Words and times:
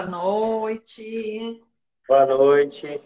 Boa 0.00 0.08
noite. 0.08 1.62
Boa 2.08 2.24
noite. 2.24 3.02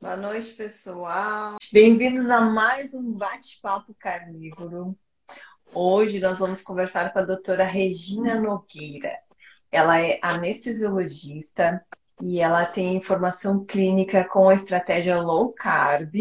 Boa 0.00 0.16
noite, 0.16 0.50
pessoal. 0.54 1.54
Bem-vindos 1.72 2.28
a 2.28 2.40
mais 2.40 2.92
um 2.92 3.12
bate-papo 3.12 3.94
carnívoro. 4.00 4.98
Hoje 5.72 6.18
nós 6.18 6.40
vamos 6.40 6.60
conversar 6.60 7.12
com 7.12 7.20
a 7.20 7.24
doutora 7.24 7.62
Regina 7.62 8.34
Nogueira. 8.34 9.16
Ela 9.70 10.00
é 10.00 10.18
anestesiologista 10.20 11.86
e 12.20 12.40
ela 12.40 12.66
tem 12.66 13.00
formação 13.00 13.64
clínica 13.64 14.28
com 14.28 14.48
a 14.48 14.54
estratégia 14.56 15.22
low 15.22 15.52
carb 15.52 16.16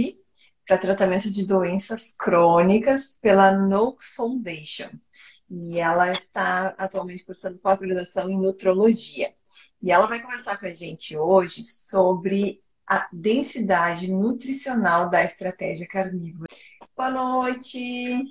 para 0.67 0.77
tratamento 0.77 1.31
de 1.31 1.43
doenças 1.43 2.13
crônicas 2.15 3.17
pela 3.19 3.51
Noakes 3.51 4.13
Foundation. 4.13 4.91
E 5.49 5.79
ela 5.79 6.11
está 6.11 6.75
atualmente 6.77 7.25
cursando 7.25 7.57
pós-graduação 7.57 8.29
em 8.29 8.37
nutrologia. 8.37 9.33
E 9.81 9.91
ela 9.91 10.07
vai 10.07 10.19
conversar 10.21 10.59
com 10.59 10.65
a 10.65 10.73
gente 10.73 11.17
hoje 11.17 11.63
sobre 11.63 12.61
a 12.85 13.07
densidade 13.11 14.11
nutricional 14.11 15.09
da 15.09 15.23
estratégia 15.23 15.87
carnívora. 15.87 16.51
Boa 16.95 17.11
noite! 17.11 18.23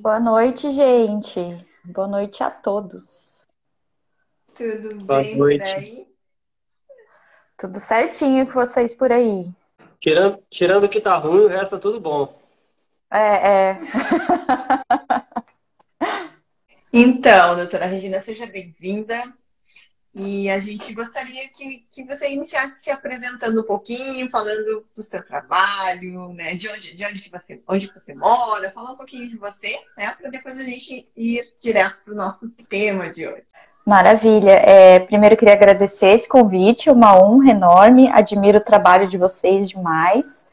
Boa 0.00 0.20
noite, 0.20 0.70
gente. 0.70 1.40
Boa 1.84 2.06
noite 2.06 2.42
a 2.42 2.50
todos. 2.50 3.44
Tudo 4.54 5.04
Boa 5.04 5.20
bem 5.20 5.36
noite. 5.36 5.58
por 5.64 5.78
aí? 5.78 6.06
Tudo 7.58 7.80
certinho 7.80 8.46
com 8.46 8.52
vocês 8.52 8.94
por 8.94 9.10
aí. 9.10 9.50
Tirando, 9.98 10.42
tirando 10.48 10.84
o 10.84 10.88
que 10.88 11.00
tá 11.00 11.16
ruim, 11.16 11.44
o 11.44 11.48
resto 11.48 11.76
é 11.76 11.78
tudo 11.78 12.00
bom. 12.00 12.40
É, 13.10 13.50
é. 13.50 13.78
então, 16.92 17.56
doutora 17.56 17.86
Regina, 17.86 18.22
seja 18.22 18.46
bem-vinda. 18.46 19.22
E 20.14 20.50
a 20.50 20.58
gente 20.58 20.92
gostaria 20.92 21.48
que, 21.48 21.86
que 21.90 22.04
você 22.04 22.30
iniciasse 22.30 22.82
se 22.82 22.90
apresentando 22.90 23.58
um 23.62 23.64
pouquinho, 23.64 24.28
falando 24.28 24.84
do 24.94 25.02
seu 25.02 25.24
trabalho, 25.24 26.34
né? 26.34 26.54
De 26.54 26.68
onde, 26.68 26.94
de 26.94 27.04
onde 27.06 27.22
que 27.22 27.30
você, 27.30 27.62
onde 27.66 27.86
você 27.86 28.14
mora, 28.14 28.70
falar 28.72 28.92
um 28.92 28.96
pouquinho 28.96 29.26
de 29.26 29.38
você, 29.38 29.74
né? 29.96 30.14
Para 30.20 30.28
depois 30.28 30.60
a 30.60 30.64
gente 30.64 31.08
ir 31.16 31.54
direto 31.62 31.96
para 32.04 32.12
o 32.12 32.16
nosso 32.16 32.50
tema 32.68 33.10
de 33.10 33.26
hoje. 33.26 33.44
Maravilha. 33.86 34.50
É, 34.50 35.00
primeiro 35.00 35.36
queria 35.36 35.54
agradecer 35.54 36.08
esse 36.08 36.28
convite, 36.28 36.90
uma 36.90 37.16
honra 37.16 37.52
enorme. 37.52 38.10
Admiro 38.12 38.58
o 38.58 38.64
trabalho 38.64 39.08
de 39.08 39.16
vocês 39.16 39.70
demais. 39.70 40.46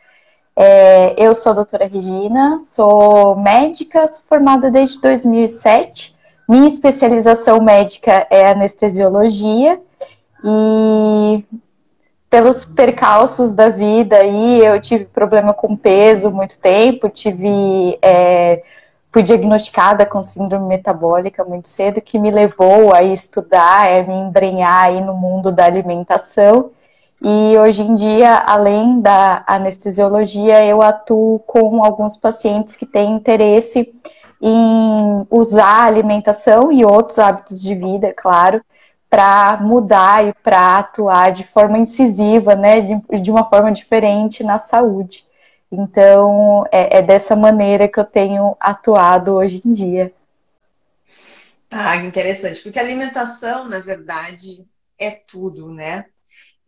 É, 0.55 1.16
eu 1.17 1.36
sou 1.36 1.52
a 1.52 1.55
doutora 1.55 1.86
Regina, 1.86 2.59
sou 2.61 3.36
médica, 3.36 4.08
formada 4.28 4.72
desde 4.72 5.02
2007 5.02 6.17
minha 6.50 6.67
especialização 6.67 7.61
médica 7.61 8.25
é 8.28 8.47
anestesiologia 8.47 9.80
e 10.44 11.45
pelos 12.28 12.66
percalços 12.66 13.52
da 13.52 13.69
vida 13.69 14.16
aí 14.17 14.66
eu 14.66 14.81
tive 14.81 15.05
problema 15.05 15.53
com 15.53 15.77
peso 15.77 16.31
muito 16.31 16.58
tempo, 16.58 17.08
tive 17.08 18.00
é, 18.02 18.64
fui 19.11 19.22
diagnosticada 19.22 20.08
com 20.08 20.23
síndrome 20.23 20.67
metabólica 20.67 21.44
muito 21.44 21.67
cedo, 21.67 22.02
que 22.02 22.17
me 22.17 22.31
levou 22.31 22.95
a 22.95 23.03
estudar, 23.03 23.88
a 23.88 24.02
me 24.02 24.16
embrenhar 24.16 24.86
aí 24.86 25.02
no 25.02 25.14
mundo 25.14 25.52
da 25.52 25.66
alimentação. 25.66 26.72
E 27.22 27.58
hoje 27.58 27.83
em 27.83 27.95
dia, 27.95 28.33
além 28.36 29.02
da 29.02 29.44
anestesiologia, 29.45 30.64
eu 30.66 30.81
atuo 30.81 31.39
com 31.39 31.83
alguns 31.83 32.16
pacientes 32.16 32.75
que 32.75 32.86
têm 32.86 33.14
interesse 33.14 33.94
em 34.42 35.28
usar 35.30 35.84
a 35.84 35.86
alimentação 35.86 36.72
e 36.72 36.86
outros 36.86 37.20
hábitos 37.20 37.62
de 37.62 37.76
vida, 37.76 38.08
é 38.08 38.14
claro, 38.14 38.64
para 39.09 39.58
mudar 39.62 40.26
e 40.28 40.34
para 40.44 40.78
atuar 40.78 41.32
de 41.32 41.44
forma 41.44 41.80
incisiva, 41.80 42.56
né, 42.56 42.82
de, 42.82 43.22
de, 43.22 43.32
uma 43.32 43.44
forma 43.44 43.72
diferente 43.72 44.44
na 44.44 44.60
saúde. 44.60 45.26
Então, 45.72 46.64
é, 46.72 46.98
é, 46.98 47.02
dessa 47.02 47.36
maneira 47.36 47.88
que 47.88 47.99
eu 47.99 48.04
tenho 48.04 48.55
atuado 48.60 49.33
hoje 49.33 49.61
em 49.66 49.72
dia. 49.72 50.14
Ah, 51.72 51.98
interessante, 51.98 52.61
porque 52.61 52.80
a 52.80 52.82
alimentação, 52.82 53.67
na 53.67 53.80
verdade, 53.80 54.66
é 54.98 55.11
tudo, 55.11 55.72
né? 55.72 56.05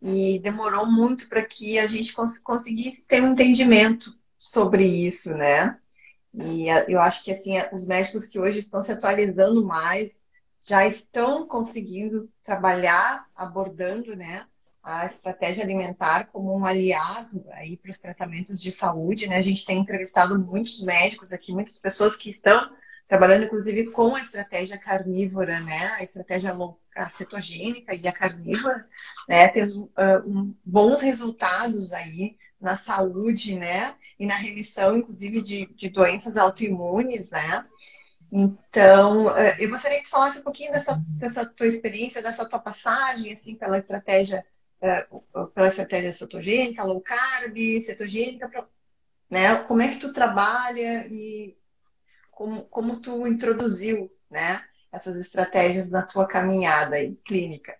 E 0.00 0.40
demorou 0.40 0.86
muito 0.86 1.28
para 1.28 1.44
que 1.44 1.78
a 1.78 1.86
gente 1.86 2.12
cons 2.12 2.38
conseguisse 2.38 3.02
ter 3.02 3.22
um 3.22 3.32
entendimento 3.32 4.16
sobre 4.38 4.84
isso, 4.84 5.34
né? 5.34 5.76
E 6.34 6.66
eu 6.88 7.00
acho 7.00 7.22
que 7.24 7.32
assim, 7.32 7.54
os 7.72 7.86
médicos 7.86 8.26
que 8.26 8.38
hoje 8.38 8.58
estão 8.58 8.82
se 8.82 8.92
atualizando 8.92 9.64
mais 9.64 10.10
já 10.60 10.86
estão 10.86 11.46
conseguindo 11.46 12.30
trabalhar 12.44 13.26
abordando, 13.34 14.14
né, 14.14 14.46
a 14.82 15.06
estratégia 15.06 15.62
alimentar 15.62 16.26
como 16.26 16.56
um 16.56 16.64
aliado 16.64 17.44
aí 17.52 17.76
para 17.76 17.90
os 17.90 18.00
tratamentos 18.00 18.60
de 18.60 18.72
saúde, 18.72 19.28
né? 19.28 19.36
A 19.36 19.42
gente 19.42 19.64
tem 19.64 19.78
entrevistado 19.78 20.38
muitos 20.38 20.82
médicos 20.82 21.32
aqui, 21.32 21.52
muitas 21.52 21.78
pessoas 21.78 22.16
que 22.16 22.30
estão 22.30 22.70
trabalhando 23.06 23.44
inclusive 23.44 23.90
com 23.90 24.16
a 24.16 24.20
estratégia 24.20 24.78
carnívora, 24.78 25.60
né? 25.60 25.88
A 25.98 26.02
estratégia 26.02 26.56
a 26.96 27.10
cetogênica 27.10 27.94
e 27.94 28.08
a 28.08 28.12
carnívora, 28.12 28.86
né? 29.28 29.48
Tendo 29.48 29.84
uh, 29.84 30.26
um, 30.26 30.54
bons 30.64 31.00
resultados 31.00 31.92
aí 31.92 32.36
na 32.60 32.76
saúde, 32.76 33.58
né? 33.58 33.94
E 34.22 34.26
na 34.26 34.36
remissão, 34.36 34.96
inclusive, 34.96 35.42
de, 35.42 35.66
de 35.74 35.88
doenças 35.88 36.36
autoimunes, 36.36 37.32
né? 37.32 37.66
Então, 38.30 39.36
eh, 39.36 39.56
eu 39.58 39.68
gostaria 39.68 39.98
que 39.98 40.04
tu 40.04 40.10
falasse 40.10 40.38
um 40.38 40.44
pouquinho 40.44 40.70
dessa, 40.70 40.94
dessa 41.18 41.44
tua 41.44 41.66
experiência, 41.66 42.22
dessa 42.22 42.48
tua 42.48 42.60
passagem, 42.60 43.32
assim, 43.32 43.56
pela 43.56 43.78
estratégia, 43.78 44.46
eh, 44.80 45.08
pela 45.52 45.66
estratégia 45.66 46.12
cetogênica, 46.12 46.84
low 46.84 47.00
carb, 47.00 47.58
cetogênica, 47.84 48.48
né? 49.28 49.56
Como 49.64 49.82
é 49.82 49.88
que 49.88 49.98
tu 49.98 50.12
trabalha 50.12 51.04
e 51.08 51.58
como, 52.30 52.62
como 52.66 53.02
tu 53.02 53.26
introduziu, 53.26 54.08
né? 54.30 54.62
Essas 54.92 55.16
estratégias 55.16 55.90
na 55.90 56.02
tua 56.02 56.28
caminhada 56.28 56.94
aí, 56.94 57.16
clínica. 57.24 57.76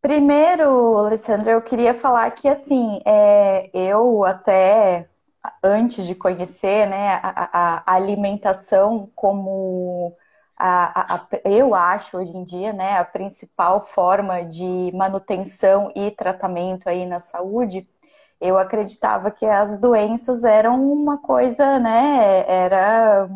Primeiro, 0.00 0.96
Alessandra, 0.96 1.52
eu 1.52 1.60
queria 1.60 1.92
falar 1.92 2.30
que, 2.30 2.48
assim, 2.48 3.02
é, 3.04 3.68
eu 3.74 4.24
até 4.24 5.06
antes 5.62 6.06
de 6.06 6.14
conhecer 6.14 6.86
né, 6.86 7.20
a, 7.22 7.84
a, 7.92 7.94
alimentação 7.94 9.10
como 9.14 10.16
a, 10.56 11.16
a, 11.16 11.28
eu 11.44 11.74
acho 11.74 12.18
hoje 12.18 12.36
em 12.36 12.44
dia 12.44 12.72
né, 12.72 12.98
a 12.98 13.04
principal 13.04 13.86
forma 13.86 14.44
de 14.44 14.90
manutenção 14.94 15.90
e 15.94 16.10
tratamento 16.10 16.88
aí 16.88 17.06
na 17.06 17.20
saúde, 17.20 17.88
eu 18.40 18.58
acreditava 18.58 19.30
que 19.30 19.46
as 19.46 19.78
doenças 19.80 20.44
eram 20.44 20.92
uma 20.92 21.18
coisa, 21.18 21.78
né, 21.80 22.44
era 22.48 23.28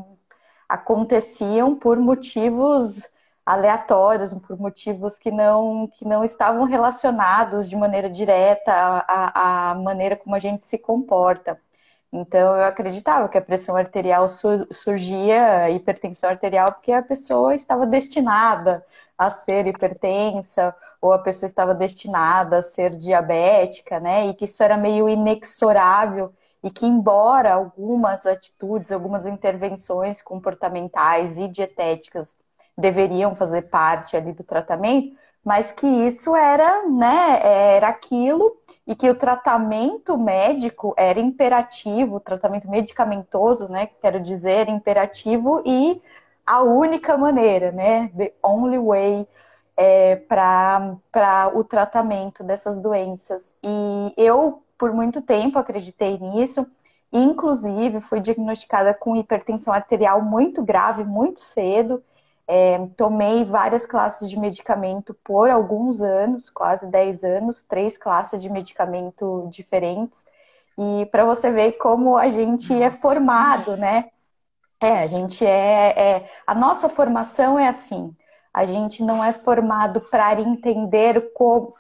aconteciam 0.69 1.76
por 1.76 1.98
motivos 1.98 3.08
aleatórios, 3.44 4.32
por 4.34 4.58
motivos 4.58 5.19
que 5.19 5.30
não, 5.30 5.88
que 5.88 6.04
não 6.04 6.24
estavam 6.24 6.64
relacionados 6.64 7.69
de 7.69 7.76
maneira 7.76 8.08
direta 8.08 8.72
à, 8.72 9.70
à 9.72 9.74
maneira 9.74 10.16
como 10.16 10.34
a 10.34 10.38
gente 10.38 10.64
se 10.64 10.78
comporta. 10.78 11.60
Então, 12.14 12.56
eu 12.56 12.64
acreditava 12.64 13.28
que 13.28 13.38
a 13.38 13.42
pressão 13.42 13.74
arterial 13.74 14.28
surgia, 14.28 15.70
hipertensão 15.70 16.28
arterial, 16.30 16.72
porque 16.72 16.92
a 16.92 17.02
pessoa 17.02 17.54
estava 17.54 17.86
destinada 17.86 18.84
a 19.16 19.30
ser 19.30 19.66
hipertensa, 19.66 20.74
ou 21.00 21.12
a 21.12 21.18
pessoa 21.18 21.46
estava 21.48 21.74
destinada 21.74 22.58
a 22.58 22.62
ser 22.62 22.96
diabética, 22.96 23.98
né? 23.98 24.26
E 24.26 24.34
que 24.34 24.44
isso 24.44 24.62
era 24.62 24.76
meio 24.76 25.08
inexorável, 25.08 26.32
e 26.62 26.70
que, 26.70 26.84
embora 26.86 27.54
algumas 27.54 28.26
atitudes, 28.26 28.92
algumas 28.92 29.26
intervenções 29.26 30.20
comportamentais 30.20 31.38
e 31.38 31.48
dietéticas 31.48 32.36
deveriam 32.76 33.34
fazer 33.34 33.62
parte 33.62 34.16
ali 34.16 34.32
do 34.32 34.44
tratamento, 34.44 35.16
mas 35.44 35.72
que 35.72 35.86
isso 35.86 36.36
era, 36.36 36.88
né, 36.88 37.40
era 37.42 37.88
aquilo 37.88 38.56
e 38.86 38.94
que 38.94 39.08
o 39.08 39.14
tratamento 39.14 40.16
médico 40.16 40.94
era 40.96 41.20
imperativo, 41.20 42.16
o 42.16 42.20
tratamento 42.20 42.68
medicamentoso, 42.68 43.68
né, 43.68 43.88
quero 44.00 44.20
dizer, 44.20 44.68
imperativo 44.68 45.62
e 45.64 46.00
a 46.46 46.62
única 46.62 47.16
maneira, 47.16 47.72
né, 47.72 48.10
the 48.16 48.32
only 48.42 48.78
way 48.78 49.26
é, 49.76 50.16
para 50.16 51.50
o 51.54 51.64
tratamento 51.64 52.44
dessas 52.44 52.80
doenças. 52.80 53.56
E 53.62 54.12
eu, 54.16 54.62
por 54.78 54.92
muito 54.92 55.22
tempo, 55.22 55.58
acreditei 55.58 56.18
nisso, 56.18 56.66
inclusive 57.12 58.00
fui 58.00 58.20
diagnosticada 58.20 58.94
com 58.94 59.16
hipertensão 59.16 59.72
arterial 59.72 60.22
muito 60.22 60.62
grave, 60.62 61.04
muito 61.04 61.40
cedo, 61.40 62.02
é, 62.54 62.87
tomei 62.99 63.46
várias 63.46 63.87
classes 63.87 64.28
de 64.28 64.38
medicamento 64.38 65.16
por 65.25 65.49
alguns 65.49 66.02
anos, 66.02 66.50
quase 66.50 66.87
10 66.87 67.25
anos, 67.25 67.62
três 67.62 67.96
classes 67.96 68.38
de 68.43 68.50
medicamento 68.50 69.49
diferentes. 69.50 70.26
E 70.78 71.06
para 71.06 71.25
você 71.25 71.50
ver 71.50 71.78
como 71.78 72.14
a 72.14 72.28
gente 72.28 72.70
é 72.75 72.90
formado, 72.90 73.75
né? 73.78 74.10
É, 74.78 74.99
a 74.99 75.06
gente 75.06 75.46
é, 75.46 75.94
é, 75.96 76.31
A 76.46 76.54
nossa 76.54 76.90
formação 76.90 77.58
é 77.58 77.69
assim. 77.69 78.14
A 78.52 78.66
gente 78.66 79.02
não 79.02 79.25
é 79.25 79.32
formado 79.32 80.02
para 80.02 80.38
entender 80.38 81.32
como, 81.32 81.72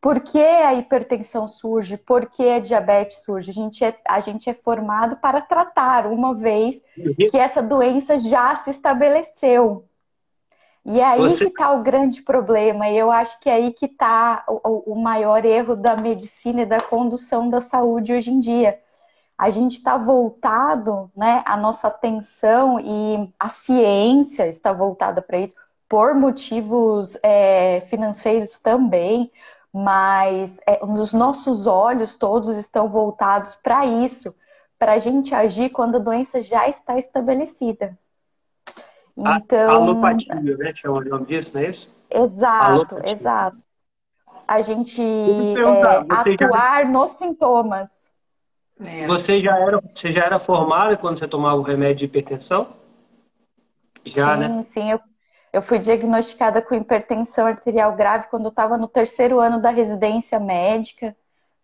por 0.00 0.18
que 0.18 0.40
a 0.40 0.74
hipertensão 0.74 1.46
surge, 1.46 1.96
por 1.96 2.26
que 2.26 2.48
a 2.48 2.58
diabetes 2.58 3.18
surge. 3.22 3.52
A 3.52 3.54
gente, 3.54 3.84
é, 3.84 3.96
a 4.08 4.18
gente 4.18 4.50
é 4.50 4.54
formado 4.54 5.14
para 5.18 5.40
tratar, 5.40 6.08
uma 6.08 6.34
vez 6.34 6.82
que 7.30 7.38
essa 7.38 7.62
doença 7.62 8.18
já 8.18 8.52
se 8.56 8.70
estabeleceu. 8.70 9.84
E 10.84 11.00
é 11.00 11.04
aí 11.04 11.20
Você... 11.20 11.44
que 11.44 11.50
está 11.50 11.72
o 11.72 11.82
grande 11.82 12.22
problema, 12.22 12.88
e 12.88 12.96
eu 12.96 13.10
acho 13.10 13.38
que 13.40 13.50
é 13.50 13.54
aí 13.54 13.72
que 13.72 13.86
está 13.86 14.44
o, 14.48 14.92
o 14.92 15.02
maior 15.02 15.44
erro 15.44 15.76
da 15.76 15.96
medicina 15.96 16.62
e 16.62 16.66
da 16.66 16.80
condução 16.80 17.48
da 17.48 17.60
saúde 17.60 18.14
hoje 18.14 18.30
em 18.30 18.40
dia. 18.40 18.80
A 19.36 19.50
gente 19.50 19.76
está 19.78 19.96
voltado, 19.96 21.10
né, 21.16 21.42
a 21.46 21.56
nossa 21.56 21.88
atenção 21.88 22.80
e 22.80 23.32
a 23.38 23.48
ciência 23.48 24.48
está 24.48 24.72
voltada 24.72 25.22
para 25.22 25.38
isso, 25.38 25.54
por 25.88 26.14
motivos 26.14 27.16
é, 27.22 27.80
financeiros 27.88 28.58
também, 28.58 29.30
mas 29.72 30.60
é, 30.66 30.84
os 30.84 31.12
nossos 31.12 31.66
olhos 31.66 32.16
todos 32.16 32.56
estão 32.56 32.88
voltados 32.88 33.54
para 33.54 33.86
isso, 33.86 34.34
para 34.78 34.94
a 34.94 34.98
gente 34.98 35.34
agir 35.34 35.70
quando 35.70 35.96
a 35.96 36.00
doença 36.00 36.42
já 36.42 36.68
está 36.68 36.98
estabelecida. 36.98 37.96
Então, 39.18 39.70
a 39.70 39.74
alopatia, 39.74 40.56
né? 40.56 40.72
Chama 40.74 40.98
o 40.98 41.04
nome 41.04 41.26
disso, 41.26 41.50
não 41.54 41.60
é 41.60 41.68
isso? 41.68 41.94
Exato, 42.10 42.72
alopatia. 42.72 43.12
exato. 43.12 43.56
A 44.46 44.62
gente 44.62 45.02
é, 45.02 46.42
atuar 46.42 46.82
já... 46.82 46.88
nos 46.88 47.10
sintomas. 47.12 48.10
É. 48.80 49.06
Você 49.06 49.40
já 49.40 49.58
era, 49.58 49.80
você 49.80 50.12
já 50.12 50.24
era 50.24 50.38
formada 50.38 50.96
quando 50.96 51.18
você 51.18 51.26
tomava 51.26 51.56
o 51.56 51.62
remédio 51.62 51.96
de 51.96 52.04
hipertensão? 52.04 52.68
Já, 54.04 54.34
sim, 54.34 54.40
né? 54.40 54.62
Sim, 54.62 54.90
eu 54.92 55.00
eu 55.52 55.62
fui 55.62 55.78
diagnosticada 55.78 56.60
com 56.60 56.74
hipertensão 56.74 57.46
arterial 57.46 57.94
grave 57.96 58.26
quando 58.28 58.44
eu 58.44 58.50
estava 58.50 58.76
no 58.76 58.86
terceiro 58.86 59.40
ano 59.40 59.60
da 59.60 59.70
residência 59.70 60.38
médica. 60.38 61.16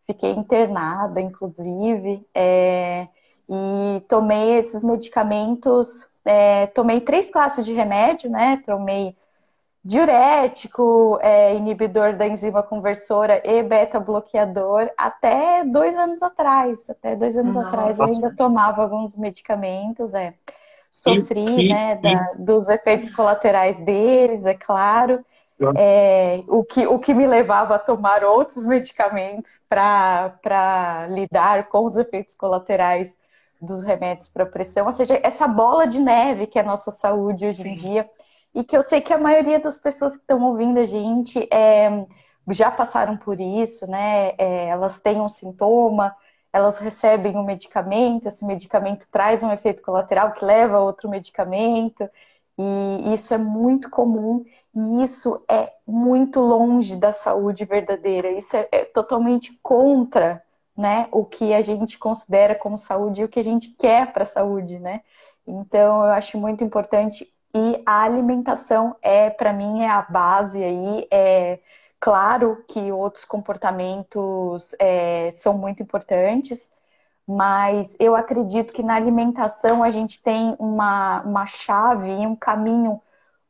Fiquei 0.06 0.32
internada, 0.32 1.20
inclusive, 1.20 2.26
é, 2.34 3.08
e 3.48 4.00
tomei 4.08 4.58
esses 4.58 4.82
medicamentos. 4.82 6.08
É, 6.24 6.66
tomei 6.68 7.00
três 7.00 7.30
classes 7.30 7.64
de 7.64 7.72
remédio, 7.72 8.30
né? 8.30 8.62
Tomei 8.64 9.16
diurético, 9.84 11.18
é, 11.20 11.54
inibidor 11.54 12.16
da 12.16 12.26
enzima 12.26 12.62
conversora 12.62 13.42
e 13.44 13.62
beta-bloqueador 13.62 14.90
até 14.96 15.62
dois 15.64 15.94
anos 15.96 16.22
atrás. 16.22 16.88
Até 16.88 17.14
dois 17.14 17.36
anos 17.36 17.54
Nossa. 17.54 17.68
atrás 17.68 17.98
eu 17.98 18.06
ainda 18.06 18.34
tomava 18.34 18.82
alguns 18.82 19.14
medicamentos, 19.14 20.14
é 20.14 20.34
sofri, 20.90 21.66
e, 21.66 21.68
né, 21.68 21.98
e, 21.98 22.02
da, 22.02 22.32
dos 22.38 22.68
efeitos 22.68 23.10
colaterais 23.10 23.78
deles, 23.84 24.46
é 24.46 24.54
claro. 24.54 25.24
É, 25.76 26.42
o, 26.48 26.64
que, 26.64 26.86
o 26.86 26.98
que 26.98 27.14
me 27.14 27.26
levava 27.26 27.76
a 27.76 27.78
tomar 27.78 28.24
outros 28.24 28.66
medicamentos 28.66 29.60
para 29.68 31.06
lidar 31.10 31.68
com 31.68 31.86
os 31.86 31.96
efeitos 31.96 32.34
colaterais 32.34 33.16
dos 33.64 33.82
remédios 33.82 34.28
para 34.28 34.46
pressão, 34.46 34.86
ou 34.86 34.92
seja, 34.92 35.18
essa 35.22 35.48
bola 35.48 35.86
de 35.86 35.98
neve 35.98 36.46
que 36.46 36.58
é 36.58 36.62
a 36.62 36.64
nossa 36.64 36.90
saúde 36.90 37.46
hoje 37.46 37.66
em 37.66 37.76
dia, 37.76 38.08
e 38.54 38.62
que 38.62 38.76
eu 38.76 38.82
sei 38.82 39.00
que 39.00 39.12
a 39.12 39.18
maioria 39.18 39.58
das 39.58 39.78
pessoas 39.78 40.12
que 40.12 40.22
estão 40.22 40.40
ouvindo 40.42 40.78
a 40.78 40.86
gente 40.86 41.48
é, 41.52 42.06
já 42.50 42.70
passaram 42.70 43.16
por 43.16 43.40
isso, 43.40 43.86
né? 43.88 44.34
É, 44.38 44.66
elas 44.68 45.00
têm 45.00 45.20
um 45.20 45.28
sintoma, 45.28 46.14
elas 46.52 46.78
recebem 46.78 47.36
um 47.36 47.42
medicamento, 47.44 48.28
esse 48.28 48.44
medicamento 48.46 49.08
traz 49.10 49.42
um 49.42 49.50
efeito 49.52 49.82
colateral 49.82 50.32
que 50.32 50.44
leva 50.44 50.76
a 50.76 50.80
outro 50.80 51.08
medicamento, 51.10 52.08
e 52.56 53.12
isso 53.12 53.34
é 53.34 53.38
muito 53.38 53.90
comum, 53.90 54.44
e 54.72 55.02
isso 55.02 55.44
é 55.48 55.72
muito 55.84 56.40
longe 56.40 56.94
da 56.94 57.12
saúde 57.12 57.64
verdadeira, 57.64 58.30
isso 58.30 58.56
é, 58.56 58.68
é 58.70 58.84
totalmente 58.84 59.58
contra 59.62 60.43
né, 60.76 61.08
o 61.12 61.24
que 61.24 61.54
a 61.54 61.62
gente 61.62 61.98
considera 61.98 62.54
como 62.54 62.76
saúde 62.78 63.22
e 63.22 63.24
o 63.24 63.28
que 63.28 63.40
a 63.40 63.44
gente 63.44 63.70
quer 63.70 64.12
para 64.12 64.24
a 64.24 64.26
saúde, 64.26 64.78
né? 64.78 65.02
Então 65.46 66.04
eu 66.04 66.12
acho 66.12 66.38
muito 66.38 66.64
importante 66.64 67.32
e 67.54 67.82
a 67.86 68.02
alimentação 68.02 68.96
é 69.02 69.30
para 69.30 69.52
mim 69.52 69.82
é 69.82 69.88
a 69.88 70.02
base 70.02 70.62
aí, 70.62 71.06
é 71.10 71.60
Claro 72.04 72.62
que 72.68 72.92
outros 72.92 73.24
comportamentos 73.24 74.74
é, 74.78 75.30
são 75.38 75.56
muito 75.56 75.82
importantes, 75.82 76.70
mas 77.26 77.96
eu 77.98 78.14
acredito 78.14 78.74
que 78.74 78.82
na 78.82 78.94
alimentação 78.94 79.82
a 79.82 79.90
gente 79.90 80.22
tem 80.22 80.54
uma, 80.58 81.22
uma 81.22 81.46
chave 81.46 82.10
e 82.10 82.26
um 82.26 82.36
caminho 82.36 83.00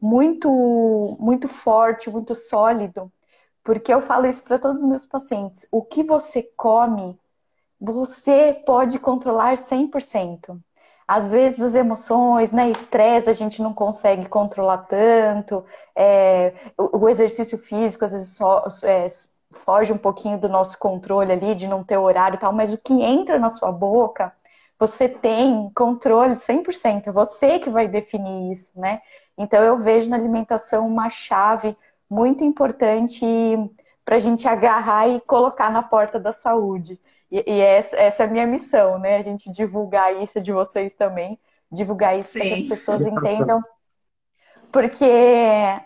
muito, 0.00 1.16
muito 1.18 1.48
forte, 1.48 2.08
muito 2.08 2.32
sólido, 2.32 3.10
porque 3.64 3.92
eu 3.92 4.02
falo 4.02 4.26
isso 4.26 4.44
para 4.44 4.58
todos 4.58 4.82
os 4.82 4.88
meus 4.88 5.06
pacientes. 5.06 5.66
O 5.72 5.82
que 5.82 6.04
você 6.04 6.42
come, 6.56 7.18
você 7.80 8.62
pode 8.64 8.98
controlar 8.98 9.56
100% 9.56 10.60
às 11.06 11.30
vezes 11.32 11.60
as 11.60 11.74
emoções, 11.74 12.52
né, 12.52 12.70
estresse 12.70 13.28
a 13.28 13.34
gente 13.34 13.62
não 13.62 13.74
consegue 13.74 14.26
controlar 14.28 14.78
tanto, 14.78 15.64
é, 15.94 16.54
o, 16.78 17.08
exercício 17.08 17.58
físico 17.58 18.04
às 18.04 18.12
vezes 18.12 18.30
só, 18.36 18.64
é, 18.82 19.06
foge 19.52 19.92
um 19.92 19.98
pouquinho 19.98 20.38
do 20.38 20.48
nosso 20.48 20.78
controle 20.78 21.32
ali, 21.32 21.54
de 21.54 21.68
não 21.68 21.84
ter 21.84 21.98
horário 21.98 22.36
e 22.36 22.40
tal, 22.40 22.52
mas 22.52 22.72
o 22.72 22.78
que 22.78 22.94
entra 23.02 23.38
na 23.38 23.50
sua 23.50 23.70
boca, 23.70 24.32
você 24.78 25.08
tem 25.08 25.70
controle 25.74 26.36
100%, 26.36 27.08
é 27.08 27.12
você 27.12 27.58
que 27.58 27.70
vai 27.70 27.86
definir 27.86 28.52
isso, 28.52 28.78
né? 28.80 29.00
Então 29.38 29.62
eu 29.62 29.78
vejo 29.78 30.10
na 30.10 30.16
alimentação 30.16 30.86
uma 30.86 31.08
chave 31.10 31.76
muito 32.14 32.44
importante 32.44 33.26
para 34.04 34.16
a 34.16 34.20
gente 34.20 34.46
agarrar 34.46 35.08
e 35.08 35.20
colocar 35.22 35.70
na 35.70 35.82
porta 35.82 36.20
da 36.20 36.32
saúde. 36.32 37.00
E, 37.30 37.42
e 37.46 37.60
essa, 37.60 37.96
essa, 37.96 38.22
é 38.22 38.26
a 38.26 38.30
minha 38.30 38.46
missão, 38.46 38.98
né? 38.98 39.16
A 39.16 39.22
gente 39.22 39.50
divulgar 39.50 40.14
isso 40.22 40.40
de 40.40 40.52
vocês 40.52 40.94
também, 40.94 41.38
divulgar 41.72 42.16
isso 42.16 42.30
para 42.32 42.42
que 42.42 42.54
as 42.54 42.62
pessoas 42.62 43.02
entendam. 43.04 43.60
Porque 44.70 45.04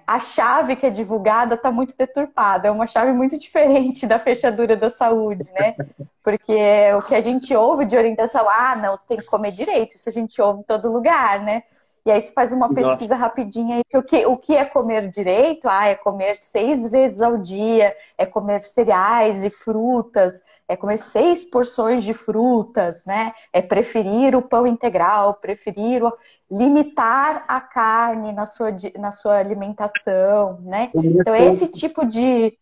a 0.07 0.19
chave 0.19 0.75
que 0.77 0.87
é 0.87 0.91
divulgada 0.91 1.55
está 1.55 1.71
muito 1.71 1.95
deturpada, 1.97 2.69
é 2.69 2.71
uma 2.71 2.87
chave 2.87 3.13
muito 3.13 3.39
diferente 3.39 4.07
da 4.07 4.19
fechadura 4.19 4.77
da 4.77 4.91
saúde, 4.91 5.49
né? 5.53 5.77
Porque 6.23 6.93
o 6.97 7.03
que 7.03 7.15
a 7.15 7.21
gente 7.21 7.55
ouve 7.55 7.85
de 7.85 7.97
orientação, 7.97 8.49
ah, 8.49 8.77
não, 8.77 8.97
você 8.97 9.07
tem 9.09 9.19
que 9.19 9.27
comer 9.27 9.53
direito, 9.53 9.95
isso 9.95 10.09
a 10.09 10.13
gente 10.13 10.41
ouve 10.41 10.61
em 10.61 10.65
todo 10.65 10.93
lugar, 10.93 11.41
né? 11.41 11.63
E 12.05 12.11
aí 12.11 12.21
você 12.21 12.33
faz 12.33 12.53
uma 12.53 12.73
pesquisa 12.73 13.11
Nossa. 13.11 13.17
rapidinha 13.17 13.83
o, 13.95 14.03
que 14.03 14.27
o 14.27 14.37
que 14.37 14.57
é 14.57 14.65
comer 14.65 15.09
direito? 15.09 15.69
Ah, 15.69 15.89
é 15.89 15.95
comer 15.95 16.37
seis 16.37 16.89
vezes 16.89 17.21
ao 17.21 17.37
dia, 17.37 17.95
é 18.17 18.25
comer 18.25 18.63
cereais 18.63 19.45
e 19.45 19.51
frutas, 19.51 20.43
é 20.67 20.77
comer 20.77 20.99
seis 20.99 21.45
porções 21.45 22.05
de 22.05 22.15
frutas, 22.15 23.05
né? 23.05 23.35
É 23.53 23.61
preferir 23.61 24.35
o 24.35 24.43
pão 24.43 24.67
integral, 24.67 25.35
preferir 25.35 26.05
o... 26.05 26.13
limitar 26.51 27.45
a 27.47 27.61
carne 27.61 28.33
na 28.33 28.47
sua, 28.47 28.75
na 28.99 29.11
sua 29.11 29.39
alimentação, 29.39 30.59
né? 30.63 30.91
Então, 30.95 31.35
esse 31.35 31.69
tipo 31.69 32.07
de 32.07 32.57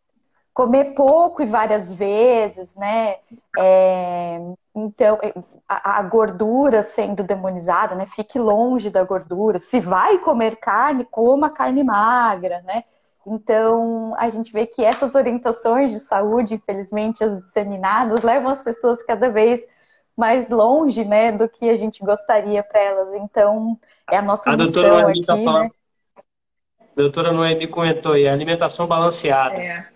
comer 0.56 0.94
pouco 0.94 1.42
e 1.42 1.46
várias 1.46 1.92
vezes, 1.92 2.74
né? 2.76 3.16
É, 3.58 4.40
então, 4.78 5.18
é, 5.22 5.32
a, 5.66 6.00
a, 6.00 6.02
gordura 6.02 6.82
sendo 6.82 7.22
demonizada, 7.22 7.94
né? 7.94 8.04
Fique 8.06 8.38
longe 8.38 8.90
da 8.90 9.02
gordura. 9.02 9.58
Se 9.58 9.80
vai 9.80 10.18
comer 10.18 10.56
carne, 10.56 11.02
coma 11.10 11.48
carne 11.48 11.82
magra, 11.82 12.60
né? 12.60 12.84
Então, 13.26 14.14
a 14.18 14.28
gente 14.28 14.52
vê 14.52 14.66
que 14.66 14.84
essas 14.84 15.14
orientações 15.14 15.90
de 15.90 15.98
saúde, 15.98 16.54
infelizmente, 16.54 17.24
as 17.24 17.40
disseminadas, 17.40 18.22
levam 18.22 18.50
as 18.50 18.62
pessoas 18.62 19.02
cada 19.02 19.30
vez 19.30 19.66
mais 20.14 20.50
longe, 20.50 21.04
né, 21.06 21.32
do 21.32 21.48
que 21.48 21.68
a 21.70 21.76
gente 21.76 22.04
gostaria 22.04 22.62
para 22.62 22.80
elas. 22.80 23.14
Então, 23.14 23.78
é 24.10 24.18
a 24.18 24.22
nossa 24.22 24.50
a 24.50 24.56
missão 24.58 25.08
aqui, 25.08 25.24
tá 25.24 25.36
né? 25.36 25.70
A 26.78 27.00
doutora 27.00 27.32
Noemi 27.32 27.66
comentou 27.66 28.12
aí, 28.12 28.28
alimentação 28.28 28.86
balanceada. 28.86 29.56
É. 29.56 29.95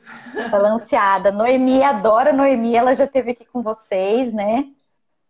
Balanceada. 0.51 1.31
Noemi 1.31 1.83
adora 1.83 2.33
Noemi, 2.33 2.77
ela 2.77 2.95
já 2.95 3.05
esteve 3.05 3.33
aqui 3.33 3.45
com 3.45 3.63
vocês, 3.63 4.33
né? 4.33 4.67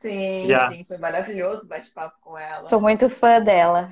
Sim, 0.01 0.47
já. 0.47 0.71
sim, 0.71 0.83
foi 0.85 0.99
maravilhoso 0.99 1.67
bate-papo 1.67 2.17
com 2.23 2.39
ela. 2.39 2.69
Sou 2.69 2.81
muito 2.81 3.09
fã 3.11 3.41
dela. 3.41 3.91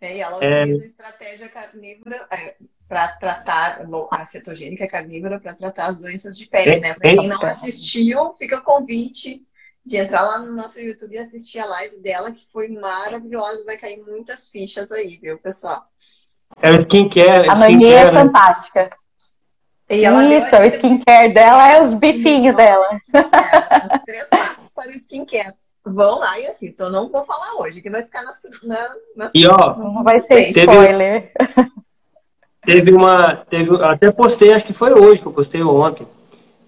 É, 0.00 0.16
e 0.16 0.20
ela 0.20 0.44
é. 0.44 0.62
utiliza 0.62 0.84
é... 0.84 0.88
estratégia 0.88 1.48
carnívora 1.48 2.26
é, 2.30 2.56
para 2.86 3.08
tratar 3.08 3.80
a 4.10 4.26
cetogênica 4.26 4.86
carnívora 4.86 5.40
para 5.40 5.54
tratar 5.54 5.86
as 5.86 5.98
doenças 5.98 6.38
de 6.38 6.46
pele, 6.46 6.78
né? 6.78 6.94
Para 6.94 7.10
quem 7.10 7.26
não 7.26 7.40
assistiu, 7.42 8.34
fica 8.38 8.58
o 8.58 8.62
convite 8.62 9.44
de 9.84 9.96
entrar 9.96 10.22
lá 10.22 10.38
no 10.38 10.54
nosso 10.54 10.80
YouTube 10.80 11.14
e 11.14 11.18
assistir 11.18 11.58
a 11.58 11.66
live 11.66 11.98
dela, 11.98 12.32
que 12.32 12.46
foi 12.52 12.68
maravilhosa. 12.68 13.64
Vai 13.64 13.76
cair 13.76 14.02
muitas 14.02 14.48
fichas 14.48 14.90
aí, 14.92 15.18
viu, 15.18 15.38
pessoal? 15.38 15.84
É 16.62 16.70
o 16.70 16.78
skincare. 16.78 17.48
A 17.48 17.56
Noemi 17.56 17.86
é 17.86 18.04
né? 18.04 18.12
fantástica. 18.12 18.90
Isso, 19.94 20.56
o 20.56 20.64
skincare 20.64 21.32
dela 21.32 21.72
é 21.72 21.82
os 21.82 21.94
bifinhos 21.94 22.56
dela. 22.56 22.86
três 24.04 24.28
passos 24.28 24.72
para 24.72 24.88
o 24.88 24.92
skincare. 24.92 25.54
Vão 25.86 26.18
lá 26.18 26.38
e 26.40 26.46
assistam. 26.46 26.84
Eu 26.84 26.90
não 26.90 27.08
vou 27.10 27.24
falar 27.24 27.60
hoje, 27.60 27.82
que 27.82 27.90
vai 27.90 28.02
ficar 28.02 28.22
na. 28.22 28.32
na, 28.62 28.88
na 29.16 29.30
e 29.34 29.46
ó, 29.46 29.76
não 29.76 30.02
vai 30.02 30.18
ser 30.20 30.48
spoiler. 30.48 31.30
teve 32.64 32.92
uma. 32.92 33.36
Teve, 33.50 33.82
até 33.84 34.10
postei, 34.10 34.52
acho 34.52 34.64
que 34.64 34.72
foi 34.72 34.94
hoje 34.94 35.20
que 35.20 35.28
eu 35.28 35.32
postei 35.32 35.62
ontem. 35.62 36.06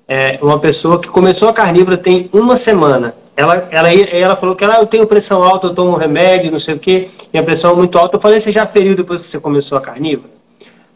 É, 0.06 0.38
uma 0.42 0.60
pessoa 0.60 1.00
que 1.00 1.08
começou 1.08 1.48
a 1.48 1.54
carnívora 1.54 1.96
tem 1.96 2.28
uma 2.32 2.56
semana. 2.56 3.14
Ela, 3.36 3.68
ela, 3.70 3.92
ela 3.92 4.36
falou 4.36 4.54
que 4.54 4.64
ela, 4.64 4.76
eu 4.76 4.86
tenho 4.86 5.06
pressão 5.06 5.42
alta, 5.42 5.66
eu 5.66 5.74
tomo 5.74 5.96
remédio, 5.96 6.50
não 6.50 6.58
sei 6.58 6.74
o 6.74 6.78
quê, 6.78 7.10
minha 7.32 7.42
pressão 7.42 7.72
é 7.72 7.76
muito 7.76 7.98
alta. 7.98 8.16
Eu 8.16 8.20
falei, 8.20 8.40
você 8.40 8.52
já 8.52 8.66
feriu 8.66 8.94
depois 8.94 9.20
que 9.20 9.26
você 9.26 9.40
começou 9.40 9.76
a 9.76 9.80
carnívora? 9.80 10.30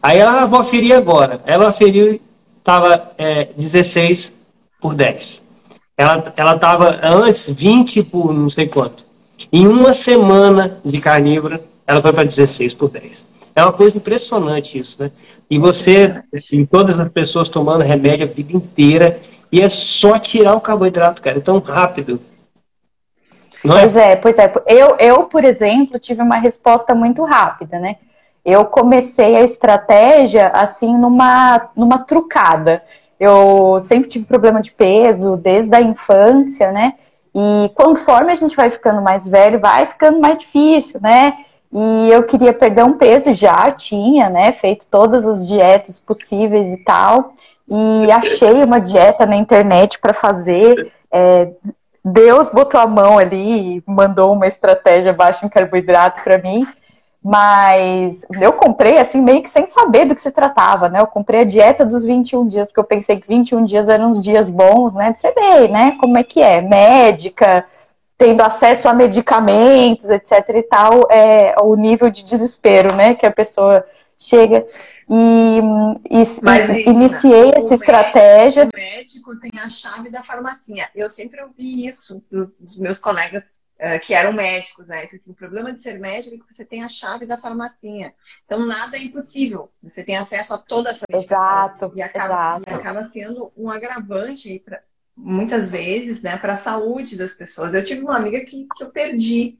Aí 0.01 0.17
ela, 0.17 0.41
ah, 0.41 0.45
vou 0.45 0.59
aferir 0.59 0.93
agora. 0.93 1.41
Ela 1.45 1.71
feriu, 1.71 2.19
estava 2.57 3.11
é, 3.17 3.49
16 3.55 4.33
por 4.81 4.95
10. 4.95 5.45
Ela 5.97 6.33
ela 6.35 6.55
estava 6.55 6.99
antes 7.03 7.47
20 7.49 8.03
por 8.03 8.33
não 8.33 8.49
sei 8.49 8.67
quanto. 8.67 9.05
Em 9.51 9.67
uma 9.67 9.93
semana 9.93 10.79
de 10.83 10.99
carnívora, 10.99 11.61
ela 11.85 12.01
foi 12.01 12.11
para 12.13 12.23
16 12.23 12.73
por 12.73 12.89
10. 12.89 13.27
É 13.55 13.61
uma 13.61 13.73
coisa 13.73 13.97
impressionante 13.97 14.79
isso, 14.79 15.01
né? 15.01 15.11
E 15.49 15.59
você, 15.59 16.23
e 16.51 16.65
todas 16.65 16.99
as 16.99 17.11
pessoas 17.11 17.49
tomando 17.49 17.83
remédio 17.83 18.25
a 18.25 18.29
vida 18.29 18.55
inteira, 18.55 19.19
e 19.51 19.61
é 19.61 19.67
só 19.67 20.17
tirar 20.17 20.55
o 20.55 20.61
carboidrato, 20.61 21.21
cara, 21.21 21.37
é 21.37 21.41
tão 21.41 21.59
rápido. 21.59 22.21
É? 23.63 23.67
Pois 23.67 23.95
é, 23.95 24.15
pois 24.15 24.39
é. 24.39 24.53
Eu, 24.65 24.95
eu, 24.97 25.23
por 25.25 25.43
exemplo, 25.43 25.99
tive 25.99 26.21
uma 26.21 26.37
resposta 26.37 26.95
muito 26.95 27.23
rápida, 27.23 27.77
né? 27.77 27.97
Eu 28.43 28.65
comecei 28.65 29.35
a 29.35 29.43
estratégia 29.43 30.47
assim 30.49 30.97
numa, 30.97 31.69
numa 31.75 31.99
trucada. 31.99 32.83
Eu 33.19 33.79
sempre 33.81 34.09
tive 34.09 34.25
problema 34.25 34.61
de 34.61 34.71
peso 34.71 35.37
desde 35.37 35.75
a 35.75 35.81
infância, 35.81 36.71
né? 36.71 36.93
E 37.35 37.71
conforme 37.75 38.31
a 38.31 38.35
gente 38.35 38.55
vai 38.55 38.69
ficando 38.71 39.01
mais 39.01 39.27
velho, 39.27 39.59
vai 39.59 39.85
ficando 39.85 40.19
mais 40.19 40.39
difícil, 40.39 40.99
né? 41.01 41.37
E 41.73 42.09
eu 42.09 42.23
queria 42.23 42.51
perder 42.51 42.83
um 42.83 42.93
peso, 42.93 43.33
já 43.33 43.71
tinha, 43.71 44.29
né, 44.29 44.51
feito 44.51 44.85
todas 44.87 45.25
as 45.25 45.47
dietas 45.47 45.99
possíveis 45.99 46.73
e 46.73 46.83
tal. 46.83 47.33
E 47.69 48.11
achei 48.11 48.61
uma 48.63 48.81
dieta 48.81 49.25
na 49.25 49.37
internet 49.37 49.97
para 49.97 50.13
fazer. 50.13 50.91
É, 51.09 51.53
Deus 52.03 52.49
botou 52.49 52.79
a 52.79 52.87
mão 52.87 53.17
ali 53.17 53.77
e 53.77 53.83
mandou 53.87 54.33
uma 54.33 54.47
estratégia 54.47 55.13
baixa 55.13 55.45
em 55.45 55.49
carboidrato 55.49 56.21
para 56.23 56.37
mim. 56.37 56.67
Mas 57.23 58.25
eu 58.41 58.53
comprei 58.53 58.97
assim, 58.97 59.21
meio 59.21 59.43
que 59.43 59.49
sem 59.49 59.67
saber 59.67 60.05
do 60.05 60.15
que 60.15 60.21
se 60.21 60.31
tratava, 60.31 60.89
né? 60.89 60.99
Eu 60.99 61.05
comprei 61.05 61.41
a 61.41 61.45
dieta 61.45 61.85
dos 61.85 62.03
21 62.03 62.47
dias, 62.47 62.67
porque 62.67 62.79
eu 62.79 62.83
pensei 62.83 63.19
que 63.19 63.27
21 63.27 63.63
dias 63.63 63.89
eram 63.89 64.09
uns 64.09 64.23
dias 64.23 64.49
bons, 64.49 64.95
né? 64.95 65.11
Pra 65.11 65.19
você 65.19 65.31
ver, 65.31 65.69
né? 65.69 65.97
Como 65.99 66.17
é 66.17 66.23
que 66.23 66.41
é? 66.41 66.61
Médica, 66.61 67.63
tendo 68.17 68.41
acesso 68.41 68.89
a 68.89 68.93
medicamentos, 68.93 70.09
etc 70.09 70.49
e 70.49 70.63
tal, 70.63 71.07
é 71.11 71.53
o 71.61 71.75
nível 71.75 72.09
de 72.09 72.23
desespero, 72.23 72.95
né? 72.95 73.13
Que 73.13 73.27
a 73.27 73.31
pessoa 73.31 73.85
chega. 74.17 74.65
E, 75.07 75.61
e, 76.09 76.23
e 76.23 76.89
iniciei 76.89 77.51
essa 77.55 77.75
estratégia. 77.75 78.63
o 78.63 78.75
médico 78.75 79.39
tem 79.39 79.51
a 79.59 79.69
chave 79.69 80.09
da 80.09 80.23
farmacinha. 80.23 80.89
Eu 80.95 81.07
sempre 81.07 81.39
ouvi 81.43 81.85
isso 81.85 82.23
dos, 82.31 82.53
dos 82.53 82.79
meus 82.79 82.97
colegas 82.97 83.60
que 83.99 84.13
eram 84.13 84.31
médicos, 84.31 84.87
né? 84.87 85.07
Que, 85.07 85.15
assim, 85.15 85.31
o 85.31 85.35
problema 85.35 85.73
de 85.73 85.81
ser 85.81 85.99
médico 85.99 86.35
é 86.35 86.37
que 86.37 86.53
você 86.53 86.63
tem 86.63 86.83
a 86.83 86.89
chave 86.89 87.25
da 87.25 87.37
farmacinha. 87.37 88.13
Então 88.45 88.65
nada 88.65 88.97
é 88.97 89.01
impossível. 89.01 89.71
Você 89.81 90.03
tem 90.03 90.17
acesso 90.17 90.53
a 90.53 90.57
toda 90.57 90.91
essa 90.91 91.05
medicação. 91.09 91.65
Exato. 91.65 91.91
E 91.95 92.01
acaba, 92.01 92.25
exato. 92.25 92.69
E 92.69 92.73
acaba 92.73 93.03
sendo 93.05 93.51
um 93.57 93.69
agravante 93.69 94.61
para 94.63 94.83
muitas 95.15 95.69
vezes, 95.69 96.21
né, 96.21 96.37
para 96.37 96.53
a 96.53 96.57
saúde 96.57 97.17
das 97.17 97.33
pessoas. 97.33 97.73
Eu 97.73 97.83
tive 97.83 98.01
uma 98.01 98.15
amiga 98.15 98.39
que, 98.45 98.67
que 98.75 98.83
eu 98.83 98.89
perdi 98.89 99.59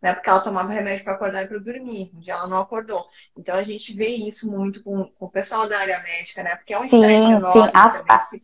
né? 0.00 0.14
Porque 0.14 0.30
ela 0.30 0.40
tomava 0.40 0.72
remédio 0.72 1.04
para 1.04 1.14
acordar 1.14 1.42
e 1.42 1.48
para 1.48 1.58
dormir. 1.58 2.10
Um 2.14 2.20
dia 2.20 2.34
ela 2.34 2.46
não 2.46 2.60
acordou. 2.60 3.06
Então 3.36 3.54
a 3.54 3.62
gente 3.62 3.92
vê 3.92 4.08
isso 4.08 4.50
muito 4.50 4.82
com, 4.82 5.04
com 5.04 5.26
o 5.26 5.30
pessoal 5.30 5.68
da 5.68 5.78
área 5.78 6.00
médica, 6.02 6.42
né? 6.42 6.56
Porque 6.56 6.72
é 6.72 6.78
um 6.78 6.84
estresse 6.84 7.04
enorme 7.06 7.52
sim. 7.52 7.70
A, 7.74 8.18
que 8.18 8.38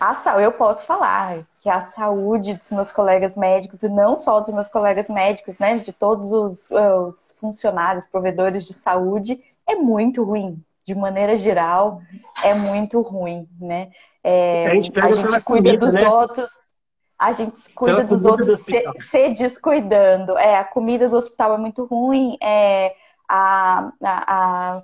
A, 0.00 0.40
eu 0.40 0.52
posso 0.52 0.86
falar 0.86 1.44
que 1.60 1.68
a 1.68 1.80
saúde 1.80 2.54
dos 2.54 2.70
meus 2.70 2.92
colegas 2.92 3.36
médicos, 3.36 3.82
e 3.82 3.88
não 3.88 4.16
só 4.16 4.40
dos 4.40 4.54
meus 4.54 4.68
colegas 4.68 5.08
médicos, 5.08 5.58
né? 5.58 5.78
De 5.78 5.92
todos 5.92 6.30
os, 6.30 6.70
os 6.70 7.36
funcionários, 7.40 8.06
provedores 8.06 8.64
de 8.64 8.72
saúde, 8.72 9.42
é 9.66 9.74
muito 9.74 10.22
ruim. 10.22 10.62
De 10.86 10.94
maneira 10.94 11.36
geral, 11.36 12.00
é 12.42 12.54
muito 12.54 13.00
ruim, 13.02 13.46
né? 13.60 13.90
É, 14.24 14.66
a 14.66 14.74
gente, 14.74 14.98
a 14.98 15.10
gente 15.10 15.22
cuida 15.22 15.40
comida, 15.42 15.76
dos 15.76 15.92
né? 15.92 16.08
outros 16.08 16.68
a 17.18 17.32
gente 17.32 17.68
cuida 17.70 18.04
dos 18.04 18.24
outros 18.24 18.60
se, 18.60 18.84
se, 19.00 19.28
descuidando. 19.30 20.38
É, 20.38 20.56
a 20.56 20.64
comida 20.64 21.08
do 21.08 21.16
hospital 21.16 21.54
é 21.54 21.58
muito 21.58 21.84
ruim, 21.84 22.38
é, 22.40 22.94
a, 23.28 23.90
a, 24.02 24.76
a 24.76 24.82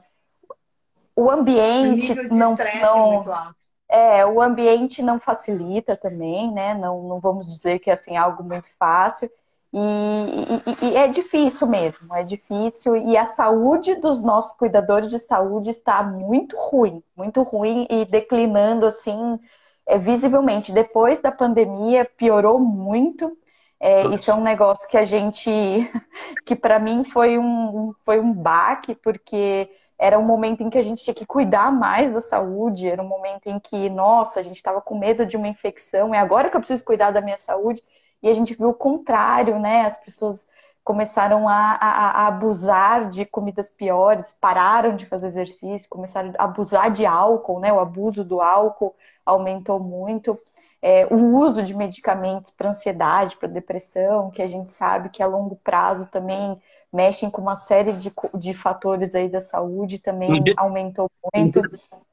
o 1.17 1.31
ambiente 1.31 2.11
o 2.11 2.35
não, 2.35 2.55
é 2.59 2.81
não 2.81 3.21
é, 3.21 3.55
é, 3.89 4.25
o 4.27 4.41
ambiente 4.41 5.03
não 5.03 5.21
facilita 5.21 5.97
também, 5.97 6.51
né? 6.53 6.75
Não, 6.75 7.03
não 7.03 7.21
vamos 7.21 7.47
dizer 7.47 7.79
que 7.79 7.91
é 7.91 7.93
assim 7.95 8.17
algo 8.17 8.43
muito 8.43 8.69
fácil. 8.79 9.31
E, 9.73 10.87
e, 10.87 10.87
e, 10.87 10.97
é 10.97 11.09
difícil 11.09 11.67
mesmo, 11.67 12.15
é 12.15 12.23
difícil. 12.23 12.97
E 12.97 13.17
a 13.17 13.27
saúde 13.27 13.97
dos 13.97 14.23
nossos 14.23 14.57
cuidadores 14.57 15.11
de 15.11 15.19
saúde 15.19 15.71
está 15.71 16.03
muito 16.03 16.57
ruim, 16.57 17.03
muito 17.17 17.43
ruim 17.43 17.87
e 17.91 18.05
declinando 18.05 18.87
assim 18.87 19.39
é, 19.87 19.99
visivelmente. 19.99 20.73
Depois 20.73 21.21
da 21.21 21.33
pandemia, 21.33 22.05
piorou 22.05 22.59
muito. 22.61 23.37
É, 23.81 24.07
isso 24.07 24.31
é 24.31 24.35
um 24.35 24.43
negócio 24.43 24.89
que 24.89 24.97
a 24.97 25.05
gente, 25.05 25.51
que 26.47 26.55
para 26.55 26.79
mim 26.79 27.05
foi 27.05 27.37
um, 27.39 27.93
foi 28.05 28.21
um 28.21 28.33
baque, 28.33 28.95
porque 28.95 29.69
era 29.99 30.19
um 30.19 30.25
momento 30.25 30.63
em 30.63 30.71
que 30.71 30.79
a 30.79 30.83
gente 30.83 31.05
tinha 31.05 31.15
que 31.15 31.27
cuidar 31.27 31.73
mais 31.73 32.13
da 32.13 32.21
saúde, 32.21 32.89
era 32.89 33.03
um 33.03 33.09
momento 33.09 33.49
em 33.49 33.59
que, 33.59 33.89
nossa, 33.89 34.41
a 34.41 34.43
gente 34.43 34.57
estava 34.57 34.81
com 34.81 34.99
medo 34.99 35.25
de 35.25 35.37
uma 35.37 35.49
infecção, 35.49 36.15
é 36.15 36.19
agora 36.19 36.51
que 36.51 36.57
eu 36.57 36.61
preciso 36.61 36.85
cuidar 36.85 37.11
da 37.11 37.21
minha 37.21 37.39
saúde, 37.39 37.83
e 38.23 38.29
a 38.29 38.35
gente 38.35 38.55
viu 38.55 38.71
o 38.71 38.75
contrário, 38.75 39.59
né? 39.59 39.83
As 39.83 39.99
pessoas 39.99 40.49
começaram 40.83 41.49
a, 41.49 41.79
a, 41.81 42.11
a, 42.23 42.27
abusar 42.29 43.09
de 43.09 43.25
comidas 43.25 43.71
piores, 43.71 44.37
pararam 44.41 44.97
de 44.97 45.07
fazer 45.07 45.29
exercício, 45.29 45.89
começaram 45.89 46.33
a 46.39 46.45
abusar 46.45 46.91
de 46.91 47.07
álcool, 47.07 47.61
né? 47.61 47.73
O 47.73 47.81
abuso 47.81 48.25
do 48.25 48.41
álcool 48.41 48.95
aumentou 49.25 49.81
muito. 49.81 50.39
É, 50.83 51.07
o 51.07 51.37
uso 51.39 51.63
de 51.63 51.75
medicamentos 51.75 52.51
para 52.51 52.69
ansiedade, 52.71 53.37
para 53.39 53.49
depressão, 53.49 54.31
que 54.31 54.43
a 54.43 54.47
gente 54.47 54.71
sabe 54.71 55.09
que 55.09 55.23
a 55.23 55.27
longo 55.27 55.57
prazo 55.57 56.11
também 56.11 56.61
mexem 56.95 57.29
com 57.29 57.43
uma 57.43 57.57
série 57.57 57.93
de, 57.93 58.13
de 58.35 58.55
fatores 58.55 59.17
aí 59.17 59.29
da 59.29 59.41
saúde, 59.41 59.99
também 59.99 60.43
aumentou 60.57 61.11
muito. 61.35 61.61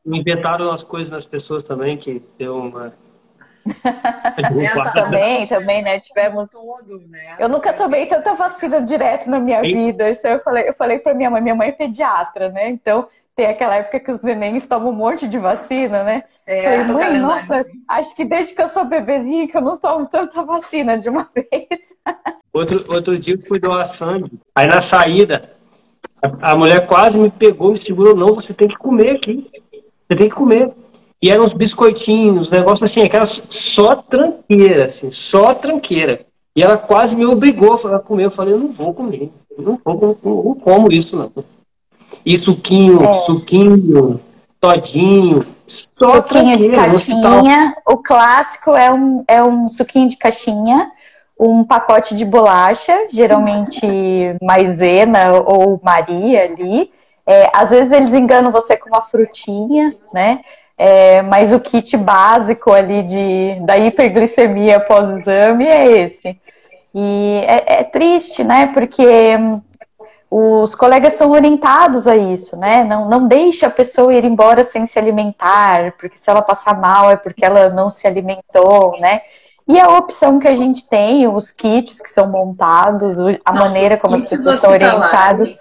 Inventaram 0.04 0.72
as 0.72 0.84
coisas 0.84 1.12
nas 1.12 1.26
pessoas 1.26 1.64
também, 1.64 1.98
que 1.98 2.22
deu 2.38 2.58
uma 2.58 2.92
também, 4.94 5.46
também, 5.46 5.84
né? 5.84 6.00
Tivemos. 6.00 6.50
Né? 7.08 7.36
Eu 7.38 7.48
nunca 7.48 7.72
tomei 7.74 8.08
tanta 8.08 8.34
vacina 8.34 8.82
direto 8.82 9.30
na 9.30 9.40
minha 9.40 9.62
vida. 9.62 10.10
Isso 10.10 10.28
eu 10.28 10.42
falei, 10.42 10.68
eu 10.68 10.74
falei 10.74 10.98
para 10.98 11.14
minha 11.14 11.30
mãe, 11.30 11.42
minha 11.42 11.56
mãe 11.56 11.70
é 11.70 11.74
pediatra, 11.74 12.50
né? 12.50 12.70
Então 12.72 13.08
tem 13.42 13.50
aquela 13.50 13.78
época 13.78 14.00
que 14.00 14.12
os 14.12 14.22
nenéns 14.22 14.68
tomam 14.68 14.92
um 14.92 14.96
monte 14.96 15.28
de 15.28 15.40
vacina, 15.40 16.04
né? 16.04 16.24
É, 16.46 16.84
falei, 16.84 16.84
mãe, 16.84 17.20
nossa, 17.20 17.66
acho 17.88 18.16
que 18.16 18.24
desde 18.24 18.54
que 18.54 18.62
eu 18.62 18.70
sou 18.70 18.86
bebezinha 18.86 19.48
que 19.48 19.58
eu 19.58 19.62
não 19.62 19.76
tomo 19.78 20.06
tanta 20.06 20.44
vacina 20.44 20.96
de 20.96 21.10
uma 21.10 21.28
vez. 21.34 21.96
Outro, 22.54 22.84
outro 22.94 23.18
dia 23.18 23.34
eu 23.34 23.42
fui 23.42 23.60
doar 23.60 23.84
sangue. 23.86 24.40
Aí 24.56 24.68
na 24.68 24.80
saída, 24.80 25.54
a, 26.22 26.52
a 26.52 26.56
mulher 26.56 26.86
quase 26.86 27.18
me 27.18 27.32
pegou, 27.32 27.72
me 27.72 27.80
segurou, 27.80 28.16
não, 28.16 28.36
você 28.36 28.54
tem 28.54 28.68
que 28.68 28.78
comer 28.78 29.16
aqui. 29.16 29.50
Você 29.74 30.16
tem 30.16 30.30
que 30.30 30.36
comer. 30.36 30.72
E 31.20 31.32
eram 31.32 31.44
uns 31.44 31.54
biscoitinhos, 31.54 32.52
negócio 32.52 32.86
assim, 32.86 33.02
aquela 33.02 33.26
só 33.26 33.96
tranqueira, 33.96 34.86
assim, 34.86 35.10
só 35.10 35.56
tranqueira. 35.56 36.28
E 36.56 36.62
ela 36.62 36.78
quase 36.78 37.16
me 37.16 37.26
obrigou 37.26 37.74
a 37.74 38.00
comer. 38.00 38.26
Eu 38.26 38.32
falei, 38.32 38.54
eu 38.54 38.60
não 38.60 38.68
vou 38.68 38.94
comer, 38.94 39.32
não 39.58 39.80
vou, 39.84 40.18
não, 40.24 40.44
não 40.46 40.56
como 40.56 40.92
isso 40.92 41.16
não. 41.16 41.32
E 42.26 42.38
suquinho, 42.38 43.04
é. 43.04 43.14
suquinho, 43.20 44.20
todinho, 44.60 45.46
suquinho 45.68 46.58
de 46.58 46.70
caixinha. 46.70 47.76
O 47.86 47.98
clássico 47.98 48.72
é 48.76 48.92
um, 48.92 49.24
é 49.28 49.44
um 49.44 49.68
suquinho 49.68 50.08
de 50.08 50.18
caixinha, 50.18 50.92
um 51.40 51.64
pacote 51.64 52.16
de 52.16 52.24
bolacha, 52.24 53.08
geralmente 53.10 53.82
maisena 54.42 55.32
ou 55.46 55.80
Maria 55.84 56.44
ali. 56.44 56.92
É, 57.26 57.50
às 57.54 57.70
vezes 57.70 57.92
eles 57.92 58.14
enganam 58.14 58.52
você 58.52 58.78
com 58.78 58.90
uma 58.90 59.02
frutinha, 59.02 59.94
né? 60.14 60.42
É, 60.78 61.22
mas 61.22 61.54
o 61.54 61.60
kit 61.60 61.96
básico 61.96 62.72
ali 62.72 63.04
de, 63.04 63.60
da 63.66 63.78
hiperglicemia 63.78 64.80
pós-exame 64.80 65.68
é 65.68 66.00
esse. 66.00 66.40
E 66.94 67.44
é, 67.46 67.80
é, 67.80 67.84
triste, 67.84 68.44
né? 68.44 68.68
Porque 68.74 69.38
os 70.34 70.74
colegas 70.76 71.16
são 71.16 71.32
orientados 71.32 72.08
a 72.08 72.16
isso, 72.16 72.56
né? 72.56 72.86
Não, 72.86 73.10
não 73.10 73.28
deixa 73.28 73.68
a 73.68 73.70
pessoa 73.70 74.14
ir 74.14 74.24
embora 74.24 74.64
sem 74.64 74.88
se 74.88 74.98
alimentar, 74.98 75.92
porque 76.00 76.18
se 76.18 76.30
ela 76.30 76.42
passar 76.42 76.80
mal 76.80 77.12
é 77.12 77.18
porque 77.18 77.44
ela 77.44 77.70
não 77.70 77.90
se 77.90 78.08
alimentou, 78.08 78.98
né? 78.98 79.20
E 79.68 79.78
a 79.78 79.90
opção 79.90 80.40
que 80.40 80.48
a 80.48 80.56
gente 80.56 80.88
tem, 80.88 81.28
os 81.28 81.52
kits 81.52 82.00
que 82.00 82.10
são 82.10 82.28
montados, 82.28 83.20
a 83.20 83.52
Nossa, 83.52 83.66
maneira 83.66 83.98
como 83.98 84.16
as 84.16 84.24
pessoas 84.24 84.62
são 84.62 84.72
orientadas. 84.72 85.60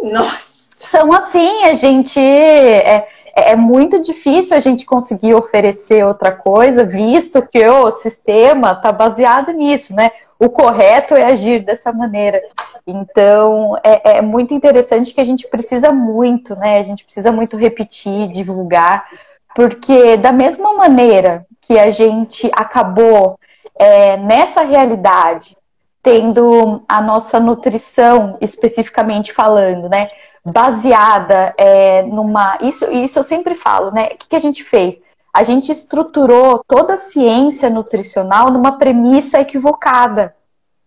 Nossa! 0.00 0.53
São 0.86 1.12
assim, 1.12 1.64
a 1.64 1.72
gente 1.72 2.18
é, 2.20 3.06
é 3.34 3.56
muito 3.56 4.00
difícil 4.00 4.56
a 4.56 4.60
gente 4.60 4.86
conseguir 4.86 5.34
oferecer 5.34 6.04
outra 6.04 6.30
coisa, 6.30 6.84
visto 6.84 7.42
que 7.42 7.66
o 7.66 7.90
sistema 7.90 8.72
está 8.72 8.92
baseado 8.92 9.52
nisso, 9.52 9.94
né? 9.94 10.10
O 10.38 10.48
correto 10.48 11.14
é 11.14 11.24
agir 11.24 11.60
dessa 11.60 11.92
maneira. 11.92 12.40
Então, 12.86 13.76
é, 13.82 14.18
é, 14.18 14.22
muito 14.22 14.54
interessante 14.54 15.12
que 15.12 15.20
a 15.20 15.24
gente 15.24 15.48
precisa 15.48 15.90
muito, 15.90 16.54
né? 16.54 16.78
A 16.78 16.82
gente 16.82 17.04
precisa 17.04 17.32
muito 17.32 17.56
repetir, 17.56 18.28
divulgar, 18.28 19.06
porque 19.54 20.16
da 20.16 20.30
mesma 20.30 20.74
maneira 20.74 21.46
que 21.60 21.78
a 21.78 21.90
gente 21.90 22.50
acabou 22.54 23.38
é, 23.76 24.16
nessa 24.16 24.62
realidade 24.62 25.56
tendo 26.02 26.84
a 26.86 27.00
nossa 27.00 27.40
nutrição 27.40 28.36
especificamente 28.40 29.32
falando, 29.32 29.88
né? 29.88 30.10
Baseada 30.44 31.54
é, 31.56 32.02
numa. 32.02 32.58
Isso, 32.60 32.90
isso 32.90 33.18
eu 33.18 33.22
sempre 33.22 33.54
falo, 33.54 33.90
né? 33.90 34.08
O 34.12 34.18
que, 34.18 34.28
que 34.28 34.36
a 34.36 34.40
gente 34.40 34.62
fez? 34.62 35.00
A 35.32 35.42
gente 35.42 35.72
estruturou 35.72 36.62
toda 36.66 36.94
a 36.94 36.98
ciência 36.98 37.68
nutricional 37.70 38.50
numa 38.50 38.78
premissa 38.78 39.40
equivocada. 39.40 40.34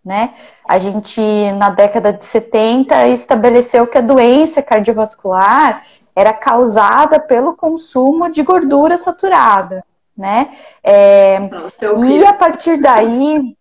Né? 0.05 0.33
A 0.65 0.79
gente, 0.79 1.19
na 1.57 1.69
década 1.69 2.13
de 2.13 2.23
70, 2.23 3.07
estabeleceu 3.09 3.85
que 3.85 3.97
a 3.97 4.01
doença 4.01 4.61
cardiovascular 4.61 5.83
era 6.15 6.31
causada 6.31 7.19
pelo 7.19 7.57
consumo 7.57 8.31
de 8.31 8.41
gordura 8.41 8.97
saturada, 8.97 9.83
né? 10.17 10.49
É, 10.83 11.39
e 12.07 12.25
a 12.25 12.33
partir 12.33 12.77
daí, 12.77 13.55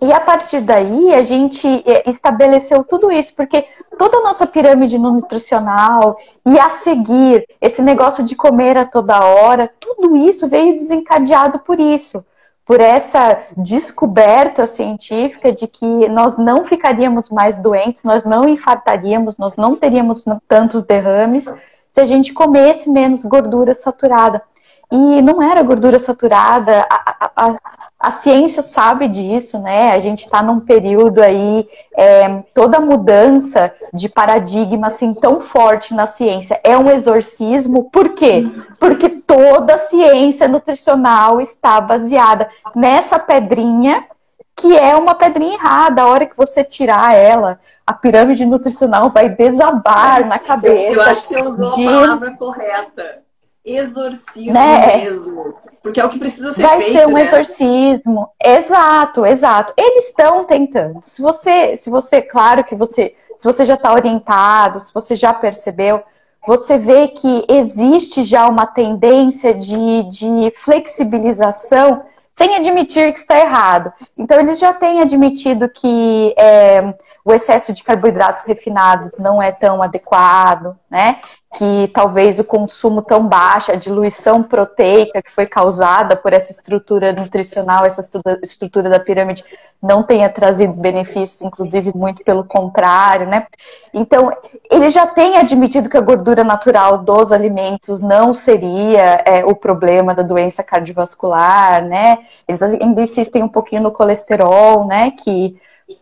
e 0.00 0.12
a 0.12 0.20
partir 0.20 0.60
daí 0.60 1.12
a 1.14 1.22
gente 1.22 1.66
é, 1.86 2.08
estabeleceu 2.08 2.84
tudo 2.84 3.10
isso, 3.10 3.34
porque 3.34 3.66
toda 3.98 4.18
a 4.18 4.22
nossa 4.22 4.46
pirâmide 4.46 4.98
nutricional 4.98 6.16
e 6.46 6.58
a 6.58 6.70
seguir 6.70 7.46
esse 7.60 7.82
negócio 7.82 8.24
de 8.24 8.36
comer 8.36 8.76
a 8.76 8.84
toda 8.84 9.24
hora, 9.24 9.70
tudo 9.80 10.16
isso 10.16 10.48
veio 10.48 10.76
desencadeado 10.76 11.58
por 11.60 11.80
isso, 11.80 12.24
por 12.64 12.80
essa 12.80 13.40
descoberta 13.56 14.66
científica 14.66 15.50
de 15.50 15.66
que 15.66 16.08
nós 16.08 16.38
não 16.38 16.64
ficaríamos 16.64 17.30
mais 17.30 17.58
doentes, 17.58 18.04
nós 18.04 18.24
não 18.24 18.48
infartaríamos, 18.48 19.38
nós 19.38 19.56
não 19.56 19.74
teríamos 19.74 20.24
tantos 20.46 20.84
derrames 20.84 21.46
se 21.90 22.00
a 22.00 22.06
gente 22.06 22.32
comesse 22.32 22.90
menos 22.90 23.24
gordura 23.24 23.74
saturada. 23.74 24.42
E 24.90 25.20
não 25.20 25.42
era 25.42 25.62
gordura 25.62 25.98
saturada, 25.98 26.86
a, 26.88 27.30
a, 27.36 27.56
a 28.00 28.10
ciência 28.12 28.62
sabe 28.62 29.08
disso, 29.08 29.58
né? 29.58 29.92
A 29.92 29.98
gente 29.98 30.24
está 30.24 30.40
num 30.40 30.60
período 30.60 31.20
aí, 31.20 31.68
é, 31.96 32.42
toda 32.54 32.80
mudança 32.80 33.72
de 33.92 34.08
paradigma 34.08 34.86
assim 34.86 35.12
tão 35.12 35.40
forte 35.40 35.92
na 35.92 36.06
ciência 36.06 36.60
é 36.62 36.78
um 36.78 36.88
exorcismo. 36.88 37.90
Por 37.90 38.10
quê? 38.10 38.48
Porque 38.78 39.08
toda 39.08 39.74
a 39.74 39.78
ciência 39.78 40.46
nutricional 40.46 41.40
está 41.40 41.80
baseada 41.80 42.48
nessa 42.74 43.18
pedrinha 43.18 44.06
que 44.54 44.76
é 44.76 44.96
uma 44.96 45.14
pedrinha 45.14 45.54
errada. 45.54 46.02
A 46.02 46.08
hora 46.08 46.26
que 46.26 46.36
você 46.36 46.64
tirar 46.64 47.14
ela, 47.14 47.60
a 47.86 47.92
pirâmide 47.92 48.46
nutricional 48.46 49.10
vai 49.10 49.28
desabar 49.28 50.26
na 50.26 50.38
cabeça. 50.38 50.94
Eu, 50.94 50.94
eu 50.94 51.02
acho 51.02 51.22
que 51.22 51.34
você 51.34 51.42
usou 51.42 51.74
de... 51.74 51.86
a 51.86 51.90
palavra 51.90 52.30
correta 52.36 53.27
exorcismo 53.76 54.52
né? 54.52 54.96
mesmo. 54.98 55.54
Porque 55.82 56.00
é 56.00 56.04
o 56.04 56.08
que 56.08 56.18
precisa 56.18 56.52
ser 56.54 56.62
Vai 56.62 56.80
feito. 56.80 56.94
Vai 56.94 57.04
ser 57.04 57.08
um 57.08 57.14
né? 57.14 57.22
exorcismo. 57.22 58.30
Exato, 58.42 59.26
exato. 59.26 59.72
Eles 59.76 60.06
estão 60.06 60.44
tentando. 60.44 61.00
Se 61.02 61.22
você, 61.22 61.76
se 61.76 61.90
você, 61.90 62.22
claro 62.22 62.64
que 62.64 62.74
você, 62.74 63.14
se 63.36 63.44
você 63.44 63.64
já 63.64 63.74
está 63.74 63.92
orientado, 63.92 64.80
se 64.80 64.92
você 64.92 65.14
já 65.14 65.32
percebeu, 65.32 66.02
você 66.46 66.78
vê 66.78 67.08
que 67.08 67.44
existe 67.48 68.22
já 68.22 68.48
uma 68.48 68.66
tendência 68.66 69.54
de, 69.54 70.04
de 70.04 70.52
flexibilização 70.56 72.02
sem 72.38 72.54
admitir 72.54 73.12
que 73.12 73.18
está 73.18 73.36
errado. 73.36 73.92
Então, 74.16 74.38
eles 74.38 74.60
já 74.60 74.72
têm 74.72 75.00
admitido 75.00 75.68
que 75.68 76.32
é, 76.38 76.94
o 77.28 77.34
excesso 77.34 77.74
de 77.74 77.84
carboidratos 77.84 78.42
refinados 78.44 79.18
não 79.18 79.42
é 79.42 79.52
tão 79.52 79.82
adequado, 79.82 80.74
né? 80.90 81.18
Que 81.58 81.90
talvez 81.92 82.38
o 82.38 82.44
consumo 82.44 83.02
tão 83.02 83.26
baixo, 83.28 83.70
a 83.70 83.74
diluição 83.74 84.42
proteica 84.42 85.20
que 85.20 85.30
foi 85.30 85.44
causada 85.44 86.16
por 86.16 86.32
essa 86.32 86.50
estrutura 86.50 87.12
nutricional, 87.12 87.84
essa 87.84 88.00
estrutura 88.42 88.88
da 88.88 88.98
pirâmide, 88.98 89.44
não 89.82 90.02
tenha 90.02 90.30
trazido 90.30 90.72
benefícios, 90.72 91.42
inclusive 91.42 91.92
muito 91.94 92.24
pelo 92.24 92.44
contrário, 92.44 93.26
né? 93.26 93.46
Então, 93.92 94.30
ele 94.70 94.88
já 94.88 95.06
tem 95.06 95.36
admitido 95.36 95.90
que 95.90 95.98
a 95.98 96.02
gordura 96.02 96.42
natural 96.42 96.96
dos 96.96 97.30
alimentos 97.30 98.00
não 98.00 98.32
seria 98.32 99.22
é, 99.26 99.44
o 99.44 99.54
problema 99.54 100.14
da 100.14 100.22
doença 100.22 100.62
cardiovascular, 100.62 101.84
né? 101.84 102.20
Eles 102.48 102.62
ainda 102.62 103.02
insistem 103.02 103.42
um 103.42 103.48
pouquinho 103.50 103.82
no 103.82 103.92
colesterol, 103.92 104.86
né? 104.86 105.10
Que 105.10 105.60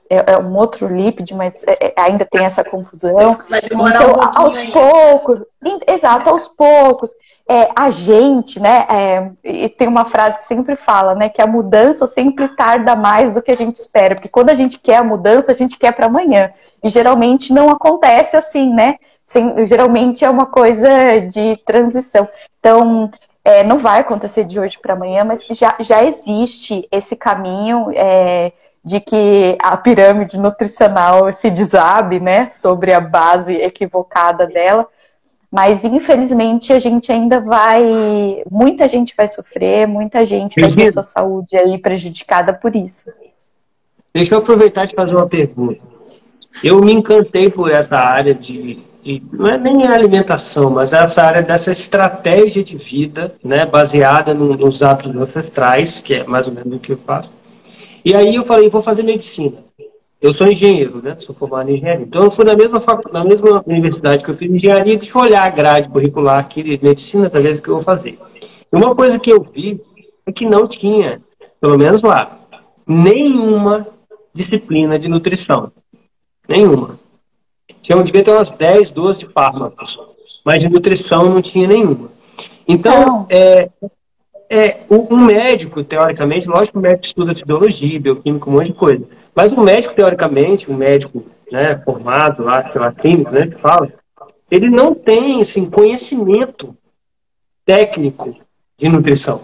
é, 0.08 0.32
é, 0.32 0.38
um 0.38 0.56
outro 0.56 0.86
lípido, 0.86 1.34
mas 1.34 1.64
é, 1.64 1.86
é 1.86 1.94
ainda 1.96 2.24
tem 2.24 2.44
essa 2.44 2.64
confusão. 2.64 3.14
então, 3.18 4.10
um 4.12 4.40
aos 4.40 4.56
aí. 4.56 4.70
poucos, 4.70 5.40
exato, 5.86 6.30
aos 6.30 6.48
poucos, 6.48 7.10
é, 7.48 7.68
a 7.76 7.90
gente, 7.90 8.58
né? 8.58 8.86
É, 8.90 9.30
e 9.44 9.68
tem 9.68 9.86
uma 9.86 10.04
frase 10.04 10.38
que 10.38 10.44
sempre 10.44 10.76
fala, 10.76 11.14
né? 11.14 11.28
Que 11.28 11.42
a 11.42 11.46
mudança 11.46 12.06
sempre 12.06 12.48
tarda 12.48 12.96
mais 12.96 13.32
do 13.32 13.42
que 13.42 13.50
a 13.50 13.56
gente 13.56 13.76
espera, 13.76 14.14
porque 14.14 14.28
quando 14.28 14.50
a 14.50 14.54
gente 14.54 14.78
quer 14.78 14.96
a 14.96 15.04
mudança, 15.04 15.52
a 15.52 15.54
gente 15.54 15.78
quer 15.78 15.92
para 15.92 16.06
amanhã. 16.06 16.52
E 16.82 16.88
geralmente 16.88 17.52
não 17.52 17.68
acontece 17.70 18.36
assim, 18.36 18.72
né? 18.72 18.96
Sim, 19.24 19.66
geralmente 19.66 20.24
é 20.24 20.30
uma 20.30 20.46
coisa 20.46 21.20
de 21.20 21.56
transição. 21.66 22.28
Então, 22.60 23.10
é, 23.44 23.62
não 23.62 23.78
vai 23.78 24.00
acontecer 24.00 24.44
de 24.44 24.58
hoje 24.58 24.78
para 24.78 24.94
amanhã, 24.94 25.24
mas 25.24 25.44
já, 25.50 25.76
já 25.80 26.02
existe 26.04 26.86
esse 26.90 27.16
caminho. 27.16 27.90
É, 27.94 28.52
de 28.86 29.00
que 29.00 29.58
a 29.58 29.76
pirâmide 29.76 30.38
nutricional 30.38 31.32
se 31.32 31.50
desabe, 31.50 32.20
né, 32.20 32.48
sobre 32.50 32.94
a 32.94 33.00
base 33.00 33.56
equivocada 33.56 34.46
dela. 34.46 34.86
Mas 35.50 35.84
infelizmente 35.84 36.72
a 36.72 36.78
gente 36.78 37.10
ainda 37.10 37.40
vai, 37.40 38.44
muita 38.48 38.86
gente 38.86 39.12
vai 39.16 39.26
sofrer, 39.26 39.88
muita 39.88 40.24
gente 40.24 40.60
vai 40.60 40.70
ter 40.70 40.92
sua 40.92 41.02
saúde 41.02 41.56
aí 41.56 41.76
prejudicada 41.78 42.52
por 42.52 42.76
isso. 42.76 43.10
Deixa 44.14 44.32
eu 44.32 44.38
aproveitar 44.38 44.84
e 44.84 44.94
fazer 44.94 45.16
uma 45.16 45.26
pergunta. 45.26 45.84
Eu 46.62 46.80
me 46.80 46.92
encantei 46.92 47.50
por 47.50 47.72
essa 47.72 47.96
área 47.96 48.34
de, 48.34 48.84
de, 49.02 49.20
não 49.32 49.48
é 49.48 49.58
nem 49.58 49.84
a 49.84 49.94
alimentação, 49.94 50.70
mas 50.70 50.92
essa 50.92 51.22
área 51.22 51.42
dessa 51.42 51.72
estratégia 51.72 52.62
de 52.62 52.76
vida, 52.76 53.34
né, 53.42 53.66
baseada 53.66 54.32
no, 54.32 54.56
nos 54.56 54.80
hábitos 54.80 55.16
ancestrais, 55.16 56.00
que 56.00 56.14
é 56.14 56.24
mais 56.24 56.46
ou 56.46 56.54
menos 56.54 56.72
o 56.72 56.78
que 56.78 56.92
eu 56.92 56.98
faço. 57.04 57.34
E 58.06 58.14
aí 58.14 58.36
eu 58.36 58.44
falei, 58.44 58.70
vou 58.70 58.82
fazer 58.82 59.02
medicina. 59.02 59.64
Eu 60.22 60.32
sou 60.32 60.46
engenheiro, 60.46 61.02
né? 61.02 61.16
Sou 61.18 61.34
formado 61.34 61.68
em 61.68 61.74
engenharia. 61.74 62.04
Então 62.04 62.22
eu 62.22 62.30
fui 62.30 62.44
na 62.44 62.54
mesma, 62.54 62.78
na 63.12 63.24
mesma 63.24 63.64
universidade 63.66 64.22
que 64.22 64.30
eu 64.30 64.34
fiz 64.36 64.48
engenharia, 64.48 64.96
deixa 64.96 65.18
eu 65.18 65.22
olhar 65.22 65.42
a 65.42 65.48
grade 65.48 65.88
curricular 65.88 66.38
aqui 66.38 66.62
de 66.62 66.78
medicina 66.80 67.26
o 67.26 67.30
que 67.60 67.68
eu 67.68 67.74
vou 67.74 67.82
fazer. 67.82 68.16
E 68.72 68.76
uma 68.76 68.94
coisa 68.94 69.18
que 69.18 69.28
eu 69.28 69.42
vi 69.42 69.80
é 70.24 70.30
que 70.30 70.46
não 70.46 70.68
tinha, 70.68 71.20
pelo 71.60 71.76
menos 71.76 72.04
lá, 72.04 72.38
nenhuma 72.86 73.88
disciplina 74.32 74.96
de 75.00 75.08
nutrição. 75.08 75.72
Nenhuma. 76.48 77.00
Tinha, 77.82 78.00
devia 78.04 78.22
ter 78.22 78.30
umas 78.30 78.52
10, 78.52 78.92
12 78.92 79.26
fármacos. 79.26 79.98
Mas 80.44 80.62
de 80.62 80.68
nutrição 80.68 81.28
não 81.28 81.42
tinha 81.42 81.66
nenhuma. 81.66 82.08
Então, 82.68 83.26
é, 83.28 83.68
é, 84.48 84.84
um 84.90 85.16
médico, 85.16 85.82
teoricamente, 85.82 86.48
lógico 86.48 86.72
que 86.72 86.78
o 86.78 86.82
médico 86.82 87.06
estuda 87.06 87.34
fisiologia, 87.34 88.00
bioquímica, 88.00 88.48
um 88.48 88.52
monte 88.52 88.66
de 88.66 88.74
coisa. 88.74 89.04
Mas 89.34 89.52
um 89.52 89.62
médico, 89.62 89.94
teoricamente, 89.94 90.70
um 90.70 90.76
médico 90.76 91.24
né, 91.50 91.80
formado 91.84 92.42
lá, 92.42 92.68
sei 92.70 92.80
lá, 92.80 92.92
clínico, 92.92 93.30
né, 93.30 93.48
que 93.48 93.60
fala, 93.60 93.92
ele 94.50 94.70
não 94.70 94.94
tem, 94.94 95.40
assim, 95.40 95.68
conhecimento 95.68 96.76
técnico 97.64 98.36
de 98.78 98.88
nutrição. 98.88 99.42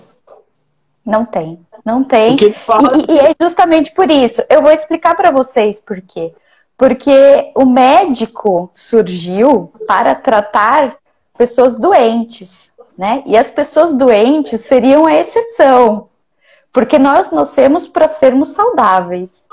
Não 1.05 1.25
tem, 1.25 1.59
não 1.85 2.05
tem. 2.05 2.37
Fala... 2.53 2.93
E, 2.97 3.13
e, 3.13 3.19
é 3.19 3.35
justamente 3.41 3.93
por 3.93 4.09
isso. 4.11 4.43
Eu 4.49 4.63
vou 4.63 4.71
explicar 4.71 5.17
para 5.17 5.33
vocês 5.33 5.81
por 5.81 6.01
quê. 6.01 6.33
Porque 6.77 7.53
o 7.57 7.65
médico 7.65 8.71
surgiu 8.73 9.73
para 9.87 10.15
tratar 10.15 10.97
pessoas 11.37 11.77
doentes 11.77 12.72
né? 13.03 13.21
E 13.27 13.37
as 13.37 13.51
pessoas 13.51 13.93
doentes 13.93 14.61
seriam 14.61 15.07
a 15.07 15.13
exceção, 15.13 16.09
porque 16.73 17.01
nós 17.01 17.33
nascemos 17.33 17.89
para 17.89 18.07
sermos 18.07 18.51
saudáveis. 18.51 19.49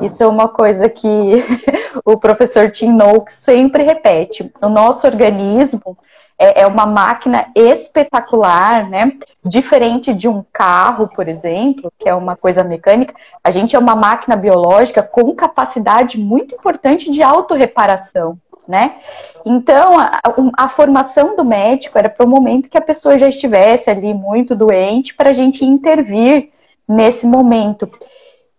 Isso 0.00 0.22
é 0.22 0.26
uma 0.26 0.48
coisa 0.48 0.88
que 0.88 1.44
o 2.02 2.16
professor 2.16 2.70
Tim 2.70 2.94
Noakes 2.94 3.34
sempre 3.34 3.82
repete. 3.82 4.50
O 4.58 4.70
nosso 4.70 5.06
organismo 5.06 5.98
é, 6.38 6.62
é 6.62 6.66
uma 6.66 6.86
máquina 6.86 7.44
espetacular, 7.54 8.88
né? 8.88 9.12
Diferente 9.44 10.14
de 10.14 10.26
um 10.26 10.42
carro, 10.50 11.06
por 11.14 11.28
exemplo, 11.28 11.92
que 11.98 12.08
é 12.08 12.14
uma 12.14 12.34
coisa 12.34 12.64
mecânica, 12.64 13.14
a 13.44 13.50
gente 13.50 13.76
é 13.76 13.78
uma 13.78 13.94
máquina 13.94 14.34
biológica 14.34 15.02
com 15.02 15.34
capacidade 15.34 16.18
muito 16.18 16.54
importante 16.54 17.10
de 17.10 17.22
autorreparação. 17.22 18.38
Né? 18.66 18.96
Então, 19.44 19.98
a, 19.98 20.20
a 20.56 20.68
formação 20.68 21.36
do 21.36 21.44
médico 21.44 21.98
era 21.98 22.08
para 22.08 22.24
o 22.24 22.28
momento 22.28 22.68
que 22.68 22.78
a 22.78 22.82
pessoa 22.82 23.18
já 23.18 23.28
estivesse 23.28 23.90
ali 23.90 24.14
muito 24.14 24.54
doente, 24.54 25.14
para 25.14 25.30
a 25.30 25.34
gente 25.34 25.64
intervir 25.64 26.50
nesse 26.88 27.26
momento. 27.26 27.90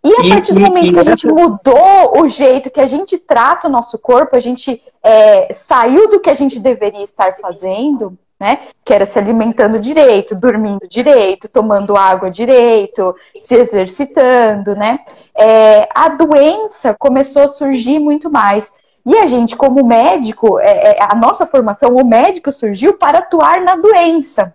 E 0.03 0.13
a 0.13 0.35
partir 0.35 0.53
do 0.53 0.59
momento 0.59 0.93
que 0.93 0.99
a 0.99 1.03
gente 1.03 1.25
mudou 1.25 2.21
o 2.21 2.27
jeito 2.27 2.69
que 2.69 2.79
a 2.79 2.85
gente 2.85 3.17
trata 3.17 3.67
o 3.67 3.71
nosso 3.71 3.97
corpo, 3.97 4.35
a 4.35 4.39
gente 4.39 4.79
é, 5.03 5.51
saiu 5.51 6.11
do 6.11 6.19
que 6.19 6.29
a 6.29 6.33
gente 6.35 6.59
deveria 6.59 7.03
estar 7.03 7.37
fazendo, 7.37 8.15
né? 8.39 8.59
Que 8.83 8.93
era 8.93 9.03
se 9.03 9.17
alimentando 9.17 9.79
direito, 9.79 10.35
dormindo 10.35 10.87
direito, 10.87 11.49
tomando 11.49 11.97
água 11.97 12.29
direito, 12.29 13.15
se 13.41 13.55
exercitando, 13.55 14.75
né? 14.75 14.99
É, 15.35 15.89
a 15.95 16.09
doença 16.09 16.95
começou 16.99 17.41
a 17.41 17.47
surgir 17.47 17.97
muito 17.97 18.29
mais. 18.29 18.71
E 19.05 19.15
a 19.17 19.27
gente, 19.27 19.55
como 19.55 19.85
médico, 19.85 20.59
é, 20.59 20.91
é, 20.91 20.97
a 20.99 21.13
nossa 21.13 21.45
formação, 21.45 21.95
o 21.95 22.05
médico 22.05 22.51
surgiu 22.51 22.97
para 22.97 23.19
atuar 23.19 23.61
na 23.61 23.75
doença. 23.75 24.53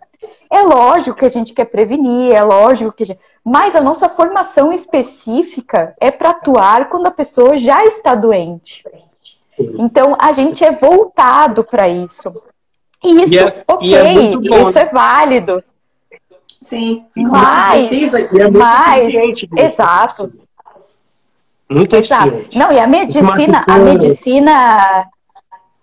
É 0.50 0.60
lógico 0.62 1.18
que 1.18 1.24
a 1.24 1.30
gente 1.30 1.54
quer 1.54 1.66
prevenir, 1.66 2.34
é 2.34 2.42
lógico 2.42 2.92
que 2.92 3.04
a 3.04 3.06
gente... 3.06 3.20
Mas 3.44 3.76
a 3.76 3.80
nossa 3.80 4.08
formação 4.08 4.72
específica 4.72 5.94
é 6.00 6.10
para 6.10 6.30
atuar 6.30 6.88
quando 6.88 7.06
a 7.06 7.12
pessoa 7.12 7.56
já 7.56 7.84
está 7.84 8.14
doente. 8.14 8.84
Então, 9.58 10.16
a 10.18 10.32
gente 10.32 10.64
é 10.64 10.72
voltado 10.72 11.62
para 11.62 11.88
isso. 11.88 12.34
Isso, 13.04 13.38
é, 13.38 13.64
ok, 13.66 13.94
é 13.94 14.68
isso 14.68 14.78
é 14.78 14.84
válido. 14.86 15.62
Sim, 16.60 17.06
mas, 17.16 17.88
precisa 17.88 18.18
disso. 18.20 18.38
É 18.38 18.50
mas, 18.50 19.04
exato. 19.56 20.32
Muito 21.70 21.94
Exato. 21.94 22.28
eficiente. 22.28 22.58
Não, 22.58 22.72
e 22.72 22.80
a 22.80 22.86
medicina, 22.86 23.64
a 23.66 23.78
medicina, 23.78 25.08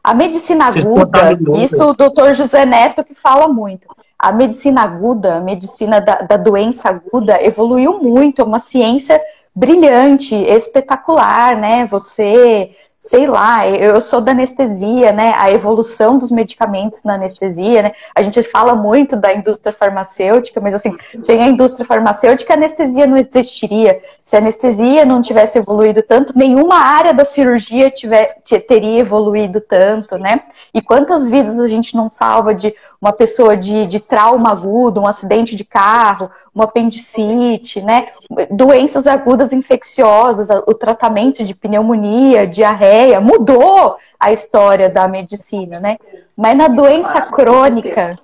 a 0.03 0.13
medicina 0.13 0.65
aguda, 0.65 1.37
isso 1.63 1.83
o 1.83 1.93
doutor 1.93 2.33
José 2.33 2.65
Neto 2.65 3.03
que 3.03 3.15
fala 3.15 3.47
muito. 3.47 3.87
A 4.19 4.31
medicina 4.31 4.81
aguda, 4.81 5.37
a 5.37 5.39
medicina 5.39 6.01
da, 6.01 6.15
da 6.15 6.37
doença 6.37 6.89
aguda 6.89 7.41
evoluiu 7.41 7.99
muito, 7.99 8.41
é 8.41 8.45
uma 8.45 8.59
ciência 8.59 9.21
brilhante, 9.55 10.35
espetacular, 10.35 11.55
né? 11.55 11.87
Você 11.87 12.71
sei 12.99 13.27
lá, 13.27 13.67
eu 13.67 14.01
sou 14.01 14.19
da 14.19 14.31
anestesia, 14.31 15.11
né? 15.11 15.33
A 15.37 15.51
evolução 15.51 16.17
dos 16.17 16.31
medicamentos 16.31 17.03
na 17.03 17.13
anestesia, 17.13 17.83
né? 17.83 17.91
A 18.15 18.23
gente 18.23 18.41
fala 18.41 18.73
muito 18.75 19.15
da 19.15 19.33
indústria 19.33 19.71
farmacêutica, 19.71 20.59
mas 20.59 20.73
assim, 20.73 20.95
sem 21.23 21.41
a 21.41 21.47
indústria 21.47 21.85
farmacêutica, 21.85 22.53
a 22.53 22.57
anestesia 22.57 23.05
não 23.05 23.15
existiria. 23.15 24.01
Se 24.21 24.35
a 24.35 24.39
anestesia 24.39 25.05
não 25.05 25.21
tivesse 25.21 25.59
evoluído 25.59 26.01
tanto, 26.01 26.37
nenhuma 26.37 26.75
área 26.75 27.13
da 27.13 27.23
cirurgia 27.23 27.91
tiver, 27.91 28.39
teria 28.67 28.99
evoluído 28.99 29.61
tanto, 29.61 30.17
né? 30.17 30.41
E 30.73 30.81
quantas 30.81 31.29
vidas 31.29 31.59
a 31.59 31.67
gente 31.67 31.95
não 31.95 32.09
salva 32.09 32.53
de 32.53 32.73
uma 32.99 33.13
pessoa 33.13 33.55
de, 33.55 33.85
de 33.85 33.99
trauma 33.99 34.51
agudo, 34.51 34.99
um 34.99 35.07
acidente 35.07 35.55
de 35.55 35.63
carro, 35.63 36.31
uma 36.53 36.63
apendicite, 36.63 37.79
né? 37.79 38.07
Doenças 38.49 39.05
agudas 39.05 39.53
infecciosas, 39.53 40.49
o 40.65 40.73
tratamento 40.73 41.43
de 41.43 41.53
pneumonia, 41.53 42.47
diarreia, 42.47 42.86
mudou 43.19 43.97
a 44.19 44.31
história 44.31 44.89
da 44.89 45.07
medicina, 45.07 45.79
né? 45.79 45.97
Mas 46.35 46.57
na 46.57 46.67
doença 46.67 47.21
claro, 47.21 47.31
crônica, 47.31 48.19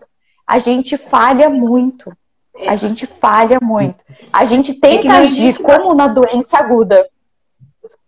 a 0.45 0.59
gente 0.59 0.97
falha 0.97 1.49
muito. 1.49 2.15
A 2.67 2.75
gente 2.75 3.07
falha 3.07 3.59
muito. 3.61 4.03
A 4.31 4.45
gente 4.45 4.71
é 4.71 4.75
tenta 4.79 5.07
é 5.07 5.17
agir 5.17 5.57
como 5.61 5.93
na 5.93 6.07
doença 6.07 6.57
aguda. 6.57 7.07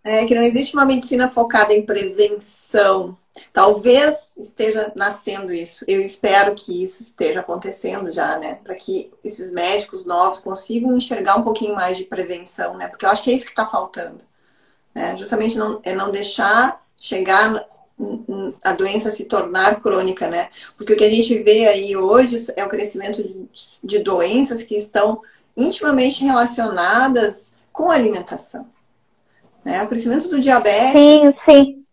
É 0.04 0.24
que 0.24 0.34
não 0.34 0.42
existe 0.42 0.74
uma 0.74 0.84
medicina 0.84 1.28
focada 1.28 1.74
em 1.74 1.84
prevenção. 1.84 3.16
Talvez 3.52 4.32
esteja 4.36 4.92
nascendo 4.94 5.52
isso. 5.52 5.84
Eu 5.88 6.00
espero 6.00 6.54
que 6.54 6.84
isso 6.84 7.02
esteja 7.02 7.40
acontecendo 7.40 8.12
já, 8.12 8.38
né? 8.38 8.58
Para 8.62 8.76
que 8.76 9.12
esses 9.24 9.50
médicos 9.52 10.06
novos 10.06 10.38
consigam 10.38 10.96
enxergar 10.96 11.36
um 11.36 11.42
pouquinho 11.42 11.74
mais 11.74 11.96
de 11.96 12.04
prevenção, 12.04 12.76
né? 12.76 12.86
Porque 12.86 13.04
eu 13.04 13.10
acho 13.10 13.24
que 13.24 13.30
é 13.30 13.34
isso 13.34 13.44
que 13.44 13.50
está 13.50 13.66
faltando. 13.66 14.24
Né? 14.96 15.14
Justamente 15.18 15.58
não, 15.58 15.78
é 15.84 15.94
não 15.94 16.10
deixar 16.10 16.82
chegar 16.96 17.62
a 18.64 18.72
doença 18.72 19.12
se 19.12 19.26
tornar 19.26 19.78
crônica, 19.78 20.26
né? 20.26 20.48
Porque 20.74 20.94
o 20.94 20.96
que 20.96 21.04
a 21.04 21.10
gente 21.10 21.38
vê 21.42 21.68
aí 21.68 21.94
hoje 21.94 22.46
é 22.56 22.64
o 22.64 22.68
crescimento 22.68 23.22
de, 23.84 23.98
doenças 23.98 24.62
que 24.62 24.74
estão 24.74 25.20
intimamente 25.54 26.24
relacionadas 26.24 27.52
com 27.70 27.90
a 27.90 27.94
alimentação. 27.94 28.66
Né? 29.62 29.82
O 29.82 29.86
crescimento 29.86 30.28
do 30.28 30.40
diabetes. 30.40 30.92
Sim, 30.92 31.34
sim. 31.36 31.84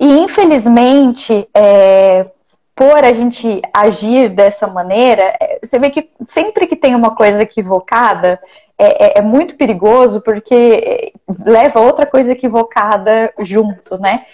E 0.00 0.06
infelizmente, 0.06 1.46
é, 1.52 2.30
por 2.74 3.04
a 3.04 3.12
gente 3.12 3.60
agir 3.74 4.30
dessa 4.30 4.66
maneira, 4.66 5.36
é, 5.38 5.58
você 5.62 5.78
vê 5.78 5.90
que 5.90 6.10
sempre 6.26 6.66
que 6.66 6.76
tem 6.76 6.94
uma 6.94 7.14
coisa 7.14 7.42
equivocada, 7.42 8.40
é, 8.78 9.06
é, 9.06 9.18
é 9.18 9.20
muito 9.20 9.56
perigoso 9.56 10.20
porque 10.22 11.12
leva 11.44 11.80
outra 11.80 12.06
coisa 12.06 12.32
equivocada 12.32 13.32
junto, 13.40 13.98
né? 13.98 14.24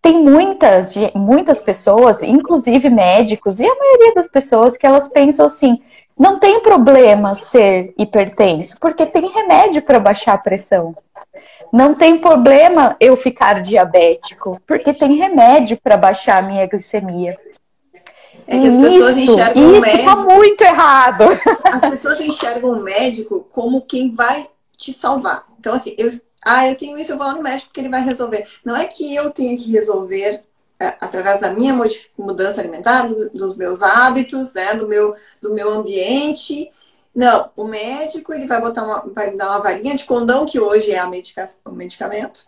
Tem 0.00 0.22
muitas, 0.22 0.94
muitas 1.14 1.58
pessoas, 1.58 2.22
inclusive 2.22 2.88
médicos, 2.90 3.58
e 3.58 3.66
a 3.66 3.74
maioria 3.74 4.14
das 4.14 4.28
pessoas 4.28 4.76
que 4.76 4.86
elas 4.86 5.08
pensam 5.08 5.46
assim: 5.46 5.80
não 6.16 6.38
tem 6.38 6.60
problema 6.60 7.34
ser 7.34 7.92
hipertenso, 7.98 8.76
porque 8.80 9.06
tem 9.06 9.26
remédio 9.26 9.82
para 9.82 9.98
baixar 9.98 10.34
a 10.34 10.38
pressão. 10.38 10.94
Não 11.72 11.94
tem 11.94 12.18
problema 12.18 12.96
eu 13.00 13.16
ficar 13.16 13.60
diabético, 13.60 14.60
porque 14.64 14.94
tem 14.94 15.16
remédio 15.16 15.76
para 15.82 15.96
baixar 15.96 16.38
a 16.38 16.46
minha 16.46 16.66
glicemia. 16.66 17.36
É 18.46 18.58
que 18.58 18.66
as 18.66 18.76
pessoas 18.76 19.16
isso, 19.16 19.32
enxergam 19.32 19.70
isso 19.70 19.78
o 19.78 19.80
médico. 19.80 20.04
Tá 20.04 20.16
muito 20.16 20.60
errado. 20.62 21.24
As 21.64 21.80
pessoas 21.80 22.20
enxergam 22.20 22.70
o 22.72 22.82
médico 22.82 23.46
como 23.52 23.82
quem 23.82 24.14
vai 24.14 24.48
te 24.76 24.92
salvar. 24.92 25.46
Então, 25.58 25.74
assim, 25.74 25.94
eu, 25.96 26.10
ah, 26.44 26.68
eu 26.68 26.76
tenho 26.76 26.98
isso, 26.98 27.12
eu 27.12 27.18
vou 27.18 27.26
lá 27.26 27.34
no 27.34 27.42
médico 27.42 27.68
porque 27.68 27.80
ele 27.80 27.88
vai 27.88 28.02
resolver. 28.02 28.46
Não 28.64 28.76
é 28.76 28.84
que 28.84 29.14
eu 29.14 29.30
tenha 29.30 29.56
que 29.56 29.70
resolver 29.70 30.42
é, 30.78 30.86
através 31.00 31.40
da 31.40 31.50
minha 31.52 31.74
mudança 32.18 32.60
alimentar, 32.60 33.08
dos 33.32 33.56
meus 33.56 33.82
hábitos, 33.82 34.52
né, 34.52 34.74
do 34.74 34.86
meu, 34.86 35.14
do 35.40 35.54
meu 35.54 35.70
ambiente 35.70 36.70
não, 37.14 37.50
o 37.56 37.64
médico 37.64 38.34
ele 38.34 38.46
vai 38.46 38.60
botar 38.60 38.82
uma, 38.82 39.00
vai 39.12 39.30
me 39.30 39.36
dar 39.36 39.50
uma 39.50 39.60
varinha 39.60 39.94
de 39.94 40.04
condão, 40.04 40.44
que 40.44 40.58
hoje 40.58 40.90
é 40.90 40.98
a 40.98 41.06
medica, 41.06 41.48
o 41.64 41.70
medicamento, 41.70 42.44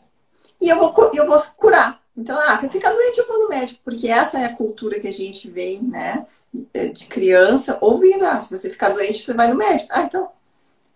e 0.61 0.69
eu 0.69 0.77
vou, 0.79 1.11
eu 1.15 1.27
vou 1.27 1.41
curar. 1.57 2.01
Então, 2.17 2.37
ah, 2.49 2.57
você 2.57 2.69
fica 2.69 2.91
doente, 2.91 3.19
eu 3.19 3.27
vou 3.27 3.43
no 3.43 3.49
médico, 3.49 3.81
porque 3.85 4.09
essa 4.09 4.39
é 4.39 4.47
a 4.47 4.55
cultura 4.55 4.99
que 4.99 5.09
a 5.09 5.13
gente 5.13 5.51
vem, 5.51 5.83
né, 5.83 6.25
de 6.95 7.05
criança, 7.07 7.77
ouvindo, 7.81 8.25
ah, 8.25 8.41
se 8.41 8.57
você 8.57 8.71
ficar 8.71 8.89
doente, 8.89 9.23
você 9.23 9.35
vai 9.35 9.49
no 9.49 9.57
médico. 9.57 9.91
Ah, 9.93 10.03
então, 10.03 10.29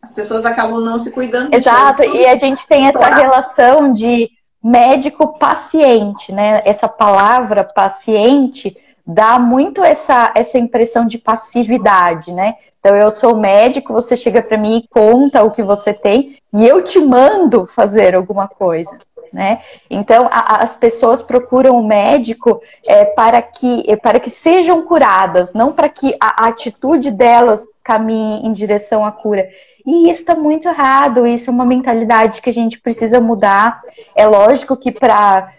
as 0.01 0.13
pessoas 0.13 0.47
acabam 0.47 0.81
não 0.81 0.99
se 0.99 1.11
cuidando. 1.11 1.55
Exato, 1.55 2.03
e 2.03 2.27
a 2.27 2.37
gente 2.37 2.67
tem 2.67 2.89
essa 2.89 3.15
relação 3.15 3.93
de 3.93 4.31
médico-paciente, 4.63 6.33
né? 6.33 6.63
Essa 6.65 6.89
palavra 6.89 7.65
paciente 7.65 8.77
dá 9.07 9.39
muito 9.39 9.83
essa, 9.83 10.33
essa 10.35 10.59
impressão 10.59 11.07
de 11.07 11.19
passividade, 11.19 12.33
né? 12.33 12.55
Então, 12.79 12.97
eu 12.97 13.11
sou 13.11 13.37
médico, 13.37 13.93
você 13.93 14.17
chega 14.17 14.43
para 14.43 14.57
mim 14.57 14.79
e 14.79 14.89
conta 14.89 15.43
o 15.43 15.51
que 15.51 15.63
você 15.63 15.93
tem, 15.93 16.37
e 16.53 16.67
eu 16.67 16.83
te 16.83 16.99
mando 16.99 17.67
fazer 17.67 18.15
alguma 18.15 18.49
coisa. 18.49 18.99
Né? 19.33 19.61
Então, 19.89 20.29
a, 20.31 20.63
as 20.63 20.75
pessoas 20.75 21.23
procuram 21.23 21.79
o 21.79 21.87
médico 21.87 22.61
é, 22.87 23.05
para, 23.05 23.41
que, 23.41 23.85
é, 23.87 23.95
para 23.95 24.19
que 24.19 24.29
sejam 24.29 24.83
curadas, 24.83 25.55
não 25.55 25.73
para 25.73 25.89
que 25.89 26.17
a, 26.21 26.45
a 26.45 26.49
atitude 26.49 27.13
delas 27.13 27.77
caminhe 27.85 28.45
em 28.45 28.53
direção 28.53 29.05
à 29.05 29.13
cura. 29.13 29.49
E 29.87 30.11
isso 30.11 30.21
está 30.21 30.35
muito 30.35 30.69
errado, 30.69 31.27
isso 31.27 31.49
é 31.49 31.53
uma 31.53 31.65
mentalidade 31.65 32.43
que 32.43 32.51
a 32.51 32.53
gente 32.53 32.81
precisa 32.81 33.21
mudar. 33.21 33.81
É 34.17 34.27
lógico 34.27 34.77
que 34.77 34.91
para 34.91 35.53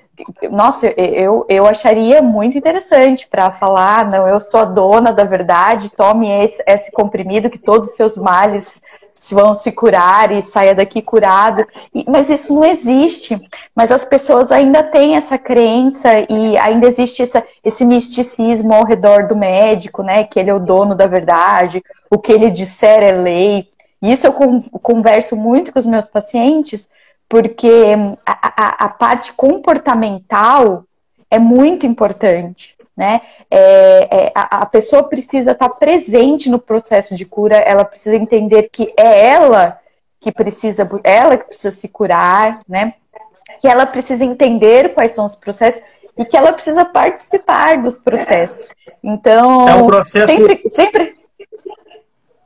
nossa, 0.52 0.88
eu, 0.88 1.46
eu 1.50 1.66
acharia 1.66 2.22
muito 2.22 2.58
interessante 2.58 3.28
para 3.28 3.50
falar, 3.52 4.08
não, 4.08 4.28
eu 4.28 4.40
sou 4.40 4.60
a 4.60 4.66
dona 4.66 5.12
da 5.12 5.24
verdade, 5.24 5.90
tome 5.90 6.30
esse, 6.44 6.64
esse 6.68 6.92
comprimido 6.92 7.50
que 7.50 7.58
todos 7.58 7.90
os 7.90 7.96
seus 7.96 8.18
males 8.18 8.82
vão 9.30 9.54
se 9.54 9.72
curar 9.72 10.32
e 10.32 10.42
saia 10.42 10.74
daqui 10.74 11.02
curado. 11.02 11.68
Mas 12.08 12.30
isso 12.30 12.54
não 12.54 12.66
existe. 12.66 13.40
Mas 13.76 13.92
as 13.92 14.04
pessoas 14.04 14.52
ainda 14.52 14.82
têm 14.82 15.16
essa 15.16 15.38
crença 15.38 16.10
e 16.28 16.58
ainda 16.58 16.88
existe 16.88 17.22
essa, 17.22 17.44
esse 17.64 17.86
misticismo 17.86 18.74
ao 18.74 18.84
redor 18.84 19.28
do 19.28 19.36
médico, 19.36 20.02
né? 20.02 20.24
Que 20.24 20.40
ele 20.40 20.50
é 20.50 20.54
o 20.54 20.60
dono 20.60 20.96
da 20.96 21.06
verdade, 21.06 21.84
o 22.10 22.18
que 22.18 22.32
ele 22.32 22.50
disser 22.50 23.04
é 23.04 23.12
lei. 23.12 23.70
E 24.02 24.12
isso 24.12 24.26
eu 24.26 24.34
converso 24.82 25.36
muito 25.36 25.72
com 25.72 25.78
os 25.78 25.86
meus 25.86 26.06
pacientes, 26.06 26.90
porque 27.30 27.96
a, 28.26 28.64
a, 28.64 28.86
a 28.86 28.90
parte 28.90 29.34
comportamental 29.34 30.84
é 31.30 31.38
muito 31.38 31.86
importante. 31.86 32.76
Né? 33.02 33.20
É, 33.50 34.26
é, 34.28 34.32
a, 34.36 34.62
a, 34.62 34.66
pessoa 34.68 35.02
precisa 35.02 35.54
estar 35.54 35.70
presente 35.70 36.52
no 36.52 36.60
processo 36.60 37.16
de 37.16 37.26
cura, 37.26 37.58
ela 37.58 37.84
precisa 37.84 38.16
entender 38.16 38.70
que 38.72 38.94
é 38.96 39.28
ela 39.28 39.80
que 40.20 40.32
precisa, 40.32 40.88
ela 41.04 41.36
que 41.36 41.46
precisa 41.46 41.72
se 41.72 41.88
curar, 41.88 42.62
né? 42.70 42.94
Que 43.60 43.68
ela 43.68 43.88
precisa 43.88 44.24
entender 44.24 44.94
quais 44.94 45.16
são 45.16 45.26
os 45.26 45.36
processos 45.36 45.82
e 46.16 46.24
que 46.24 46.38
ela 46.38 46.54
precisa 46.54 46.86
participar 46.86 47.82
dos 47.82 47.98
processos. 47.98 48.68
Então, 49.04 49.68
é 49.68 49.74
um 49.74 49.88
processo 49.88 50.28
sempre, 50.28 50.62
sempre 50.70 51.16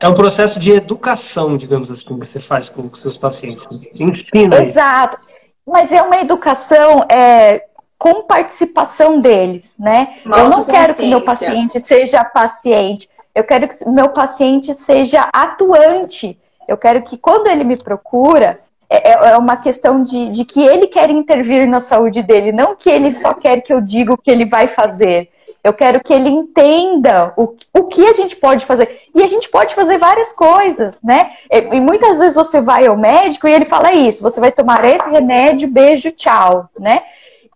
é 0.02 0.08
um 0.08 0.14
processo 0.14 0.58
de 0.58 0.72
educação, 0.72 1.58
digamos 1.58 1.92
assim, 1.92 2.18
que 2.18 2.26
você 2.26 2.40
faz 2.40 2.70
com 2.70 2.84
os 2.84 3.02
seus 3.02 3.18
pacientes. 3.18 3.66
Ensina. 4.00 4.64
Exato. 4.64 5.20
Isso. 5.22 5.34
Mas 5.68 5.92
é 5.92 6.02
uma 6.02 6.22
educação 6.22 7.06
é, 7.12 7.66
com 7.98 8.24
participação 8.24 9.20
deles, 9.20 9.76
né? 9.80 10.18
Eu 10.26 10.50
não 10.50 10.64
quero 10.64 10.96
que 10.96 11.08
meu 11.08 11.22
paciente 11.22 11.80
seja 11.80 12.24
paciente. 12.24 13.10
Eu 13.34 13.44
quero 13.44 13.68
que 13.68 13.90
meu 13.90 14.10
paciente 14.10 14.74
seja 14.74 15.30
atuante. 15.34 16.40
Eu 16.68 16.78
quero 16.78 17.02
que 17.04 17.18
quando 17.18 17.48
ele 17.48 17.64
me 17.64 17.78
procura, 17.78 18.60
é, 18.90 19.12
é, 19.12 19.30
é 19.32 19.38
uma 19.38 19.58
questão 19.58 20.04
de, 20.04 20.30
de 20.30 20.46
que 20.46 20.62
ele 20.62 20.88
quer 20.88 21.10
intervir 21.10 21.68
na 21.68 21.80
saúde 21.80 22.22
dele, 22.22 22.52
não 22.52 22.76
que 22.76 22.90
ele 22.90 23.12
só 23.12 23.34
quer 23.34 23.62
que 23.62 23.74
eu 23.74 23.82
diga 23.82 24.14
o 24.14 24.18
que 24.18 24.32
ele 24.32 24.46
vai 24.46 24.68
fazer. 24.68 25.30
Eu 25.64 25.74
quero 25.74 26.00
que 26.00 26.14
ele 26.14 26.30
entenda 26.30 27.34
o, 27.36 27.56
o 27.74 27.88
que 27.88 28.06
a 28.06 28.14
gente 28.14 28.36
pode 28.36 28.68
fazer. 28.68 29.00
E 29.16 29.24
a 29.24 29.28
gente 29.28 29.50
pode 29.50 29.74
fazer 29.74 29.98
várias 29.98 30.32
coisas, 30.32 31.00
né? 31.04 31.32
E 31.50 31.80
muitas 31.80 32.20
vezes 32.20 32.36
você 32.36 32.62
vai 32.62 32.86
ao 32.86 32.96
médico 32.96 33.48
e 33.48 33.52
ele 33.52 33.66
fala 33.66 33.92
isso: 33.92 34.22
você 34.22 34.40
vai 34.40 34.52
tomar 34.52 34.86
esse 34.86 35.10
remédio, 35.10 35.68
beijo, 35.68 36.12
tchau, 36.12 36.70
né? 36.80 37.02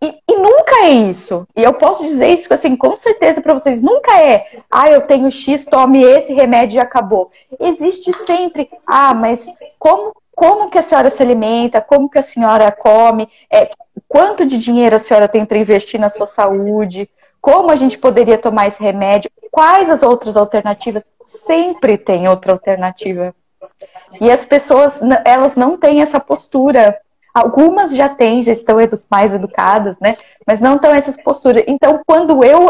E, 0.01 0.17
e, 0.29 0.38
nunca 0.38 0.85
é 0.85 0.89
isso. 0.89 1.45
E 1.55 1.63
eu 1.63 1.73
posso 1.73 2.03
dizer 2.03 2.27
isso 2.27 2.53
assim, 2.53 2.75
com 2.75 2.95
certeza 2.95 3.41
para 3.41 3.53
vocês. 3.53 3.81
Nunca 3.81 4.17
é, 4.19 4.47
ah, 4.71 4.89
eu 4.89 5.01
tenho 5.01 5.29
X, 5.29 5.65
tome 5.65 6.01
esse 6.01 6.33
remédio 6.33 6.77
e 6.77 6.79
acabou. 6.79 7.31
Existe 7.59 8.13
sempre, 8.25 8.69
ah, 8.88 9.13
mas 9.13 9.45
como, 9.77 10.13
como 10.33 10.69
que 10.69 10.77
a 10.77 10.83
senhora 10.83 11.09
se 11.09 11.21
alimenta? 11.21 11.81
Como 11.81 12.09
que 12.09 12.17
a 12.17 12.23
senhora 12.23 12.71
come? 12.71 13.27
É, 13.51 13.71
quanto 14.07 14.45
de 14.45 14.57
dinheiro 14.57 14.95
a 14.95 14.99
senhora 14.99 15.27
tem 15.27 15.45
para 15.45 15.57
investir 15.57 15.99
na 15.99 16.09
sua 16.09 16.25
saúde? 16.25 17.09
como 17.41 17.71
a 17.71 17.75
gente 17.75 17.97
poderia 17.97 18.38
tomar 18.38 18.67
esse 18.67 18.81
remédio, 18.81 19.31
quais 19.51 19.89
as 19.89 20.03
outras 20.03 20.35
alternativas. 20.35 21.09
Sempre 21.27 21.97
tem 21.97 22.27
outra 22.27 22.51
alternativa. 22.51 23.35
E 24.19 24.29
as 24.31 24.45
pessoas, 24.45 24.99
elas 25.23 25.55
não 25.55 25.77
têm 25.77 26.01
essa 26.01 26.19
postura. 26.19 26.99
Algumas 27.33 27.95
já 27.95 28.09
têm, 28.09 28.41
já 28.41 28.51
estão 28.51 28.81
edu 28.81 28.99
mais 29.09 29.33
educadas, 29.33 29.97
né? 29.99 30.17
Mas 30.45 30.59
não 30.59 30.75
estão 30.75 30.93
essas 30.93 31.15
posturas. 31.15 31.63
Então, 31.67 32.01
quando 32.05 32.43
eu, 32.43 32.67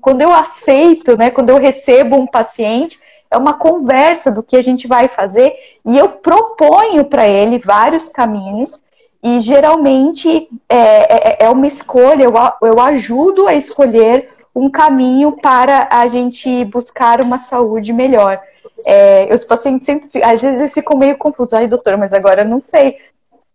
quando 0.00 0.22
eu 0.22 0.32
aceito, 0.32 1.16
né? 1.16 1.30
Quando 1.30 1.50
eu 1.50 1.58
recebo 1.58 2.16
um 2.16 2.26
paciente, 2.26 2.98
é 3.30 3.36
uma 3.36 3.54
conversa 3.54 4.30
do 4.30 4.42
que 4.42 4.56
a 4.56 4.62
gente 4.62 4.86
vai 4.86 5.08
fazer 5.08 5.52
e 5.84 5.96
eu 5.96 6.08
proponho 6.08 7.04
para 7.04 7.28
ele 7.28 7.58
vários 7.58 8.08
caminhos 8.08 8.84
e 9.22 9.40
geralmente 9.40 10.48
é, 10.68 10.76
é, 10.76 11.46
é 11.46 11.50
uma 11.50 11.66
escolha, 11.66 12.24
eu, 12.24 12.32
eu 12.62 12.80
ajudo 12.80 13.46
a 13.46 13.54
escolher 13.54 14.30
um 14.54 14.70
caminho 14.70 15.32
para 15.32 15.88
a 15.90 16.06
gente 16.06 16.64
buscar 16.64 17.20
uma 17.20 17.38
saúde 17.38 17.92
melhor. 17.92 18.40
É, 18.84 19.28
os 19.32 19.44
pacientes 19.44 19.84
sempre, 19.84 20.22
às 20.22 20.40
vezes 20.40 20.60
eles 20.60 20.74
ficam 20.74 20.96
meio 20.96 21.16
confusos, 21.18 21.52
ai 21.52 21.68
doutora, 21.68 21.96
mas 21.96 22.12
agora 22.12 22.42
eu 22.42 22.48
não 22.48 22.60
sei. 22.60 22.96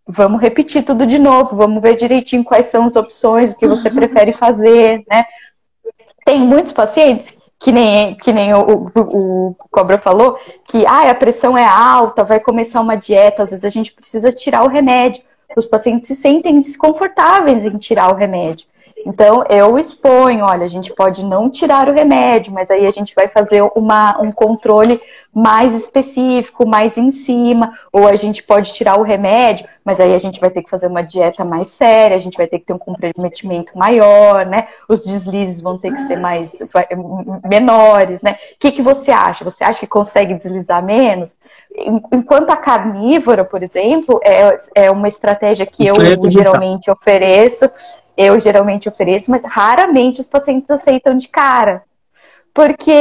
Vamos 0.06 0.40
repetir 0.40 0.84
tudo 0.84 1.06
de 1.06 1.18
novo, 1.18 1.56
vamos 1.56 1.82
ver 1.82 1.96
direitinho 1.96 2.44
quais 2.44 2.66
são 2.66 2.84
as 2.84 2.96
opções, 2.96 3.52
o 3.52 3.58
que 3.58 3.66
você 3.66 3.88
uhum. 3.88 3.94
prefere 3.94 4.32
fazer, 4.32 5.02
né? 5.10 5.24
Tem 6.24 6.40
muitos 6.40 6.72
pacientes 6.72 7.38
que 7.58 7.72
nem, 7.72 8.14
que 8.16 8.32
nem 8.32 8.52
o, 8.52 8.90
o, 8.94 9.48
o, 9.50 9.56
Cobra 9.70 9.98
falou, 9.98 10.38
que 10.64 10.84
ah, 10.86 11.10
a 11.10 11.14
pressão 11.14 11.56
é 11.56 11.64
alta, 11.64 12.24
vai 12.24 12.38
começar 12.40 12.80
uma 12.80 12.96
dieta, 12.96 13.42
às 13.42 13.50
vezes 13.50 13.64
a 13.64 13.70
gente 13.70 13.92
precisa 13.92 14.30
tirar 14.30 14.64
o 14.64 14.68
remédio 14.68 15.22
os 15.56 15.66
pacientes 15.66 16.08
se 16.08 16.16
sentem 16.16 16.60
desconfortáveis 16.60 17.64
em 17.64 17.76
tirar 17.78 18.12
o 18.12 18.16
remédio. 18.16 18.66
Então, 19.06 19.44
eu 19.48 19.78
exponho, 19.78 20.44
olha, 20.44 20.64
a 20.64 20.68
gente 20.68 20.92
pode 20.94 21.24
não 21.24 21.50
tirar 21.50 21.88
o 21.88 21.92
remédio, 21.92 22.52
mas 22.52 22.70
aí 22.70 22.86
a 22.86 22.90
gente 22.90 23.14
vai 23.14 23.28
fazer 23.28 23.62
uma, 23.74 24.18
um 24.20 24.32
controle 24.32 25.00
mais 25.34 25.74
específico, 25.74 26.66
mais 26.66 26.96
em 26.96 27.10
cima, 27.10 27.72
ou 27.92 28.06
a 28.06 28.14
gente 28.14 28.42
pode 28.42 28.72
tirar 28.72 28.98
o 28.98 29.02
remédio, 29.02 29.66
mas 29.84 30.00
aí 30.00 30.14
a 30.14 30.18
gente 30.18 30.40
vai 30.40 30.48
ter 30.48 30.62
que 30.62 30.70
fazer 30.70 30.86
uma 30.86 31.02
dieta 31.02 31.44
mais 31.44 31.66
séria, 31.66 32.16
a 32.16 32.20
gente 32.20 32.36
vai 32.36 32.46
ter 32.46 32.60
que 32.60 32.66
ter 32.66 32.72
um 32.72 32.78
comprometimento 32.78 33.76
maior, 33.76 34.46
né? 34.46 34.68
Os 34.88 35.04
deslizes 35.04 35.60
vão 35.60 35.76
ter 35.76 35.92
que 35.92 36.00
ser 36.02 36.16
mais 36.16 36.52
menores, 37.44 38.22
né? 38.22 38.38
O 38.54 38.58
que, 38.60 38.70
que 38.70 38.80
você 38.80 39.10
acha? 39.10 39.44
Você 39.44 39.64
acha 39.64 39.80
que 39.80 39.86
consegue 39.88 40.34
deslizar 40.34 40.82
menos? 40.82 41.36
Enquanto 42.12 42.50
a 42.50 42.56
carnívora, 42.56 43.44
por 43.44 43.62
exemplo, 43.62 44.20
é, 44.22 44.56
é 44.76 44.90
uma 44.90 45.08
estratégia 45.08 45.66
que 45.66 45.84
eu 45.84 45.96
geralmente 46.30 46.90
ofereço 46.90 47.68
eu 48.16 48.38
geralmente 48.40 48.88
ofereço, 48.88 49.30
mas 49.30 49.42
raramente 49.44 50.20
os 50.20 50.26
pacientes 50.26 50.70
aceitam 50.70 51.16
de 51.16 51.28
cara. 51.28 51.82
Porque 52.52 52.92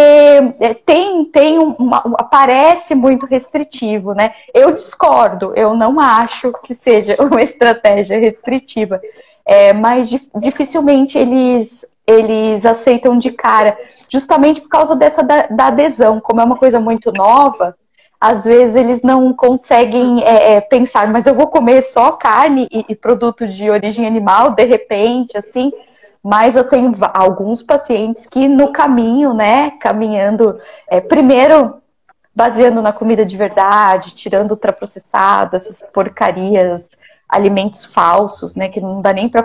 é, 0.59 0.73
tem, 0.73 1.25
tem 1.25 1.59
uma, 1.59 2.01
parece 2.31 2.95
muito 2.95 3.27
restritivo, 3.27 4.13
né? 4.13 4.33
Eu 4.51 4.71
discordo, 4.71 5.53
eu 5.55 5.75
não 5.75 5.99
acho 5.99 6.51
que 6.63 6.73
seja 6.73 7.15
uma 7.21 7.43
estratégia 7.43 8.19
restritiva. 8.19 8.99
É, 9.45 9.71
mas 9.73 10.09
dificilmente 10.37 11.17
eles, 11.17 11.85
eles 12.07 12.65
aceitam 12.65 13.17
de 13.17 13.29
cara, 13.31 13.77
justamente 14.07 14.61
por 14.61 14.69
causa 14.69 14.95
dessa 14.95 15.21
da, 15.21 15.47
da 15.47 15.67
adesão, 15.67 16.19
como 16.19 16.39
é 16.41 16.43
uma 16.43 16.55
coisa 16.55 16.79
muito 16.79 17.11
nova, 17.11 17.75
às 18.23 18.45
vezes 18.45 18.77
eles 18.77 19.01
não 19.01 19.33
conseguem 19.33 20.23
é, 20.23 20.53
é, 20.53 20.61
pensar, 20.61 21.11
mas 21.11 21.27
eu 21.27 21.35
vou 21.35 21.47
comer 21.47 21.81
só 21.81 22.13
carne 22.13 22.69
e, 22.71 22.85
e 22.87 22.95
produto 22.95 23.45
de 23.45 23.69
origem 23.69 24.07
animal, 24.07 24.51
de 24.51 24.63
repente, 24.63 25.37
assim. 25.37 25.73
Mas 26.23 26.55
eu 26.55 26.63
tenho 26.63 26.93
alguns 27.13 27.61
pacientes 27.61 28.25
que 28.25 28.47
no 28.47 28.71
caminho, 28.71 29.33
né, 29.33 29.71
caminhando, 29.71 30.57
é, 30.87 31.01
primeiro 31.01 31.81
baseando 32.33 32.81
na 32.81 32.93
comida 32.93 33.25
de 33.25 33.35
verdade, 33.35 34.15
tirando 34.15 34.51
ultraprocessado, 34.51 35.57
essas 35.57 35.83
porcarias, 35.91 36.97
alimentos 37.27 37.83
falsos, 37.83 38.55
né, 38.55 38.69
que 38.69 38.79
não 38.79 39.01
dá 39.01 39.11
nem 39.11 39.27
para 39.27 39.43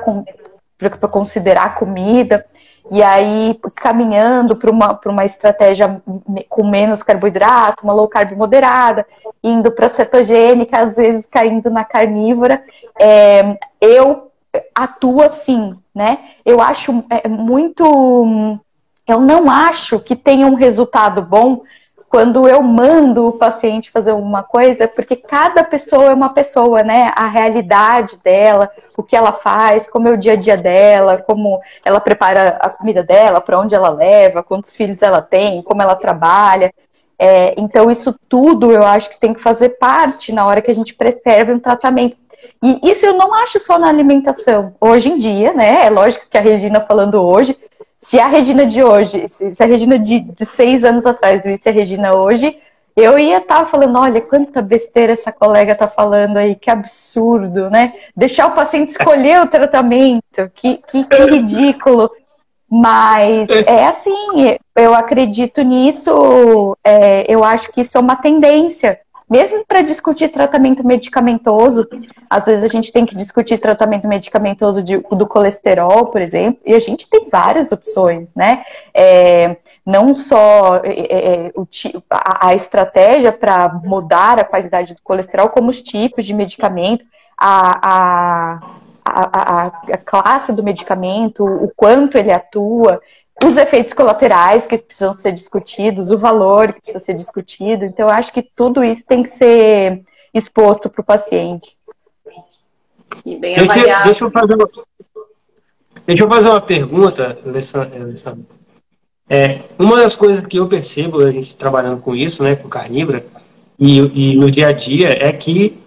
considerar 1.08 1.74
comida 1.74 2.46
e 2.90 3.02
aí 3.02 3.58
caminhando 3.74 4.56
para 4.56 4.70
uma, 4.70 4.98
uma 5.06 5.24
estratégia 5.24 6.00
com 6.48 6.66
menos 6.66 7.02
carboidrato, 7.02 7.84
uma 7.84 7.92
low 7.92 8.08
carb 8.08 8.32
moderada, 8.32 9.06
indo 9.42 9.70
para 9.70 9.88
cetogênica, 9.88 10.80
às 10.80 10.96
vezes 10.96 11.26
caindo 11.26 11.70
na 11.70 11.84
carnívora, 11.84 12.62
é, 12.98 13.58
eu 13.80 14.30
atuo 14.74 15.22
assim, 15.22 15.76
né? 15.94 16.18
Eu 16.44 16.60
acho 16.60 17.04
é, 17.10 17.28
muito. 17.28 18.58
Eu 19.06 19.20
não 19.20 19.50
acho 19.50 20.00
que 20.00 20.14
tenha 20.14 20.46
um 20.46 20.54
resultado 20.54 21.22
bom 21.22 21.62
quando 22.08 22.48
eu 22.48 22.62
mando 22.62 23.28
o 23.28 23.32
paciente 23.32 23.90
fazer 23.90 24.12
uma 24.12 24.42
coisa, 24.42 24.88
porque 24.88 25.14
cada 25.14 25.62
pessoa 25.62 26.06
é 26.06 26.14
uma 26.14 26.30
pessoa, 26.30 26.82
né? 26.82 27.12
A 27.14 27.26
realidade 27.26 28.16
dela, 28.24 28.70
o 28.96 29.02
que 29.02 29.14
ela 29.14 29.32
faz, 29.32 29.86
como 29.86 30.08
é 30.08 30.12
o 30.12 30.16
dia 30.16 30.32
a 30.32 30.36
dia 30.36 30.56
dela, 30.56 31.18
como 31.18 31.60
ela 31.84 32.00
prepara 32.00 32.56
a 32.60 32.70
comida 32.70 33.02
dela, 33.02 33.40
para 33.40 33.60
onde 33.60 33.74
ela 33.74 33.90
leva, 33.90 34.42
quantos 34.42 34.74
filhos 34.74 35.02
ela 35.02 35.20
tem, 35.20 35.62
como 35.62 35.82
ela 35.82 35.94
trabalha. 35.94 36.72
É, 37.18 37.54
então, 37.58 37.90
isso 37.90 38.18
tudo 38.28 38.72
eu 38.72 38.84
acho 38.84 39.10
que 39.10 39.20
tem 39.20 39.34
que 39.34 39.40
fazer 39.40 39.70
parte 39.70 40.32
na 40.32 40.46
hora 40.46 40.62
que 40.62 40.70
a 40.70 40.74
gente 40.74 40.94
prescreve 40.94 41.52
um 41.52 41.58
tratamento. 41.58 42.16
E 42.62 42.90
isso 42.90 43.04
eu 43.04 43.14
não 43.14 43.34
acho 43.34 43.58
só 43.58 43.78
na 43.78 43.88
alimentação. 43.88 44.74
Hoje 44.80 45.10
em 45.10 45.18
dia, 45.18 45.52
né? 45.52 45.86
É 45.86 45.90
lógico 45.90 46.26
que 46.30 46.38
a 46.38 46.40
Regina 46.40 46.80
falando 46.80 47.20
hoje, 47.20 47.58
se 47.98 48.18
a 48.18 48.28
Regina 48.28 48.64
de 48.64 48.82
hoje, 48.82 49.28
se 49.28 49.62
a 49.62 49.66
Regina 49.66 49.98
de, 49.98 50.20
de 50.20 50.46
seis 50.46 50.84
anos 50.84 51.04
atrás 51.04 51.42
visse 51.44 51.68
a 51.68 51.72
Regina 51.72 52.14
hoje, 52.14 52.56
eu 52.96 53.18
ia 53.18 53.38
estar 53.38 53.60
tá 53.60 53.66
falando, 53.66 53.98
olha, 53.98 54.20
quanta 54.20 54.62
besteira 54.62 55.12
essa 55.12 55.30
colega 55.30 55.72
está 55.72 55.86
falando 55.86 56.36
aí, 56.36 56.54
que 56.54 56.70
absurdo, 56.70 57.70
né? 57.70 57.92
Deixar 58.16 58.46
o 58.46 58.54
paciente 58.54 58.88
escolher 58.90 59.40
o 59.40 59.46
tratamento, 59.46 60.50
que, 60.54 60.80
que, 60.88 61.04
que 61.04 61.24
ridículo. 61.24 62.10
Mas 62.70 63.48
é 63.48 63.86
assim, 63.86 64.58
eu 64.76 64.94
acredito 64.94 65.62
nisso, 65.62 66.76
é, 66.84 67.24
eu 67.32 67.42
acho 67.42 67.72
que 67.72 67.80
isso 67.80 67.96
é 67.96 68.00
uma 68.00 68.16
tendência 68.16 69.00
mesmo 69.28 69.64
para 69.66 69.82
discutir 69.82 70.28
tratamento 70.28 70.86
medicamentoso, 70.86 71.86
às 72.30 72.46
vezes 72.46 72.64
a 72.64 72.68
gente 72.68 72.92
tem 72.92 73.04
que 73.04 73.14
discutir 73.14 73.58
tratamento 73.58 74.08
medicamentoso 74.08 74.82
de, 74.82 74.98
do 74.98 75.26
colesterol, 75.26 76.06
por 76.06 76.20
exemplo, 76.20 76.60
e 76.64 76.74
a 76.74 76.78
gente 76.78 77.08
tem 77.08 77.28
várias 77.30 77.70
opções, 77.70 78.34
né? 78.34 78.64
É, 78.94 79.56
não 79.84 80.14
só 80.14 80.76
é, 80.82 80.90
é, 80.90 81.46
é 81.46 81.52
a, 82.10 82.48
a 82.48 82.54
estratégia 82.54 83.32
para 83.32 83.80
mudar 83.84 84.38
a 84.38 84.44
qualidade 84.44 84.94
do 84.94 85.02
colesterol, 85.02 85.50
como 85.50 85.68
os 85.68 85.82
tipos 85.82 86.24
de 86.24 86.32
medicamento, 86.32 87.04
a, 87.36 87.88
a, 87.88 88.60
a, 89.04 89.66
a 89.66 89.98
classe 89.98 90.52
do 90.52 90.62
medicamento, 90.62 91.44
o 91.44 91.70
quanto 91.76 92.18
ele 92.18 92.32
atua 92.32 93.00
os 93.44 93.56
efeitos 93.56 93.94
colaterais 93.94 94.66
que 94.66 94.78
precisam 94.78 95.14
ser 95.14 95.32
discutidos, 95.32 96.10
o 96.10 96.18
valor 96.18 96.72
que 96.72 96.80
precisa 96.80 97.04
ser 97.04 97.14
discutido. 97.14 97.84
Então, 97.84 98.08
eu 98.08 98.14
acho 98.14 98.32
que 98.32 98.42
tudo 98.42 98.82
isso 98.82 99.04
tem 99.06 99.22
que 99.22 99.30
ser 99.30 100.02
exposto 100.34 100.88
para 100.88 101.00
o 101.00 101.04
paciente. 101.04 101.76
E 103.24 103.36
bem 103.36 103.54
deixa, 103.54 103.72
avaliado. 103.72 104.04
Deixa 104.04 104.24
eu 104.24 104.30
fazer 104.30 104.54
uma... 104.54 104.68
Deixa 106.06 106.24
eu 106.24 106.28
fazer 106.28 106.48
uma 106.48 106.60
pergunta, 106.60 107.38
Alessandro. 107.44 108.46
É, 109.28 109.64
uma 109.78 109.96
das 109.96 110.16
coisas 110.16 110.44
que 110.46 110.58
eu 110.58 110.66
percebo, 110.66 111.20
a 111.20 111.30
gente 111.30 111.54
trabalhando 111.54 112.00
com 112.00 112.14
isso, 112.14 112.42
né, 112.42 112.56
com 112.56 112.68
carnívora, 112.68 113.26
e, 113.78 113.98
e 113.98 114.36
no 114.36 114.50
dia 114.50 114.68
a 114.68 114.72
dia, 114.72 115.08
é 115.08 115.30
que, 115.30 115.78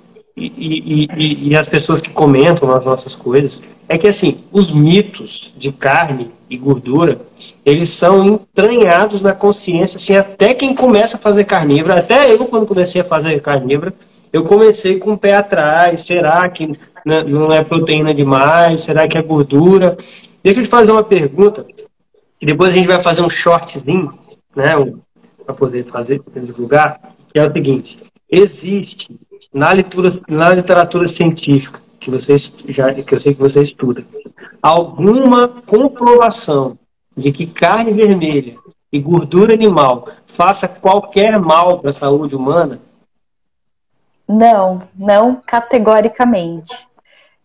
e, 0.45 1.07
e, 1.17 1.49
e, 1.49 1.55
as 1.55 1.67
pessoas 1.67 2.01
que 2.01 2.09
comentam 2.09 2.71
as 2.71 2.85
nossas 2.85 3.15
coisas, 3.15 3.61
é 3.87 3.97
que, 3.97 4.07
assim, 4.07 4.43
os 4.51 4.71
mitos 4.71 5.53
de 5.57 5.71
carne 5.71 6.31
e 6.49 6.57
gordura, 6.57 7.21
eles 7.65 7.89
são 7.89 8.25
entranhados 8.25 9.21
na 9.21 9.33
consciência, 9.33 9.97
assim, 9.97 10.15
até 10.15 10.53
quem 10.53 10.73
começa 10.73 11.17
a 11.17 11.19
fazer 11.19 11.43
carnívora, 11.43 11.99
até 11.99 12.31
eu, 12.31 12.45
quando 12.45 12.65
comecei 12.65 13.01
a 13.01 13.05
fazer 13.05 13.39
carnívora, 13.41 13.93
eu 14.31 14.43
comecei 14.45 14.97
com 14.97 15.13
o 15.13 15.17
pé 15.17 15.33
atrás, 15.33 16.01
será 16.01 16.47
que 16.49 16.71
não 17.05 17.51
é 17.51 17.63
proteína 17.63 18.13
demais, 18.13 18.81
será 18.81 19.07
que 19.07 19.17
é 19.17 19.21
gordura? 19.21 19.97
Deixa 20.43 20.61
eu 20.61 20.63
te 20.63 20.69
fazer 20.69 20.91
uma 20.91 21.03
pergunta, 21.03 21.65
e 22.39 22.45
depois 22.45 22.71
a 22.71 22.73
gente 22.73 22.87
vai 22.87 23.01
fazer 23.01 23.21
um 23.21 23.29
shortzinho, 23.29 24.13
né, 24.55 24.73
para 25.45 25.53
poder 25.53 25.85
fazer, 25.85 26.21
para 26.21 26.41
divulgar, 26.41 26.99
que 27.33 27.39
é 27.39 27.47
o 27.47 27.51
seguinte: 27.51 27.99
existe 28.29 29.19
na 29.53 29.73
literatura, 29.73 30.23
na 30.27 30.53
literatura 30.53 31.07
científica 31.07 31.81
que 31.99 32.09
vocês 32.09 32.51
já 32.67 32.93
que 32.93 33.13
eu 33.13 33.19
sei 33.19 33.33
que 33.33 33.41
você 33.41 33.61
estuda 33.61 34.03
alguma 34.61 35.47
comprovação 35.47 36.77
de 37.15 37.31
que 37.31 37.45
carne 37.45 37.91
vermelha 37.91 38.55
e 38.91 38.99
gordura 38.99 39.53
animal 39.53 40.07
faça 40.25 40.67
qualquer 40.67 41.39
mal 41.39 41.79
para 41.79 41.89
a 41.89 41.93
saúde 41.93 42.35
humana? 42.35 42.79
Não, 44.27 44.81
não 44.95 45.35
categoricamente. 45.35 46.75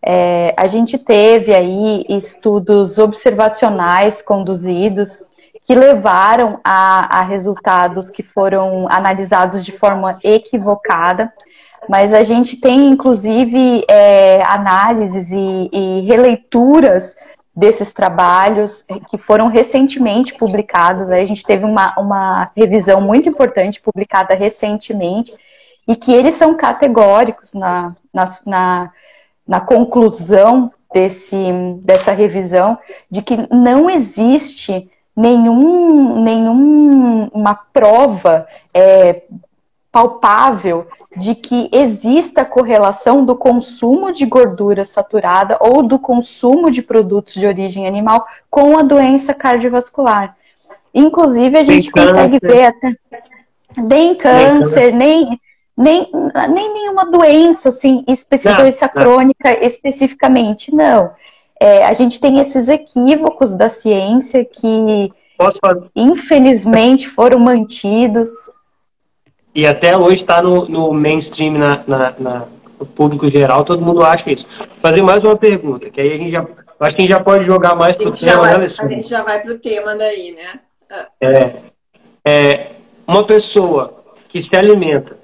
É, 0.01 0.53
a 0.57 0.67
gente 0.67 0.97
teve 0.97 1.53
aí 1.53 2.05
estudos 2.07 2.97
observacionais 2.97 4.21
conduzidos 4.21 5.19
que 5.63 5.75
levaram 5.75 6.61
a, 6.63 7.19
a, 7.19 7.21
resultados 7.23 8.09
que 8.09 8.23
foram 8.23 8.87
analisados 8.89 9.65
de 9.65 9.73
forma 9.73 10.17
equivocada, 10.23 11.33
mas 11.87 12.13
a 12.13 12.23
gente 12.23 12.57
tem 12.57 12.87
inclusive 12.87 13.85
é, 13.87 14.41
análises 14.43 15.31
e, 15.31 15.69
e 15.71 16.01
releituras 16.01 17.15
desses 17.55 17.93
trabalhos 17.93 18.85
que 19.09 19.17
foram 19.17 19.47
recentemente 19.47 20.35
publicados. 20.35 21.09
A 21.09 21.25
gente 21.25 21.43
teve 21.43 21.65
uma, 21.65 21.93
uma 21.97 22.51
revisão 22.55 23.01
muito 23.01 23.27
importante 23.27 23.81
publicada 23.81 24.35
recentemente 24.35 25.33
e 25.87 25.95
que 25.95 26.13
eles 26.13 26.35
são 26.35 26.55
categóricos 26.55 27.53
na, 27.53 27.95
na, 28.13 28.25
na 28.45 28.91
na 29.47 29.61
conclusão 29.61 30.71
desse, 30.93 31.37
dessa 31.83 32.11
revisão 32.11 32.77
de 33.09 33.21
que 33.21 33.37
não 33.53 33.89
existe 33.89 34.91
nenhum, 35.15 36.21
nenhum 36.21 37.29
uma 37.33 37.55
prova 37.55 38.45
é, 38.73 39.23
palpável 39.97 40.85
de 41.15 41.33
que 41.33 41.69
exista 41.73 42.45
correlação 42.45 43.25
do 43.25 43.35
consumo 43.35 44.11
de 44.11 44.27
gordura 44.27 44.85
saturada 44.85 45.57
ou 45.59 45.81
do 45.81 45.97
consumo 45.97 46.69
de 46.69 46.83
produtos 46.83 47.33
de 47.33 47.47
origem 47.47 47.87
animal 47.87 48.27
com 48.47 48.77
a 48.77 48.83
doença 48.83 49.33
cardiovascular. 49.33 50.35
Inclusive, 50.93 51.57
a 51.57 51.63
gente 51.63 51.89
consegue 51.89 52.37
ver 52.39 52.65
até 52.65 52.95
nem 53.75 54.13
câncer, 54.13 54.93
nem 54.93 55.39
nem, 55.75 56.09
nem 56.49 56.73
nenhuma 56.73 57.05
doença 57.05 57.69
assim 57.69 58.03
específica, 58.07 58.61
doença 58.61 58.89
crônica 58.89 59.65
especificamente, 59.65 60.73
não. 60.73 61.11
É, 61.59 61.85
a 61.85 61.93
gente 61.93 62.19
tem 62.19 62.39
esses 62.39 62.67
equívocos 62.67 63.55
da 63.55 63.69
ciência 63.69 64.45
que 64.45 65.11
infelizmente 65.95 67.07
foram 67.07 67.39
mantidos. 67.39 68.29
E 69.57 69.65
até 69.65 69.97
hoje 69.97 70.21
está 70.21 70.39
no, 70.39 70.69
no 70.69 70.93
mainstream, 70.93 71.53
na, 71.53 71.83
na, 71.87 72.13
na, 72.19 72.45
no 72.79 72.85
público 72.85 73.27
geral, 73.27 73.65
todo 73.65 73.81
mundo 73.81 74.03
acha 74.03 74.31
isso. 74.31 74.47
Vou 74.55 74.67
fazer 74.79 75.01
mais 75.01 75.23
uma 75.23 75.35
pergunta, 75.35 75.89
que 75.89 75.99
aí 75.99 76.13
a 76.13 76.17
gente 76.17 76.31
já. 76.31 76.45
Acho 76.79 76.95
que 76.95 77.01
a 77.01 77.05
gente 77.05 77.09
já 77.09 77.19
pode 77.19 77.43
jogar 77.43 77.73
mais 77.73 77.97
para 77.97 78.07
o 78.07 78.11
tema, 78.11 78.41
vai, 78.41 78.57
né, 78.59 78.65
A 78.65 78.87
gente 78.87 79.09
já 79.09 79.23
vai 79.23 79.41
para 79.41 79.51
o 79.51 79.57
tema 79.57 79.95
daí, 79.95 80.31
né? 80.33 80.59
Ah. 80.91 81.07
É, 81.19 81.55
é, 82.23 82.71
uma 83.07 83.23
pessoa 83.23 84.03
que 84.29 84.43
se 84.43 84.55
alimenta 84.55 85.17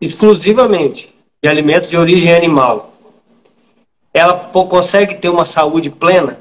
exclusivamente 0.00 1.12
de 1.42 1.48
alimentos 1.48 1.90
de 1.90 1.96
origem 1.96 2.32
animal, 2.32 2.92
ela 4.12 4.48
consegue 4.48 5.16
ter 5.16 5.28
uma 5.28 5.44
saúde 5.44 5.90
plena? 5.90 6.38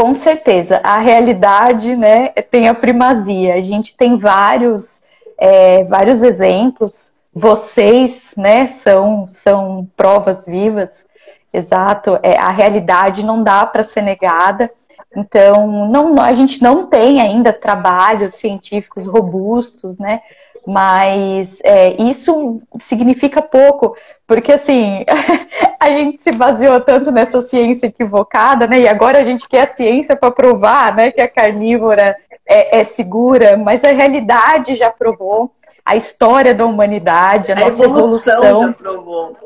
Com 0.00 0.14
certeza. 0.14 0.80
A 0.82 0.96
realidade 0.96 1.94
né, 1.94 2.28
tem 2.28 2.68
a 2.68 2.74
primazia. 2.74 3.56
A 3.56 3.60
gente 3.60 3.94
tem 3.94 4.16
vários, 4.16 5.02
é, 5.36 5.84
vários 5.84 6.22
exemplos. 6.22 7.12
Vocês 7.34 8.32
né, 8.34 8.66
são, 8.66 9.28
são 9.28 9.86
provas 9.94 10.46
vivas. 10.46 11.04
Exato. 11.52 12.18
É, 12.22 12.38
a 12.38 12.48
realidade 12.48 13.22
não 13.22 13.42
dá 13.42 13.66
para 13.66 13.84
ser 13.84 14.00
negada. 14.00 14.70
Então, 15.14 15.86
não, 15.90 16.18
a 16.18 16.32
gente 16.32 16.62
não 16.62 16.86
tem 16.86 17.20
ainda 17.20 17.52
trabalhos 17.52 18.36
científicos 18.36 19.06
robustos, 19.06 19.98
né, 19.98 20.22
mas 20.66 21.58
é, 21.64 22.00
isso 22.02 22.60
significa 22.78 23.40
pouco, 23.40 23.96
porque 24.26 24.52
assim, 24.52 25.04
a 25.80 25.90
gente 25.90 26.20
se 26.20 26.32
baseou 26.32 26.80
tanto 26.80 27.10
nessa 27.10 27.40
ciência 27.42 27.86
equivocada, 27.86 28.66
né? 28.66 28.80
E 28.80 28.88
agora 28.88 29.18
a 29.18 29.24
gente 29.24 29.48
quer 29.48 29.62
a 29.62 29.66
ciência 29.66 30.14
para 30.14 30.30
provar 30.30 30.94
né, 30.94 31.10
que 31.10 31.20
a 31.20 31.28
carnívora 31.28 32.16
é, 32.46 32.80
é, 32.80 32.84
segura, 32.84 33.56
mas 33.56 33.84
a 33.84 33.92
realidade 33.92 34.74
já 34.74 34.90
provou, 34.90 35.52
a 35.84 35.96
história 35.96 36.54
da 36.54 36.66
humanidade, 36.66 37.52
a, 37.52 37.56
a 37.56 37.60
nossa 37.60 37.84
evolução, 37.84 38.44
evolução 38.44 38.68
já 38.68 38.72
provou. 38.74 39.36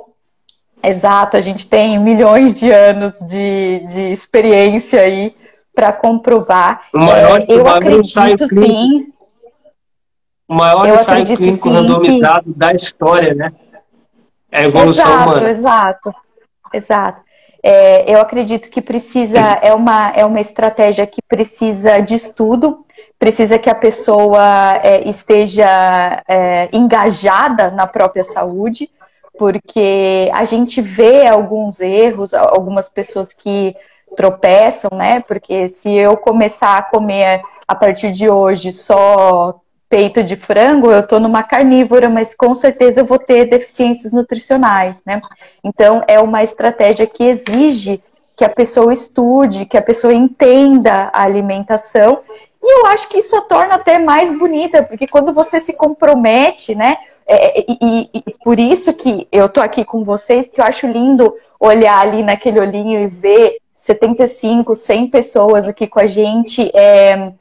Exato, 0.82 1.36
a 1.36 1.40
gente 1.40 1.66
tem 1.66 1.98
milhões 1.98 2.52
de 2.52 2.70
anos 2.70 3.18
de, 3.20 3.84
de 3.86 4.12
experiência 4.12 5.00
aí 5.00 5.34
para 5.74 5.92
comprovar. 5.92 6.82
O 6.94 6.98
maior 6.98 7.40
é, 7.40 7.46
eu 7.48 7.66
acredito 7.66 8.46
sim 8.48 9.13
o 10.48 10.54
maior 10.54 10.88
eu 10.88 10.94
ensaio 10.96 11.24
clínico 11.24 11.68
sim, 11.68 11.74
randomizado 11.74 12.52
que... 12.52 12.58
da 12.58 12.72
história, 12.72 13.34
né? 13.34 13.52
É 14.50 14.60
a 14.60 14.62
evolução 14.64 15.06
exato, 15.06 15.30
humana. 15.30 15.50
Exato, 15.50 16.14
exato. 16.72 17.20
É, 17.62 18.12
eu 18.12 18.20
acredito 18.20 18.68
que 18.68 18.82
precisa, 18.82 19.40
é 19.40 19.72
uma, 19.72 20.10
é 20.10 20.24
uma 20.24 20.40
estratégia 20.40 21.06
que 21.06 21.22
precisa 21.26 21.98
de 22.00 22.14
estudo, 22.14 22.84
precisa 23.18 23.58
que 23.58 23.70
a 23.70 23.74
pessoa 23.74 24.78
é, 24.82 25.08
esteja 25.08 26.22
é, 26.28 26.68
engajada 26.72 27.70
na 27.70 27.86
própria 27.86 28.22
saúde, 28.22 28.90
porque 29.38 30.30
a 30.34 30.44
gente 30.44 30.82
vê 30.82 31.26
alguns 31.26 31.80
erros, 31.80 32.34
algumas 32.34 32.90
pessoas 32.90 33.32
que 33.32 33.74
tropeçam, 34.14 34.90
né? 34.92 35.20
Porque 35.26 35.68
se 35.68 35.90
eu 35.90 36.18
começar 36.18 36.76
a 36.76 36.82
comer 36.82 37.40
a 37.66 37.74
partir 37.74 38.12
de 38.12 38.28
hoje 38.28 38.72
só 38.72 39.58
peito 39.94 40.24
de 40.24 40.34
frango, 40.34 40.90
eu 40.90 40.98
estou 40.98 41.20
numa 41.20 41.44
carnívora, 41.44 42.08
mas 42.08 42.34
com 42.34 42.52
certeza 42.52 43.00
eu 43.00 43.04
vou 43.04 43.16
ter 43.16 43.44
deficiências 43.44 44.12
nutricionais, 44.12 45.00
né? 45.06 45.22
Então, 45.62 46.02
é 46.08 46.18
uma 46.18 46.42
estratégia 46.42 47.06
que 47.06 47.22
exige 47.22 48.02
que 48.34 48.44
a 48.44 48.48
pessoa 48.48 48.92
estude, 48.92 49.66
que 49.66 49.76
a 49.76 49.82
pessoa 49.82 50.12
entenda 50.12 51.10
a 51.12 51.22
alimentação. 51.22 52.18
E 52.60 52.80
eu 52.80 52.86
acho 52.86 53.08
que 53.08 53.18
isso 53.18 53.36
a 53.36 53.42
torna 53.42 53.76
até 53.76 53.96
mais 54.00 54.36
bonita, 54.36 54.82
porque 54.82 55.06
quando 55.06 55.32
você 55.32 55.60
se 55.60 55.72
compromete, 55.72 56.74
né? 56.74 56.96
É, 57.24 57.60
e, 57.60 57.78
e, 57.80 58.10
e, 58.14 58.34
por 58.42 58.58
isso 58.58 58.92
que 58.94 59.28
eu 59.30 59.48
tô 59.48 59.60
aqui 59.60 59.84
com 59.84 60.02
vocês, 60.02 60.48
que 60.48 60.60
eu 60.60 60.64
acho 60.64 60.88
lindo 60.88 61.32
olhar 61.60 62.00
ali 62.00 62.20
naquele 62.24 62.58
olhinho 62.58 63.00
e 63.00 63.06
ver 63.06 63.58
75, 63.76 64.74
100 64.74 65.06
pessoas 65.06 65.68
aqui 65.68 65.86
com 65.86 66.00
a 66.00 66.08
gente. 66.08 66.68
É, 66.74 67.32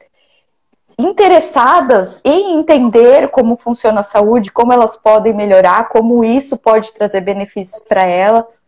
interessadas 0.98 2.20
em 2.24 2.58
entender 2.58 3.28
como 3.28 3.56
funciona 3.56 4.00
a 4.00 4.04
saúde, 4.04 4.52
como 4.52 4.72
elas 4.72 4.96
podem 4.96 5.32
melhorar, 5.32 5.88
como 5.88 6.24
isso 6.24 6.56
pode 6.56 6.92
trazer 6.92 7.20
benefícios 7.20 7.82
para 7.82 8.04
elas. 8.04 8.62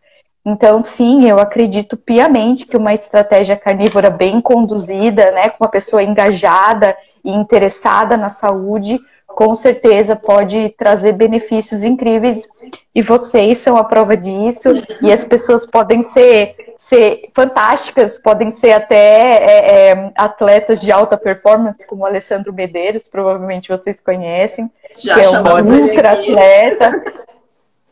Então, 0.45 0.81
sim, 0.81 1.29
eu 1.29 1.39
acredito 1.39 1.97
piamente 1.97 2.65
que 2.65 2.77
uma 2.77 2.93
estratégia 2.93 3.57
carnívora 3.57 4.09
bem 4.09 4.39
conduzida, 4.39 5.31
né, 5.31 5.49
com 5.49 5.63
uma 5.63 5.69
pessoa 5.69 6.01
engajada 6.01 6.95
e 7.23 7.31
interessada 7.31 8.15
na 8.15 8.29
saúde, 8.29 8.99
com 9.37 9.53
certeza 9.53 10.15
pode 10.15 10.69
trazer 10.69 11.11
benefícios 11.11 11.83
incríveis. 11.83 12.47
E 12.95 13.03
vocês 13.03 13.59
são 13.59 13.77
a 13.77 13.83
prova 13.83 14.17
disso. 14.17 14.69
E 14.99 15.13
as 15.13 15.23
pessoas 15.23 15.63
podem 15.63 16.01
ser, 16.01 16.55
ser 16.75 17.29
fantásticas, 17.35 18.17
podem 18.17 18.49
ser 18.49 18.71
até 18.71 18.95
é, 18.95 19.91
é, 19.91 20.11
atletas 20.15 20.81
de 20.81 20.91
alta 20.91 21.15
performance, 21.15 21.85
como 21.85 22.01
o 22.01 22.05
Alessandro 22.07 22.51
Medeiros, 22.51 23.07
provavelmente 23.07 23.69
vocês 23.69 24.01
conhecem, 24.01 24.71
Já 25.03 25.13
que 25.13 25.21
é 25.21 25.29
um 25.29 25.83
ultra 25.83 26.13
atleta. 26.13 27.03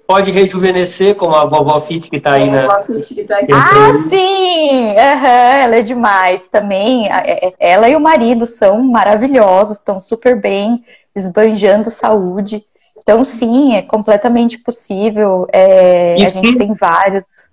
Pode 0.08 0.32
rejuvenescer, 0.32 1.16
como 1.16 1.36
a 1.36 1.46
vovó 1.46 1.80
Fit 1.82 2.10
que 2.10 2.18
está 2.18 2.36
aí 2.36 2.50
na. 2.50 2.68
Vovó 2.68 2.84
Fit 2.84 3.16
que 3.16 3.24
tá 3.24 3.38
aí. 3.38 3.48
Ah, 3.52 4.10
sim! 4.10 4.88
Uhum, 4.90 5.62
ela 5.64 5.76
é 5.76 5.82
demais 5.82 6.48
também. 6.48 7.08
É, 7.08 7.48
é, 7.48 7.54
ela 7.60 7.90
e 7.90 7.96
o 7.96 8.00
marido 8.00 8.46
são 8.46 8.82
maravilhosos, 8.84 9.78
estão 9.78 10.00
super 10.00 10.40
bem, 10.40 10.84
esbanjando 11.16 11.90
saúde. 11.90 12.64
Então, 12.98 13.24
sim, 13.24 13.76
é 13.76 13.82
completamente 13.82 14.58
possível. 14.58 15.48
É, 15.52 16.16
a 16.16 16.26
se... 16.26 16.36
gente 16.36 16.58
tem 16.58 16.74
vários. 16.74 17.48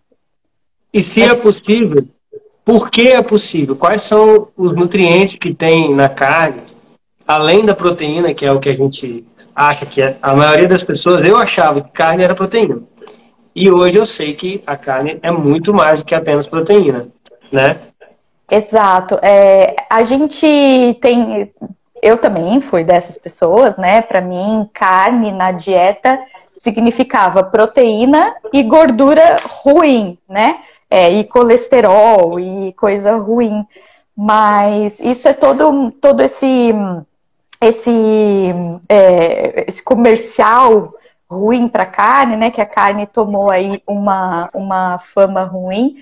E 0.92 1.02
se 1.02 1.22
é 1.22 1.34
possível, 1.34 2.06
por 2.64 2.90
que 2.90 3.08
é 3.08 3.22
possível? 3.22 3.76
Quais 3.76 4.02
são 4.02 4.48
os 4.56 4.74
nutrientes 4.74 5.36
que 5.36 5.54
tem 5.54 5.94
na 5.94 6.08
carne, 6.08 6.62
além 7.26 7.64
da 7.64 7.74
proteína, 7.74 8.34
que 8.34 8.44
é 8.44 8.52
o 8.52 8.60
que 8.60 8.68
a 8.68 8.74
gente 8.74 9.24
acha 9.54 9.86
que 9.86 10.02
a 10.20 10.34
maioria 10.34 10.68
das 10.68 10.82
pessoas, 10.82 11.22
eu 11.22 11.36
achava 11.36 11.80
que 11.80 11.90
carne 11.90 12.22
era 12.22 12.34
proteína. 12.34 12.80
E 13.54 13.70
hoje 13.70 13.98
eu 13.98 14.06
sei 14.06 14.34
que 14.34 14.62
a 14.66 14.76
carne 14.76 15.18
é 15.22 15.30
muito 15.30 15.74
mais 15.74 16.00
do 16.00 16.04
que 16.04 16.14
apenas 16.14 16.46
proteína, 16.46 17.08
né? 17.50 17.78
Exato. 18.50 19.18
É, 19.22 19.76
a 19.88 20.02
gente 20.04 20.98
tem. 21.00 21.52
Eu 22.02 22.18
também 22.18 22.60
fui 22.60 22.82
dessas 22.82 23.16
pessoas, 23.16 23.76
né? 23.76 24.02
Para 24.02 24.20
mim, 24.20 24.68
carne 24.72 25.30
na 25.32 25.52
dieta 25.52 26.18
significava 26.54 27.42
proteína 27.42 28.34
e 28.52 28.62
gordura 28.62 29.38
ruim, 29.46 30.18
né? 30.28 30.58
É, 30.90 31.10
e 31.10 31.24
colesterol 31.24 32.38
e 32.40 32.72
coisa 32.74 33.16
ruim. 33.16 33.64
Mas 34.16 35.00
isso 35.00 35.28
é 35.28 35.32
todo, 35.32 35.90
todo 35.92 36.22
esse 36.22 36.74
esse, 37.62 38.54
é, 38.88 39.64
esse 39.68 39.82
comercial 39.82 40.94
ruim 41.30 41.68
para 41.68 41.86
carne, 41.86 42.36
né? 42.36 42.50
Que 42.50 42.60
a 42.60 42.66
carne 42.66 43.06
tomou 43.06 43.50
aí 43.50 43.82
uma, 43.86 44.50
uma 44.52 44.98
fama 44.98 45.44
ruim. 45.44 45.96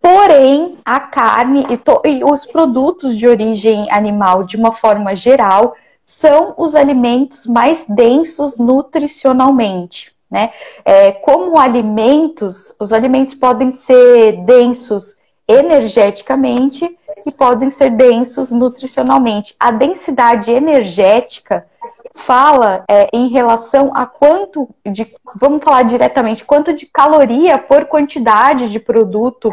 Porém, 0.00 0.78
a 0.84 1.00
carne 1.00 1.66
e, 1.70 1.76
to, 1.78 2.02
e 2.04 2.22
os 2.22 2.44
produtos 2.44 3.16
de 3.16 3.26
origem 3.26 3.90
animal, 3.90 4.44
de 4.44 4.56
uma 4.56 4.72
forma 4.72 5.16
geral, 5.16 5.74
são 6.02 6.54
os 6.58 6.74
alimentos 6.74 7.46
mais 7.46 7.86
densos 7.88 8.58
nutricionalmente. 8.58 10.12
Né? 10.30 10.50
É, 10.84 11.12
como 11.12 11.58
alimentos, 11.58 12.74
os 12.78 12.92
alimentos 12.92 13.34
podem 13.34 13.70
ser 13.70 14.44
densos 14.44 15.16
energeticamente 15.48 16.96
e 17.26 17.32
podem 17.32 17.70
ser 17.70 17.90
densos 17.90 18.50
nutricionalmente. 18.50 19.54
A 19.58 19.70
densidade 19.70 20.50
energética 20.50 21.66
fala 22.14 22.84
é, 22.88 23.08
em 23.12 23.28
relação 23.28 23.92
a 23.94 24.04
quanto 24.06 24.68
de, 24.84 25.12
vamos 25.34 25.62
falar 25.62 25.82
diretamente, 25.82 26.44
quanto 26.44 26.72
de 26.72 26.86
caloria 26.86 27.56
por 27.58 27.86
quantidade 27.86 28.68
de 28.68 28.80
produto 28.80 29.52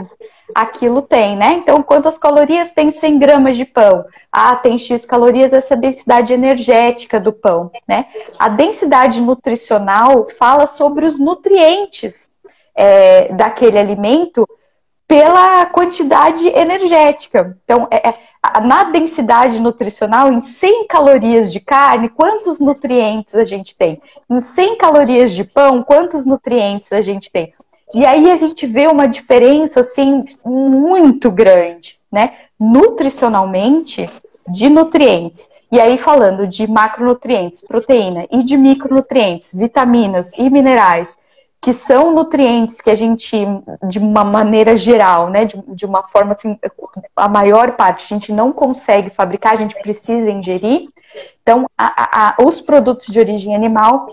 aquilo 0.56 1.02
tem, 1.02 1.36
né? 1.36 1.54
Então, 1.54 1.84
quantas 1.84 2.18
calorias 2.18 2.72
tem 2.72 2.90
100 2.90 3.20
gramas 3.20 3.58
de 3.58 3.66
pão? 3.66 4.06
Ah, 4.32 4.56
tem 4.56 4.78
X 4.78 5.06
calorias, 5.06 5.54
essa 5.54 5.74
é 5.74 5.78
a 5.78 5.80
densidade 5.80 6.34
energética 6.34 7.20
do 7.20 7.34
pão, 7.34 7.72
né? 7.88 8.06
A 8.40 8.50
densidade 8.50 9.22
nutricional 9.22 10.28
fala 10.38 10.66
sobre 10.66 11.06
os 11.06 11.20
nutrientes 11.20 12.32
é, 12.76 13.34
daquele 13.34 13.78
alimento 13.78 14.48
pela 15.08 15.66
quantidade 15.68 16.48
energética. 16.48 17.58
Então, 17.64 17.88
é, 17.90 18.10
é, 18.10 18.14
na 18.62 18.84
densidade 18.86 19.60
nutricional, 19.60 20.32
em 20.32 20.40
100 20.40 20.88
calorias 20.88 21.52
de 21.52 21.62
carne, 21.62 22.10
quantos 22.10 22.60
nutrientes 22.60 23.34
a 23.34 23.46
gente 23.46 23.76
tem? 23.76 24.02
Em 24.30 24.40
100 24.40 24.78
calorias 24.78 25.32
de 25.32 25.46
pão, 25.46 25.82
quantos 25.82 26.26
nutrientes 26.26 26.92
a 26.92 27.02
gente 27.02 27.32
tem? 27.32 27.54
E 27.94 28.06
aí 28.06 28.30
a 28.30 28.36
gente 28.36 28.68
vê 28.68 28.86
uma 28.88 29.08
diferença 29.08 29.80
assim 29.80 30.26
muito 30.44 31.32
grande, 31.32 31.98
né? 32.12 32.34
Nutricionalmente, 32.60 34.10
de 34.46 34.70
nutrientes. 34.70 35.50
E 35.72 35.80
aí 35.80 35.98
falando 35.98 36.46
de 36.46 36.70
macronutrientes, 36.70 37.62
proteína 37.62 38.26
e 38.30 38.44
de 38.44 38.58
micronutrientes, 38.58 39.54
vitaminas 39.54 40.34
e 40.38 40.50
minerais 40.50 41.18
que 41.62 41.74
são 41.74 42.14
nutrientes 42.14 42.80
que 42.80 42.90
a 42.90 42.96
gente, 42.96 43.36
de 43.88 44.00
uma 44.00 44.24
maneira 44.24 44.78
geral, 44.78 45.30
né, 45.30 45.46
de, 45.46 45.62
de 45.68 45.86
uma 45.86 46.04
forma 46.04 46.34
assim, 46.34 46.58
a 47.16 47.28
maior 47.28 47.74
parte 47.74 48.06
a 48.06 48.16
gente 48.16 48.32
não 48.32 48.52
consegue 48.52 49.10
fabricar, 49.10 49.54
a 49.54 49.58
gente 49.58 49.76
precisa 49.82 50.30
ingerir. 50.30 50.88
Então, 51.42 51.66
a, 51.78 52.36
a, 52.42 52.44
os 52.44 52.62
produtos 52.62 53.08
de 53.08 53.20
origem 53.20 53.56
animal 53.56 54.12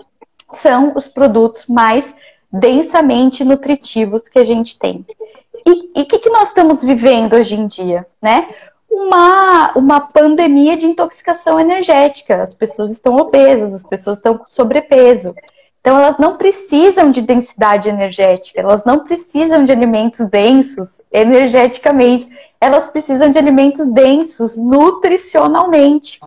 são 0.51 0.93
os 0.95 1.07
produtos 1.07 1.65
mais 1.67 2.15
densamente 2.51 3.43
nutritivos 3.43 4.23
que 4.23 4.39
a 4.39 4.43
gente 4.43 4.77
tem. 4.79 5.05
E 5.65 6.01
o 6.01 6.05
que, 6.05 6.19
que 6.19 6.29
nós 6.29 6.49
estamos 6.49 6.83
vivendo 6.83 7.33
hoje 7.33 7.55
em 7.55 7.67
dia, 7.67 8.05
né? 8.21 8.49
Uma, 8.89 9.71
uma 9.75 9.99
pandemia 9.99 10.77
de 10.77 10.85
intoxicação 10.85 11.59
energética. 11.59 12.41
As 12.41 12.53
pessoas 12.53 12.91
estão 12.91 13.15
obesas, 13.15 13.73
as 13.73 13.85
pessoas 13.85 14.17
estão 14.17 14.37
com 14.37 14.45
sobrepeso. 14.45 15.35
Então, 15.85 15.99
elas 15.99 16.17
não 16.17 16.35
precisam 16.35 17.11
de 17.11 17.21
densidade 17.21 17.87
energética, 17.87 18.59
elas 18.59 18.83
não 18.85 19.03
precisam 19.03 19.63
de 19.63 19.71
alimentos 19.71 20.25
densos 20.25 20.99
energeticamente, 21.11 22.27
elas 22.59 22.87
precisam 22.87 23.29
de 23.29 23.37
alimentos 23.37 23.93
densos 23.93 24.57
nutricionalmente. 24.57 26.19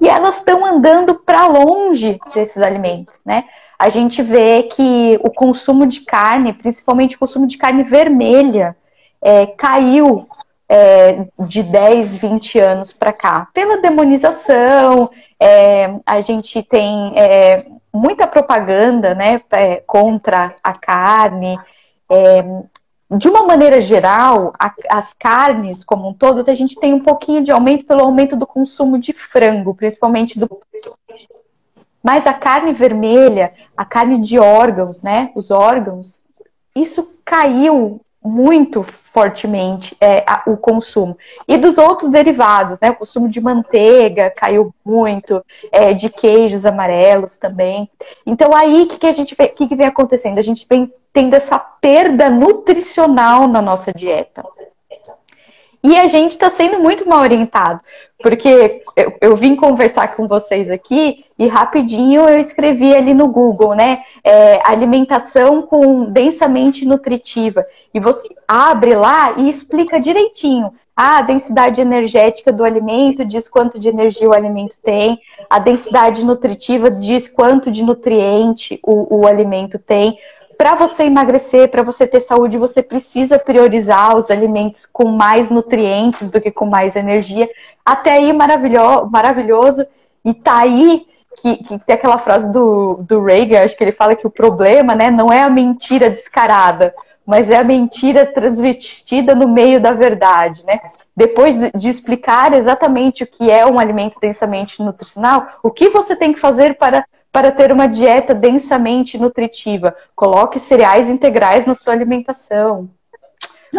E 0.00 0.08
elas 0.08 0.38
estão 0.38 0.64
andando 0.64 1.14
para 1.14 1.46
longe 1.46 2.18
desses 2.32 2.62
alimentos, 2.62 3.20
né? 3.26 3.44
A 3.78 3.90
gente 3.90 4.22
vê 4.22 4.62
que 4.62 5.20
o 5.22 5.30
consumo 5.30 5.86
de 5.86 6.00
carne, 6.06 6.54
principalmente 6.54 7.16
o 7.16 7.18
consumo 7.18 7.46
de 7.46 7.58
carne 7.58 7.82
vermelha, 7.82 8.74
é, 9.20 9.44
caiu 9.44 10.26
é, 10.66 11.26
de 11.40 11.62
10, 11.62 12.16
20 12.16 12.58
anos 12.58 12.94
para 12.94 13.12
cá, 13.12 13.48
pela 13.52 13.76
demonização, 13.76 15.10
é, 15.38 15.96
a 16.06 16.18
gente 16.22 16.62
tem 16.62 17.12
é, 17.14 17.62
muita 17.92 18.26
propaganda 18.26 19.14
né, 19.14 19.40
é, 19.50 19.76
contra 19.76 20.54
a 20.62 20.72
carne. 20.72 21.58
É, 22.10 22.42
de 23.14 23.28
uma 23.28 23.42
maneira 23.42 23.80
geral, 23.80 24.54
a, 24.58 24.72
as 24.88 25.12
carnes 25.12 25.84
como 25.84 26.08
um 26.08 26.14
todo, 26.14 26.48
a 26.50 26.54
gente 26.54 26.80
tem 26.80 26.94
um 26.94 27.00
pouquinho 27.00 27.42
de 27.42 27.52
aumento 27.52 27.84
pelo 27.84 28.00
aumento 28.00 28.36
do 28.36 28.46
consumo 28.46 28.98
de 28.98 29.12
frango, 29.12 29.74
principalmente 29.74 30.38
do. 30.38 30.48
Mas 32.02 32.26
a 32.26 32.32
carne 32.32 32.72
vermelha, 32.72 33.52
a 33.76 33.84
carne 33.84 34.18
de 34.18 34.38
órgãos, 34.38 35.02
né? 35.02 35.30
Os 35.34 35.50
órgãos, 35.50 36.24
isso 36.74 37.20
caiu 37.24 38.00
muito 38.24 38.82
fortemente 38.82 39.96
é, 40.00 40.24
a, 40.26 40.42
o 40.46 40.56
consumo. 40.56 41.16
E 41.46 41.56
dos 41.58 41.76
outros 41.76 42.10
derivados, 42.10 42.78
né? 42.80 42.90
O 42.90 42.96
consumo 42.96 43.28
de 43.28 43.40
manteiga 43.40 44.30
caiu 44.30 44.72
muito, 44.84 45.44
é, 45.70 45.92
de 45.92 46.08
queijos 46.08 46.64
amarelos 46.64 47.36
também. 47.36 47.90
Então 48.24 48.54
aí 48.54 48.82
o 48.82 48.86
que, 48.86 48.98
que 48.98 49.06
a 49.06 49.12
gente 49.12 49.34
que, 49.34 49.66
que 49.66 49.76
vem 49.76 49.86
acontecendo? 49.86 50.38
A 50.38 50.42
gente 50.42 50.66
vem 50.68 50.92
tendo 51.12 51.34
essa 51.34 51.58
perda 51.58 52.30
nutricional 52.30 53.46
na 53.46 53.60
nossa 53.60 53.92
dieta. 53.92 54.42
E 55.84 55.96
a 55.96 56.06
gente 56.06 56.30
está 56.30 56.48
sendo 56.48 56.78
muito 56.78 57.08
mal 57.08 57.20
orientado, 57.20 57.80
porque 58.22 58.82
eu, 58.96 59.16
eu, 59.20 59.36
vim 59.36 59.56
conversar 59.56 60.14
com 60.14 60.28
vocês 60.28 60.70
aqui 60.70 61.24
e 61.36 61.48
rapidinho 61.48 62.28
eu 62.28 62.38
escrevi 62.38 62.94
ali 62.94 63.12
no 63.12 63.26
Google, 63.26 63.74
né? 63.74 64.02
É, 64.22 64.60
alimentação 64.64 65.62
com 65.62 66.04
densamente 66.04 66.84
nutritiva. 66.84 67.66
E 67.92 67.98
você 67.98 68.28
abre 68.46 68.94
lá 68.94 69.34
e 69.36 69.48
explica 69.48 69.98
direitinho. 69.98 70.72
Ah, 70.94 71.18
a 71.18 71.22
densidade 71.22 71.80
energética 71.80 72.52
do 72.52 72.62
alimento 72.62 73.24
diz 73.24 73.48
quanto 73.48 73.78
de 73.78 73.88
energia 73.88 74.28
o 74.28 74.34
alimento 74.34 74.78
tem, 74.80 75.18
a 75.48 75.58
densidade 75.58 76.22
nutritiva 76.24 76.90
diz 76.90 77.28
quanto 77.28 77.70
de 77.70 77.82
nutriente 77.82 78.78
o, 78.84 79.20
o 79.20 79.26
alimento 79.26 79.78
tem 79.78 80.16
para 80.62 80.76
você 80.76 81.02
emagrecer, 81.02 81.68
para 81.68 81.82
você 81.82 82.06
ter 82.06 82.20
saúde, 82.20 82.56
você 82.56 82.84
precisa 82.84 83.36
priorizar 83.36 84.16
os 84.16 84.30
alimentos 84.30 84.86
com 84.86 85.08
mais 85.08 85.50
nutrientes 85.50 86.30
do 86.30 86.40
que 86.40 86.52
com 86.52 86.66
mais 86.66 86.94
energia. 86.94 87.50
Até 87.84 88.12
aí, 88.12 88.32
maravilhoso. 88.32 89.84
E 90.24 90.32
tá 90.32 90.58
aí 90.58 91.04
que, 91.40 91.56
que, 91.64 91.78
tem 91.80 91.96
aquela 91.96 92.16
frase 92.16 92.52
do, 92.52 93.00
do 93.02 93.24
Reagan, 93.24 93.64
acho 93.64 93.76
que 93.76 93.82
ele 93.82 93.90
fala 93.90 94.14
que 94.14 94.24
o 94.24 94.30
problema 94.30 94.94
né, 94.94 95.10
não 95.10 95.32
é 95.32 95.42
a 95.42 95.50
mentira 95.50 96.08
descarada, 96.08 96.94
mas 97.26 97.50
é 97.50 97.56
a 97.56 97.64
mentira 97.64 98.24
transvestida 98.24 99.34
no 99.34 99.48
meio 99.48 99.80
da 99.80 99.90
verdade, 99.90 100.64
né? 100.64 100.78
Depois 101.16 101.56
de 101.74 101.88
explicar 101.88 102.52
exatamente 102.52 103.24
o 103.24 103.26
que 103.26 103.50
é 103.50 103.66
um 103.66 103.80
alimento 103.80 104.20
densamente 104.20 104.80
nutricional, 104.80 105.44
o 105.60 105.72
que 105.72 105.88
você 105.88 106.14
tem 106.14 106.32
que 106.32 106.38
fazer 106.38 106.78
para 106.78 107.04
para 107.32 107.50
ter 107.50 107.72
uma 107.72 107.88
dieta 107.88 108.34
densamente 108.34 109.16
nutritiva. 109.16 109.96
Coloque 110.14 110.58
cereais 110.58 111.08
integrais 111.08 111.64
na 111.64 111.74
sua 111.74 111.94
alimentação. 111.94 112.90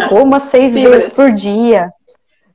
Coma 0.10 0.40
seis 0.40 0.74
fibras. 0.74 0.96
vezes 0.96 1.10
por 1.14 1.32
dia. 1.32 1.94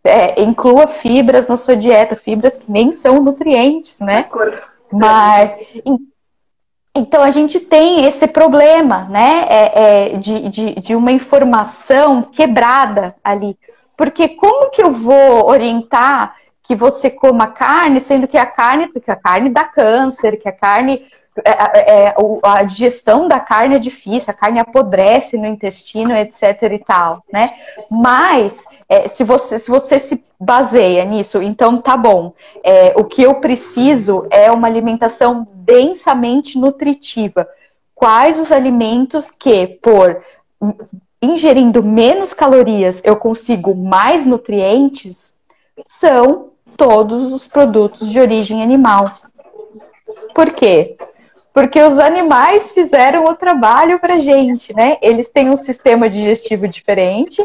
É, 0.02 0.42
inclua 0.42 0.88
fibras 0.88 1.46
na 1.46 1.56
sua 1.56 1.76
dieta, 1.76 2.16
fibras 2.16 2.58
que 2.58 2.70
nem 2.70 2.90
são 2.90 3.22
nutrientes, 3.22 4.00
né? 4.00 4.24
Mas 4.90 5.52
Então 6.94 7.22
a 7.22 7.30
gente 7.30 7.60
tem 7.60 8.04
esse 8.04 8.26
problema, 8.26 9.06
né, 9.10 9.46
é, 9.48 9.72
é, 9.74 10.16
de, 10.16 10.48
de, 10.48 10.74
de 10.74 10.96
uma 10.96 11.12
informação 11.12 12.22
quebrada 12.22 13.14
ali. 13.22 13.56
Porque 13.96 14.28
como 14.28 14.70
que 14.70 14.82
eu 14.82 14.90
vou 14.90 15.48
orientar 15.48 16.34
que 16.68 16.76
você 16.76 17.08
coma 17.08 17.46
carne, 17.46 17.98
sendo 17.98 18.28
que 18.28 18.36
a 18.36 18.44
carne, 18.44 18.88
que 18.88 19.10
a 19.10 19.16
carne 19.16 19.48
dá 19.48 19.64
câncer, 19.64 20.36
que 20.36 20.46
a 20.46 20.52
carne 20.52 21.02
é, 21.42 21.50
é, 21.50 22.04
é 22.04 22.14
a 22.42 22.62
digestão 22.62 23.26
da 23.26 23.40
carne 23.40 23.76
é 23.76 23.78
difícil, 23.78 24.30
a 24.30 24.34
carne 24.34 24.60
apodrece 24.60 25.38
no 25.38 25.46
intestino, 25.46 26.14
etc. 26.14 26.62
e 26.74 26.78
tal, 26.78 27.24
né? 27.32 27.52
Mas 27.90 28.62
é, 28.86 29.08
se, 29.08 29.24
você, 29.24 29.58
se 29.58 29.70
você 29.70 29.98
se 29.98 30.22
baseia 30.38 31.06
nisso, 31.06 31.40
então 31.40 31.80
tá 31.80 31.96
bom. 31.96 32.34
É, 32.62 32.92
o 32.96 33.04
que 33.04 33.22
eu 33.22 33.36
preciso 33.36 34.26
é 34.28 34.52
uma 34.52 34.68
alimentação 34.68 35.48
densamente 35.54 36.58
nutritiva. 36.58 37.48
Quais 37.94 38.38
os 38.38 38.52
alimentos 38.52 39.30
que, 39.30 39.66
por 39.66 40.22
ingerindo 41.22 41.82
menos 41.82 42.34
calorias, 42.34 43.00
eu 43.04 43.16
consigo 43.16 43.74
mais 43.74 44.26
nutrientes? 44.26 45.32
São 45.86 46.48
todos 46.78 47.32
os 47.32 47.46
produtos 47.46 48.08
de 48.08 48.20
origem 48.20 48.62
animal. 48.62 49.10
Por 50.32 50.52
quê? 50.52 50.96
Porque 51.52 51.82
os 51.82 51.98
animais 51.98 52.70
fizeram 52.70 53.24
o 53.24 53.34
trabalho 53.34 53.98
para 53.98 54.20
gente, 54.20 54.72
né? 54.72 54.96
Eles 55.02 55.28
têm 55.28 55.50
um 55.50 55.56
sistema 55.56 56.08
digestivo 56.08 56.68
diferente, 56.68 57.44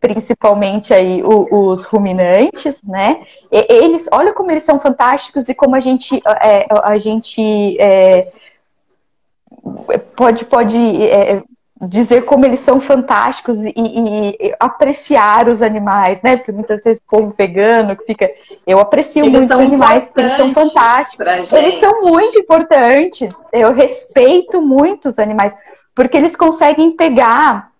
principalmente 0.00 0.92
aí 0.92 1.22
os 1.22 1.84
ruminantes, 1.84 2.82
né? 2.82 3.22
Eles, 3.50 4.08
olha 4.10 4.32
como 4.34 4.50
eles 4.50 4.64
são 4.64 4.80
fantásticos 4.80 5.48
e 5.48 5.54
como 5.54 5.76
a 5.76 5.80
gente, 5.80 6.20
é, 6.42 6.66
a 6.82 6.98
gente 6.98 7.80
é, 7.80 8.32
pode, 10.16 10.44
pode 10.46 10.76
é, 11.04 11.40
dizer 11.80 12.24
como 12.24 12.44
eles 12.44 12.60
são 12.60 12.80
fantásticos 12.80 13.58
e, 13.64 13.72
e, 13.76 14.54
apreciar 14.58 15.48
os 15.48 15.62
animais, 15.62 16.20
né? 16.22 16.36
Porque 16.36 16.50
muitas 16.50 16.82
vezes 16.82 17.00
o 17.00 17.08
povo 17.08 17.34
vegano 17.36 17.96
que 17.96 18.04
fica. 18.04 18.30
Eu 18.66 18.80
aprecio 18.80 19.24
eles 19.24 19.38
muito 19.38 19.54
os 19.54 19.60
animais 19.60 20.06
porque 20.06 20.20
eles 20.20 20.32
são 20.32 20.52
fantásticos. 20.52 21.52
Eles 21.52 21.74
são 21.74 22.00
muito 22.00 22.38
importantes. 22.38 23.34
Eu 23.52 23.72
respeito 23.72 24.60
muito 24.60 25.08
os 25.08 25.18
animais, 25.18 25.54
porque 25.94 26.16
eles 26.16 26.34
conseguem 26.34 26.96
pegar 26.96 27.70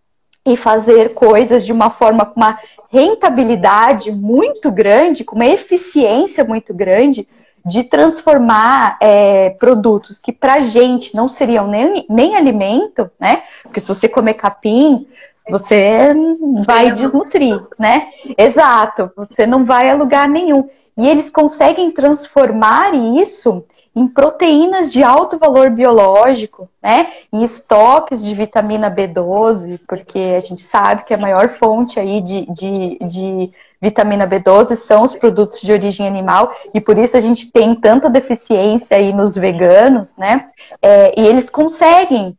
e 0.46 0.56
fazer 0.56 1.14
coisas 1.14 1.66
de 1.66 1.72
uma 1.72 1.90
forma 1.90 2.24
com 2.24 2.40
uma 2.40 2.58
rentabilidade 2.90 4.10
muito 4.10 4.70
grande, 4.70 5.24
com 5.24 5.34
uma 5.34 5.46
eficiência 5.46 6.44
muito 6.44 6.72
grande 6.72 7.28
de 7.64 7.84
transformar 7.84 8.96
é, 9.00 9.50
produtos 9.50 10.18
que 10.18 10.32
para 10.32 10.60
gente 10.60 11.14
não 11.14 11.28
seriam 11.28 11.66
nem, 11.66 12.06
nem 12.08 12.36
alimento, 12.36 13.10
né? 13.18 13.42
Porque 13.62 13.80
se 13.80 13.88
você 13.88 14.08
comer 14.08 14.34
capim, 14.34 15.06
você 15.48 16.14
vai 16.64 16.92
desnutrir, 16.92 17.60
né? 17.78 18.08
Exato, 18.36 19.10
você 19.16 19.46
não 19.46 19.64
vai 19.64 19.90
a 19.90 19.94
lugar 19.94 20.28
nenhum. 20.28 20.68
E 20.96 21.08
eles 21.08 21.30
conseguem 21.30 21.90
transformar 21.90 22.94
isso 22.94 23.64
em 23.94 24.06
proteínas 24.06 24.92
de 24.92 25.02
alto 25.02 25.38
valor 25.38 25.70
biológico, 25.70 26.68
né? 26.82 27.08
Em 27.32 27.42
estoques 27.42 28.22
de 28.24 28.34
vitamina 28.34 28.90
B12, 28.90 29.80
porque 29.88 30.34
a 30.36 30.40
gente 30.40 30.60
sabe 30.60 31.04
que 31.04 31.14
a 31.14 31.18
maior 31.18 31.48
fonte 31.48 31.98
aí 31.98 32.20
de, 32.20 32.46
de, 32.46 32.98
de 33.00 33.52
vitamina 33.80 34.26
B12 34.26 34.74
são 34.74 35.02
os 35.02 35.14
produtos 35.14 35.60
de 35.60 35.72
origem 35.72 36.06
animal, 36.06 36.52
e 36.74 36.80
por 36.80 36.98
isso 36.98 37.16
a 37.16 37.20
gente 37.20 37.52
tem 37.52 37.74
tanta 37.74 38.10
deficiência 38.10 38.96
aí 38.96 39.12
nos 39.12 39.36
veganos, 39.36 40.16
né? 40.16 40.46
É, 40.82 41.18
e 41.20 41.26
eles 41.26 41.48
conseguem. 41.48 42.36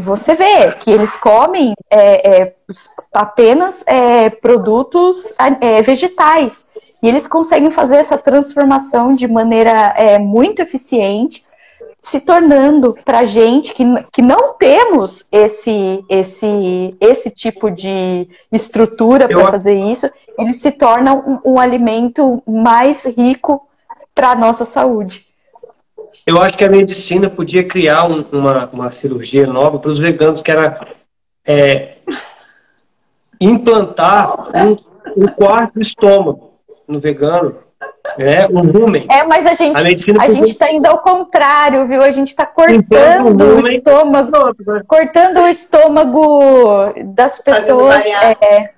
Você 0.00 0.34
vê 0.34 0.72
que 0.72 0.90
eles 0.90 1.14
comem 1.16 1.74
é, 1.90 2.44
é, 2.44 2.54
apenas 3.12 3.84
é, 3.86 4.30
produtos 4.30 5.34
é, 5.60 5.82
vegetais. 5.82 6.66
E 7.02 7.08
eles 7.08 7.28
conseguem 7.28 7.70
fazer 7.70 7.96
essa 7.96 8.16
transformação 8.16 9.14
de 9.14 9.28
maneira 9.28 9.92
é, 9.94 10.18
muito 10.18 10.62
eficiente, 10.62 11.43
se 12.04 12.20
tornando 12.20 12.94
para 13.02 13.24
gente 13.24 13.72
que, 13.72 13.82
que 14.12 14.20
não 14.20 14.52
temos 14.52 15.26
esse, 15.32 16.04
esse, 16.06 16.94
esse 17.00 17.30
tipo 17.30 17.70
de 17.70 18.28
estrutura 18.52 19.26
para 19.26 19.50
fazer 19.50 19.74
isso, 19.74 20.10
ele 20.38 20.52
se 20.52 20.70
torna 20.70 21.14
um, 21.14 21.40
um 21.42 21.58
alimento 21.58 22.42
mais 22.46 23.06
rico 23.06 23.66
para 24.14 24.32
a 24.32 24.34
nossa 24.34 24.66
saúde. 24.66 25.24
Eu 26.26 26.42
acho 26.42 26.58
que 26.58 26.64
a 26.64 26.68
medicina 26.68 27.30
podia 27.30 27.66
criar 27.66 28.04
um, 28.04 28.22
uma, 28.32 28.66
uma 28.66 28.90
cirurgia 28.90 29.46
nova 29.46 29.78
para 29.78 29.90
os 29.90 29.98
veganos, 29.98 30.42
que 30.42 30.50
era 30.50 30.86
é, 31.42 31.96
implantar 33.40 34.54
um, 34.54 34.76
um 35.16 35.26
quarto 35.26 35.80
estômago 35.80 36.52
no 36.86 37.00
vegano. 37.00 37.63
É, 38.18 38.46
um 38.46 38.70
rumen. 38.70 39.06
É, 39.10 39.24
mas 39.24 39.46
a 39.46 39.54
gente 39.54 39.76
a, 39.76 40.22
a 40.22 40.28
gente 40.28 40.50
está 40.50 40.70
indo 40.70 40.86
ao 40.86 40.98
contrário, 40.98 41.86
viu? 41.86 42.02
A 42.02 42.10
gente 42.10 42.28
está 42.28 42.46
cortando 42.46 43.62
o 43.62 43.68
estômago, 43.68 44.54
né? 44.66 44.82
cortando 44.86 45.38
o 45.38 45.48
estômago 45.48 46.92
das 47.04 47.38
pessoas. 47.38 48.04
É, 48.04 48.73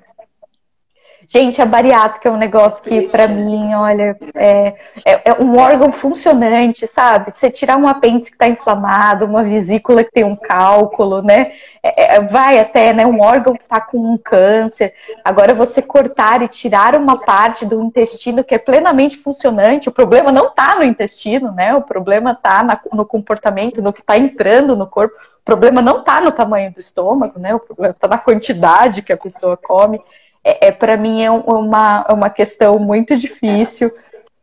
Gente, 1.28 1.60
a 1.60 1.66
bariátrica 1.66 2.28
é 2.28 2.32
um 2.32 2.36
negócio 2.36 2.84
que, 2.84 3.08
para 3.08 3.26
mim, 3.26 3.74
olha, 3.74 4.16
é, 4.32 4.74
é, 5.04 5.30
é, 5.30 5.32
um 5.40 5.58
órgão 5.58 5.90
funcionante, 5.90 6.86
sabe? 6.86 7.32
Você 7.32 7.50
tirar 7.50 7.76
um 7.76 7.88
apêndice 7.88 8.30
que 8.30 8.36
está 8.36 8.46
inflamado, 8.46 9.24
uma 9.24 9.42
vesícula 9.42 10.04
que 10.04 10.12
tem 10.12 10.22
um 10.22 10.36
cálculo, 10.36 11.22
né? 11.22 11.52
É, 11.82 12.16
é 12.16 12.20
vai 12.20 12.60
até, 12.60 12.92
né? 12.92 13.04
Um 13.04 13.20
órgão 13.20 13.54
que 13.54 13.64
está 13.64 13.80
com 13.80 13.98
um 13.98 14.16
câncer. 14.16 14.94
Agora, 15.24 15.52
você 15.52 15.82
cortar 15.82 16.42
e 16.42 16.48
tirar 16.48 16.94
uma 16.94 17.18
parte 17.18 17.66
do 17.66 17.82
intestino 17.82 18.44
que 18.44 18.54
é 18.54 18.58
plenamente 18.58 19.16
funcionante, 19.16 19.88
o 19.88 19.92
problema 19.92 20.30
não 20.30 20.46
está 20.46 20.76
no 20.76 20.84
intestino, 20.84 21.50
né? 21.50 21.74
O 21.74 21.82
problema 21.82 22.32
está 22.32 22.80
no 22.92 23.04
comportamento, 23.04 23.82
no 23.82 23.92
que 23.92 24.00
está 24.00 24.16
entrando 24.16 24.76
no 24.76 24.86
corpo. 24.86 25.16
O 25.40 25.44
problema 25.44 25.82
não 25.82 26.00
está 26.00 26.20
no 26.20 26.30
tamanho 26.30 26.72
do 26.72 26.78
estômago, 26.78 27.38
né? 27.40 27.52
O 27.52 27.58
problema 27.58 27.94
está 27.94 28.06
na 28.06 28.18
quantidade 28.18 29.02
que 29.02 29.12
a 29.12 29.16
pessoa 29.16 29.56
come 29.56 30.00
é, 30.46 30.68
é 30.68 30.72
para 30.72 30.96
mim 30.96 31.20
é 31.22 31.30
uma, 31.30 32.06
é 32.08 32.12
uma 32.12 32.30
questão 32.30 32.78
muito 32.78 33.16
difícil, 33.16 33.92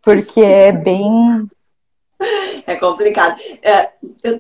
porque 0.02 0.42
é 0.42 0.72
bem. 0.72 1.50
É 2.66 2.78
complicado. 2.78 3.38
É, 3.62 3.92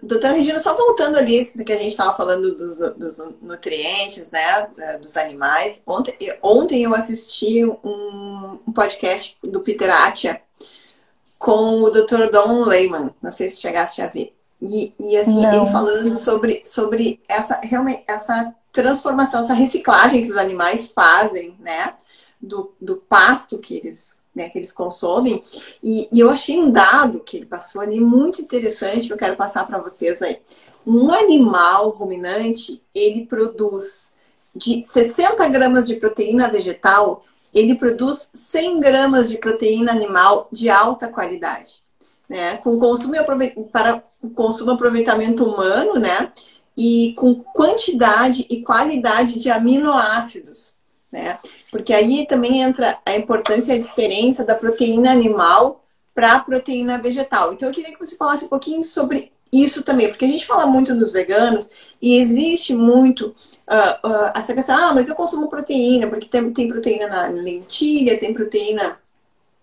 doutora 0.02 0.32
Regina, 0.32 0.58
só 0.58 0.74
voltando 0.74 1.18
ali 1.18 1.48
que 1.66 1.74
a 1.74 1.76
gente 1.76 1.90
estava 1.90 2.16
falando 2.16 2.56
dos, 2.56 2.78
dos, 2.78 3.18
nutrientes, 3.42 4.32
né, 4.32 4.70
dos 5.02 5.18
animais. 5.18 5.82
Ontem, 5.86 6.16
ontem 6.42 6.84
eu 6.84 6.96
assisti 6.96 7.66
um, 7.66 8.58
um 8.66 8.72
podcast 8.72 9.38
do 9.44 9.60
Peter 9.60 9.94
Atia 9.94 10.40
com 11.38 11.82
o 11.82 11.90
Dr. 11.90 12.30
Don 12.32 12.64
Lehman. 12.64 13.10
Não 13.22 13.34
sei 13.34 13.50
se 13.50 13.60
chegaste 13.60 14.02
a 14.02 14.08
ver. 14.08 14.34
E, 14.66 14.94
e 14.98 15.18
assim, 15.18 15.42
Não. 15.42 15.64
ele 15.64 15.72
falando 15.72 16.16
sobre, 16.16 16.62
sobre 16.66 17.22
essa, 17.28 17.60
realmente, 17.62 18.04
essa 18.08 18.56
transformação, 18.72 19.44
essa 19.44 19.54
reciclagem 19.54 20.24
que 20.24 20.32
os 20.32 20.38
animais 20.38 20.92
fazem, 20.92 21.56
né? 21.60 21.96
Do, 22.42 22.74
do 22.82 22.98
pasto 22.98 23.60
que 23.60 23.76
eles, 23.76 24.18
né, 24.36 24.50
que 24.50 24.58
eles 24.58 24.72
consomem. 24.72 25.44
E, 25.82 26.10
e 26.12 26.20
eu 26.20 26.30
achei 26.30 26.58
um 26.60 26.72
dado 26.72 27.22
que 27.22 27.38
ele 27.38 27.46
passou 27.46 27.82
ali 27.82 28.00
muito 28.02 28.42
interessante 28.42 29.08
que 29.08 29.14
eu 29.14 29.18
quero 29.18 29.38
passar 29.38 29.66
para 29.66 29.80
vocês 29.80 30.22
aí. 30.22 30.40
Um 30.86 31.14
animal 31.14 31.90
ruminante, 31.92 32.82
ele 32.94 33.26
produz 33.26 34.12
de 34.54 34.84
60 34.84 35.48
gramas 35.48 35.88
de 35.88 35.96
proteína 35.96 36.50
vegetal, 36.50 37.24
ele 37.54 37.76
produz 37.76 38.30
100 38.34 38.80
gramas 38.82 39.30
de 39.30 39.38
proteína 39.38 39.94
animal 39.94 40.50
de 40.52 40.70
alta 40.70 41.08
qualidade. 41.08 41.82
Né? 42.28 42.58
Com 42.58 42.78
consumo 42.78 43.16
para 43.72 44.04
o 44.24 44.30
consumo 44.30 44.72
aproveitamento 44.72 45.44
humano, 45.44 46.00
né? 46.00 46.32
e 46.76 47.14
com 47.18 47.36
quantidade 47.36 48.46
e 48.50 48.62
qualidade 48.62 49.40
de 49.40 49.50
aminoácidos, 49.50 50.76
né? 51.12 51.38
Porque 51.70 51.94
aí 51.94 52.26
também 52.28 52.62
entra 52.62 52.98
a 53.06 53.16
importância 53.16 53.74
e 53.74 53.78
a 53.78 53.82
diferença 53.82 54.44
da 54.44 54.56
proteína 54.56 55.12
animal 55.12 55.84
para 56.14 56.34
a 56.34 56.40
proteína 56.40 56.98
vegetal. 56.98 57.54
Então 57.54 57.70
eu 57.70 57.74
queria 57.74 57.92
que 57.92 58.00
você 58.00 58.16
falasse 58.16 58.46
um 58.46 58.50
pouquinho 58.50 58.84
sobre 58.84 59.32
isso 59.52 59.84
também, 59.84 60.10
porque 60.10 60.26
a 60.26 60.28
gente 60.28 60.48
fala 60.48 60.66
muito 60.66 60.96
dos 60.96 61.12
veganos 61.12 61.70
e 62.02 62.18
existe 62.18 62.74
muito 62.74 63.36
uh, 63.68 64.08
uh, 64.08 64.32
essa 64.36 64.54
questão, 64.54 64.76
ah, 64.76 64.94
mas 64.94 65.08
eu 65.08 65.16
consumo 65.16 65.48
proteína, 65.48 66.08
porque 66.08 66.28
tem, 66.28 66.52
tem 66.52 66.68
proteína 66.68 67.08
na 67.08 67.28
lentilha, 67.28 68.20
tem 68.20 68.34
proteína 68.34 68.98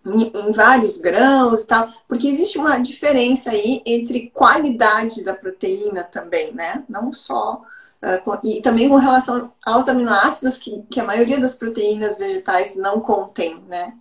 em, 0.06 0.52
vários 0.52 0.98
grãos 0.98 1.62
e 1.62 1.66
tal, 1.66 1.88
porque 2.08 2.28
existe 2.28 2.58
uma 2.58 2.78
diferença 2.78 3.50
aí 3.50 3.82
entre 3.84 4.30
qualidade 4.30 5.22
da 5.24 5.34
proteína 5.34 6.04
também, 6.04 6.52
né? 6.52 6.84
Não 6.88 7.12
só. 7.12 7.62
Uh, 8.02 8.38
e 8.42 8.62
também 8.62 8.88
com 8.88 8.96
relação 8.96 9.52
aos 9.64 9.86
aminoácidos 9.86 10.56
que, 10.56 10.82
que 10.90 11.00
a 11.00 11.04
maioria 11.04 11.38
das 11.38 11.54
proteínas 11.54 12.16
vegetais 12.16 12.74
não 12.74 12.98
contém, 13.00 13.62
né? 13.68 13.92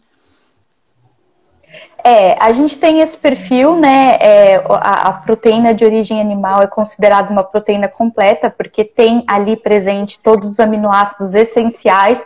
É, 2.04 2.42
a 2.42 2.52
gente 2.52 2.78
tem 2.78 3.02
esse 3.02 3.18
perfil, 3.18 3.76
né? 3.76 4.18
É, 4.20 4.56
a, 4.70 5.10
a, 5.10 5.14
proteína 5.14 5.74
de 5.74 5.86
origem 5.86 6.20
animal 6.20 6.62
é 6.62 6.68
considerada 6.68 7.30
uma 7.30 7.44
proteína 7.44 7.88
completa, 7.88 8.50
porque 8.50 8.84
tem 8.84 9.24
ali 9.28 9.56
presente 9.56 10.18
todos 10.20 10.50
os 10.50 10.60
aminoácidos 10.60 11.36
essenciais, 11.36 12.26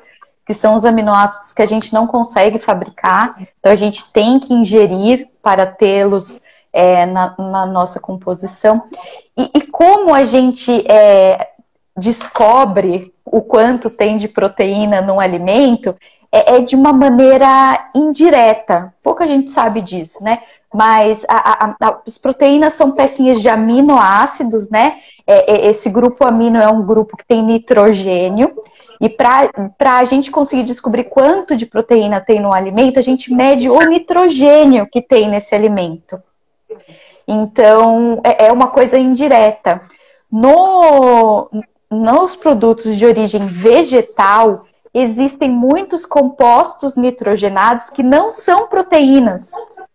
que 0.54 0.60
são 0.60 0.76
os 0.76 0.86
aminoácidos 0.86 1.51
que 1.51 1.64
a 1.64 1.66
gente 1.66 1.91
não 1.91 2.06
consegue 2.06 2.60
fabricar, 2.60 3.36
então 3.60 3.72
a 3.72 3.76
gente 3.76 4.06
tem 4.14 4.39
que 4.39 4.54
ingerir 4.54 5.28
para 5.41 5.66
tê-los 5.66 6.39
é, 6.72 7.08
na, 7.08 7.34
na, 7.39 7.66
nossa 7.66 7.99
composição. 7.99 8.84
E, 9.36 9.49
e 9.56 9.62
como 9.62 10.14
a 10.14 10.24
gente 10.26 10.86
é, 10.88 11.49
descobre 11.97 13.12
o 13.26 13.41
quanto 13.41 13.89
tem 13.89 14.16
de 14.16 14.28
proteína 14.28 15.01
num 15.01 15.20
alimento, 15.20 15.95
é, 16.32 16.58
é, 16.58 16.60
de 16.60 16.76
uma 16.76 16.93
maneira 16.93 17.89
indireta. 17.95 18.93
Pouca 19.01 19.26
gente 19.26 19.49
sabe 19.49 19.82
disso, 19.82 20.24
né? 20.24 20.39
Mas 20.72 21.26
a, 21.28 21.66
a, 21.66 21.76
a, 21.82 21.97
as 22.06 22.20
proteínas 22.20 22.74
são 22.74 22.91
pecinhas 22.91 23.41
de 23.41 23.49
aminoácidos, 23.49 24.70
né? 24.70 24.97
É, 25.26 25.51
é 25.51 25.68
esse 25.68 25.89
grupo 25.89 26.24
amino 26.24 26.60
é 26.60 26.68
um 26.68 26.86
grupo 26.86 27.18
que 27.18 27.26
tem 27.26 27.41
nitrogênio. 27.41 28.54
E 29.04 29.10
para 29.10 29.97
a 29.99 30.06
gente 30.06 30.32
conseguir 30.32 30.64
descobrir 30.64 31.04
quanto 31.04 31.58
de 31.58 31.66
proteína 31.66 32.22
tem 32.22 32.39
no 32.39 32.54
alimento, 32.54 32.97
a 32.97 33.01
gente 33.01 33.34
mede 33.34 33.70
o 33.70 33.78
nitrogênio 33.82 34.88
que 34.89 35.01
tem 35.01 35.28
nesse 35.28 35.54
alimento. 35.54 36.24
Então, 37.28 38.22
é, 38.24 38.45
é 38.45 38.51
uma 38.54 38.68
coisa 38.68 38.97
indireta. 38.97 39.82
No, 40.32 41.49
nos 41.91 42.34
produtos 42.38 42.95
de 42.95 43.06
origem 43.06 43.45
vegetal, 43.45 44.64
existem 44.93 45.49
muitos 45.49 46.06
compostos 46.06 46.95
nitrogenados 46.95 47.89
que 47.89 48.04
não 48.04 48.32
são 48.32 48.68
proteínas, 48.68 49.51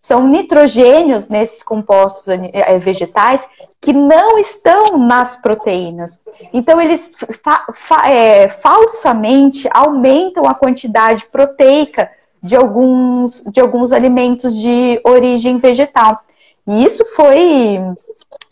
são 0.08 0.26
nitrogênios 0.26 1.28
nesses 1.28 1.62
compostos 1.62 2.26
eh, 2.28 2.78
vegetais 2.78 3.46
que 3.78 3.92
não 3.92 4.38
estão 4.38 4.96
nas 4.96 5.36
proteínas. 5.36 6.18
Então, 6.50 6.80
eles 6.80 7.12
fa 7.42 7.66
fa 7.74 8.10
é, 8.10 8.48
falsamente 8.48 9.68
aumentam 9.70 10.46
a 10.46 10.54
quantidade 10.54 11.26
proteica 11.26 12.10
de 12.42 12.56
alguns, 12.56 13.44
de 13.52 13.60
alguns 13.60 13.92
alimentos 13.92 14.56
de 14.56 14.98
origem 15.04 15.58
vegetal. 15.58 16.22
E 16.66 16.82
isso 16.82 17.04
foi, 17.14 17.78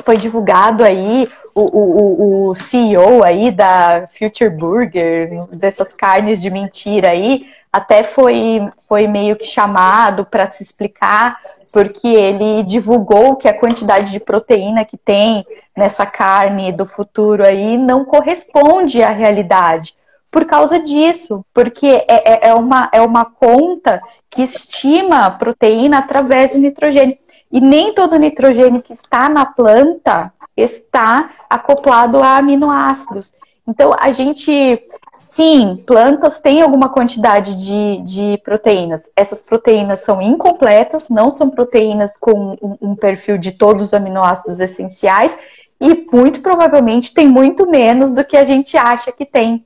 foi 0.04 0.18
divulgado 0.18 0.84
aí 0.84 1.26
o, 1.54 1.62
o, 1.62 2.50
o 2.50 2.54
CEO 2.54 3.24
aí 3.24 3.50
da 3.50 4.06
Future 4.10 4.50
Burger, 4.50 5.46
dessas 5.52 5.94
carnes 5.94 6.38
de 6.38 6.50
mentira 6.50 7.12
aí, 7.12 7.46
até 7.76 8.02
foi, 8.02 8.66
foi 8.88 9.06
meio 9.06 9.36
que 9.36 9.44
chamado 9.44 10.24
para 10.24 10.50
se 10.50 10.62
explicar, 10.62 11.38
porque 11.70 12.08
ele 12.08 12.62
divulgou 12.62 13.36
que 13.36 13.46
a 13.46 13.58
quantidade 13.58 14.10
de 14.10 14.18
proteína 14.18 14.82
que 14.82 14.96
tem 14.96 15.44
nessa 15.76 16.06
carne 16.06 16.72
do 16.72 16.86
futuro 16.86 17.44
aí 17.44 17.76
não 17.76 18.02
corresponde 18.02 19.02
à 19.02 19.10
realidade. 19.10 19.94
Por 20.30 20.46
causa 20.46 20.80
disso, 20.80 21.44
porque 21.52 21.86
é, 21.86 22.46
é, 22.46 22.48
é 22.48 22.54
uma, 22.54 22.88
é 22.92 23.00
uma 23.02 23.26
conta 23.26 24.00
que 24.30 24.42
estima 24.42 25.26
a 25.26 25.30
proteína 25.30 25.98
através 25.98 26.52
do 26.52 26.58
nitrogênio. 26.58 27.18
E 27.52 27.60
nem 27.60 27.92
todo 27.92 28.16
nitrogênio 28.16 28.82
que 28.82 28.94
está 28.94 29.28
na 29.28 29.44
planta 29.44 30.32
está 30.56 31.28
acoplado 31.50 32.22
a 32.22 32.38
aminoácidos. 32.38 33.34
Então, 33.68 33.94
a 33.98 34.12
gente, 34.12 34.82
sim, 35.18 35.82
plantas 35.86 36.40
têm 36.40 36.62
alguma 36.62 36.88
quantidade 36.88 37.54
de, 37.54 38.02
de 38.02 38.38
proteínas. 38.38 39.10
Essas 39.16 39.42
proteínas 39.42 40.00
são 40.00 40.20
incompletas, 40.20 41.08
não 41.08 41.30
são 41.30 41.50
proteínas 41.50 42.16
com 42.16 42.56
um, 42.60 42.76
um 42.80 42.94
perfil 42.96 43.38
de 43.38 43.52
todos 43.52 43.86
os 43.86 43.94
aminoácidos 43.94 44.60
essenciais, 44.60 45.36
e 45.80 46.06
muito 46.12 46.40
provavelmente 46.40 47.12
tem 47.12 47.28
muito 47.28 47.68
menos 47.68 48.10
do 48.10 48.24
que 48.24 48.36
a 48.36 48.44
gente 48.44 48.76
acha 48.76 49.12
que 49.12 49.26
tem. 49.26 49.64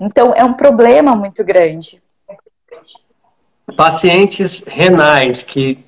Então, 0.00 0.32
é 0.34 0.44
um 0.44 0.54
problema 0.54 1.16
muito 1.16 1.44
grande. 1.44 2.00
Pacientes 3.76 4.62
renais 4.66 5.42
que 5.42 5.78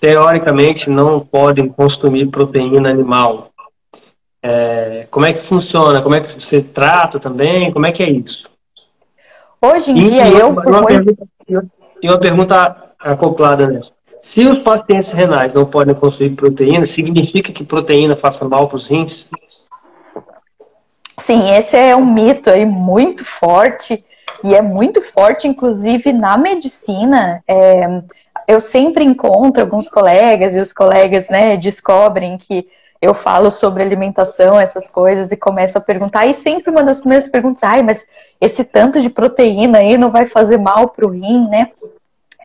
teoricamente 0.00 0.88
não 0.88 1.20
podem 1.20 1.68
consumir 1.68 2.30
proteína 2.30 2.88
animal, 2.88 3.50
é, 4.42 5.06
como 5.10 5.26
é 5.26 5.32
que 5.32 5.42
funciona? 5.42 6.00
Como 6.00 6.14
é 6.14 6.20
que 6.20 6.32
você 6.32 6.62
trata 6.62 7.18
também? 7.20 7.70
Como 7.72 7.86
é 7.86 7.92
que 7.92 8.02
é 8.02 8.10
isso? 8.10 8.49
Hoje 9.62 9.90
em 9.90 9.98
e 9.98 10.02
dia, 10.04 10.28
eu. 10.28 10.50
Uma, 10.50 10.62
uma 10.62 10.86
pergunta, 10.86 11.28
e 12.02 12.08
uma 12.08 12.18
pergunta 12.18 12.76
acoplada 12.98 13.66
nessa. 13.66 13.92
Se 14.18 14.46
os 14.46 14.60
pacientes 14.60 15.12
renais 15.12 15.54
não 15.54 15.66
podem 15.66 15.94
consumir 15.94 16.30
proteína, 16.30 16.84
significa 16.86 17.52
que 17.52 17.64
proteína 17.64 18.16
faça 18.16 18.46
mal 18.48 18.68
para 18.68 18.76
os 18.76 18.86
rins? 18.86 19.28
Sim, 21.18 21.50
esse 21.54 21.76
é 21.76 21.94
um 21.96 22.04
mito 22.04 22.50
aí 22.50 22.64
muito 22.64 23.24
forte 23.24 24.04
e 24.44 24.54
é 24.54 24.62
muito 24.62 25.02
forte, 25.02 25.48
inclusive 25.48 26.12
na 26.12 26.36
medicina. 26.36 27.42
É, 27.46 28.02
eu 28.48 28.60
sempre 28.60 29.04
encontro 29.04 29.62
alguns 29.62 29.88
colegas 29.88 30.54
e 30.54 30.60
os 30.60 30.72
colegas 30.72 31.28
né, 31.28 31.56
descobrem 31.56 32.36
que 32.36 32.66
eu 33.00 33.14
falo 33.14 33.50
sobre 33.50 33.82
alimentação, 33.82 34.60
essas 34.60 34.88
coisas, 34.88 35.32
e 35.32 35.36
começo 35.36 35.78
a 35.78 35.80
perguntar, 35.80 36.26
e 36.26 36.34
sempre 36.34 36.70
uma 36.70 36.82
das 36.82 37.00
primeiras 37.00 37.28
perguntas, 37.28 37.62
ai, 37.62 37.82
mas 37.82 38.06
esse 38.40 38.62
tanto 38.64 39.00
de 39.00 39.08
proteína 39.08 39.78
aí 39.78 39.96
não 39.96 40.10
vai 40.10 40.26
fazer 40.26 40.58
mal 40.58 40.88
para 40.88 41.06
o 41.06 41.10
rim, 41.10 41.48
né? 41.48 41.70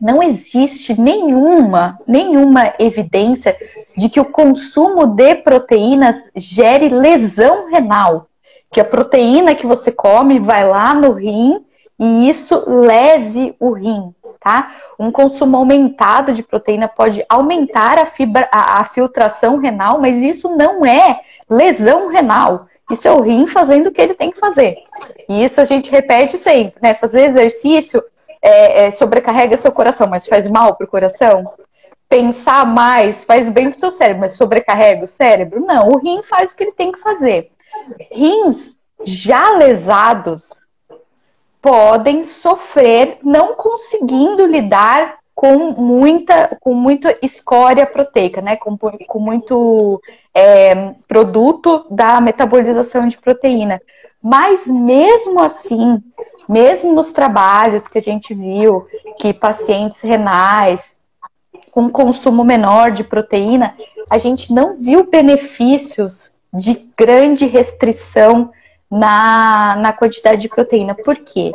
Não 0.00 0.22
existe 0.22 0.98
nenhuma, 0.98 1.98
nenhuma 2.06 2.72
evidência 2.78 3.56
de 3.96 4.08
que 4.08 4.20
o 4.20 4.24
consumo 4.24 5.06
de 5.06 5.34
proteínas 5.36 6.22
gere 6.34 6.88
lesão 6.88 7.70
renal. 7.70 8.26
Que 8.70 8.80
a 8.80 8.84
proteína 8.84 9.54
que 9.54 9.66
você 9.66 9.90
come 9.90 10.38
vai 10.38 10.68
lá 10.68 10.92
no 10.92 11.12
rim 11.12 11.64
e 11.98 12.28
isso 12.28 12.64
lese 12.68 13.54
o 13.58 13.72
rim 13.72 14.14
tá? 14.46 14.76
Um 14.96 15.10
consumo 15.10 15.56
aumentado 15.56 16.32
de 16.32 16.40
proteína 16.40 16.86
pode 16.86 17.24
aumentar 17.28 17.98
a, 17.98 18.06
fibra, 18.06 18.48
a, 18.52 18.78
a 18.78 18.84
filtração 18.84 19.58
renal, 19.58 20.00
mas 20.00 20.18
isso 20.18 20.54
não 20.56 20.86
é 20.86 21.20
lesão 21.50 22.06
renal. 22.06 22.68
Isso 22.88 23.08
é 23.08 23.10
o 23.10 23.20
rim 23.20 23.48
fazendo 23.48 23.88
o 23.88 23.90
que 23.90 24.00
ele 24.00 24.14
tem 24.14 24.30
que 24.30 24.38
fazer. 24.38 24.76
E 25.28 25.42
isso 25.42 25.60
a 25.60 25.64
gente 25.64 25.90
repete 25.90 26.36
sempre, 26.36 26.80
né? 26.80 26.94
Fazer 26.94 27.22
exercício 27.22 28.00
é, 28.40 28.84
é, 28.84 28.90
sobrecarrega 28.92 29.56
seu 29.56 29.72
coração, 29.72 30.06
mas 30.06 30.28
faz 30.28 30.48
mal 30.48 30.76
para 30.76 30.84
o 30.84 30.90
coração. 30.90 31.52
Pensar 32.08 32.64
mais 32.64 33.24
faz 33.24 33.48
bem 33.48 33.68
para 33.68 33.76
o 33.76 33.80
seu 33.80 33.90
cérebro, 33.90 34.20
mas 34.20 34.36
sobrecarrega 34.36 35.02
o 35.02 35.08
cérebro? 35.08 35.66
Não, 35.66 35.88
o 35.88 35.98
rim 35.98 36.22
faz 36.22 36.52
o 36.52 36.56
que 36.56 36.62
ele 36.62 36.72
tem 36.72 36.92
que 36.92 37.00
fazer. 37.00 37.50
Rins 38.12 38.76
já 39.04 39.50
lesados 39.56 40.65
podem 41.66 42.22
sofrer 42.22 43.18
não 43.24 43.56
conseguindo 43.56 44.46
lidar 44.46 45.18
com 45.34 45.72
muita, 45.72 46.56
com 46.60 46.72
muita 46.72 47.18
escória 47.20 47.84
proteica, 47.84 48.40
né? 48.40 48.54
Com, 48.54 48.78
com 48.78 49.18
muito 49.18 50.00
é, 50.32 50.94
produto 51.08 51.84
da 51.90 52.20
metabolização 52.20 53.08
de 53.08 53.18
proteína. 53.18 53.82
Mas 54.22 54.68
mesmo 54.68 55.40
assim, 55.40 56.00
mesmo 56.48 56.94
nos 56.94 57.12
trabalhos 57.12 57.88
que 57.88 57.98
a 57.98 58.02
gente 58.02 58.32
viu 58.32 58.86
que 59.18 59.34
pacientes 59.34 60.00
renais 60.02 61.00
com 61.72 61.90
consumo 61.90 62.44
menor 62.44 62.92
de 62.92 63.02
proteína, 63.02 63.74
a 64.08 64.18
gente 64.18 64.52
não 64.52 64.76
viu 64.76 65.10
benefícios 65.10 66.32
de 66.54 66.88
grande 66.96 67.44
restrição 67.44 68.52
na, 68.90 69.76
na 69.76 69.92
quantidade 69.92 70.40
de 70.40 70.48
proteína. 70.48 70.94
Por 70.94 71.16
quê? 71.16 71.52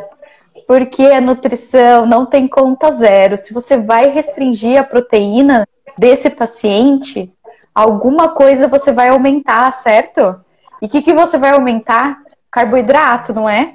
Porque 0.66 1.02
a 1.02 1.20
nutrição 1.20 2.06
não 2.06 2.24
tem 2.26 2.46
conta 2.46 2.90
zero. 2.92 3.36
Se 3.36 3.52
você 3.52 3.76
vai 3.76 4.10
restringir 4.10 4.78
a 4.78 4.84
proteína 4.84 5.66
desse 5.98 6.30
paciente, 6.30 7.32
alguma 7.74 8.30
coisa 8.30 8.68
você 8.68 8.92
vai 8.92 9.08
aumentar, 9.08 9.70
certo? 9.72 10.40
E 10.80 10.86
o 10.86 10.88
que, 10.88 11.02
que 11.02 11.12
você 11.12 11.38
vai 11.38 11.52
aumentar? 11.52 12.22
Carboidrato, 12.50 13.32
não 13.32 13.48
é? 13.48 13.74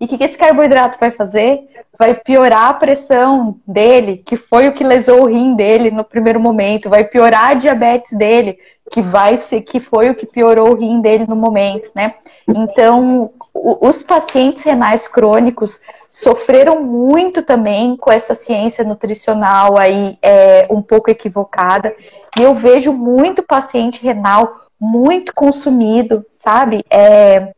E 0.00 0.04
o 0.04 0.08
que, 0.08 0.16
que 0.16 0.24
esse 0.24 0.38
carboidrato 0.38 0.98
vai 0.98 1.10
fazer? 1.10 1.68
Vai 1.98 2.14
piorar 2.14 2.68
a 2.68 2.74
pressão 2.74 3.56
dele, 3.66 4.22
que 4.24 4.36
foi 4.36 4.68
o 4.68 4.72
que 4.72 4.84
lesou 4.84 5.22
o 5.22 5.26
rim 5.26 5.56
dele 5.56 5.90
no 5.90 6.04
primeiro 6.04 6.38
momento, 6.38 6.88
vai 6.88 7.04
piorar 7.04 7.50
a 7.50 7.54
diabetes 7.54 8.16
dele, 8.16 8.58
que 8.92 9.02
vai 9.02 9.36
ser 9.36 9.62
que 9.62 9.80
foi 9.80 10.08
o 10.08 10.14
que 10.14 10.24
piorou 10.24 10.70
o 10.70 10.76
rim 10.76 11.00
dele 11.00 11.26
no 11.26 11.34
momento, 11.34 11.90
né? 11.94 12.14
Então, 12.46 13.32
os 13.52 14.02
pacientes 14.02 14.62
renais 14.62 15.08
crônicos 15.08 15.80
sofreram 16.08 16.82
muito 16.82 17.42
também 17.42 17.96
com 17.96 18.10
essa 18.10 18.34
ciência 18.34 18.84
nutricional 18.84 19.76
aí 19.78 20.16
é, 20.22 20.66
um 20.70 20.80
pouco 20.80 21.10
equivocada. 21.10 21.94
E 22.38 22.42
eu 22.42 22.54
vejo 22.54 22.92
muito 22.92 23.42
paciente 23.42 24.02
renal 24.02 24.68
muito 24.80 25.34
consumido, 25.34 26.24
sabe? 26.32 26.84
É, 26.88 27.52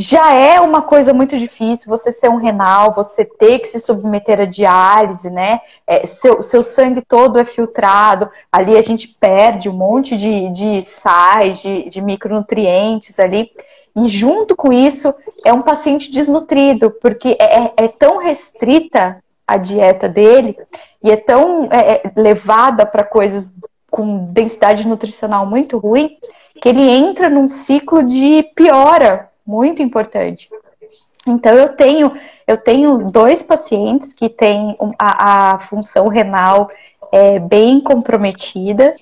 já 0.00 0.32
é 0.32 0.60
uma 0.60 0.80
coisa 0.80 1.12
muito 1.12 1.36
difícil 1.36 1.88
você 1.88 2.12
ser 2.12 2.30
um 2.30 2.36
renal, 2.36 2.94
você 2.94 3.24
ter 3.24 3.58
que 3.58 3.66
se 3.66 3.80
submeter 3.80 4.40
a 4.40 4.44
diálise, 4.44 5.28
né? 5.28 5.60
É, 5.84 6.06
seu, 6.06 6.40
seu 6.40 6.62
sangue 6.62 7.02
todo 7.02 7.36
é 7.36 7.44
filtrado, 7.44 8.30
ali 8.52 8.76
a 8.76 8.82
gente 8.82 9.08
perde 9.08 9.68
um 9.68 9.72
monte 9.72 10.16
de, 10.16 10.50
de 10.50 10.82
sais, 10.82 11.60
de, 11.60 11.88
de 11.88 12.00
micronutrientes 12.00 13.18
ali. 13.18 13.50
E 13.96 14.06
junto 14.06 14.54
com 14.54 14.72
isso, 14.72 15.12
é 15.44 15.52
um 15.52 15.62
paciente 15.62 16.12
desnutrido, 16.12 16.92
porque 17.02 17.36
é, 17.36 17.64
é, 17.64 17.72
é 17.78 17.88
tão 17.88 18.18
restrita 18.18 19.20
a 19.44 19.56
dieta 19.56 20.08
dele 20.08 20.56
e 21.02 21.10
é 21.10 21.16
tão 21.16 21.68
é, 21.72 21.94
é 21.94 22.12
levada 22.14 22.86
para 22.86 23.02
coisas 23.02 23.52
com 23.90 24.26
densidade 24.26 24.86
nutricional 24.86 25.44
muito 25.44 25.76
ruim 25.76 26.18
que 26.60 26.68
ele 26.68 26.82
entra 26.82 27.28
num 27.28 27.48
ciclo 27.48 28.02
de 28.02 28.44
piora 28.54 29.27
muito 29.48 29.82
importante. 29.82 30.50
Então 31.26 31.54
eu 31.54 31.70
tenho 31.70 32.12
eu 32.46 32.58
tenho 32.58 33.10
dois 33.10 33.42
pacientes 33.42 34.12
que 34.12 34.28
têm 34.28 34.76
a, 34.98 35.54
a 35.54 35.58
função 35.58 36.08
renal 36.08 36.70
é, 37.10 37.38
bem 37.38 37.80
comprometida 37.80 38.94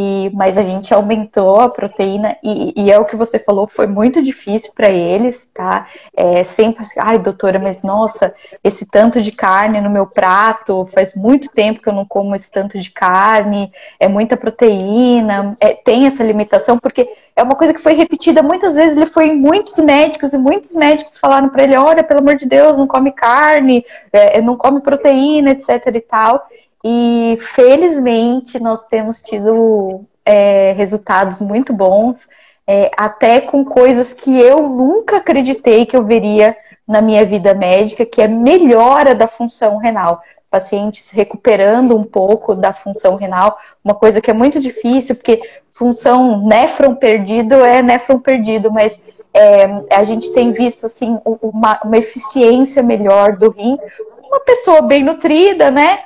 e, 0.00 0.30
mas 0.32 0.56
a 0.56 0.62
gente 0.62 0.94
aumentou 0.94 1.60
a 1.60 1.68
proteína 1.68 2.34
e, 2.42 2.72
e 2.74 2.90
é 2.90 2.98
o 2.98 3.04
que 3.04 3.16
você 3.16 3.38
falou, 3.38 3.68
foi 3.68 3.86
muito 3.86 4.22
difícil 4.22 4.72
para 4.74 4.88
eles, 4.88 5.50
tá? 5.52 5.86
É, 6.16 6.42
sempre, 6.42 6.86
ai, 6.96 7.18
doutora, 7.18 7.58
mas 7.58 7.82
nossa, 7.82 8.34
esse 8.64 8.86
tanto 8.86 9.20
de 9.20 9.30
carne 9.30 9.78
no 9.78 9.90
meu 9.90 10.06
prato, 10.06 10.88
faz 10.94 11.14
muito 11.14 11.50
tempo 11.50 11.82
que 11.82 11.88
eu 11.90 11.92
não 11.92 12.06
como 12.06 12.34
esse 12.34 12.50
tanto 12.50 12.78
de 12.78 12.90
carne, 12.90 13.70
é 13.98 14.08
muita 14.08 14.38
proteína, 14.38 15.54
é, 15.60 15.74
tem 15.74 16.06
essa 16.06 16.24
limitação, 16.24 16.78
porque 16.78 17.06
é 17.36 17.42
uma 17.42 17.54
coisa 17.54 17.74
que 17.74 17.80
foi 17.80 17.92
repetida 17.92 18.42
muitas 18.42 18.76
vezes, 18.76 18.96
ele 18.96 19.06
foi 19.06 19.26
em 19.28 19.36
muitos 19.36 19.78
médicos 19.78 20.32
e 20.32 20.38
muitos 20.38 20.74
médicos 20.74 21.18
falaram 21.18 21.50
para 21.50 21.64
ele, 21.64 21.76
olha, 21.76 22.02
pelo 22.02 22.20
amor 22.20 22.36
de 22.36 22.46
Deus, 22.46 22.78
não 22.78 22.86
come 22.86 23.12
carne, 23.12 23.84
é, 24.10 24.40
não 24.40 24.56
come 24.56 24.80
proteína, 24.80 25.50
etc 25.50 25.94
e 25.94 26.00
tal. 26.00 26.48
E 26.84 27.36
felizmente 27.40 28.58
nós 28.60 28.84
temos 28.88 29.22
tido 29.22 30.04
é, 30.24 30.72
resultados 30.72 31.40
muito 31.40 31.72
bons, 31.72 32.28
é, 32.66 32.90
até 32.96 33.40
com 33.40 33.64
coisas 33.64 34.12
que 34.12 34.38
eu 34.38 34.68
nunca 34.68 35.18
acreditei 35.18 35.84
que 35.84 35.96
eu 35.96 36.04
veria 36.04 36.56
na 36.86 37.02
minha 37.02 37.24
vida 37.24 37.54
médica, 37.54 38.06
que 38.06 38.22
é 38.22 38.28
melhora 38.28 39.14
da 39.14 39.26
função 39.26 39.76
renal. 39.76 40.22
Pacientes 40.50 41.10
recuperando 41.10 41.96
um 41.96 42.02
pouco 42.02 42.54
da 42.54 42.72
função 42.72 43.14
renal, 43.14 43.58
uma 43.84 43.94
coisa 43.94 44.20
que 44.20 44.30
é 44.30 44.34
muito 44.34 44.58
difícil, 44.58 45.14
porque 45.14 45.40
função 45.70 46.44
néfron 46.46 46.96
perdido 46.96 47.54
é 47.54 47.82
néfron 47.82 48.18
perdido, 48.18 48.70
mas 48.72 49.00
é, 49.32 49.64
a 49.94 50.02
gente 50.02 50.32
tem 50.32 50.52
visto 50.52 50.86
assim 50.86 51.18
uma, 51.24 51.80
uma 51.84 51.96
eficiência 51.96 52.82
melhor 52.82 53.36
do 53.36 53.50
rim. 53.50 53.78
Uma 54.24 54.40
pessoa 54.40 54.82
bem 54.82 55.02
nutrida, 55.02 55.70
né? 55.70 56.00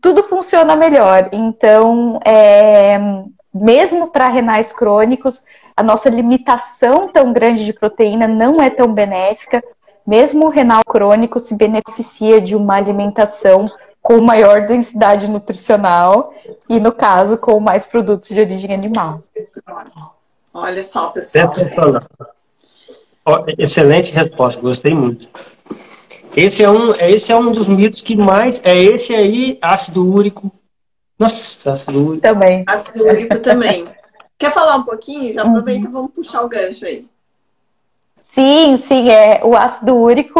Tudo 0.00 0.22
funciona 0.22 0.76
melhor. 0.76 1.28
Então, 1.32 2.20
é, 2.24 2.98
mesmo 3.52 4.08
para 4.08 4.28
renais 4.28 4.72
crônicos, 4.72 5.42
a 5.76 5.82
nossa 5.82 6.08
limitação 6.08 7.08
tão 7.08 7.32
grande 7.32 7.64
de 7.64 7.72
proteína 7.72 8.26
não 8.26 8.60
é 8.60 8.70
tão 8.70 8.92
benéfica. 8.92 9.62
Mesmo 10.06 10.46
o 10.46 10.50
renal 10.50 10.82
crônico 10.84 11.38
se 11.38 11.54
beneficia 11.54 12.40
de 12.40 12.56
uma 12.56 12.74
alimentação 12.74 13.66
com 14.00 14.20
maior 14.20 14.66
densidade 14.66 15.28
nutricional 15.28 16.32
e, 16.68 16.80
no 16.80 16.92
caso, 16.92 17.36
com 17.36 17.60
mais 17.60 17.84
produtos 17.84 18.28
de 18.28 18.40
origem 18.40 18.74
animal. 18.74 19.20
Olha 20.54 20.82
só, 20.82 21.08
pessoal. 21.08 21.52
Excelente 23.58 24.10
resposta, 24.10 24.62
gostei 24.62 24.94
muito. 24.94 25.28
Esse 26.38 26.62
é 26.62 26.70
um, 26.70 26.92
esse 26.92 27.32
é 27.32 27.36
um 27.36 27.50
dos 27.50 27.66
mitos 27.66 28.00
que 28.00 28.14
mais. 28.14 28.60
É 28.62 28.80
esse 28.80 29.12
aí, 29.12 29.58
ácido 29.60 30.08
úrico. 30.08 30.52
Nossa, 31.18 31.72
ácido 31.72 31.98
úrico. 31.98 32.22
Também. 32.22 32.64
Ácido 32.64 33.04
úrico 33.04 33.40
também. 33.40 33.84
Quer 34.38 34.52
falar 34.52 34.76
um 34.76 34.84
pouquinho? 34.84 35.34
Já 35.34 35.42
aproveita 35.42 35.80
e 35.80 35.86
uhum. 35.86 35.92
vamos 35.92 36.12
puxar 36.12 36.42
o 36.42 36.48
gancho 36.48 36.86
aí. 36.86 37.04
Sim, 38.20 38.76
sim, 38.76 39.10
é, 39.10 39.40
o 39.42 39.56
ácido 39.56 39.96
úrico 39.96 40.38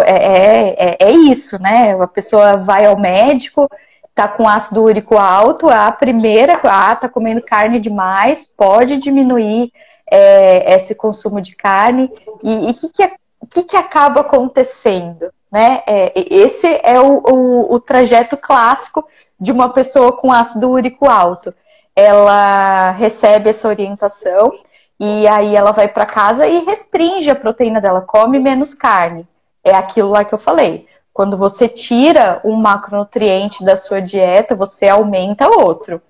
é, 0.00 0.16
é, 0.16 0.76
é, 0.78 0.96
é 0.98 1.10
isso, 1.12 1.62
né? 1.62 1.92
A 1.92 2.08
pessoa 2.08 2.56
vai 2.56 2.84
ao 2.84 2.98
médico, 2.98 3.70
tá 4.16 4.26
com 4.26 4.48
ácido 4.48 4.82
úrico 4.82 5.16
alto, 5.16 5.68
a 5.68 5.92
primeira, 5.92 6.58
ah, 6.64 6.96
tá 6.96 7.08
comendo 7.08 7.40
carne 7.40 7.78
demais, 7.78 8.46
pode 8.46 8.96
diminuir 8.96 9.72
é, 10.10 10.74
esse 10.74 10.92
consumo 10.96 11.40
de 11.40 11.54
carne. 11.54 12.10
E 12.42 12.70
o 12.70 12.74
que, 12.74 12.88
que, 12.88 13.12
que, 13.48 13.62
que 13.62 13.76
acaba 13.76 14.22
acontecendo? 14.22 15.30
Né? 15.50 15.82
É, 15.86 16.12
esse 16.16 16.66
é 16.82 17.00
o, 17.00 17.18
o, 17.18 17.74
o 17.74 17.80
trajeto 17.80 18.36
clássico 18.36 19.06
de 19.38 19.52
uma 19.52 19.68
pessoa 19.68 20.12
com 20.12 20.32
ácido 20.32 20.70
úrico 20.70 21.08
alto. 21.08 21.54
Ela 21.94 22.90
recebe 22.92 23.50
essa 23.50 23.68
orientação 23.68 24.52
e 24.98 25.26
aí 25.28 25.54
ela 25.54 25.72
vai 25.72 25.88
para 25.88 26.06
casa 26.06 26.46
e 26.46 26.64
restringe 26.64 27.30
a 27.30 27.34
proteína 27.34 27.80
dela, 27.80 28.00
come 28.00 28.38
menos 28.38 28.74
carne. 28.74 29.26
É 29.62 29.74
aquilo 29.74 30.10
lá 30.10 30.24
que 30.24 30.34
eu 30.34 30.38
falei. 30.38 30.86
Quando 31.12 31.36
você 31.36 31.68
tira 31.68 32.40
um 32.44 32.56
macronutriente 32.56 33.64
da 33.64 33.76
sua 33.76 34.00
dieta, 34.00 34.54
você 34.54 34.88
aumenta 34.88 35.48
outro. 35.48 36.00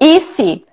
E 0.00 0.20
se 0.20 0.66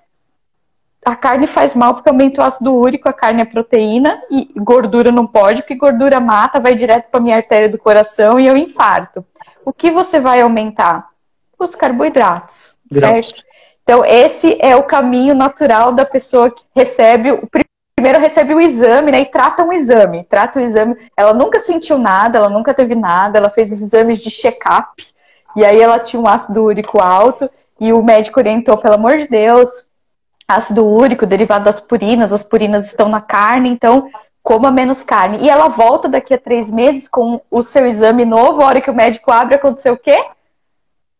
a 1.06 1.14
carne 1.14 1.46
faz 1.46 1.72
mal 1.72 1.94
porque 1.94 2.08
aumenta 2.08 2.42
o 2.42 2.44
ácido 2.44 2.74
úrico, 2.74 3.08
a 3.08 3.12
carne 3.12 3.40
é 3.40 3.44
proteína 3.44 4.20
e 4.28 4.52
gordura 4.56 5.12
não 5.12 5.24
pode, 5.24 5.62
porque 5.62 5.76
gordura 5.76 6.18
mata, 6.18 6.58
vai 6.58 6.74
direto 6.74 7.08
para 7.12 7.20
minha 7.20 7.36
artéria 7.36 7.68
do 7.68 7.78
coração 7.78 8.40
e 8.40 8.46
eu 8.48 8.56
infarto. 8.56 9.24
O 9.64 9.72
que 9.72 9.88
você 9.88 10.18
vai 10.18 10.40
aumentar? 10.40 11.08
Os 11.56 11.76
carboidratos, 11.76 12.74
certo? 12.92 13.44
Então, 13.84 14.04
esse 14.04 14.58
é 14.60 14.74
o 14.74 14.82
caminho 14.82 15.32
natural 15.32 15.92
da 15.92 16.04
pessoa 16.04 16.50
que 16.50 16.64
recebe 16.74 17.30
o 17.30 17.48
primeiro 17.94 18.20
recebe 18.20 18.52
o 18.52 18.60
exame, 18.60 19.12
né? 19.12 19.20
E 19.20 19.26
trata 19.26 19.62
um 19.62 19.72
exame. 19.72 20.24
Trata 20.24 20.58
o 20.58 20.62
exame. 20.62 20.96
Ela 21.16 21.32
nunca 21.32 21.60
sentiu 21.60 21.98
nada, 21.98 22.38
ela 22.38 22.50
nunca 22.50 22.74
teve 22.74 22.96
nada, 22.96 23.38
ela 23.38 23.48
fez 23.48 23.70
os 23.70 23.80
exames 23.80 24.18
de 24.18 24.28
check-up. 24.28 25.06
E 25.54 25.64
aí 25.64 25.80
ela 25.80 26.00
tinha 26.00 26.20
um 26.20 26.26
ácido 26.26 26.64
úrico 26.64 27.00
alto. 27.00 27.48
E 27.80 27.92
o 27.92 28.02
médico 28.02 28.40
orientou, 28.40 28.76
pelo 28.76 28.94
amor 28.94 29.16
de 29.18 29.28
Deus, 29.28 29.86
ácido 30.48 30.86
úrico, 30.86 31.26
derivado 31.26 31.64
das 31.64 31.80
purinas, 31.80 32.32
as 32.32 32.44
purinas 32.44 32.86
estão 32.86 33.08
na 33.08 33.20
carne, 33.20 33.68
então 33.68 34.08
coma 34.42 34.70
menos 34.70 35.02
carne. 35.02 35.38
E 35.38 35.48
ela 35.48 35.68
volta 35.68 36.08
daqui 36.08 36.32
a 36.32 36.38
três 36.38 36.70
meses 36.70 37.08
com 37.08 37.40
o 37.50 37.62
seu 37.62 37.86
exame 37.86 38.24
novo, 38.24 38.62
a 38.62 38.66
hora 38.66 38.80
que 38.80 38.90
o 38.90 38.94
médico 38.94 39.32
abre, 39.32 39.56
aconteceu 39.56 39.94
o 39.94 39.98
quê? 39.98 40.24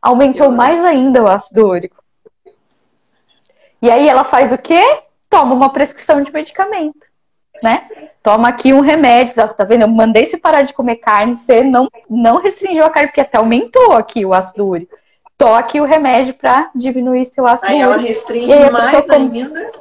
Aumentou 0.01 0.51
mais 0.51 0.85
ainda 0.85 1.23
o 1.23 1.29
ácido 1.29 1.67
úrico. 1.67 2.03
E 3.83 3.91
aí 3.91 4.09
ela 4.09 4.23
faz 4.23 4.53
o 4.53 4.59
quê? 4.59 4.83
Toma 5.29 5.55
uma 5.55 5.73
prescrição 5.73 6.23
de 6.23 6.33
medicamento, 6.33 7.07
né? 7.63 7.89
Toma 8.23 8.49
aqui 8.49 8.73
um 8.73 8.81
remédio, 8.81 9.35
tá, 9.35 9.49
tá 9.49 9.65
vendo? 9.65 9.83
Eu 9.83 9.89
mandei 9.89 10.25
você 10.25 10.39
parar 10.39 10.63
de 10.63 10.73
comer 10.73 10.97
carne, 10.97 11.35
você 11.35 11.65
não, 11.65 11.89
não 12.09 12.41
restringiu 12.41 12.85
a 12.85 12.91
carne, 12.91 13.09
porque 13.09 13.21
até 13.21 13.39
aumentou 13.39 13.93
aqui 13.93 14.25
o 14.25 14.33
ácido 14.33 14.67
úrico 14.67 14.97
toque 15.37 15.81
o 15.81 15.85
remédio 15.85 16.35
para 16.35 16.71
diminuir 16.75 17.27
seu 17.27 17.47
ácido 17.47 17.73
Aí 17.73 17.81
ela 17.81 17.97
restringe 17.97 18.53
aí 18.53 18.71
mais 18.71 19.11
ainda. 19.11 19.73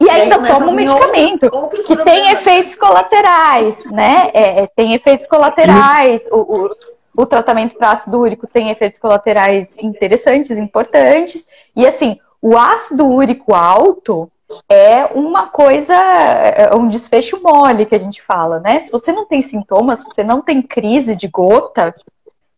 E 0.00 0.08
ainda 0.08 0.38
toma 0.40 0.66
um 0.66 0.74
medicamento 0.74 1.44
outros, 1.44 1.62
outros 1.62 1.86
que 1.86 1.96
problemas. 1.96 2.22
tem 2.22 2.32
efeitos 2.32 2.76
colaterais, 2.76 3.84
né? 3.86 4.30
É, 4.32 4.62
é 4.62 4.66
tem 4.68 4.94
efeitos 4.94 5.26
colaterais. 5.26 6.28
O, 6.30 6.36
o, 6.36 6.70
o 7.16 7.26
tratamento 7.26 7.76
para 7.76 7.90
ácido 7.90 8.20
úrico 8.20 8.46
tem 8.46 8.70
efeitos 8.70 9.00
colaterais 9.00 9.76
interessantes, 9.78 10.56
importantes. 10.56 11.48
E 11.74 11.84
assim, 11.84 12.20
o 12.40 12.56
ácido 12.56 13.06
úrico 13.06 13.54
alto 13.54 14.30
é 14.68 15.06
uma 15.06 15.48
coisa, 15.48 15.94
é 15.94 16.74
um 16.74 16.88
desfecho 16.88 17.40
mole 17.42 17.84
que 17.84 17.94
a 17.94 17.98
gente 17.98 18.22
fala, 18.22 18.60
né? 18.60 18.78
Se 18.78 18.90
você 18.90 19.12
não 19.12 19.26
tem 19.26 19.42
sintomas, 19.42 20.00
se 20.00 20.06
você 20.06 20.22
não 20.22 20.40
tem 20.40 20.62
crise 20.62 21.16
de 21.16 21.26
gota, 21.28 21.94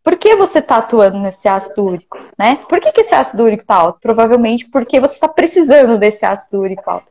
por 0.02 0.16
que 0.16 0.34
você 0.34 0.60
está 0.60 0.76
atuando 0.78 1.18
nesse 1.18 1.46
ácido 1.46 1.84
úrico, 1.84 2.18
né? 2.38 2.58
Por 2.68 2.80
que, 2.80 2.90
que 2.92 3.02
esse 3.02 3.14
ácido 3.14 3.44
úrico 3.44 3.62
está 3.62 3.74
alto? 3.76 3.98
Provavelmente 4.00 4.68
porque 4.68 4.98
você 4.98 5.14
está 5.14 5.28
precisando 5.28 5.98
desse 5.98 6.24
ácido 6.24 6.60
úrico 6.60 6.90
alto. 6.90 7.10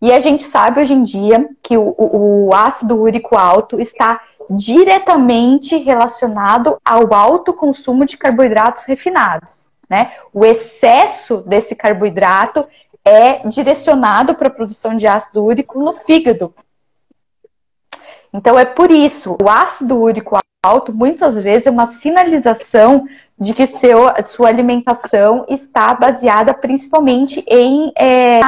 E 0.00 0.12
a 0.12 0.20
gente 0.20 0.42
sabe 0.42 0.80
hoje 0.80 0.92
em 0.92 1.04
dia 1.04 1.48
que 1.62 1.76
o, 1.76 1.94
o, 1.96 2.48
o 2.48 2.54
ácido 2.54 3.00
úrico 3.00 3.36
alto 3.36 3.80
está 3.80 4.20
diretamente 4.50 5.76
relacionado 5.76 6.76
ao 6.84 7.14
alto 7.14 7.52
consumo 7.52 8.04
de 8.04 8.16
carboidratos 8.16 8.84
refinados, 8.84 9.70
né? 9.88 10.12
O 10.32 10.44
excesso 10.44 11.38
desse 11.46 11.74
carboidrato 11.74 12.66
é 13.04 13.46
direcionado 13.48 14.34
para 14.34 14.48
a 14.48 14.52
produção 14.52 14.96
de 14.96 15.06
ácido 15.06 15.44
úrico 15.44 15.78
no 15.78 15.92
fígado. 15.92 16.54
Então 18.32 18.58
é 18.58 18.64
por 18.64 18.90
isso, 18.90 19.36
o 19.42 19.48
ácido 19.48 19.98
úrico 19.98 20.36
alto 20.64 20.92
muitas 20.92 21.36
vezes 21.40 21.66
é 21.66 21.70
uma 21.70 21.88
sinalização 21.88 23.08
de 23.36 23.52
que 23.52 23.66
seu, 23.66 23.98
sua 24.24 24.46
alimentação 24.46 25.44
está 25.48 25.92
baseada 25.92 26.54
principalmente 26.54 27.44
em 27.48 27.92
é, 27.96 28.40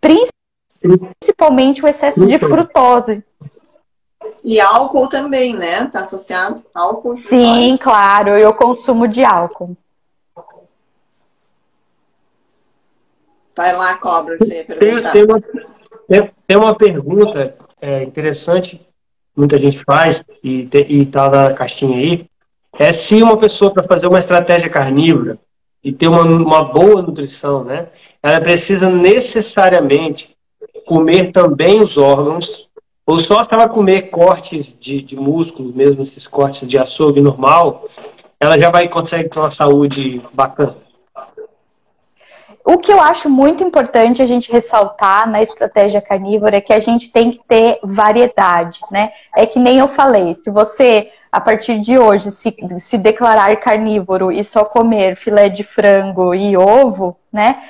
principalmente 0.00 1.84
o 1.84 1.88
excesso 1.88 2.24
de 2.24 2.38
frutose. 2.38 3.24
E 4.44 4.60
álcool 4.60 5.08
também, 5.08 5.54
né? 5.54 5.86
Tá 5.86 6.00
associado 6.00 6.64
álcool? 6.72 7.16
Sim, 7.16 7.76
claro, 7.76 8.30
eu 8.30 8.54
consumo 8.54 9.08
de 9.08 9.24
álcool. 9.24 9.76
Vai 13.56 13.76
lá, 13.76 13.96
cobra, 13.96 14.38
você 14.38 14.58
ia 14.58 14.64
perguntar. 14.64 15.10
Tem, 15.10 15.26
tem, 15.26 15.34
uma, 15.34 15.40
tem, 16.08 16.32
tem 16.46 16.56
uma 16.56 16.76
pergunta 16.76 17.56
é, 17.80 18.04
interessante, 18.04 18.80
muita 19.40 19.58
gente 19.58 19.82
faz, 19.84 20.22
e, 20.44 20.68
e 20.88 21.06
tá 21.06 21.28
na 21.28 21.52
caixinha 21.52 21.96
aí, 21.96 22.26
é 22.78 22.92
se 22.92 23.22
uma 23.22 23.36
pessoa, 23.36 23.72
para 23.72 23.82
fazer 23.82 24.06
uma 24.06 24.18
estratégia 24.18 24.68
carnívora 24.68 25.38
e 25.82 25.92
ter 25.92 26.08
uma, 26.08 26.22
uma 26.22 26.62
boa 26.62 27.02
nutrição, 27.02 27.64
né, 27.64 27.88
ela 28.22 28.40
precisa 28.40 28.88
necessariamente 28.88 30.36
comer 30.86 31.32
também 31.32 31.82
os 31.82 31.96
órgãos, 31.96 32.68
ou 33.06 33.18
só 33.18 33.42
se 33.42 33.54
ela 33.54 33.68
comer 33.68 34.02
cortes 34.10 34.76
de, 34.78 35.02
de 35.02 35.16
músculo, 35.16 35.72
mesmo 35.74 36.02
esses 36.02 36.26
cortes 36.26 36.68
de 36.68 36.78
açougue 36.78 37.20
normal, 37.20 37.88
ela 38.38 38.58
já 38.58 38.70
vai 38.70 38.88
conseguir 38.88 39.28
ter 39.28 39.38
uma 39.38 39.50
saúde 39.50 40.22
bacana. 40.32 40.76
O 42.70 42.78
que 42.78 42.92
eu 42.92 43.00
acho 43.00 43.28
muito 43.28 43.64
importante 43.64 44.22
a 44.22 44.26
gente 44.26 44.52
ressaltar 44.52 45.28
na 45.28 45.42
estratégia 45.42 46.00
carnívora 46.00 46.58
é 46.58 46.60
que 46.60 46.72
a 46.72 46.78
gente 46.78 47.10
tem 47.10 47.32
que 47.32 47.40
ter 47.48 47.80
variedade, 47.82 48.78
né? 48.92 49.10
É 49.36 49.44
que 49.44 49.58
nem 49.58 49.78
eu 49.78 49.88
falei, 49.88 50.34
se 50.34 50.52
você 50.52 51.10
a 51.32 51.40
partir 51.40 51.80
de 51.80 51.98
hoje 51.98 52.30
se, 52.30 52.56
se 52.78 52.96
declarar 52.96 53.56
carnívoro 53.56 54.30
e 54.30 54.44
só 54.44 54.64
comer 54.64 55.16
filé 55.16 55.48
de 55.48 55.64
frango 55.64 56.32
e 56.32 56.56
ovo, 56.56 57.16
né? 57.32 57.60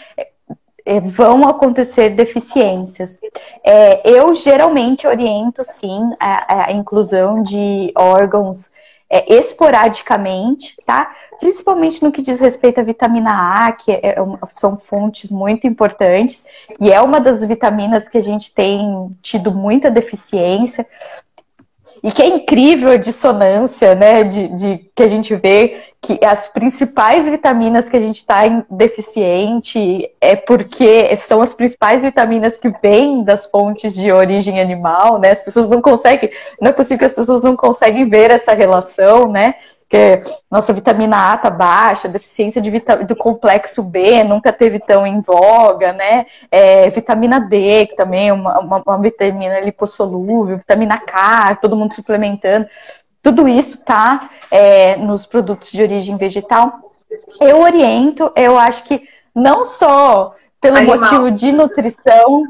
É, 0.84 1.00
vão 1.00 1.48
acontecer 1.48 2.10
deficiências. 2.10 3.18
É, 3.64 4.02
eu 4.04 4.34
geralmente 4.34 5.06
oriento 5.06 5.64
sim 5.64 6.10
a, 6.20 6.66
a 6.66 6.72
inclusão 6.72 7.42
de 7.42 7.90
órgãos 7.96 8.70
é, 9.08 9.34
esporadicamente, 9.34 10.76
tá? 10.84 11.10
Principalmente 11.40 12.02
no 12.02 12.12
que 12.12 12.20
diz 12.20 12.38
respeito 12.38 12.78
à 12.80 12.82
vitamina 12.82 13.66
A, 13.66 13.72
que 13.72 13.90
é, 13.90 14.00
é 14.10 14.16
são 14.50 14.76
fontes 14.76 15.30
muito 15.30 15.66
importantes, 15.66 16.44
e 16.78 16.92
é 16.92 17.00
uma 17.00 17.18
das 17.18 17.42
vitaminas 17.42 18.08
que 18.08 18.18
a 18.18 18.22
gente 18.22 18.54
tem 18.54 19.10
tido 19.22 19.50
muita 19.50 19.90
deficiência. 19.90 20.86
E 22.02 22.10
que 22.10 22.22
é 22.22 22.26
incrível 22.26 22.92
a 22.92 22.96
dissonância, 22.96 23.94
né? 23.94 24.24
De, 24.24 24.48
de 24.48 24.90
que 24.94 25.02
a 25.02 25.08
gente 25.08 25.34
vê 25.34 25.82
que 26.00 26.18
as 26.24 26.48
principais 26.48 27.28
vitaminas 27.28 27.90
que 27.90 27.96
a 27.96 28.00
gente 28.00 28.16
está 28.16 28.42
deficiente 28.70 30.10
é 30.18 30.34
porque 30.34 31.14
são 31.18 31.42
as 31.42 31.52
principais 31.52 32.02
vitaminas 32.02 32.56
que 32.56 32.72
vêm 32.82 33.22
das 33.22 33.44
fontes 33.44 33.92
de 33.92 34.10
origem 34.10 34.60
animal, 34.60 35.18
né? 35.18 35.30
As 35.30 35.42
pessoas 35.42 35.68
não 35.68 35.82
conseguem, 35.82 36.30
não 36.58 36.70
é 36.70 36.72
possível 36.72 37.00
que 37.00 37.04
as 37.04 37.12
pessoas 37.12 37.42
não 37.42 37.54
conseguem 37.54 38.08
ver 38.08 38.30
essa 38.30 38.54
relação, 38.54 39.30
né? 39.30 39.56
Que 39.90 40.22
nossa 40.48 40.72
vitamina 40.72 41.32
A 41.32 41.36
tá 41.36 41.50
baixa, 41.50 42.08
deficiência 42.08 42.62
de 42.62 42.70
do 43.08 43.16
complexo 43.16 43.82
B 43.82 44.22
nunca 44.22 44.52
teve 44.52 44.78
tão 44.78 45.04
em 45.04 45.20
voga, 45.20 45.92
né? 45.92 46.26
É, 46.48 46.88
vitamina 46.90 47.40
D, 47.40 47.86
que 47.86 47.96
também 47.96 48.28
é 48.28 48.32
uma, 48.32 48.60
uma, 48.60 48.82
uma 48.86 48.98
vitamina 48.98 49.58
lipossolúvel, 49.58 50.58
vitamina 50.58 50.96
K, 50.96 51.56
todo 51.56 51.74
mundo 51.74 51.92
suplementando. 51.92 52.68
Tudo 53.20 53.48
isso 53.48 53.84
tá 53.84 54.30
é, 54.48 54.94
nos 54.94 55.26
produtos 55.26 55.72
de 55.72 55.82
origem 55.82 56.16
vegetal. 56.16 56.72
Eu 57.40 57.60
oriento, 57.60 58.30
eu 58.36 58.56
acho 58.56 58.84
que 58.84 59.08
não 59.34 59.64
só 59.64 60.36
pelo 60.60 60.76
Animal. 60.76 60.98
motivo 60.98 61.30
de 61.32 61.50
nutrição, 61.50 62.44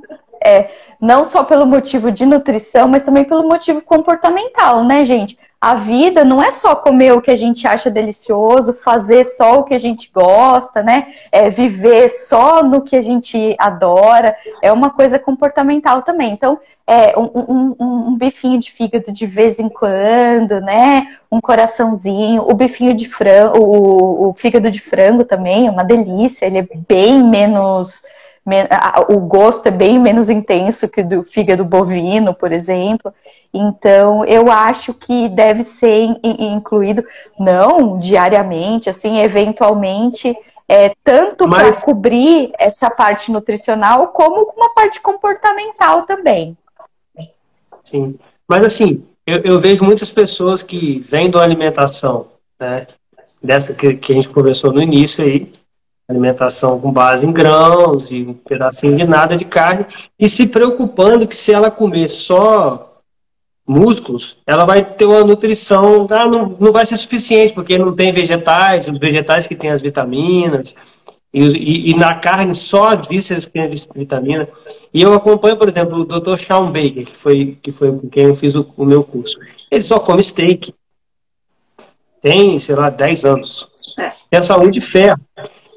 é, 0.44 0.68
não 1.00 1.24
só 1.24 1.42
pelo 1.42 1.64
motivo 1.64 2.12
de 2.12 2.26
nutrição, 2.26 2.86
mas 2.86 3.02
também 3.02 3.24
pelo 3.24 3.48
motivo 3.48 3.80
comportamental, 3.80 4.84
né, 4.84 5.06
gente? 5.06 5.38
A 5.60 5.74
vida 5.74 6.24
não 6.24 6.42
é 6.42 6.50
só 6.50 6.74
comer 6.74 7.12
o 7.12 7.20
que 7.20 7.30
a 7.30 7.36
gente 7.36 7.66
acha 7.66 7.90
delicioso, 7.90 8.72
fazer 8.72 9.24
só 9.24 9.60
o 9.60 9.64
que 9.64 9.74
a 9.74 9.78
gente 9.78 10.10
gosta, 10.12 10.82
né? 10.82 11.08
É 11.30 11.50
viver 11.50 12.08
só 12.08 12.62
no 12.62 12.80
que 12.80 12.96
a 12.96 13.02
gente 13.02 13.54
adora. 13.58 14.34
É 14.62 14.72
uma 14.72 14.88
coisa 14.88 15.18
comportamental 15.18 16.00
também. 16.00 16.32
Então, 16.32 16.58
é 16.86 17.16
um, 17.16 17.30
um, 17.34 17.76
um, 17.78 18.16
bifinho 18.16 18.58
de 18.58 18.72
fígado 18.72 19.12
de 19.12 19.26
vez 19.26 19.58
em 19.58 19.68
quando, 19.68 20.62
né? 20.62 21.06
Um 21.30 21.42
coraçãozinho, 21.42 22.42
o 22.48 22.54
bifinho 22.54 22.94
de 22.94 23.06
frango, 23.06 23.58
o, 23.58 24.30
o 24.30 24.32
fígado 24.32 24.70
de 24.70 24.80
frango 24.80 25.24
também, 25.24 25.66
é 25.66 25.70
uma 25.70 25.84
delícia. 25.84 26.46
Ele 26.46 26.58
é 26.58 26.68
bem 26.88 27.22
menos 27.22 28.02
o 29.08 29.20
gosto 29.20 29.66
é 29.66 29.70
bem 29.70 29.98
menos 29.98 30.30
intenso 30.30 30.88
que 30.88 31.02
o 31.02 31.08
do 31.08 31.22
fígado 31.22 31.64
bovino, 31.64 32.34
por 32.34 32.52
exemplo. 32.52 33.12
Então, 33.52 34.24
eu 34.24 34.50
acho 34.50 34.94
que 34.94 35.28
deve 35.28 35.64
ser 35.64 36.08
incluído, 36.22 37.04
não 37.38 37.98
diariamente, 37.98 38.88
assim, 38.88 39.18
eventualmente, 39.18 40.36
é, 40.68 40.92
tanto 41.02 41.48
Mas... 41.48 41.82
para 41.82 41.86
cobrir 41.86 42.52
essa 42.58 42.88
parte 42.88 43.32
nutricional, 43.32 44.08
como 44.08 44.52
uma 44.56 44.72
parte 44.72 45.00
comportamental 45.00 46.02
também. 46.02 46.56
Sim. 47.84 48.16
Mas, 48.48 48.64
assim, 48.64 49.04
eu, 49.26 49.38
eu 49.42 49.60
vejo 49.60 49.84
muitas 49.84 50.10
pessoas 50.10 50.62
que 50.62 51.00
vêm 51.00 51.28
da 51.28 51.42
alimentação, 51.42 52.28
né, 52.58 52.86
dessa 53.42 53.74
que, 53.74 53.94
que 53.94 54.12
a 54.12 54.14
gente 54.14 54.28
conversou 54.28 54.72
no 54.72 54.82
início 54.82 55.24
aí, 55.24 55.50
alimentação 56.10 56.78
com 56.80 56.92
base 56.92 57.24
em 57.24 57.32
grãos 57.32 58.10
e 58.10 58.22
um 58.22 58.34
pedacinho 58.34 58.96
de 58.96 59.04
nada 59.04 59.36
de 59.36 59.44
carne, 59.44 59.86
e 60.18 60.28
se 60.28 60.46
preocupando 60.46 61.26
que 61.26 61.36
se 61.36 61.52
ela 61.52 61.70
comer 61.70 62.08
só 62.08 62.90
músculos, 63.66 64.36
ela 64.46 64.64
vai 64.64 64.84
ter 64.84 65.04
uma 65.04 65.22
nutrição, 65.22 66.06
ah, 66.10 66.28
não, 66.28 66.56
não 66.58 66.72
vai 66.72 66.84
ser 66.84 66.96
suficiente, 66.96 67.54
porque 67.54 67.78
não 67.78 67.94
tem 67.94 68.12
vegetais, 68.12 68.88
os 68.88 68.98
vegetais 68.98 69.46
que 69.46 69.54
têm 69.54 69.70
as 69.70 69.80
vitaminas, 69.80 70.74
e, 71.32 71.40
e, 71.40 71.90
e 71.90 71.94
na 71.94 72.16
carne 72.16 72.54
só 72.54 72.88
as 72.88 73.06
vísceras 73.06 73.46
que 73.46 73.52
têm 73.52 73.70
vitamina. 73.94 74.48
E 74.92 75.00
eu 75.00 75.12
acompanho, 75.14 75.56
por 75.56 75.68
exemplo, 75.68 76.00
o 76.00 76.04
Dr. 76.04 76.36
Sean 76.36 76.66
Baker, 76.66 77.04
que 77.04 77.16
foi, 77.16 77.58
que 77.62 77.70
foi 77.70 77.92
com 77.92 78.08
quem 78.08 78.24
eu 78.24 78.34
fiz 78.34 78.56
o, 78.56 78.66
o 78.76 78.84
meu 78.84 79.04
curso. 79.04 79.36
Ele 79.70 79.84
só 79.84 80.00
come 80.00 80.22
steak. 80.22 80.74
Tem, 82.20 82.58
sei 82.58 82.74
lá, 82.74 82.90
10 82.90 83.24
anos. 83.24 83.68
É. 83.98 84.10
Tem 84.28 84.40
a 84.40 84.42
saúde 84.42 84.80
ferro. 84.80 85.20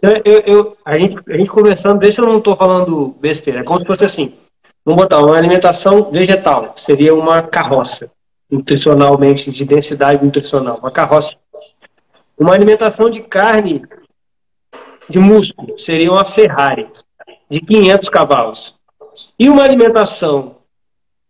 Eu, 0.04 0.44
eu, 0.46 0.78
a, 0.84 1.00
gente, 1.00 1.16
a 1.30 1.38
gente 1.38 1.50
conversando, 1.50 1.98
deixa 1.98 2.20
eu 2.20 2.28
não 2.28 2.40
estou 2.40 2.58
falando 2.58 3.16
besteira. 3.22 3.62
É 3.62 3.64
como 3.64 3.80
se 3.80 3.86
fosse 3.86 4.04
assim: 4.04 4.34
vamos 4.84 5.02
botar 5.02 5.22
uma 5.22 5.38
alimentação 5.38 6.12
vegetal, 6.12 6.74
seria 6.76 7.16
uma 7.16 7.42
carroça, 7.42 8.12
nutricionalmente, 8.52 9.50
de 9.50 9.64
densidade 9.64 10.24
nutricional, 10.24 10.78
uma 10.80 10.92
carroça. 10.92 11.38
Uma 12.38 12.54
alimentação 12.54 13.10
de 13.10 13.22
carne, 13.22 13.82
de 15.08 15.20
músculo, 15.20 15.80
seria 15.80 16.12
uma 16.12 16.26
Ferrari, 16.26 16.90
de 17.50 17.62
500 17.62 18.10
cavalos. 18.10 18.76
E 19.40 19.48
uma 19.48 19.64
alimentação 19.64 20.58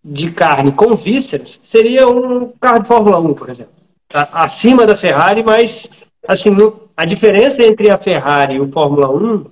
de 0.04 0.32
carne 0.32 0.72
com 0.72 0.96
vísceras 0.96 1.60
seria 1.64 2.08
um 2.08 2.52
carro 2.60 2.80
de 2.80 2.88
Fórmula 2.88 3.20
1, 3.20 3.34
por 3.36 3.50
exemplo. 3.52 3.74
Acima 4.12 4.88
da 4.88 4.96
Ferrari, 4.96 5.44
mas 5.44 5.90
assim, 6.28 6.50
no, 6.50 6.83
a 6.96 7.06
diferença 7.06 7.64
entre 7.64 7.92
a 7.92 7.98
Ferrari 7.98 8.56
e 8.56 8.60
o 8.60 8.72
Fórmula 8.72 9.10
1 9.10 9.46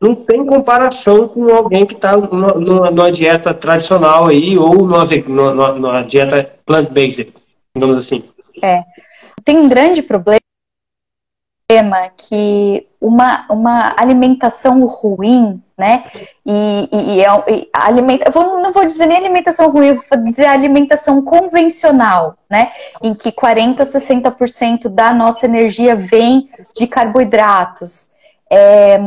não 0.00 0.14
tem 0.14 0.44
comparação 0.44 1.26
com 1.28 1.48
alguém 1.52 1.86
que 1.86 1.94
está 1.94 2.16
numa, 2.16 2.90
numa, 2.90 3.10
dieta 3.10 3.54
tradicional 3.54 4.26
aí 4.26 4.58
ou 4.58 4.74
numa, 4.74 5.06
numa, 5.26 5.72
numa 5.72 6.02
dieta 6.02 6.52
plant-based, 6.66 7.32
digamos 7.74 7.96
assim. 7.96 8.24
É. 8.62 8.82
Tem 9.42 9.56
um 9.56 9.68
grande 9.68 10.02
problema 10.02 10.40
que 12.16 12.86
uma, 13.00 13.46
uma 13.50 13.94
alimentação 13.98 14.84
ruim, 14.84 15.62
né? 15.76 16.04
E, 16.46 16.88
e, 16.92 17.16
e, 17.16 17.24
é, 17.24 17.26
alimenta, 17.72 18.30
vou, 18.30 18.60
não 18.60 18.72
vou 18.72 18.86
dizer 18.86 19.06
nem 19.06 19.16
alimentação 19.16 19.70
ruim, 19.70 19.94
vou 19.94 20.24
dizer 20.30 20.46
alimentação 20.46 21.22
convencional, 21.22 22.36
né? 22.48 22.72
Em 23.02 23.14
que 23.14 23.32
40%, 23.32 23.78
60% 23.78 24.88
da 24.88 25.12
nossa 25.12 25.46
energia 25.46 25.96
vem 25.96 26.48
de 26.74 26.86
carboidratos. 26.86 28.10
É, 28.50 28.98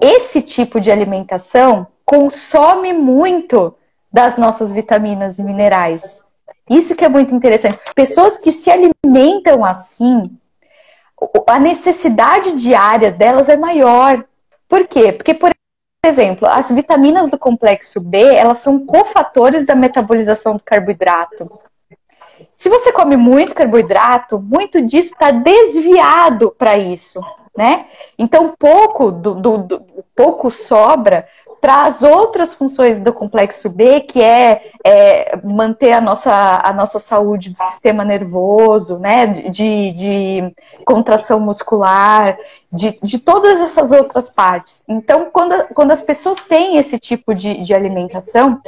esse 0.00 0.42
tipo 0.42 0.80
de 0.80 0.90
alimentação 0.90 1.86
consome 2.04 2.92
muito 2.92 3.74
das 4.12 4.36
nossas 4.36 4.72
vitaminas 4.72 5.38
e 5.38 5.42
minerais. 5.42 6.22
Isso 6.70 6.94
que 6.94 7.04
é 7.04 7.08
muito 7.08 7.34
interessante. 7.34 7.78
Pessoas 7.94 8.38
que 8.38 8.52
se 8.52 8.70
alimentam 8.70 9.64
assim, 9.64 10.30
a 11.46 11.58
necessidade 11.58 12.52
diária 12.56 13.10
delas 13.10 13.48
é 13.48 13.56
maior. 13.56 14.24
Por 14.68 14.86
quê? 14.86 15.12
Porque, 15.12 15.34
por 15.34 15.52
exemplo, 16.06 16.48
as 16.48 16.70
vitaminas 16.70 17.30
do 17.30 17.38
complexo 17.38 18.00
B, 18.00 18.18
elas 18.34 18.58
são 18.58 18.84
cofatores 18.84 19.66
da 19.66 19.74
metabolização 19.74 20.54
do 20.54 20.62
carboidrato. 20.64 21.48
Se 22.54 22.68
você 22.68 22.92
come 22.92 23.16
muito 23.16 23.54
carboidrato, 23.54 24.38
muito 24.38 24.80
disso 24.82 25.12
está 25.12 25.30
desviado 25.30 26.54
para 26.56 26.78
isso, 26.78 27.20
né? 27.56 27.86
Então 28.18 28.54
pouco 28.58 29.10
do, 29.10 29.34
do, 29.34 29.58
do, 29.58 29.82
pouco 30.14 30.50
sobra 30.50 31.26
para 31.60 31.84
as 31.84 32.02
outras 32.02 32.54
funções 32.54 33.00
do 33.00 33.12
complexo 33.12 33.68
B, 33.68 34.00
que 34.00 34.22
é, 34.22 34.70
é, 34.84 35.36
manter 35.42 35.92
a 35.92 36.00
nossa, 36.00 36.60
a 36.62 36.72
nossa 36.72 36.98
saúde 36.98 37.50
do 37.50 37.58
sistema 37.58 38.04
nervoso, 38.04 38.98
né, 38.98 39.26
de, 39.26 39.92
de 39.92 40.54
contração 40.84 41.40
muscular, 41.40 42.36
de, 42.70 42.98
de 43.02 43.18
todas 43.18 43.60
essas 43.60 43.92
outras 43.92 44.28
partes. 44.28 44.84
Então, 44.88 45.28
quando, 45.32 45.64
quando 45.74 45.90
as 45.90 46.02
pessoas 46.02 46.40
têm 46.48 46.76
esse 46.76 46.98
tipo 46.98 47.34
de, 47.34 47.60
de 47.62 47.74
alimentação, 47.74 48.60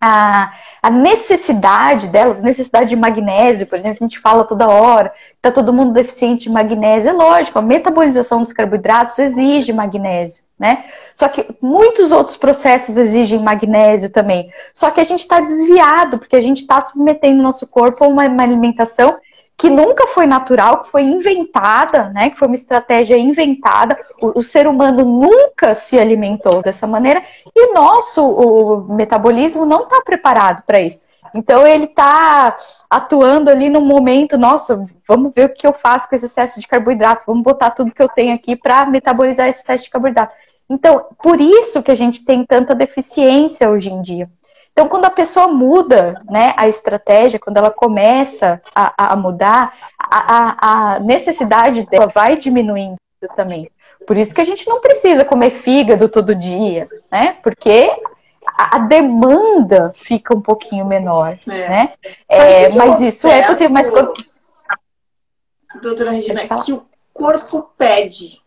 a, 0.00 0.52
a, 0.82 0.90
necessidade 0.90 2.08
delas, 2.08 2.42
necessidade 2.42 2.88
de 2.88 2.96
magnésio, 2.96 3.66
por 3.66 3.78
exemplo, 3.78 3.98
a 4.00 4.04
gente 4.04 4.18
fala 4.18 4.44
toda 4.44 4.68
hora, 4.68 5.12
está 5.36 5.50
todo 5.50 5.72
mundo 5.72 5.92
deficiente 5.92 6.44
de 6.44 6.50
magnésio, 6.50 7.10
é 7.10 7.12
lógico, 7.12 7.58
a 7.58 7.62
metabolização 7.62 8.40
dos 8.40 8.52
carboidratos 8.52 9.18
exige 9.18 9.72
magnésio, 9.72 10.44
né? 10.58 10.84
Só 11.14 11.28
que 11.28 11.46
muitos 11.60 12.12
outros 12.12 12.36
processos 12.36 12.96
exigem 12.96 13.38
magnésio 13.38 14.10
também. 14.10 14.50
Só 14.74 14.90
que 14.90 15.00
a 15.00 15.04
gente 15.04 15.20
está 15.20 15.40
desviado, 15.40 16.18
porque 16.18 16.36
a 16.36 16.40
gente 16.40 16.60
está 16.60 16.80
submetendo 16.80 17.40
o 17.40 17.42
nosso 17.42 17.66
corpo 17.66 18.04
a 18.04 18.08
uma, 18.08 18.26
uma 18.26 18.42
alimentação 18.42 19.16
que 19.56 19.70
nunca 19.70 20.06
foi 20.06 20.26
natural, 20.26 20.82
que 20.82 20.90
foi 20.90 21.02
inventada, 21.02 22.10
né? 22.10 22.30
Que 22.30 22.38
foi 22.38 22.48
uma 22.48 22.56
estratégia 22.56 23.16
inventada. 23.16 23.98
O, 24.20 24.40
o, 24.40 24.42
ser 24.42 24.66
humano 24.66 25.04
nunca 25.04 25.74
se 25.74 25.98
alimentou 25.98 26.60
dessa 26.62 26.86
maneira 26.86 27.22
e 27.54 27.72
nosso 27.72 28.22
o 28.22 28.94
metabolismo 28.94 29.64
não 29.64 29.84
está 29.84 30.02
preparado 30.02 30.62
para 30.66 30.80
isso. 30.80 31.00
Então 31.34 31.66
ele 31.66 31.84
está 31.84 32.56
atuando 32.88 33.50
ali 33.50 33.68
no 33.68 33.80
momento, 33.80 34.38
nossa, 34.38 34.86
vamos 35.06 35.32
ver 35.34 35.46
o 35.46 35.54
que 35.54 35.66
eu 35.66 35.72
faço 35.72 36.08
com 36.08 36.14
esse 36.14 36.26
excesso 36.26 36.60
de 36.60 36.68
carboidrato, 36.68 37.24
vamos 37.26 37.42
botar 37.42 37.70
tudo 37.70 37.92
que 37.92 38.02
eu 38.02 38.08
tenho 38.08 38.34
aqui 38.34 38.54
para 38.54 38.86
metabolizar 38.86 39.48
esse 39.48 39.62
excesso 39.62 39.84
de 39.84 39.90
carboidrato. 39.90 40.34
Então, 40.70 41.06
por 41.22 41.40
isso 41.40 41.82
que 41.82 41.90
a 41.90 41.94
gente 41.94 42.24
tem 42.24 42.44
tanta 42.44 42.74
deficiência 42.74 43.68
hoje 43.68 43.90
em 43.90 44.00
dia. 44.00 44.28
Então, 44.74 44.88
quando 44.88 45.04
a 45.04 45.10
pessoa 45.10 45.46
muda 45.46 46.20
né, 46.28 46.52
a 46.56 46.66
estratégia, 46.66 47.38
quando 47.38 47.58
ela 47.58 47.70
começa 47.70 48.60
a, 48.74 49.12
a 49.12 49.16
mudar, 49.16 49.72
a, 49.96 50.94
a, 50.96 51.00
necessidade 51.00 51.86
dela 51.86 52.08
vai 52.08 52.36
diminuindo 52.36 52.96
também. 53.36 53.70
Por 54.04 54.16
isso 54.16 54.34
que 54.34 54.40
a 54.40 54.44
gente 54.44 54.68
não 54.68 54.80
precisa 54.80 55.24
comer 55.24 55.50
fígado 55.50 56.08
todo 56.08 56.34
dia, 56.34 56.88
né? 57.10 57.38
Porque 57.40 57.88
a, 58.58 58.80
demanda 58.80 59.92
fica 59.94 60.36
um 60.36 60.40
pouquinho 60.40 60.84
menor, 60.84 61.38
é. 61.48 61.68
né? 61.68 61.92
É, 62.28 62.68
mas 62.70 63.00
isso 63.00 63.28
é 63.28 63.46
possível, 63.46 63.70
mas 63.70 63.88
Doutora 65.80 66.10
Regina, 66.10 66.40
que 66.64 66.72
o 66.72 66.84
corpo 67.12 67.70
pede. 67.78 68.42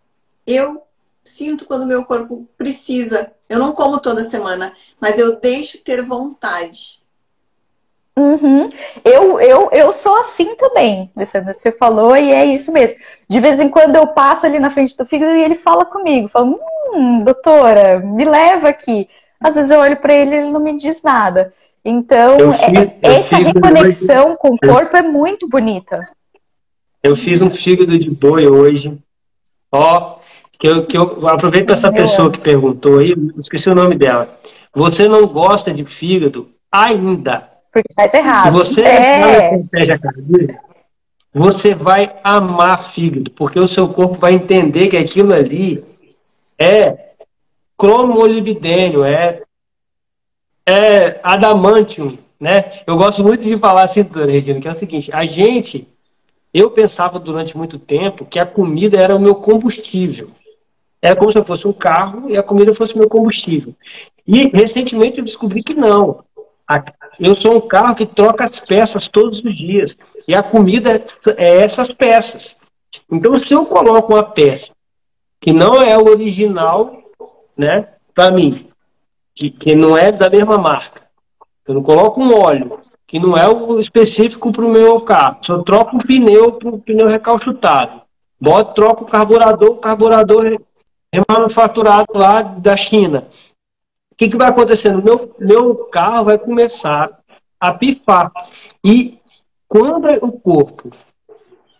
Eu 0.45 0.83
sinto 1.27 1.65
quando 1.65 1.85
meu 1.85 2.03
corpo 2.05 2.47
precisa. 2.57 3.31
Eu 3.49 3.59
não 3.59 3.71
como 3.71 3.99
toda 3.99 4.29
semana, 4.29 4.73
mas 4.99 5.19
eu 5.19 5.39
deixo 5.39 5.77
ter 5.79 6.01
vontade. 6.01 7.01
Uhum. 8.17 8.67
Eu, 9.05 9.39
eu, 9.39 9.69
eu 9.71 9.93
sou 9.93 10.15
assim 10.17 10.55
também, 10.55 11.11
Você 11.15 11.71
falou 11.71 12.17
e 12.17 12.31
é 12.31 12.45
isso 12.45 12.71
mesmo. 12.71 12.97
De 13.29 13.39
vez 13.39 13.59
em 13.59 13.69
quando 13.69 13.95
eu 13.95 14.07
passo 14.07 14.47
ali 14.47 14.57
na 14.57 14.71
frente 14.71 14.97
do 14.97 15.05
fígado 15.05 15.35
e 15.35 15.43
ele 15.43 15.53
fala 15.53 15.85
comigo, 15.85 16.27
fala, 16.27 16.47
hum, 16.47 17.23
doutora, 17.23 17.99
me 17.99 18.25
leva 18.25 18.69
aqui. 18.69 19.07
Às 19.39 19.53
vezes 19.53 19.69
eu 19.69 19.79
olho 19.79 19.97
para 19.97 20.15
ele 20.15 20.31
e 20.31 20.39
ele 20.39 20.51
não 20.51 20.59
me 20.59 20.75
diz 20.75 21.03
nada. 21.03 21.53
Então, 21.85 22.51
fiz, 22.53 22.87
é, 23.03 23.19
essa 23.19 23.37
reconexão 23.37 24.35
com 24.35 24.49
o 24.49 24.57
corpo 24.57 24.97
é 24.97 25.03
muito 25.03 25.47
bonita. 25.47 26.09
Eu 27.03 27.15
fiz 27.15 27.39
um 27.39 27.51
fígado 27.51 27.97
de 27.99 28.09
boi 28.09 28.47
hoje. 28.47 28.97
Ó, 29.71 30.17
que 30.59 30.67
eu, 30.67 30.85
que 30.85 30.97
eu 30.97 31.27
aproveito 31.27 31.65
para 31.65 31.73
essa 31.73 31.91
pessoa 31.91 32.31
que 32.31 32.39
perguntou 32.39 32.99
aí, 32.99 33.13
esqueci 33.37 33.69
o 33.69 33.75
nome 33.75 33.95
dela. 33.95 34.37
Você 34.73 35.07
não 35.07 35.27
gosta 35.27 35.71
de 35.71 35.85
fígado 35.85 36.49
ainda? 36.71 37.49
Porque 37.71 37.93
faz 37.93 38.13
errado. 38.13 38.45
Se 38.45 38.51
você 38.51 38.81
é. 38.81 39.55
estratégia 39.55 39.99
cardíaca, 39.99 40.59
você 41.33 41.75
vai 41.75 42.15
amar 42.23 42.79
fígado, 42.79 43.29
porque 43.31 43.59
o 43.59 43.67
seu 43.67 43.87
corpo 43.89 44.15
vai 44.15 44.33
entender 44.33 44.87
que 44.87 44.97
aquilo 44.97 45.33
ali 45.33 45.83
é 46.57 47.11
cromolibdênio, 47.77 49.03
é, 49.03 49.39
é 50.65 51.19
adamantium, 51.21 52.17
né? 52.39 52.81
Eu 52.87 52.97
gosto 52.97 53.23
muito 53.23 53.43
de 53.43 53.55
falar 53.57 53.83
assim, 53.83 54.01
Regina, 54.01 54.59
que 54.59 54.67
é 54.67 54.71
o 54.71 54.75
seguinte, 54.75 55.11
a 55.13 55.23
gente, 55.25 55.87
eu 56.51 56.71
pensava 56.71 57.19
durante 57.19 57.55
muito 57.55 57.77
tempo 57.77 58.25
que 58.25 58.39
a 58.39 58.45
comida 58.45 58.99
era 58.99 59.15
o 59.15 59.19
meu 59.19 59.35
combustível. 59.35 60.31
Era 61.01 61.15
como 61.15 61.31
se 61.31 61.37
eu 61.37 61.45
fosse 61.45 61.67
um 61.67 61.73
carro 61.73 62.29
e 62.29 62.37
a 62.37 62.43
comida 62.43 62.73
fosse 62.73 62.97
meu 62.97 63.07
combustível. 63.07 63.75
E 64.25 64.49
recentemente 64.49 65.19
eu 65.19 65.25
descobri 65.25 65.63
que 65.63 65.75
não. 65.75 66.23
Eu 67.19 67.33
sou 67.33 67.55
um 67.55 67.61
carro 67.61 67.95
que 67.95 68.05
troca 68.05 68.43
as 68.43 68.59
peças 68.59 69.07
todos 69.07 69.39
os 69.39 69.57
dias. 69.57 69.97
E 70.27 70.35
a 70.35 70.43
comida 70.43 71.03
é 71.37 71.57
essas 71.59 71.91
peças. 71.91 72.57
Então, 73.11 73.37
se 73.37 73.53
eu 73.53 73.65
coloco 73.65 74.13
uma 74.13 74.23
peça 74.23 74.71
que 75.39 75.53
não 75.53 75.81
é 75.81 75.97
o 75.97 76.09
original, 76.09 77.03
né, 77.55 77.87
para 78.13 78.31
mim, 78.31 78.67
que, 79.33 79.49
que 79.49 79.75
não 79.75 79.97
é 79.97 80.11
da 80.11 80.29
mesma 80.29 80.57
marca, 80.57 81.03
eu 81.67 81.75
não 81.75 81.83
coloco 81.83 82.21
um 82.21 82.33
óleo 82.33 82.79
que 83.05 83.19
não 83.19 83.37
é 83.37 83.47
o 83.47 83.79
específico 83.79 84.51
para 84.51 84.65
o 84.65 84.69
meu 84.69 84.99
carro, 84.99 85.37
se 85.41 85.49
eu 85.49 85.63
troco 85.63 85.95
um 85.95 85.99
pneu 85.99 86.51
para 86.53 86.69
um 86.69 86.77
pneu 86.77 87.07
recalchutado, 87.07 88.01
boto, 88.39 88.73
troco 88.73 89.05
o 89.05 89.07
carburador, 89.07 89.69
o 89.69 89.77
carburador 89.77 90.59
remanufaturado 91.13 92.07
lá 92.13 92.41
da 92.41 92.75
China. 92.75 93.27
O 94.11 94.15
que, 94.15 94.29
que 94.29 94.37
vai 94.37 94.49
acontecendo? 94.49 95.03
Meu, 95.03 95.35
meu 95.39 95.75
carro 95.85 96.25
vai 96.25 96.37
começar 96.37 97.19
a 97.59 97.73
pifar. 97.73 98.31
E 98.83 99.19
quando 99.67 100.07
o 100.21 100.31
corpo, 100.31 100.91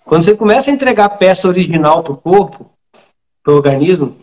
quando 0.06 0.24
você 0.24 0.36
começa 0.36 0.70
a 0.70 0.74
entregar 0.74 1.06
a 1.06 1.10
peça 1.10 1.48
original 1.48 2.04
para 2.04 2.14
o 2.14 2.18
corpo, 2.18 2.70
para 3.44 3.54
o 3.54 3.58
organismo, 3.58 4.18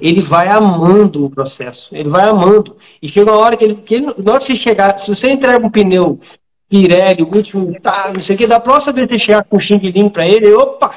ele 0.00 0.22
vai 0.22 0.48
amando 0.48 1.24
o 1.24 1.30
processo. 1.30 1.94
Ele 1.94 2.08
vai 2.08 2.28
amando. 2.28 2.76
E 3.02 3.08
chega 3.08 3.30
uma 3.30 3.40
hora 3.40 3.56
que 3.56 3.64
ele. 3.64 3.74
Que 3.76 3.96
ele 3.96 4.06
na 4.06 4.32
hora 4.32 4.38
que 4.38 4.46
você 4.46 4.56
chegar, 4.56 4.98
se 4.98 5.14
você 5.14 5.30
entrega 5.30 5.64
um 5.64 5.70
pneu 5.70 6.20
Pirelli, 6.68 7.22
último, 7.22 7.72
tá, 7.80 8.12
não 8.12 8.20
sei 8.20 8.34
o 8.34 8.38
que, 8.38 8.46
da 8.46 8.60
próxima 8.60 8.92
vez 8.92 9.08
que 9.08 9.18
chegar 9.18 9.42
com 9.42 9.56
um 9.56 9.60
xing 9.60 10.10
para 10.10 10.26
ele, 10.26 10.52
opa! 10.52 10.94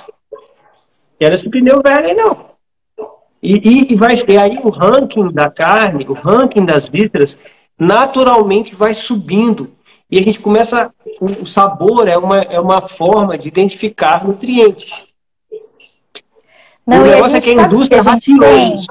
Quero 1.18 1.36
esse 1.36 1.50
pneu 1.50 1.82
velho 1.82 2.08
aí 2.08 2.14
não. 2.14 2.51
E, 3.42 3.54
e, 3.54 3.94
e, 3.94 3.96
vai, 3.96 4.14
e 4.28 4.38
aí 4.38 4.60
o 4.64 4.70
ranking 4.70 5.32
da 5.32 5.50
carne, 5.50 6.06
o 6.08 6.14
ranking 6.14 6.64
das 6.64 6.88
vísceras, 6.88 7.38
naturalmente 7.78 8.76
vai 8.76 8.94
subindo. 8.94 9.72
E 10.10 10.20
a 10.20 10.22
gente 10.22 10.40
começa. 10.40 10.92
O 11.20 11.46
sabor 11.46 12.08
é 12.08 12.18
uma, 12.18 12.38
é 12.38 12.60
uma 12.60 12.82
forma 12.82 13.38
de 13.38 13.48
identificar 13.48 14.26
nutrientes. 14.26 15.06
Não, 16.86 17.02
o 17.02 17.08
negócio 17.08 17.38
é 17.38 17.42
que 17.42 17.58
a 17.58 17.64
indústria 17.64 18.02
rateou 18.02 18.74
isso. 18.74 18.88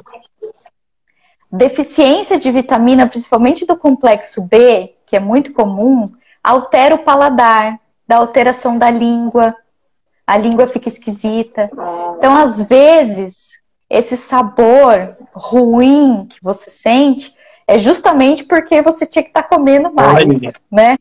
Deficiência 1.53 2.39
de 2.39 2.51
vitamina, 2.51 3.07
principalmente 3.07 3.67
do 3.67 3.77
complexo 3.77 4.43
B, 4.43 4.95
que 5.07 5.17
é 5.17 5.21
muito 5.21 5.53
comum, 5.53 6.11
altera 6.43 6.95
o 6.95 6.99
paladar, 6.99 7.79
dá 8.07 8.17
alteração 8.17 8.79
da 8.79 8.89
língua, 8.89 9.55
a 10.27 10.39
língua 10.39 10.69
fica 10.69 10.89
esquisita. 10.89 11.69
Então, 12.17 12.37
às 12.37 12.63
vezes, 12.63 13.50
esse 13.91 14.17
sabor 14.17 15.17
ruim 15.35 16.27
que 16.31 16.39
você 16.41 16.71
sente 16.71 17.35
é 17.67 17.79
justamente 17.79 18.45
porque 18.45 18.81
você 18.81 19.05
tinha 19.05 19.23
que 19.23 19.31
estar 19.31 19.43
tá 19.43 19.49
comendo 19.49 19.93
mais, 19.93 20.25
né? 20.71 20.97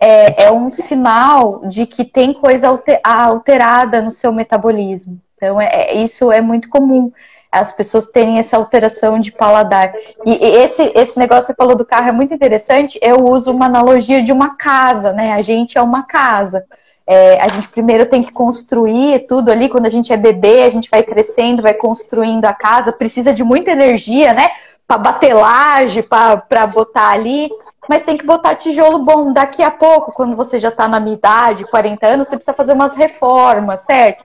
É, 0.00 0.44
é, 0.44 0.52
um 0.52 0.70
sinal 0.72 1.62
de 1.68 1.86
que 1.86 2.04
tem 2.04 2.32
coisa 2.32 2.68
alterada 3.04 4.02
no 4.02 4.10
seu 4.10 4.32
metabolismo. 4.32 5.20
Então, 5.36 5.60
é, 5.60 5.66
é, 5.66 5.94
isso 5.94 6.32
é 6.32 6.40
muito 6.40 6.68
comum. 6.68 7.12
As 7.50 7.72
pessoas 7.72 8.06
terem 8.06 8.38
essa 8.38 8.56
alteração 8.56 9.20
de 9.20 9.30
paladar. 9.30 9.92
E 10.24 10.32
esse, 10.32 10.90
esse 10.94 11.18
negócio 11.18 11.42
que 11.42 11.52
você 11.52 11.56
falou 11.56 11.76
do 11.76 11.84
carro 11.84 12.08
é 12.08 12.12
muito 12.12 12.34
interessante. 12.34 12.98
Eu 13.00 13.24
uso 13.28 13.52
uma 13.52 13.66
analogia 13.66 14.22
de 14.22 14.32
uma 14.32 14.56
casa, 14.56 15.12
né? 15.12 15.32
A 15.32 15.42
gente 15.42 15.78
é 15.78 15.82
uma 15.82 16.04
casa. 16.04 16.64
É, 17.06 17.40
a 17.40 17.48
gente 17.48 17.68
primeiro 17.68 18.06
tem 18.06 18.22
que 18.22 18.32
construir 18.32 19.26
tudo 19.26 19.50
ali. 19.50 19.68
Quando 19.68 19.86
a 19.86 19.90
gente 19.90 20.12
é 20.12 20.16
bebê, 20.16 20.62
a 20.62 20.70
gente 20.70 20.90
vai 20.90 21.02
crescendo, 21.02 21.62
vai 21.62 21.74
construindo 21.74 22.44
a 22.44 22.52
casa. 22.52 22.92
Precisa 22.92 23.32
de 23.32 23.42
muita 23.42 23.70
energia, 23.70 24.32
né? 24.32 24.50
Para 24.86 24.98
bater 24.98 25.34
laje, 25.34 26.02
para 26.02 26.66
botar 26.66 27.10
ali. 27.10 27.50
Mas 27.88 28.02
tem 28.02 28.16
que 28.16 28.24
botar 28.24 28.54
tijolo 28.54 29.00
bom. 29.00 29.32
Daqui 29.32 29.62
a 29.62 29.70
pouco, 29.70 30.12
quando 30.12 30.36
você 30.36 30.58
já 30.58 30.68
está 30.68 30.86
na 30.86 31.00
minha 31.00 31.16
idade, 31.16 31.64
40 31.64 32.06
anos, 32.06 32.28
você 32.28 32.36
precisa 32.36 32.56
fazer 32.56 32.72
umas 32.72 32.94
reformas, 32.94 33.80
certo? 33.80 34.24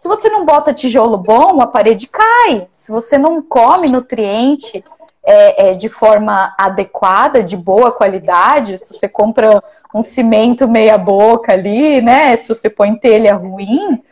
Se 0.00 0.08
você 0.08 0.28
não 0.28 0.44
bota 0.44 0.72
tijolo 0.72 1.18
bom, 1.18 1.60
a 1.60 1.66
parede 1.66 2.06
cai. 2.06 2.68
Se 2.70 2.90
você 2.90 3.18
não 3.18 3.42
come 3.42 3.88
nutriente 3.88 4.82
é, 5.24 5.70
é, 5.70 5.74
de 5.74 5.88
forma 5.88 6.54
adequada, 6.56 7.42
de 7.42 7.56
boa 7.56 7.90
qualidade, 7.90 8.78
se 8.78 8.94
você 8.94 9.08
compra 9.08 9.62
um 9.94 10.02
cimento 10.02 10.68
meia 10.68 10.98
boca 10.98 11.52
ali, 11.52 12.00
né? 12.00 12.36
Se 12.36 12.48
você 12.48 12.68
põe 12.68 12.94
telha 12.96 13.34
ruim, 13.34 14.02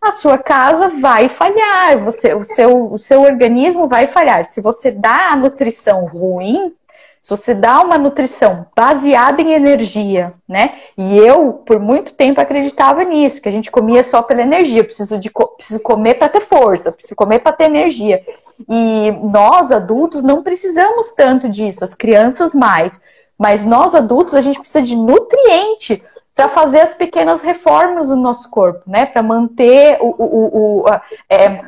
a 0.00 0.10
sua 0.10 0.36
casa 0.36 0.88
vai 0.88 1.28
falhar, 1.28 1.98
você, 2.02 2.34
o, 2.34 2.44
seu, 2.44 2.92
o 2.92 2.98
seu 2.98 3.22
organismo 3.22 3.88
vai 3.88 4.06
falhar. 4.06 4.44
Se 4.44 4.60
você 4.60 4.90
dá 4.90 5.30
a 5.30 5.36
nutrição 5.36 6.06
ruim, 6.06 6.74
se 7.22 7.30
você 7.30 7.54
dá 7.54 7.80
uma 7.80 7.96
nutrição 7.96 8.66
baseada 8.74 9.40
em 9.40 9.52
energia, 9.52 10.34
né? 10.48 10.74
E 10.98 11.16
eu, 11.16 11.52
por 11.52 11.78
muito 11.78 12.14
tempo, 12.14 12.40
acreditava 12.40 13.04
nisso, 13.04 13.40
que 13.40 13.48
a 13.48 13.52
gente 13.52 13.70
comia 13.70 14.02
só 14.02 14.22
pela 14.22 14.42
energia. 14.42 14.82
Preciso, 14.82 15.16
de, 15.20 15.30
preciso 15.56 15.78
comer 15.78 16.14
para 16.14 16.28
ter 16.28 16.40
força, 16.40 16.90
preciso 16.90 17.14
comer 17.14 17.38
para 17.38 17.52
ter 17.52 17.66
energia. 17.66 18.24
E 18.68 19.12
nós, 19.22 19.70
adultos, 19.70 20.24
não 20.24 20.42
precisamos 20.42 21.12
tanto 21.12 21.48
disso, 21.48 21.84
as 21.84 21.94
crianças 21.94 22.56
mais. 22.56 23.00
Mas 23.38 23.66
nós, 23.66 23.94
adultos, 23.94 24.34
a 24.34 24.40
gente 24.40 24.58
precisa 24.58 24.82
de 24.82 24.96
nutriente 24.96 26.02
para 26.34 26.48
fazer 26.48 26.80
as 26.80 26.94
pequenas 26.94 27.42
reformas 27.42 28.10
no 28.10 28.16
nosso 28.16 28.50
corpo, 28.50 28.82
né? 28.86 29.06
Para 29.06 29.22
manter 29.22 29.98
o, 30.00 30.14
o, 30.18 30.80
o 30.82 30.88
a, 30.88 31.02
é, 31.28 31.64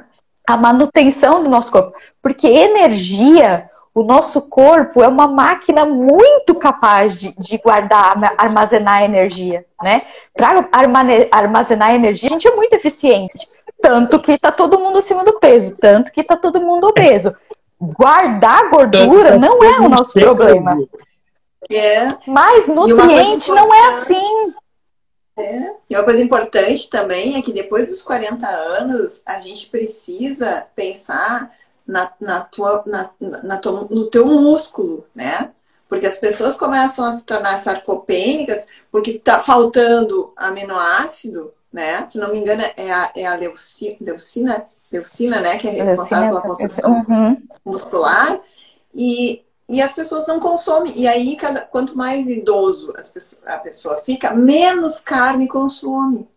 a 0.46 0.56
manutenção 0.56 1.42
do 1.42 1.50
nosso 1.50 1.70
corpo. 1.70 1.94
Porque 2.22 2.46
energia 2.46 3.68
o 3.94 4.02
nosso 4.02 4.42
corpo 4.42 5.02
é 5.02 5.06
uma 5.06 5.28
máquina 5.28 5.86
muito 5.86 6.54
capaz 6.56 7.20
de, 7.20 7.32
de 7.38 7.58
guardar, 7.58 8.34
armazenar 8.36 9.04
energia, 9.04 9.64
né? 9.80 10.02
Para 10.36 10.68
armazenar 11.30 11.94
energia, 11.94 12.28
a 12.28 12.32
gente 12.32 12.48
é 12.48 12.56
muito 12.56 12.74
eficiente. 12.74 13.48
Tanto 13.80 14.18
que 14.18 14.36
tá 14.36 14.50
todo 14.50 14.80
mundo 14.80 14.98
acima 14.98 15.22
do 15.22 15.38
peso, 15.38 15.76
tanto 15.80 16.10
que 16.10 16.24
tá 16.24 16.36
todo 16.36 16.60
mundo 16.60 16.88
obeso. 16.88 17.36
Guardar 17.80 18.68
gordura 18.68 19.38
não 19.38 19.62
é 19.62 19.78
o 19.78 19.88
nosso 19.88 20.12
problema. 20.12 20.76
É. 21.70 22.08
Mas 22.26 22.66
nutriente 22.66 23.50
não 23.50 23.72
é 23.74 23.88
assim. 23.88 24.54
É. 25.36 25.72
E 25.90 25.96
uma 25.96 26.04
coisa 26.04 26.22
importante 26.22 26.88
também 26.88 27.36
é 27.36 27.42
que 27.42 27.52
depois 27.52 27.88
dos 27.88 28.02
40 28.02 28.46
anos, 28.46 29.22
a 29.26 29.40
gente 29.40 29.66
precisa 29.66 30.66
pensar 30.76 31.50
na, 31.86 32.10
na 32.20 32.40
tua, 32.40 32.82
na, 32.86 33.10
na 33.20 33.58
tua, 33.58 33.86
no 33.90 34.08
teu 34.08 34.26
músculo, 34.26 35.04
né? 35.14 35.50
Porque 35.88 36.06
as 36.06 36.16
pessoas 36.16 36.56
começam 36.56 37.04
a 37.04 37.12
se 37.12 37.24
tornar 37.24 37.60
sarcopênicas 37.60 38.66
porque 38.90 39.18
tá 39.18 39.42
faltando 39.42 40.32
aminoácido, 40.36 41.52
né? 41.72 42.06
Se 42.08 42.18
não 42.18 42.30
me 42.32 42.38
engano, 42.38 42.62
é 42.76 42.92
a, 42.92 43.12
é 43.14 43.26
a 43.26 43.34
leucina, 43.34 43.96
leucina, 44.00 44.66
leucina, 44.90 45.40
né? 45.40 45.58
Que 45.58 45.68
é 45.68 45.82
responsável 45.82 46.28
pela 46.28 46.40
construção 46.42 47.04
uhum. 47.08 47.42
muscular. 47.64 48.40
E, 48.94 49.43
e 49.68 49.80
as 49.80 49.94
pessoas 49.94 50.26
não 50.26 50.38
consomem. 50.38 50.92
E 50.96 51.06
aí, 51.06 51.36
cada, 51.36 51.62
quanto 51.62 51.96
mais 51.96 52.28
idoso 52.28 52.92
pessoas, 53.12 53.42
a 53.46 53.58
pessoa 53.58 53.96
fica, 53.96 54.34
menos 54.34 55.00
carne 55.00 55.48
consome. 55.48 56.28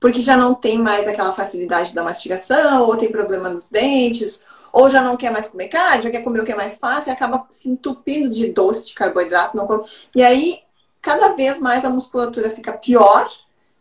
Porque 0.00 0.20
já 0.20 0.36
não 0.36 0.52
tem 0.52 0.78
mais 0.78 1.06
aquela 1.06 1.32
facilidade 1.32 1.94
da 1.94 2.02
mastigação, 2.02 2.82
ou 2.82 2.96
tem 2.96 3.10
problema 3.10 3.48
nos 3.48 3.68
dentes, 3.70 4.42
ou 4.72 4.88
já 4.88 5.00
não 5.00 5.16
quer 5.16 5.30
mais 5.30 5.48
comer 5.48 5.68
carne, 5.68 6.02
já 6.02 6.10
quer 6.10 6.22
comer 6.22 6.40
o 6.40 6.44
que 6.44 6.52
é 6.52 6.56
mais 6.56 6.74
fácil 6.74 7.10
e 7.10 7.12
acaba 7.12 7.46
se 7.50 7.68
entupindo 7.68 8.28
de 8.28 8.50
doce, 8.50 8.86
de 8.86 8.94
carboidrato. 8.94 9.56
Não 9.56 9.66
come. 9.66 9.84
E 10.14 10.22
aí, 10.22 10.60
cada 11.00 11.34
vez 11.34 11.58
mais 11.60 11.84
a 11.84 11.90
musculatura 11.90 12.50
fica 12.50 12.72
pior 12.72 13.28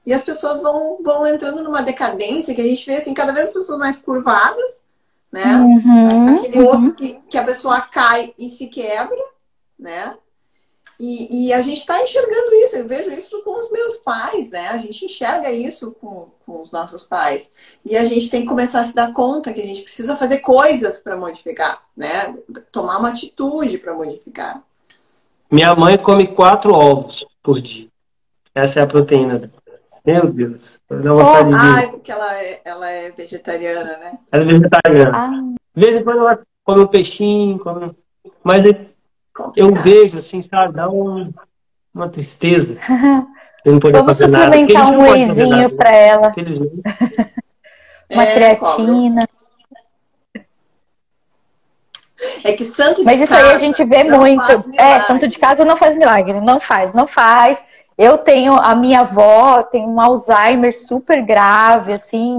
e 0.05 0.13
as 0.13 0.23
pessoas 0.23 0.61
vão, 0.61 0.99
vão 1.01 1.25
entrando 1.25 1.63
numa 1.63 1.81
decadência 1.81 2.53
que 2.53 2.61
a 2.61 2.65
gente 2.65 2.85
vê 2.85 2.97
assim, 2.97 3.13
cada 3.13 3.31
vez 3.31 3.47
as 3.47 3.53
pessoas 3.53 3.79
mais 3.79 3.97
curvadas, 3.99 4.80
né? 5.31 5.55
Uhum, 5.57 6.39
Aquele 6.39 6.59
uhum. 6.59 6.67
osso 6.67 6.93
que, 6.95 7.19
que 7.29 7.37
a 7.37 7.43
pessoa 7.43 7.81
cai 7.81 8.33
e 8.37 8.49
se 8.49 8.67
quebra, 8.67 9.17
né? 9.79 10.15
E, 11.03 11.47
e, 11.47 11.53
a 11.53 11.63
gente 11.63 11.79
está 11.79 11.99
enxergando 12.03 12.53
isso, 12.63 12.75
eu 12.75 12.87
vejo 12.87 13.09
isso 13.09 13.41
com 13.41 13.59
os 13.59 13.71
meus 13.71 13.97
pais, 13.97 14.51
né? 14.51 14.67
A 14.67 14.77
gente 14.77 15.05
enxerga 15.05 15.51
isso 15.51 15.95
com, 15.99 16.27
com 16.45 16.59
os 16.59 16.71
nossos 16.71 17.01
pais. 17.01 17.49
E 17.83 17.97
a 17.97 18.05
gente 18.05 18.29
tem 18.29 18.41
que 18.41 18.47
começar 18.47 18.81
a 18.81 18.85
se 18.85 18.93
dar 18.93 19.11
conta 19.11 19.51
que 19.51 19.61
a 19.61 19.65
gente 19.65 19.81
precisa 19.81 20.15
fazer 20.15 20.41
coisas 20.41 21.01
para 21.01 21.17
modificar, 21.17 21.81
né? 21.97 22.35
Tomar 22.71 22.99
uma 22.99 23.09
atitude 23.09 23.79
para 23.79 23.95
modificar. 23.95 24.61
Minha 25.49 25.73
mãe 25.73 25.97
come 25.97 26.27
quatro 26.27 26.71
ovos 26.71 27.25
por 27.41 27.59
dia. 27.59 27.87
Essa 28.53 28.81
é 28.81 28.83
a 28.83 28.87
proteína 28.87 29.39
dela. 29.39 29.60
Meu 30.05 30.27
Deus. 30.27 30.79
Só... 31.03 31.41
Ah, 31.41 31.87
porque 31.89 32.11
ela 32.11 32.35
é, 32.35 32.61
ela 32.65 32.89
é 32.89 33.11
vegetariana, 33.11 33.97
né? 33.97 34.17
Ela 34.31 34.43
é 34.43 34.45
vegetariana. 34.45 35.11
Ah. 35.13 35.29
De 35.75 35.85
vez 35.85 35.95
em 35.95 36.03
quando 36.03 36.19
ela 36.19 36.39
come 36.63 36.81
um 36.81 36.87
peixinho, 36.87 37.59
come... 37.59 37.95
mas 38.43 38.63
eu 39.55 39.73
vejo, 39.73 40.17
assim, 40.17 40.41
sabe, 40.41 40.73
dá 40.73 40.89
um, 40.89 41.31
uma 41.93 42.09
tristeza. 42.09 42.77
Eu 43.63 43.73
não 43.73 43.79
Vamos 43.79 44.17
suplementar 44.17 44.91
um 44.91 45.11
wheyzinho 45.11 45.69
para 45.75 45.95
ela. 45.95 46.33
uma 48.09 48.23
é, 48.23 48.33
creatina. 48.33 49.27
É 52.43 52.53
que 52.53 52.65
santo 52.65 53.01
de 53.01 53.03
Mas 53.05 53.21
isso 53.21 53.33
aí 53.33 53.51
a 53.51 53.57
gente 53.59 53.83
vê 53.83 54.03
muito. 54.03 54.43
É, 54.77 54.99
santo 55.01 55.27
de 55.27 55.37
casa 55.37 55.63
não 55.63 55.77
faz 55.77 55.95
milagre. 55.95 56.41
Não 56.41 56.59
faz, 56.59 56.91
não 56.93 57.05
faz. 57.05 57.63
Eu 57.97 58.17
tenho 58.17 58.53
a 58.53 58.73
minha 58.75 59.01
avó 59.01 59.63
tem 59.63 59.85
um 59.85 59.99
Alzheimer 59.99 60.75
super 60.75 61.21
grave, 61.21 61.93
assim, 61.93 62.37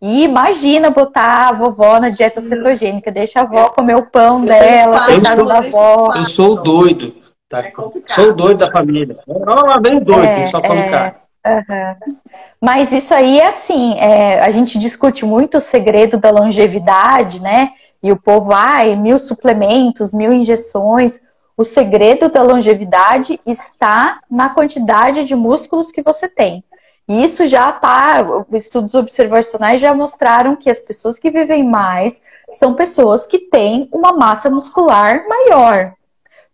e 0.00 0.22
imagina 0.24 0.90
botar 0.90 1.48
a 1.48 1.52
vovó 1.52 1.98
na 1.98 2.10
dieta 2.10 2.40
hum. 2.40 2.48
cetogênica, 2.48 3.10
deixa 3.10 3.40
a 3.40 3.42
avó 3.42 3.68
comer 3.70 3.96
o 3.96 4.06
pão 4.06 4.40
eu 4.40 4.46
dela, 4.46 5.06
coitada 5.06 5.44
da 5.44 5.58
avó. 5.58 6.08
Eu 6.14 6.24
sou 6.26 6.62
doido. 6.62 7.14
Tá? 7.48 7.60
É 7.60 7.72
sou 8.08 8.34
doido 8.34 8.58
da 8.58 8.70
família. 8.70 9.18
Ah, 9.46 9.78
bem 9.80 10.00
doido, 10.00 10.24
é, 10.24 10.46
só 10.48 10.60
come 10.60 10.80
é, 10.80 11.14
Uhum. 11.46 12.16
Mas 12.60 12.90
isso 12.90 13.14
aí 13.14 13.38
é 13.38 13.46
assim, 13.46 13.94
é, 14.00 14.40
a 14.40 14.50
gente 14.50 14.80
discute 14.80 15.24
muito 15.24 15.58
o 15.58 15.60
segredo 15.60 16.18
da 16.18 16.28
longevidade, 16.28 17.40
né? 17.40 17.70
E 18.02 18.10
o 18.10 18.16
povo, 18.16 18.52
ai, 18.52 18.96
mil 18.96 19.16
suplementos, 19.16 20.12
mil 20.12 20.32
injeções. 20.32 21.20
O 21.56 21.64
segredo 21.64 22.28
da 22.28 22.42
longevidade 22.42 23.40
está 23.46 24.20
na 24.30 24.50
quantidade 24.50 25.24
de 25.24 25.34
músculos 25.34 25.90
que 25.90 26.02
você 26.02 26.28
tem. 26.28 26.62
E 27.08 27.24
isso 27.24 27.46
já 27.46 27.70
está, 27.70 28.26
estudos 28.52 28.94
observacionais 28.94 29.80
já 29.80 29.94
mostraram 29.94 30.56
que 30.56 30.68
as 30.68 30.80
pessoas 30.80 31.18
que 31.18 31.30
vivem 31.30 31.64
mais 31.64 32.22
são 32.52 32.74
pessoas 32.74 33.26
que 33.26 33.38
têm 33.38 33.88
uma 33.92 34.12
massa 34.12 34.50
muscular 34.50 35.26
maior. 35.26 35.92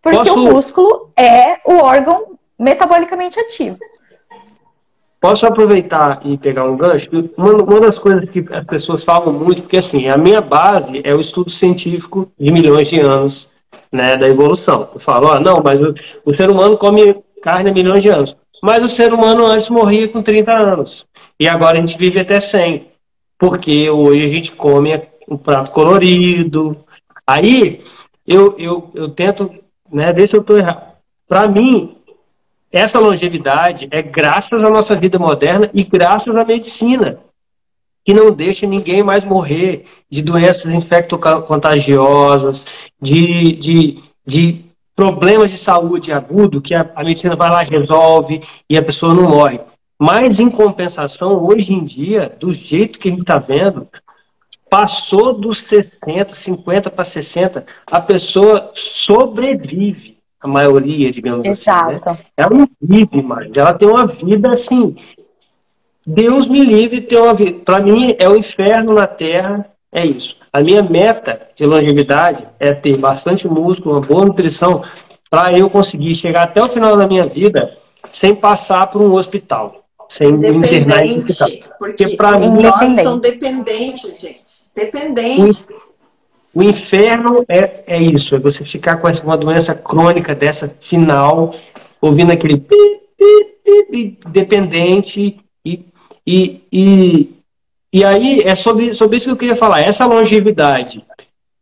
Porque 0.00 0.18
Posso... 0.18 0.34
o 0.34 0.52
músculo 0.52 1.10
é 1.16 1.58
o 1.64 1.78
órgão 1.78 2.38
metabolicamente 2.58 3.40
ativo. 3.40 3.78
Posso 5.20 5.46
aproveitar 5.46 6.20
e 6.24 6.36
pegar 6.36 6.64
um 6.64 6.76
gancho? 6.76 7.08
Uma, 7.36 7.54
uma, 7.54 7.80
das 7.80 7.98
coisas 7.98 8.28
que 8.28 8.44
as 8.50 8.64
pessoas 8.66 9.02
falam 9.02 9.32
muito, 9.32 9.62
porque 9.62 9.78
assim, 9.78 10.08
a 10.08 10.16
minha 10.16 10.40
base 10.40 11.00
é 11.04 11.14
o 11.14 11.20
estudo 11.20 11.50
científico 11.50 12.30
de 12.38 12.52
milhões 12.52 12.88
de 12.88 13.00
anos 13.00 13.51
né, 13.92 14.16
da 14.16 14.28
evolução. 14.28 14.88
Eu 14.94 15.00
falo, 15.00 15.28
ah, 15.28 15.38
não, 15.38 15.60
mas 15.62 15.80
o, 15.80 15.94
o 16.24 16.34
ser 16.34 16.50
humano 16.50 16.78
come 16.78 17.22
carne 17.42 17.70
há 17.70 17.74
milhões 17.74 18.02
de 18.02 18.08
anos. 18.08 18.34
Mas 18.62 18.82
o 18.82 18.88
ser 18.88 19.12
humano 19.12 19.44
antes 19.44 19.68
morria 19.68 20.08
com 20.08 20.22
30 20.22 20.52
anos. 20.52 21.04
E 21.38 21.48
agora 21.48 21.76
a 21.76 21.80
gente 21.80 21.98
vive 21.98 22.20
até 22.20 22.40
100. 22.40 22.86
Porque 23.36 23.90
hoje 23.90 24.24
a 24.24 24.28
gente 24.28 24.52
come 24.52 25.02
um 25.28 25.36
prato 25.36 25.72
colorido. 25.72 26.76
Aí 27.26 27.82
eu, 28.26 28.54
eu, 28.58 28.90
eu 28.94 29.08
tento, 29.08 29.52
né, 29.92 30.12
ver 30.12 30.28
se 30.28 30.36
eu 30.36 30.40
estou 30.40 30.56
errado. 30.56 30.92
Para 31.28 31.48
mim, 31.48 31.96
essa 32.70 32.98
longevidade 32.98 33.88
é 33.90 34.00
graças 34.00 34.62
à 34.62 34.70
nossa 34.70 34.94
vida 34.94 35.18
moderna 35.18 35.68
e 35.74 35.82
graças 35.82 36.34
à 36.34 36.44
medicina, 36.44 37.18
que 38.04 38.12
não 38.12 38.32
deixa 38.32 38.66
ninguém 38.66 39.02
mais 39.02 39.24
morrer 39.24 39.84
de 40.10 40.22
doenças 40.22 40.72
infectocontagiosas, 40.72 42.66
de, 43.00 43.52
de, 43.52 43.98
de 44.26 44.64
problemas 44.94 45.50
de 45.50 45.58
saúde 45.58 46.12
agudo 46.12 46.60
que 46.60 46.74
a, 46.74 46.90
a 46.94 47.04
medicina 47.04 47.36
vai 47.36 47.50
lá 47.50 47.62
resolve 47.62 48.42
e 48.68 48.76
a 48.76 48.82
pessoa 48.82 49.14
não 49.14 49.28
morre. 49.28 49.60
Mas, 49.98 50.40
em 50.40 50.50
compensação, 50.50 51.44
hoje 51.46 51.72
em 51.72 51.84
dia, 51.84 52.34
do 52.40 52.52
jeito 52.52 52.98
que 52.98 53.08
a 53.08 53.10
gente 53.12 53.20
está 53.20 53.38
vendo, 53.38 53.86
passou 54.68 55.32
dos 55.32 55.60
60, 55.60 56.34
50 56.34 56.90
para 56.90 57.04
60, 57.04 57.64
a 57.86 58.00
pessoa 58.00 58.72
sobrevive, 58.74 60.18
a 60.40 60.48
maioria, 60.48 61.10
digamos 61.12 61.46
Exato. 61.46 62.10
assim. 62.10 62.18
Né? 62.20 62.26
Ela 62.36 62.50
não 62.50 62.68
vive 62.80 63.22
mais, 63.22 63.52
ela 63.54 63.74
tem 63.74 63.88
uma 63.88 64.06
vida 64.06 64.52
assim. 64.52 64.96
Deus 66.06 66.46
me 66.46 66.64
livre 66.64 67.00
de 67.00 67.06
ter 67.06 67.18
uma 67.18 67.34
vida. 67.34 67.60
Para 67.64 67.80
mim, 67.80 68.14
é 68.18 68.28
o 68.28 68.36
inferno 68.36 68.94
na 68.94 69.06
terra 69.06 69.72
é 69.92 70.06
isso. 70.06 70.36
A 70.50 70.62
minha 70.62 70.82
meta 70.82 71.48
de 71.54 71.66
longevidade 71.66 72.46
é 72.58 72.72
ter 72.72 72.96
bastante 72.96 73.46
músculo, 73.46 73.96
uma 73.96 74.00
boa 74.00 74.24
nutrição, 74.24 74.82
para 75.30 75.56
eu 75.56 75.68
conseguir 75.68 76.14
chegar 76.14 76.44
até 76.44 76.62
o 76.62 76.68
final 76.68 76.96
da 76.96 77.06
minha 77.06 77.26
vida 77.26 77.76
sem 78.10 78.34
passar 78.34 78.86
por 78.88 79.02
um 79.02 79.12
hospital, 79.12 79.84
sem 80.08 80.30
internar 80.30 81.04
em 81.04 81.18
hospital. 81.18 81.48
Porque, 81.78 82.04
porque 82.04 82.16
para 82.16 82.38
mim 82.38 82.62
nós 82.62 82.94
são 82.94 83.18
dependentes, 83.18 84.20
gente. 84.20 84.42
Dependentes. 84.74 85.64
O, 86.54 86.60
o 86.60 86.62
inferno 86.62 87.44
é, 87.48 87.82
é 87.86 88.02
isso, 88.02 88.34
é 88.34 88.38
você 88.38 88.64
ficar 88.64 88.96
com 88.96 89.08
essa, 89.08 89.22
uma 89.24 89.36
doença 89.36 89.74
crônica 89.74 90.34
dessa 90.34 90.74
final, 90.80 91.54
ouvindo 92.00 92.32
aquele 92.32 92.58
pi, 92.58 93.00
pi, 93.16 93.84
pi, 93.90 94.18
dependente 94.28 95.38
e, 95.64 95.84
e, 96.26 96.62
e 96.72 97.34
E 97.92 98.04
aí 98.04 98.40
é 98.40 98.54
sobre, 98.54 98.94
sobre 98.94 99.16
isso 99.16 99.26
que 99.26 99.32
eu 99.32 99.36
queria 99.36 99.56
falar. 99.56 99.80
Essa 99.80 100.06
longevidade 100.06 101.04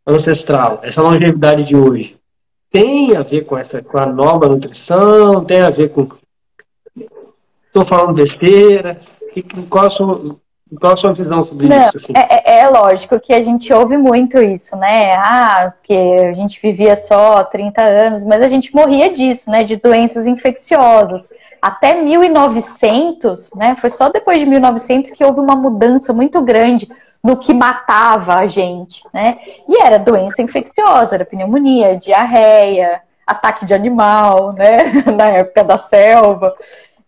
ancestral, 0.07 0.79
essa 0.81 1.01
longevidade 1.01 1.65
de 1.65 1.75
hoje, 1.75 2.15
tem 2.71 3.15
a 3.15 3.21
ver 3.21 3.45
com 3.45 3.57
essa 3.57 3.81
com 3.81 3.97
a 3.97 4.05
nova 4.05 4.47
nutrição, 4.47 5.43
tem 5.43 5.61
a 5.61 5.69
ver 5.69 5.89
com 5.89 6.07
estou 7.67 7.85
falando 7.85 8.13
besteira, 8.13 8.99
qual 9.69 9.85
a 9.85 9.89
sua, 9.89 10.37
qual 10.79 10.93
a 10.93 10.97
sua 10.97 11.13
visão 11.13 11.43
sobre 11.43 11.67
Não, 11.67 11.87
isso? 11.87 11.97
Assim? 11.97 12.13
É, 12.15 12.35
é, 12.35 12.59
é, 12.59 12.69
lógico 12.69 13.19
que 13.19 13.33
a 13.33 13.43
gente 13.43 13.71
ouve 13.73 13.97
muito 13.97 14.41
isso, 14.41 14.75
né? 14.77 15.13
Ah, 15.15 15.73
que 15.83 15.93
a 15.93 16.33
gente 16.33 16.61
vivia 16.61 16.95
só 16.95 17.43
30 17.43 17.81
anos, 17.81 18.23
mas 18.23 18.41
a 18.41 18.47
gente 18.47 18.73
morria 18.73 19.11
disso, 19.11 19.49
né? 19.49 19.63
De 19.63 19.75
doenças 19.75 20.27
infecciosas. 20.27 21.29
Até 21.61 22.01
1900, 22.01 23.51
né? 23.55 23.75
Foi 23.79 23.89
só 23.89 24.09
depois 24.09 24.39
de 24.39 24.45
1900 24.45 25.11
que 25.11 25.23
houve 25.23 25.39
uma 25.39 25.55
mudança 25.55 26.13
muito 26.13 26.41
grande 26.41 26.89
no 27.23 27.37
que 27.37 27.53
matava 27.53 28.35
a 28.35 28.47
gente, 28.47 29.03
né? 29.13 29.37
E 29.67 29.81
era 29.81 29.99
doença 29.99 30.41
infecciosa, 30.41 31.15
era 31.15 31.25
pneumonia, 31.25 31.97
diarreia, 31.97 33.01
ataque 33.27 33.65
de 33.65 33.73
animal, 33.73 34.53
né? 34.53 35.03
Na 35.15 35.27
época 35.27 35.63
da 35.63 35.77
selva. 35.77 36.53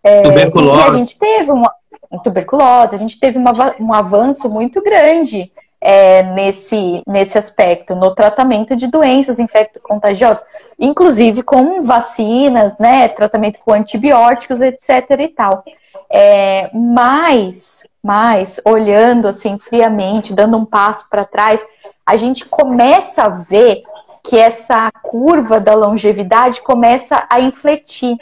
É, 0.03 0.21
tuberculose. 0.21 0.79
E 0.79 0.83
a 0.83 0.91
gente 0.91 1.17
teve 1.17 1.49
uma 1.49 1.73
tuberculose, 2.19 2.95
a 2.95 2.99
gente 2.99 3.19
teve 3.19 3.37
uma, 3.37 3.51
um 3.79 3.93
avanço 3.93 4.49
muito 4.49 4.81
grande 4.81 5.51
é, 5.83 6.23
nesse, 6.23 7.03
nesse 7.05 7.37
aspecto, 7.37 7.93
no 7.93 8.15
tratamento 8.15 8.75
de 8.75 8.87
doenças 8.87 9.37
infecto-contagiosas, 9.37 10.43
inclusive 10.79 11.43
com 11.43 11.83
vacinas, 11.83 12.79
né? 12.79 13.09
Tratamento 13.09 13.59
com 13.59 13.73
antibióticos, 13.73 14.61
etc. 14.61 15.09
e 15.19 15.27
tal. 15.27 15.63
É, 16.09 16.69
mas, 16.73 17.85
mas, 18.01 18.61
olhando 18.63 19.27
assim 19.27 19.57
friamente, 19.57 20.33
dando 20.33 20.57
um 20.57 20.63
passo 20.63 21.09
para 21.09 21.25
trás, 21.25 21.59
a 22.05 22.15
gente 22.15 22.45
começa 22.45 23.23
a 23.23 23.29
ver 23.29 23.83
que 24.23 24.37
essa 24.37 24.89
curva 25.01 25.59
da 25.59 25.73
longevidade 25.73 26.61
começa 26.61 27.25
a 27.29 27.41
infletir. 27.41 28.15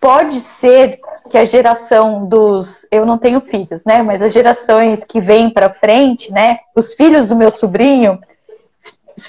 Pode 0.00 0.40
ser 0.40 1.00
que 1.28 1.38
a 1.38 1.44
geração 1.44 2.26
dos, 2.26 2.86
eu 2.90 3.06
não 3.06 3.18
tenho 3.18 3.40
filhos, 3.40 3.84
né, 3.84 4.02
mas 4.02 4.22
as 4.22 4.32
gerações 4.32 5.04
que 5.04 5.20
vêm 5.20 5.50
para 5.50 5.72
frente, 5.72 6.32
né, 6.32 6.58
os 6.74 6.94
filhos 6.94 7.28
do 7.28 7.36
meu 7.36 7.50
sobrinho 7.50 8.18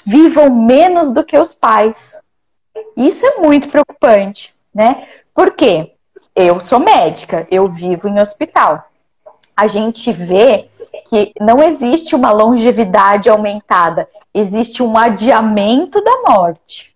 vivam 0.04 0.50
menos 0.50 1.12
do 1.12 1.24
que 1.24 1.36
os 1.36 1.52
pais. 1.52 2.16
Isso 2.96 3.26
é 3.26 3.38
muito 3.38 3.68
preocupante, 3.68 4.54
né? 4.74 5.06
Por 5.34 5.52
quê? 5.52 5.94
Eu 6.34 6.60
sou 6.60 6.78
médica, 6.78 7.46
eu 7.50 7.68
vivo 7.68 8.08
em 8.08 8.20
hospital. 8.20 8.84
A 9.56 9.66
gente 9.66 10.12
vê 10.12 10.68
que 11.08 11.32
não 11.40 11.62
existe 11.62 12.14
uma 12.14 12.30
longevidade 12.30 13.28
aumentada, 13.28 14.08
existe 14.32 14.82
um 14.82 14.96
adiamento 14.96 16.02
da 16.02 16.22
morte. 16.28 16.89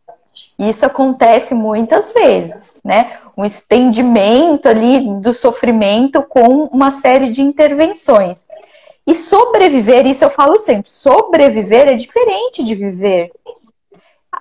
Isso 0.59 0.86
acontece 0.86 1.55
muitas 1.55 2.12
vezes, 2.12 2.74
né? 2.85 3.18
Um 3.36 3.44
estendimento 3.44 4.68
ali 4.68 5.01
do 5.20 5.32
sofrimento 5.32 6.22
com 6.22 6.64
uma 6.64 6.90
série 6.90 7.31
de 7.31 7.43
intervenções. 7.43 8.47
E 9.06 9.14
sobreviver, 9.14 10.06
isso 10.06 10.24
eu 10.24 10.31
falo 10.31 10.56
sempre, 10.56 10.90
sobreviver 10.90 11.89
é 11.89 11.94
diferente 11.94 12.64
de 12.64 12.74
viver 12.74 13.31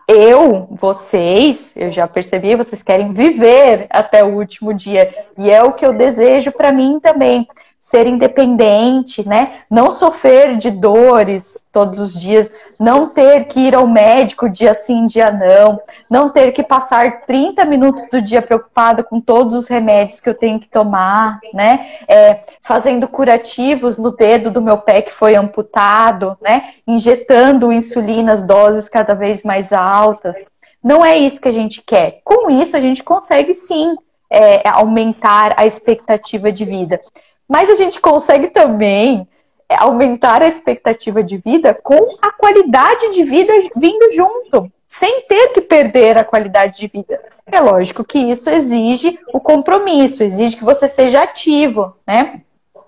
eu, 0.07 0.67
vocês, 0.71 1.73
eu 1.75 1.91
já 1.91 2.07
percebi, 2.07 2.55
vocês 2.55 2.83
querem 2.83 3.13
viver 3.13 3.87
até 3.89 4.23
o 4.23 4.35
último 4.35 4.73
dia. 4.73 5.13
E 5.37 5.49
é 5.49 5.63
o 5.63 5.73
que 5.73 5.85
eu 5.85 5.93
desejo 5.93 6.51
para 6.51 6.71
mim 6.71 6.99
também. 6.99 7.47
Ser 7.93 8.07
independente, 8.07 9.27
né? 9.27 9.59
Não 9.69 9.91
sofrer 9.91 10.57
de 10.57 10.71
dores 10.71 11.67
todos 11.71 11.99
os 11.99 12.19
dias, 12.19 12.51
não 12.79 13.07
ter 13.07 13.45
que 13.45 13.59
ir 13.59 13.75
ao 13.75 13.85
médico 13.85 14.49
dia 14.49 14.73
sim, 14.73 15.05
dia 15.05 15.29
não, 15.29 15.79
não 16.09 16.27
ter 16.31 16.51
que 16.53 16.63
passar 16.63 17.21
30 17.21 17.63
minutos 17.65 18.07
do 18.09 18.19
dia 18.19 18.41
preocupada 18.41 19.03
com 19.03 19.21
todos 19.21 19.53
os 19.53 19.67
remédios 19.67 20.19
que 20.19 20.27
eu 20.27 20.33
tenho 20.33 20.59
que 20.59 20.67
tomar, 20.67 21.39
né? 21.53 21.85
É, 22.07 22.39
fazendo 22.63 23.07
curativos 23.07 23.95
no 23.95 24.09
dedo 24.09 24.49
do 24.49 24.59
meu 24.59 24.79
pé 24.79 25.03
que 25.03 25.11
foi 25.11 25.35
amputado, 25.35 26.35
né? 26.41 26.73
Injetando 26.87 27.71
insulina, 27.71 28.33
as 28.33 28.41
doses 28.41 28.89
cada 28.89 29.13
vez 29.13 29.43
mais 29.43 29.71
altas. 29.71 30.33
Não 30.83 31.05
é 31.05 31.15
isso 31.15 31.39
que 31.39 31.47
a 31.47 31.53
gente 31.53 31.83
quer. 31.83 32.21
Com 32.23 32.49
isso, 32.49 32.75
a 32.75 32.79
gente 32.79 33.03
consegue 33.03 33.53
sim 33.53 33.95
é, 34.31 34.67
aumentar 34.67 35.53
a 35.55 35.67
expectativa 35.67 36.51
de 36.51 36.65
vida. 36.65 36.99
Mas 37.47 37.69
a 37.69 37.75
gente 37.75 37.99
consegue 37.99 38.47
também 38.47 39.27
é 39.69 39.75
aumentar 39.79 40.41
a 40.41 40.47
expectativa 40.47 41.23
de 41.23 41.37
vida 41.37 41.73
com 41.73 42.17
a 42.21 42.31
qualidade 42.31 43.11
de 43.13 43.23
vida 43.23 43.51
vindo 43.75 44.11
junto, 44.13 44.71
sem 44.87 45.21
ter 45.21 45.47
que 45.49 45.61
perder 45.61 46.17
a 46.17 46.23
qualidade 46.23 46.77
de 46.77 46.87
vida. 46.87 47.19
É 47.47 47.59
lógico 47.59 48.03
que 48.03 48.19
isso 48.19 48.49
exige 48.49 49.19
o 49.33 49.39
compromisso, 49.39 50.23
exige 50.23 50.57
que 50.57 50.63
você 50.63 50.87
seja 50.87 51.23
ativo, 51.23 51.95
né? 52.05 52.41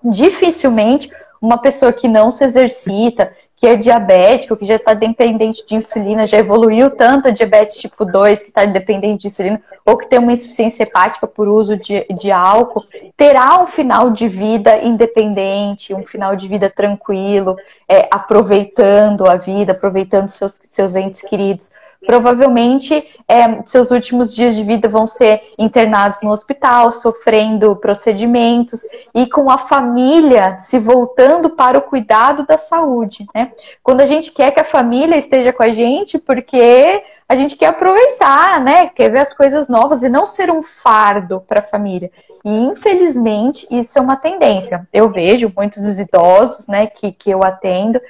Dificilmente 0.04 1.10
uma 1.40 1.58
pessoa 1.58 1.92
que 1.92 2.08
não 2.08 2.30
se 2.30 2.44
exercita, 2.44 3.32
que 3.56 3.66
é 3.66 3.74
diabético, 3.74 4.56
que 4.56 4.66
já 4.66 4.76
está 4.76 4.92
dependente 4.92 5.66
de 5.66 5.74
insulina, 5.74 6.26
já 6.26 6.36
evoluiu 6.36 6.94
tanto 6.94 7.28
a 7.28 7.30
diabetes 7.30 7.78
tipo 7.78 8.04
2, 8.04 8.42
que 8.42 8.48
está 8.48 8.66
dependente 8.66 9.22
de 9.22 9.26
insulina, 9.28 9.62
ou 9.84 9.96
que 9.96 10.06
tem 10.06 10.18
uma 10.18 10.32
insuficiência 10.32 10.82
hepática 10.82 11.26
por 11.26 11.48
uso 11.48 11.76
de, 11.76 12.04
de 12.10 12.30
álcool, 12.30 12.84
terá 13.16 13.60
um 13.62 13.66
final 13.66 14.10
de 14.10 14.28
vida 14.28 14.76
independente, 14.78 15.94
um 15.94 16.04
final 16.04 16.36
de 16.36 16.46
vida 16.46 16.68
tranquilo, 16.68 17.56
é, 17.88 18.06
aproveitando 18.10 19.26
a 19.26 19.36
vida, 19.36 19.72
aproveitando 19.72 20.28
seus, 20.28 20.52
seus 20.52 20.94
entes 20.94 21.22
queridos 21.22 21.72
provavelmente 22.06 23.06
é, 23.28 23.62
seus 23.64 23.90
últimos 23.90 24.34
dias 24.34 24.54
de 24.54 24.62
vida 24.62 24.88
vão 24.88 25.06
ser 25.06 25.42
internados 25.58 26.20
no 26.22 26.30
hospital, 26.30 26.92
sofrendo 26.92 27.74
procedimentos 27.76 28.82
e 29.14 29.26
com 29.26 29.50
a 29.50 29.58
família 29.58 30.58
se 30.60 30.78
voltando 30.78 31.50
para 31.50 31.76
o 31.76 31.82
cuidado 31.82 32.46
da 32.46 32.56
saúde, 32.56 33.26
né? 33.34 33.50
Quando 33.82 34.00
a 34.00 34.06
gente 34.06 34.30
quer 34.30 34.52
que 34.52 34.60
a 34.60 34.64
família 34.64 35.16
esteja 35.16 35.52
com 35.52 35.62
a 35.62 35.70
gente, 35.70 36.18
porque 36.18 37.02
a 37.28 37.34
gente 37.34 37.56
quer 37.56 37.66
aproveitar, 37.66 38.62
né? 38.62 38.86
Quer 38.86 39.10
ver 39.10 39.20
as 39.20 39.32
coisas 39.32 39.66
novas 39.66 40.04
e 40.04 40.08
não 40.08 40.26
ser 40.26 40.50
um 40.50 40.62
fardo 40.62 41.42
para 41.46 41.58
a 41.58 41.62
família. 41.62 42.10
E 42.44 42.48
infelizmente 42.48 43.66
isso 43.68 43.98
é 43.98 44.00
uma 44.00 44.14
tendência. 44.14 44.86
Eu 44.92 45.10
vejo 45.10 45.52
muitos 45.56 45.82
dos 45.82 45.98
idosos, 45.98 46.68
né, 46.68 46.86
que, 46.86 47.10
que 47.10 47.28
eu 47.28 47.40
atendo, 47.42 48.00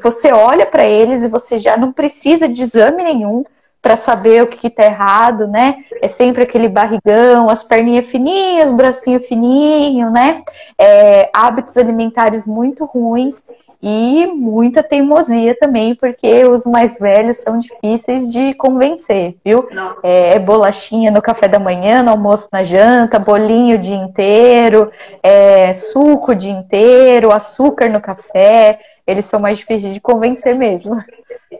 você 0.00 0.32
olha 0.32 0.66
para 0.66 0.84
eles 0.84 1.24
e 1.24 1.28
você 1.28 1.58
já 1.58 1.76
não 1.76 1.92
precisa 1.92 2.48
de 2.48 2.62
exame 2.62 3.02
nenhum 3.02 3.44
para 3.84 3.96
saber 3.96 4.42
o 4.42 4.46
que 4.46 4.68
está 4.68 4.82
errado, 4.82 5.46
né? 5.46 5.76
É 6.00 6.08
sempre 6.08 6.42
aquele 6.42 6.68
barrigão, 6.68 7.50
as 7.50 7.62
perninhas 7.62 8.06
fininhas, 8.06 8.72
bracinho 8.72 9.20
fininho, 9.20 10.10
né? 10.10 10.42
É, 10.78 11.28
hábitos 11.34 11.76
alimentares 11.76 12.46
muito 12.46 12.86
ruins 12.86 13.44
e 13.82 14.26
muita 14.28 14.82
teimosia 14.82 15.54
também, 15.60 15.94
porque 15.94 16.46
os 16.46 16.64
mais 16.64 16.98
velhos 16.98 17.36
são 17.36 17.58
difíceis 17.58 18.32
de 18.32 18.54
convencer, 18.54 19.36
viu? 19.44 19.68
É, 20.02 20.36
é, 20.36 20.38
bolachinha 20.38 21.10
no 21.10 21.20
café 21.20 21.46
da 21.46 21.58
manhã, 21.58 22.02
no 22.02 22.10
almoço, 22.10 22.48
na 22.50 22.64
janta, 22.64 23.18
bolinho 23.18 23.76
o 23.76 23.78
dia 23.78 23.96
inteiro, 23.96 24.90
é, 25.22 25.74
suco 25.74 26.32
o 26.32 26.34
dia 26.34 26.52
inteiro, 26.52 27.30
açúcar 27.30 27.90
no 27.90 28.00
café 28.00 28.80
eles 29.06 29.26
são 29.26 29.40
mais 29.40 29.58
difíceis 29.58 29.92
de 29.92 30.00
convencer 30.00 30.54
mesmo. 30.54 31.02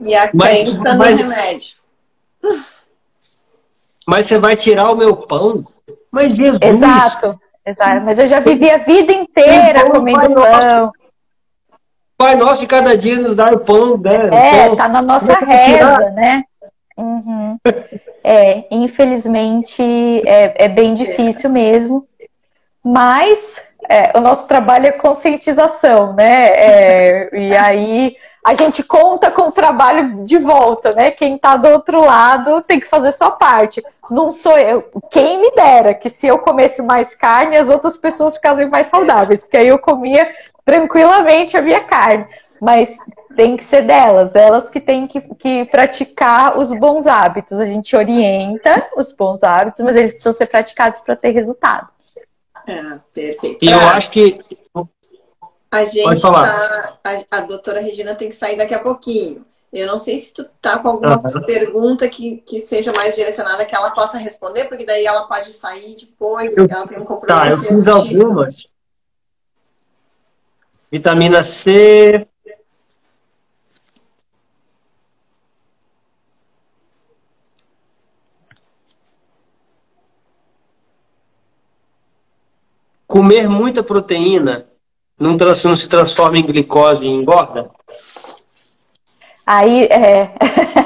E 0.01 0.15
a 0.15 0.29
crença 0.29 0.97
mas, 0.97 1.23
no 1.23 1.31
remédio. 1.31 1.77
Mas 4.07 4.27
você 4.27 4.39
vai 4.39 4.57
tirar 4.57 4.91
o 4.91 4.97
meu 4.97 5.17
pão? 5.17 5.65
Mas 6.11 6.35
Jesus! 6.35 6.59
Exato, 6.61 7.41
exato. 7.65 8.01
Mas 8.05 8.19
eu 8.19 8.29
já 8.29 8.41
vivi 8.41 8.71
a 8.71 8.79
vida 8.79 9.13
inteira 9.13 9.91
comendo 9.91 10.19
pai 10.19 10.35
pão. 10.35 10.53
Nosso, 10.53 10.93
pai 12.17 12.37
nosso 12.37 12.61
de 12.61 12.67
cada 12.67 12.97
dia 12.97 13.17
nos 13.17 13.35
dá 13.35 13.47
o 13.47 13.61
pão, 13.61 13.97
né? 13.99 14.29
É, 14.33 14.67
pão. 14.69 14.77
tá 14.77 14.89
na 14.89 15.03
nossa 15.03 15.35
reza, 15.35 15.65
tirar. 15.65 16.13
né? 16.13 16.45
Uhum. 16.97 17.59
É, 18.23 18.65
infelizmente 18.71 19.83
é, 20.27 20.65
é 20.65 20.69
bem 20.69 20.95
difícil 20.95 21.51
mesmo. 21.51 22.07
Mas 22.83 23.63
é, 23.89 24.17
o 24.17 24.21
nosso 24.21 24.47
trabalho 24.49 24.87
é 24.87 24.93
conscientização, 24.93 26.13
né? 26.13 26.47
É, 26.49 27.31
e 27.33 27.57
aí 27.57 28.17
a 28.45 28.55
gente 28.55 28.83
conta 28.83 29.31
com 29.31 29.49
o 29.49 29.53
trabalho 29.53 30.25
de 30.25 30.37
volta, 30.39 30.93
né? 30.93 31.11
Quem 31.11 31.37
está 31.37 31.57
do 31.57 31.69
outro 31.69 32.05
lado 32.05 32.61
tem 32.63 32.79
que 32.79 32.87
fazer 32.87 33.11
sua 33.13 33.31
parte. 33.31 33.83
Não 34.11 34.31
sou 34.31 34.59
eu. 34.59 34.85
Quem 35.11 35.41
me 35.41 35.51
dera 35.53 35.95
que 35.95 36.11
se 36.11 36.27
eu 36.27 36.39
comesse 36.39 36.83
mais 36.83 37.15
carne, 37.15 37.57
as 37.57 37.71
outras 37.71 37.97
pessoas 37.97 38.37
ficassem 38.37 38.69
mais 38.69 38.89
saudáveis, 38.89 39.43
porque 39.43 39.57
aí 39.57 39.69
eu 39.69 39.79
comia 39.79 40.31
tranquilamente 40.65 41.57
a 41.57 41.63
minha 41.63 41.81
carne. 41.81 42.27
Mas 42.61 42.99
tem 43.35 43.57
que 43.57 43.65
ser 43.65 43.83
delas, 43.83 44.35
elas 44.35 44.71
que 44.71 44.81
têm 44.81 45.07
que, 45.07 45.21
que 45.21 45.65
praticar 45.67 46.59
os 46.59 46.71
bons 46.73 47.07
hábitos. 47.07 47.59
A 47.59 47.67
gente 47.67 47.97
orienta 47.97 48.89
os 48.97 49.11
bons 49.13 49.43
hábitos, 49.43 49.85
mas 49.85 49.97
eles 49.97 50.13
precisam 50.13 50.33
ser 50.33 50.47
praticados 50.47 51.01
para 51.01 51.17
ter 51.17 51.31
resultado. 51.31 51.94
É, 52.67 52.99
perfeito. 53.13 53.65
E 53.65 53.71
eu 53.71 53.79
acho 53.79 54.11
que 54.11 54.41
A 55.71 55.85
gente 55.85 56.23
tá. 56.23 56.99
A, 57.05 57.39
a 57.39 57.41
doutora 57.41 57.81
Regina 57.81 58.15
tem 58.15 58.31
que 58.31 58.37
sair 58.37 58.57
daqui 58.57 58.75
a 58.75 58.83
pouquinho. 58.83 59.45
Eu 59.73 59.89
não 59.89 59.99
sei 59.99 60.21
se 60.21 60.33
tu 60.33 60.49
tá 60.63 60.79
com 60.79 60.89
alguma 60.89 61.17
uhum. 61.17 61.43
pergunta 61.43 62.09
que, 62.09 62.37
que 62.47 62.61
seja 62.61 62.93
mais 62.93 63.17
direcionada 63.17 63.65
que 63.65 63.75
ela 63.75 63.91
possa 63.91 64.17
responder, 64.17 64.67
porque 64.67 64.87
daí 64.87 65.05
ela 65.05 65.27
pode 65.27 65.53
sair 65.53 65.97
depois, 65.97 66.57
eu, 66.57 66.69
ela 66.71 66.87
tem 66.87 66.97
um 66.97 67.05
compromisso. 67.05 67.41
Tá, 67.41 67.49
eu 67.51 67.59
fiz 67.59 67.89
algumas. 67.89 68.63
Vitamina 70.93 71.43
C. 71.43 72.25
Comer 83.15 83.49
muita 83.49 83.81
proteína 83.81 84.67
não, 85.17 85.37
não 85.37 85.77
se 85.77 85.89
transforma 85.89 86.37
em 86.37 86.45
glicose 86.45 87.05
e 87.05 87.09
engorda? 87.09 87.71
Aí, 89.47 89.85
é... 89.85 90.33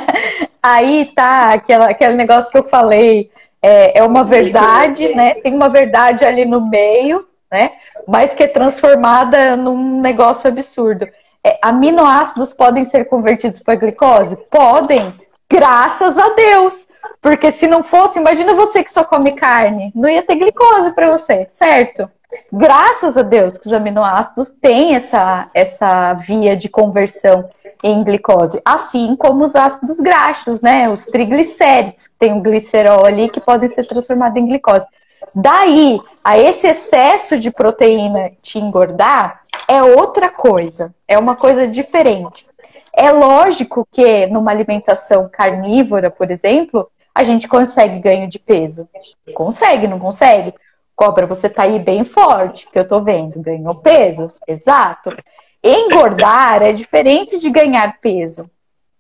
Aí 0.63 1.11
tá 1.17 1.55
aquela, 1.55 1.87
aquele 1.87 2.17
negócio 2.17 2.51
que 2.51 2.59
eu 2.59 2.65
falei. 2.65 3.31
É, 3.63 4.01
é 4.01 4.03
uma 4.03 4.25
verdade, 4.25 5.15
né? 5.15 5.37
Tem 5.37 5.55
uma 5.55 5.71
verdade 5.71 6.23
ali 6.23 6.45
no 6.45 6.69
meio, 6.69 7.27
né? 7.51 7.71
Mas 8.07 8.35
que 8.35 8.43
é 8.43 8.47
transformada 8.47 9.57
num 9.57 9.99
negócio 10.03 10.51
absurdo. 10.51 11.09
É, 11.43 11.59
aminoácidos 11.63 12.53
podem 12.53 12.85
ser 12.85 13.07
convertidos 13.07 13.61
para 13.61 13.75
glicose? 13.75 14.37
Podem, 14.51 15.15
graças 15.51 16.19
a 16.19 16.29
Deus. 16.35 16.89
Porque 17.23 17.51
se 17.51 17.67
não 17.67 17.83
fosse, 17.83 18.19
imagina 18.19 18.53
você 18.53 18.85
que 18.85 18.93
só 18.93 19.03
come 19.03 19.33
carne, 19.33 19.91
não 19.95 20.11
ia 20.11 20.23
ter 20.23 20.37
glicose 20.37 20.91
para 20.91 21.11
você, 21.11 21.49
certo? 21.51 22.07
Graças 22.53 23.17
a 23.17 23.23
Deus 23.23 23.57
que 23.57 23.67
os 23.67 23.73
aminoácidos 23.73 24.49
têm 24.49 24.95
essa, 24.95 25.49
essa 25.55 26.15
via 26.15 26.57
de 26.57 26.69
conversão 26.69 27.49
em 27.83 28.03
glicose, 28.03 28.61
assim 28.65 29.15
como 29.17 29.45
os 29.45 29.55
ácidos 29.55 29.99
graxos, 29.99 30.61
né? 30.61 30.89
Os 30.89 31.07
triglicérides, 31.07 32.09
que 32.09 32.17
tem 32.19 32.33
o 32.33 32.41
glicerol 32.41 33.07
ali, 33.07 33.31
que 33.31 33.41
podem 33.41 33.69
ser 33.69 33.87
transformados 33.87 34.37
em 34.37 34.47
glicose. 34.47 34.87
Daí, 35.35 36.01
a 36.25 36.39
esse 36.39 36.67
excesso 36.67 37.39
de 37.39 37.51
proteína 37.51 38.33
te 38.43 38.59
engordar 38.59 39.43
é 39.69 39.83
outra 39.83 40.29
coisa, 40.29 40.95
é 41.07 41.19
uma 41.19 41.37
coisa 41.37 41.67
diferente. 41.67 42.47
É 42.93 43.13
lógico 43.13 43.87
que 43.91 44.27
numa 44.27 44.51
alimentação 44.51 45.29
carnívora, 45.31 46.11
por 46.11 46.31
exemplo, 46.31 46.91
a 47.15 47.23
gente 47.23 47.47
consegue 47.47 48.01
ganho 48.01 48.29
de 48.29 48.39
peso. 48.39 48.89
Consegue, 49.35 49.87
não 49.87 49.99
consegue? 49.99 50.53
Cobra, 50.99 51.27
você 51.27 51.49
tá 51.49 51.63
aí 51.63 51.79
bem 51.79 52.03
forte, 52.03 52.67
que 52.67 52.77
eu 52.77 52.85
tô 52.87 53.01
vendo. 53.01 53.41
Ganhou 53.41 53.77
peso? 53.77 54.35
Exato. 54.49 55.17
Engordar 55.63 56.61
é 56.61 56.73
diferente 56.73 57.39
de 57.39 57.49
ganhar 57.51 58.01
peso. 58.01 58.51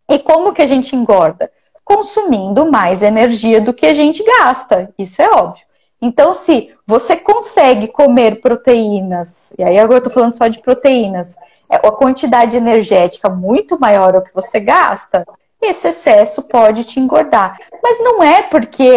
E 0.09 0.16
como 0.20 0.53
que 0.53 0.62
a 0.62 0.66
gente 0.66 0.95
engorda? 0.95 1.51
Consumindo 1.85 2.70
mais 2.70 3.03
energia 3.03 3.61
do 3.61 3.75
que 3.75 3.85
a 3.85 3.93
gente 3.93 4.23
gasta. 4.23 4.95
Isso 4.97 5.20
é 5.20 5.29
óbvio. 5.29 5.66
Então, 6.01 6.37
se 6.37 6.73
você 6.87 7.16
consegue 7.16 7.89
comer 7.89 8.41
proteínas, 8.41 9.53
e 9.59 9.65
aí 9.65 9.77
agora 9.77 9.99
eu 9.99 10.05
tô 10.05 10.11
falando 10.11 10.37
só 10.37 10.47
de 10.47 10.61
proteínas, 10.61 11.37
é 11.69 11.79
a 11.85 11.91
quantidade 11.91 12.57
energética 12.57 13.29
muito 13.29 13.77
maior 13.77 14.12
do 14.12 14.23
que 14.23 14.33
você 14.33 14.61
gasta, 14.61 15.27
esse 15.60 15.89
excesso 15.89 16.43
pode 16.43 16.85
te 16.85 17.01
engordar. 17.01 17.59
Mas 17.82 17.98
não 18.01 18.22
é 18.22 18.43
porque 18.43 18.89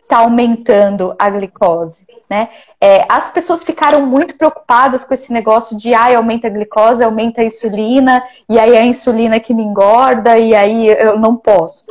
está 0.00 0.18
aumentando 0.18 1.14
a 1.18 1.28
glicose, 1.28 2.06
né? 2.28 2.48
É, 2.80 3.04
as 3.08 3.28
pessoas 3.28 3.64
ficaram 3.64 4.06
muito 4.06 4.36
preocupadas 4.36 5.04
com 5.04 5.12
esse 5.14 5.32
negócio 5.32 5.76
de 5.76 5.92
ah, 5.92 6.16
aumenta 6.16 6.46
a 6.46 6.50
glicose, 6.50 7.02
aumenta 7.02 7.40
a 7.40 7.44
insulina, 7.44 8.22
e 8.48 8.58
aí 8.58 8.76
a 8.76 8.84
insulina 8.84 9.40
que 9.40 9.52
me 9.52 9.62
engorda, 9.62 10.38
e 10.38 10.54
aí 10.54 10.86
eu 10.86 11.18
não 11.18 11.36
posso. 11.36 11.86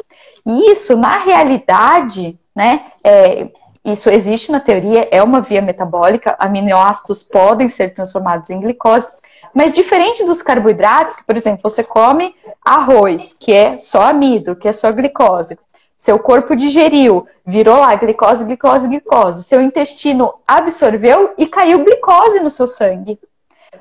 E 0.45 0.71
isso, 0.71 0.95
na 0.95 1.17
realidade, 1.17 2.39
né? 2.55 2.85
É, 3.03 3.47
isso 3.83 4.09
existe 4.09 4.51
na 4.51 4.59
teoria, 4.59 5.07
é 5.09 5.23
uma 5.23 5.41
via 5.41 5.61
metabólica, 5.61 6.35
aminoácidos 6.37 7.23
podem 7.23 7.69
ser 7.69 7.93
transformados 7.93 8.49
em 8.49 8.59
glicose, 8.59 9.07
mas 9.53 9.73
diferente 9.73 10.23
dos 10.23 10.41
carboidratos, 10.41 11.15
que, 11.15 11.23
por 11.23 11.35
exemplo, 11.35 11.61
você 11.63 11.83
come 11.83 12.35
arroz, 12.63 13.35
que 13.37 13.53
é 13.53 13.77
só 13.77 14.03
amido, 14.03 14.55
que 14.55 14.67
é 14.67 14.73
só 14.73 14.91
glicose. 14.91 15.57
Seu 15.95 16.17
corpo 16.17 16.55
digeriu, 16.55 17.27
virou 17.45 17.79
lá 17.79 17.93
glicose, 17.95 18.45
glicose, 18.45 18.87
glicose. 18.87 19.43
Seu 19.43 19.61
intestino 19.61 20.33
absorveu 20.47 21.33
e 21.37 21.45
caiu 21.45 21.83
glicose 21.83 22.39
no 22.39 22.49
seu 22.49 22.67
sangue. 22.67 23.19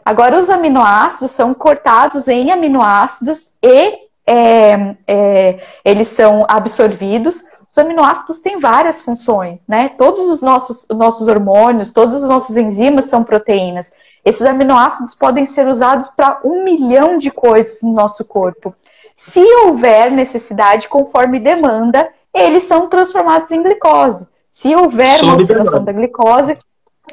Agora, 0.04 0.40
os 0.40 0.50
aminoácidos 0.50 1.30
são 1.30 1.54
cortados 1.54 2.26
em 2.26 2.50
aminoácidos 2.50 3.52
e 3.62 4.08
é, 4.26 4.96
é, 5.06 5.60
eles 5.84 6.08
são 6.08 6.44
absorvidos. 6.48 7.44
Os 7.70 7.78
aminoácidos 7.78 8.40
têm 8.40 8.58
várias 8.58 9.00
funções, 9.00 9.62
né? 9.68 9.90
Todos 9.90 10.28
os 10.28 10.40
nossos, 10.40 10.88
nossos 10.90 11.28
hormônios, 11.28 11.92
todas 11.92 12.22
as 12.22 12.28
nossas 12.28 12.56
enzimas 12.56 13.04
são 13.04 13.22
proteínas. 13.22 13.92
Esses 14.28 14.42
aminoácidos 14.42 15.14
podem 15.14 15.46
ser 15.46 15.66
usados 15.66 16.08
para 16.08 16.40
um 16.44 16.62
milhão 16.62 17.16
de 17.16 17.30
coisas 17.30 17.80
no 17.82 17.94
nosso 17.94 18.26
corpo. 18.26 18.74
Se 19.16 19.40
houver 19.64 20.10
necessidade, 20.10 20.86
conforme 20.86 21.40
demanda, 21.40 22.06
eles 22.34 22.64
são 22.64 22.88
transformados 22.88 23.50
em 23.50 23.62
glicose. 23.62 24.28
Se 24.50 24.76
houver 24.76 25.16
sob 25.16 25.24
uma 25.24 25.36
oxidação 25.36 25.82
da 25.82 25.92
glicose, 25.92 26.58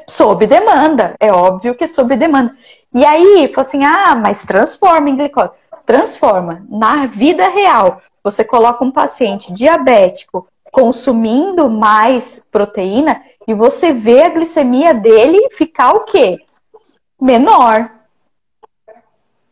sob 0.06 0.46
demanda. 0.46 1.14
É 1.18 1.32
óbvio 1.32 1.74
que 1.74 1.84
é 1.84 1.86
sob 1.86 2.14
demanda. 2.18 2.54
E 2.92 3.02
aí, 3.02 3.48
fala 3.48 3.66
assim: 3.66 3.82
ah, 3.82 4.14
mas 4.14 4.44
transforma 4.44 5.08
em 5.08 5.16
glicose. 5.16 5.52
Transforma. 5.86 6.66
Na 6.68 7.06
vida 7.06 7.48
real, 7.48 8.02
você 8.22 8.44
coloca 8.44 8.84
um 8.84 8.92
paciente 8.92 9.54
diabético 9.54 10.46
consumindo 10.70 11.70
mais 11.70 12.46
proteína 12.52 13.22
e 13.48 13.54
você 13.54 13.90
vê 13.90 14.24
a 14.24 14.28
glicemia 14.28 14.92
dele 14.92 15.48
ficar 15.52 15.94
o 15.94 16.00
quê? 16.00 16.40
Menor. 17.20 17.90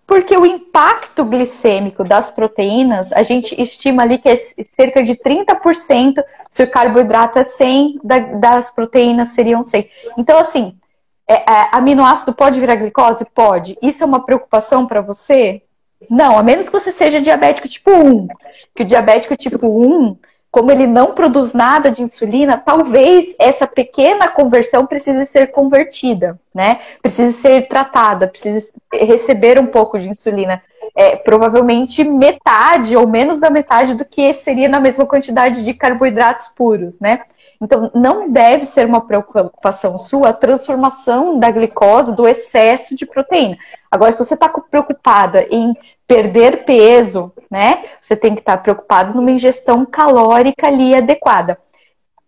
Porque 0.07 0.37
o 0.37 0.45
impacto 0.45 1.25
glicêmico 1.25 2.05
das 2.05 2.31
proteínas, 2.31 3.11
a 3.13 3.23
gente 3.23 3.61
estima 3.61 4.03
ali 4.03 4.19
que 4.19 4.29
é 4.29 4.37
cerca 4.37 5.03
de 5.03 5.15
30%, 5.15 6.23
se 6.49 6.63
o 6.63 6.71
carboidrato 6.71 7.39
é 7.39 7.45
100, 7.45 8.01
das 8.39 8.71
proteínas 8.71 9.31
seriam 9.31 9.65
100. 9.65 9.89
Então, 10.19 10.39
assim, 10.39 10.79
é, 11.27 11.37
é, 11.37 11.69
aminoácido 11.73 12.35
pode 12.35 12.61
virar 12.61 12.77
glicose? 12.77 13.25
Pode. 13.35 13.79
Isso 13.81 14.03
é 14.03 14.07
uma 14.07 14.25
preocupação 14.25 14.87
para 14.87 15.01
você? 15.01 15.63
Não, 16.11 16.39
a 16.39 16.43
menos 16.43 16.67
que 16.67 16.73
você 16.73 16.93
seja 16.93 17.21
diabético 17.21 17.67
tipo 17.67 17.91
1. 17.91 18.29
Que 18.75 18.83
o 18.83 18.87
diabético 18.87 19.35
tipo 19.37 19.67
1, 19.67 20.19
como 20.55 20.71
ele 20.71 20.87
não 20.87 21.15
produz 21.15 21.53
nada 21.53 21.91
de 21.91 22.01
insulina, 22.01 22.57
talvez 22.57 23.35
essa 23.41 23.67
pequena 23.67 24.29
conversão 24.29 24.87
precise 24.87 25.27
ser 25.27 25.51
convertida, 25.51 26.39
né? 26.55 26.79
Precise 27.03 27.33
ser 27.33 27.67
tratada, 27.67 28.29
precise 28.29 28.73
receber 28.93 29.59
um 29.59 29.67
pouco 29.67 29.99
de 29.99 30.09
insulina. 30.09 30.63
É, 30.95 31.17
provavelmente 31.17 32.05
metade 32.05 32.97
ou 32.97 33.05
menos 33.05 33.41
da 33.41 33.51
metade 33.51 33.95
do 33.95 34.05
que 34.05 34.33
seria 34.33 34.69
na 34.69 34.79
mesma 34.79 35.05
quantidade 35.05 35.65
de 35.65 35.75
carboidratos 35.75 36.47
puros, 36.47 37.01
né? 37.01 37.23
Então, 37.61 37.91
não 37.93 38.31
deve 38.31 38.65
ser 38.65 38.87
uma 38.87 39.01
preocupação 39.01 39.99
sua 39.99 40.29
a 40.29 40.33
transformação 40.33 41.37
da 41.37 41.51
glicose, 41.51 42.15
do 42.15 42.29
excesso 42.29 42.95
de 42.95 43.07
proteína. 43.07 43.57
Agora, 43.91 44.13
se 44.13 44.25
você 44.25 44.35
está 44.35 44.49
preocupada 44.49 45.47
em 45.51 45.75
perder 46.07 46.65
peso, 46.65 47.33
né? 47.51 47.85
Você 48.01 48.17
tem 48.17 48.35
que 48.35 48.41
estar 48.41 48.59
preocupado 48.59 49.15
numa 49.15 49.31
ingestão 49.31 49.85
calórica 49.87 50.67
ali 50.67 50.95
adequada. 50.95 51.59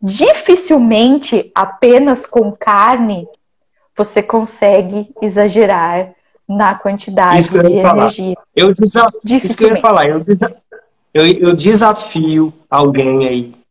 Dificilmente, 0.01 1.51
apenas 1.55 2.27
com 2.27 2.53
carne, 2.53 3.27
você 3.97 4.23
consegue 4.23 5.13
exagerar 5.21 6.13
na 6.49 6.75
quantidade 6.75 7.49
de 7.49 7.73
energia. 7.73 8.37
Eu 8.55 8.73
desafio, 8.73 9.21
isso 9.25 9.57
que 9.57 9.65
eu 9.65 9.71
ia 9.71 9.81
falar. 9.81 10.07
Eu, 10.09 10.25
eu, 11.13 11.27
eu 11.27 11.55
desafio 11.55 12.53
alguém 12.71 13.27
aí 13.27 13.67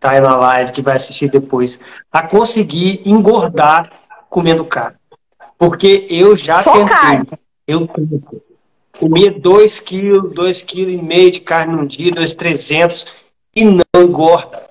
tá 0.00 0.12
aí 0.12 0.20
na 0.20 0.36
live, 0.36 0.72
que 0.72 0.82
vai 0.82 0.96
assistir 0.96 1.30
depois, 1.30 1.80
a 2.12 2.22
conseguir 2.22 3.00
engordar 3.06 3.90
comendo 4.28 4.64
carne. 4.64 4.96
Porque 5.58 6.06
eu 6.10 6.36
já 6.36 6.62
Só 6.62 6.72
tentei. 6.72 6.94
Carne. 6.94 7.26
Eu 7.66 7.88
comia 8.98 9.30
2 9.30 9.80
quilos, 9.80 10.34
2 10.34 10.62
quilos 10.62 10.92
e 10.92 10.96
meio 10.96 11.30
de 11.30 11.40
carne 11.40 11.74
num 11.74 11.86
dia, 11.86 12.10
2,300 12.12 13.06
e 13.54 13.64
não 13.64 13.82
engorda. 13.96 14.62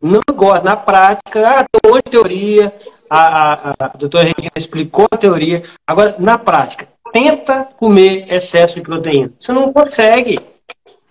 Não 0.00 0.20
engorda. 0.28 0.62
Na 0.62 0.76
prática, 0.76 1.48
ah, 1.48 1.64
tem 1.64 1.92
um 1.92 2.00
teoria, 2.00 2.74
a, 3.08 3.52
a, 3.52 3.74
a 3.78 3.88
doutora 3.88 4.24
Regina 4.24 4.52
explicou 4.56 5.06
a 5.10 5.16
teoria. 5.16 5.62
Agora, 5.86 6.16
na 6.18 6.38
prática, 6.38 6.88
tenta 7.12 7.68
comer 7.76 8.26
excesso 8.32 8.74
de 8.74 8.80
proteína. 8.82 9.32
Você 9.38 9.52
não 9.52 9.72
consegue. 9.72 10.40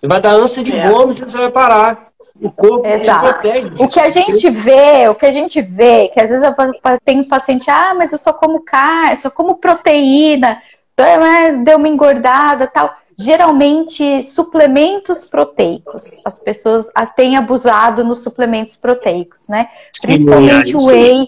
Vai 0.01 0.19
dar 0.19 0.31
ânsia 0.31 0.63
de 0.63 0.75
é. 0.75 0.89
vômito 0.89 1.23
e 1.23 1.29
você 1.29 1.37
vai 1.37 1.51
parar. 1.51 2.11
O 2.41 2.49
corpo 2.49 2.87
Exato. 2.87 3.47
O 3.77 3.87
que 3.87 3.99
a 3.99 4.09
gente 4.09 4.49
vê, 4.49 5.07
o 5.07 5.13
que 5.13 5.27
a 5.27 5.31
gente 5.31 5.61
vê, 5.61 6.07
que 6.07 6.19
às 6.19 6.31
vezes 6.31 6.43
eu 6.43 6.55
tenho 7.05 7.21
um 7.21 7.27
paciente, 7.27 7.69
ah, 7.69 7.93
mas 7.93 8.11
eu 8.11 8.17
só 8.17 8.33
como 8.33 8.61
carne, 8.61 9.21
só 9.21 9.29
como 9.29 9.57
proteína. 9.57 10.59
Né, 10.97 11.51
deu 11.63 11.77
uma 11.77 11.87
engordada 11.87 12.67
tal. 12.67 12.93
Geralmente, 13.17 14.23
suplementos 14.23 15.25
proteicos. 15.25 16.19
As 16.25 16.39
pessoas 16.39 16.87
têm 17.15 17.37
abusado 17.37 18.03
nos 18.03 18.23
suplementos 18.23 18.75
proteicos, 18.75 19.47
né? 19.47 19.69
Principalmente 20.01 20.75
o 20.75 20.85
whey, 20.85 21.27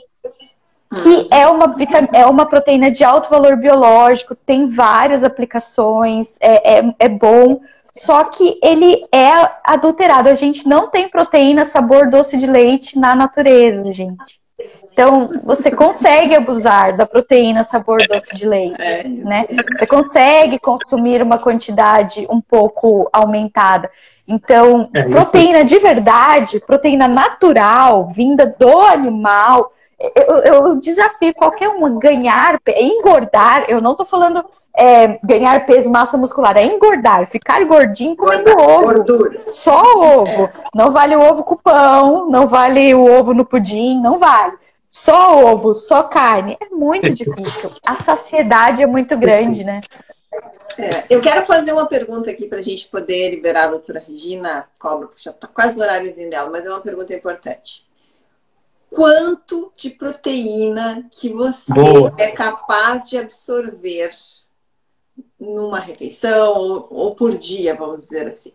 que 1.03 1.27
é 1.30 1.48
uma, 1.48 1.76
é 2.14 2.26
uma 2.26 2.45
proteína 2.48 2.90
de 2.90 3.03
alto 3.03 3.30
valor 3.30 3.56
biológico, 3.56 4.35
tem 4.35 4.68
várias 4.68 5.23
aplicações, 5.23 6.38
é, 6.40 6.80
é, 6.80 6.95
é 6.99 7.10
bom, 7.10 7.61
só 7.95 8.23
que 8.23 8.60
ele 8.64 9.03
é 9.11 9.52
adulterado. 9.64 10.30
A 10.30 10.35
gente 10.35 10.68
não 10.68 10.90
tem 10.90 11.10
proteína 11.10 11.65
sabor 11.65 12.10
doce 12.10 12.38
de 12.38 12.48
leite 12.48 12.98
na 12.98 13.15
natureza, 13.15 13.91
gente. 13.91 14.43
Então, 14.94 15.32
você 15.44 15.72
consegue 15.72 16.36
abusar 16.36 16.95
da 16.95 17.06
proteína 17.06 17.64
sabor 17.64 18.07
doce 18.07 18.36
de 18.36 18.48
leite, 18.48 18.80
é. 18.80 19.03
né? 19.03 19.45
Você 19.72 19.88
consegue 19.88 20.60
consumir 20.60 21.20
uma 21.22 21.40
quantidade 21.40 22.28
um 22.30 22.40
pouco 22.40 23.10
aumentada. 23.11 23.90
Então, 24.28 24.90
é, 24.94 25.03
proteína 25.10 25.65
de 25.65 25.80
verdade, 25.80 26.60
proteína 26.60 27.07
natural, 27.07 28.06
vinda 28.07 28.45
do 28.45 28.80
animal, 28.82 29.74
eu, 30.15 30.38
eu 30.38 30.76
desafio 30.76 31.34
qualquer 31.34 31.70
um 31.70 31.86
a 31.86 31.90
ganhar, 31.90 32.60
engordar. 32.78 33.65
Eu 33.68 33.82
não 33.82 33.95
tô 33.95 34.06
falando 34.06 34.45
é, 34.78 35.20
ganhar 35.24 35.65
peso, 35.65 35.90
massa 35.90 36.18
muscular, 36.18 36.56
é 36.56 36.65
engordar, 36.65 37.26
ficar 37.26 37.64
gordinho 37.65 38.15
comendo 38.15 38.52
ovo. 38.52 38.84
Gordura. 38.84 39.41
Só 39.52 39.82
ovo. 39.82 40.45
É. 40.45 40.52
Não 40.76 40.91
vale 40.91 41.15
o 41.15 41.22
ovo 41.22 41.44
com 41.44 41.56
pão, 41.56 42.30
não 42.30 42.48
vale 42.48 42.94
o 42.94 43.06
ovo 43.06 43.34
no 43.34 43.44
pudim, 43.44 43.99
não 43.99 44.20
vale. 44.20 44.53
Só 44.94 45.44
ovo, 45.52 45.74
só 45.74 46.03
carne. 46.03 46.56
É 46.61 46.70
muito 46.70 47.10
difícil. 47.11 47.72
A 47.84 47.95
saciedade 47.95 48.84
é 48.84 48.86
muito 48.86 49.18
grande, 49.18 49.64
né? 49.64 49.82
É, 50.78 51.03
eu 51.10 51.20
quero 51.20 51.44
fazer 51.48 51.74
uma 51.74 51.88
pergunta 51.88 52.30
aqui 52.30 52.48
para 52.48 52.60
a 52.60 52.61
gente 52.61 52.88
poder 52.90 53.32
liberar 53.32 53.64
a 53.64 53.72
doutora 53.72 54.03
Regina 54.07 54.70
Cobra, 54.78 55.10
já 55.18 55.32
está 55.32 55.48
quase 55.48 55.76
no 55.76 55.82
horáriozinho 55.82 56.30
dela, 56.30 56.48
mas 56.52 56.68
é 56.68 56.70
uma 56.70 56.80
pergunta 56.80 57.11
importante 57.11 57.88
quanto 58.91 59.74
de 59.76 59.90
proteína 59.90 61.10
que 61.10 61.30
você 61.30 61.74
Boa. 61.74 62.14
é 62.20 62.30
capaz 62.30 63.10
de 63.10 63.18
absorver 63.18 64.11
numa 65.40 65.80
refeição 65.80 66.53
ou, 66.56 66.88
ou 66.91 67.15
por 67.15 67.36
dia, 67.36 67.74
vamos 67.74 68.03
dizer 68.03 68.28
assim. 68.28 68.53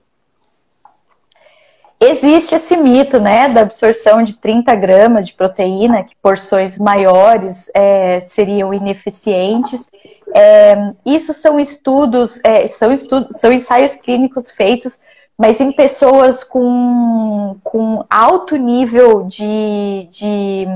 Existe 2.01 2.55
esse 2.55 2.77
mito, 2.77 3.19
né, 3.19 3.49
da 3.49 3.63
absorção 3.63 4.23
de 4.23 4.35
30 4.35 4.75
gramas 4.77 5.27
de 5.27 5.35
proteína, 5.35 6.05
que 6.05 6.15
porções 6.23 6.79
maiores 6.79 7.69
é, 7.75 8.21
seriam 8.21 8.73
ineficientes. 8.73 9.89
É, 10.35 10.93
isso 11.05 11.33
são 11.33 11.59
estudos, 11.59 12.41
é, 12.45 12.67
são 12.67 12.93
estudos, 12.93 13.41
são 13.41 13.51
ensaios 13.53 13.95
clínicos 13.95 14.51
feitos 14.51 15.01
mas 15.39 15.61
em 15.61 15.71
pessoas 15.71 16.43
com, 16.43 17.57
com 17.63 18.05
alto 18.11 18.57
nível 18.57 19.23
de, 19.23 20.09
de 20.11 20.67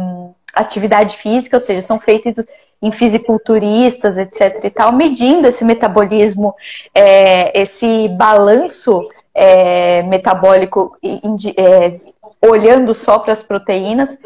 atividade 0.55 1.17
física, 1.17 1.57
ou 1.57 1.63
seja, 1.63 1.83
são 1.83 1.99
feitos 1.99 2.47
em 2.81 2.93
fisiculturistas, 2.93 4.17
etc. 4.17 4.61
e 4.65 4.71
tal, 4.71 4.93
medindo 4.93 5.49
esse 5.49 5.65
metabolismo, 5.65 6.55
é, 6.95 7.61
esse 7.61 8.09
balanço 8.11 9.09
é, 9.35 10.03
metabólico, 10.03 10.97
é, 11.57 12.01
olhando 12.47 12.95
só 12.95 13.19
para 13.19 13.33
as 13.33 13.43
proteínas, 13.43 14.19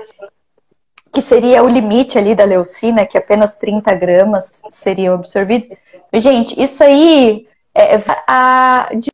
que 1.12 1.20
seria 1.20 1.62
o 1.62 1.68
limite 1.68 2.18
ali 2.18 2.34
da 2.34 2.44
leucina, 2.44 3.06
que 3.06 3.16
apenas 3.16 3.56
30 3.56 3.94
gramas 3.94 4.62
seriam 4.70 5.14
absorvidos. 5.14 5.76
Gente, 6.12 6.60
isso 6.62 6.82
aí 6.82 7.46
é, 7.74 7.96
a, 8.26 8.88
de 8.94 9.10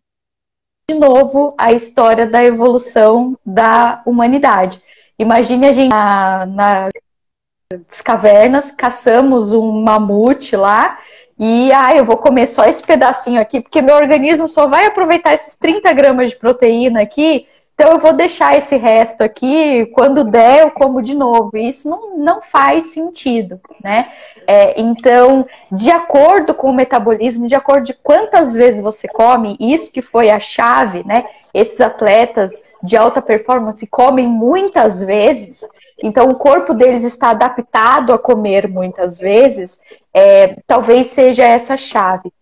novo 0.95 1.55
a 1.59 1.73
história 1.73 2.27
da 2.27 2.45
evolução 2.45 3.37
da 3.45 4.03
humanidade. 4.07 4.83
Imagine 5.19 5.67
a 5.69 5.73
gente 5.73 5.91
na, 5.91 6.47
nas 6.47 8.01
cavernas, 8.03 8.73
caçamos 8.73 9.53
um 9.53 9.83
mamute 9.83 10.57
lá 10.57 10.99
e 11.39 11.73
ah, 11.73 11.95
eu 11.95 12.05
vou 12.05 12.17
comer 12.17 12.47
só 12.47 12.65
esse 12.65 12.83
pedacinho 12.83 13.41
aqui, 13.41 13.61
porque 13.61 13.83
meu 13.83 13.97
organismo 13.97 14.49
só 14.49 14.67
vai 14.67 14.87
aproveitar 14.87 15.35
esses 15.35 15.57
30 15.57 15.93
gramas 15.93 16.31
de 16.31 16.37
proteína 16.37 17.03
aqui 17.03 17.47
então 17.75 17.95
eu 17.95 17.99
vou 17.99 18.13
deixar 18.13 18.57
esse 18.57 18.77
resto 18.77 19.23
aqui, 19.23 19.87
quando 19.87 20.23
der 20.23 20.61
eu 20.61 20.71
como 20.71 21.03
de 21.03 21.15
novo. 21.15 21.57
isso 21.57 21.89
não, 21.89 22.17
não 22.17 22.41
faz 22.41 22.93
sentido, 22.93 23.61
né? 23.83 24.09
É, 24.47 24.81
então, 24.81 25.47
de 25.71 25.91
acordo 25.91 26.55
com 26.55 26.71
o 26.71 26.75
metabolismo, 26.75 27.49
de 27.49 27.55
acordo 27.55 27.87
de 27.87 27.95
quantas 27.95 28.55
vezes 28.55 28.81
você 28.81 29.09
come, 29.09 29.57
isso 29.59 29.91
que 29.91 30.03
foi 30.03 30.31
a 30.31 30.39
chave, 30.39 31.03
né? 31.05 31.25
Esses 31.53 31.81
atletas 31.81 32.63
de 32.83 32.97
alta 32.97 33.23
performance 33.23 33.85
comem 33.87 34.27
muitas 34.27 35.01
vezes, 35.01 35.67
então 36.03 36.29
o 36.31 36.39
corpo 36.39 36.75
deles 36.75 37.05
está 37.05 37.31
adaptado 37.31 38.13
a 38.13 38.19
comer 38.19 38.69
muitas 38.69 39.19
vezes, 39.19 39.81
é, 40.15 40.57
talvez 40.67 41.09
seja 41.09 41.45
essa 41.45 41.77
chave. 41.77 42.33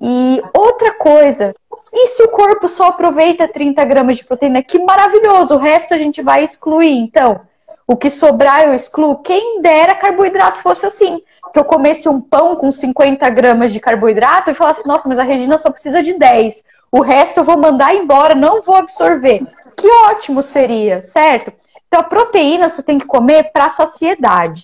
E 0.00 0.42
outra 0.54 0.92
coisa, 0.92 1.54
e 1.92 2.06
se 2.08 2.22
o 2.22 2.28
corpo 2.28 2.66
só 2.68 2.88
aproveita 2.88 3.46
30 3.46 3.84
gramas 3.84 4.16
de 4.16 4.24
proteína? 4.24 4.62
Que 4.62 4.78
maravilhoso, 4.78 5.54
o 5.54 5.58
resto 5.58 5.92
a 5.92 5.98
gente 5.98 6.22
vai 6.22 6.42
excluir. 6.42 6.96
Então, 6.96 7.40
o 7.86 7.96
que 7.96 8.08
sobrar 8.08 8.64
eu 8.64 8.72
excluo. 8.72 9.18
Quem 9.18 9.60
dera 9.60 9.94
carboidrato 9.94 10.60
fosse 10.60 10.86
assim. 10.86 11.20
Que 11.52 11.58
eu 11.58 11.64
comesse 11.64 12.08
um 12.08 12.20
pão 12.20 12.54
com 12.54 12.70
50 12.70 13.28
gramas 13.30 13.72
de 13.72 13.80
carboidrato 13.80 14.50
e 14.50 14.54
falasse, 14.54 14.86
nossa, 14.86 15.08
mas 15.08 15.18
a 15.18 15.24
Regina 15.24 15.58
só 15.58 15.70
precisa 15.70 16.00
de 16.00 16.14
10. 16.14 16.64
O 16.92 17.00
resto 17.00 17.40
eu 17.40 17.44
vou 17.44 17.58
mandar 17.58 17.94
embora, 17.94 18.34
não 18.34 18.62
vou 18.62 18.76
absorver. 18.76 19.40
Que 19.76 19.88
ótimo 20.06 20.40
seria, 20.40 21.02
certo? 21.02 21.52
Então, 21.88 22.00
a 22.00 22.04
proteína 22.04 22.68
você 22.68 22.82
tem 22.82 22.98
que 22.98 23.06
comer 23.06 23.50
para 23.52 23.68
saciedade. 23.68 24.62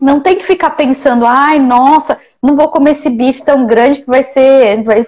Não 0.00 0.20
tem 0.20 0.36
que 0.36 0.44
ficar 0.44 0.70
pensando, 0.70 1.26
ai, 1.26 1.58
nossa, 1.58 2.18
não 2.42 2.54
vou 2.54 2.68
comer 2.68 2.92
esse 2.92 3.10
bife 3.10 3.42
tão 3.42 3.66
grande 3.66 4.00
que 4.00 4.06
vai 4.06 4.22
ser, 4.22 4.82
vai, 4.82 5.06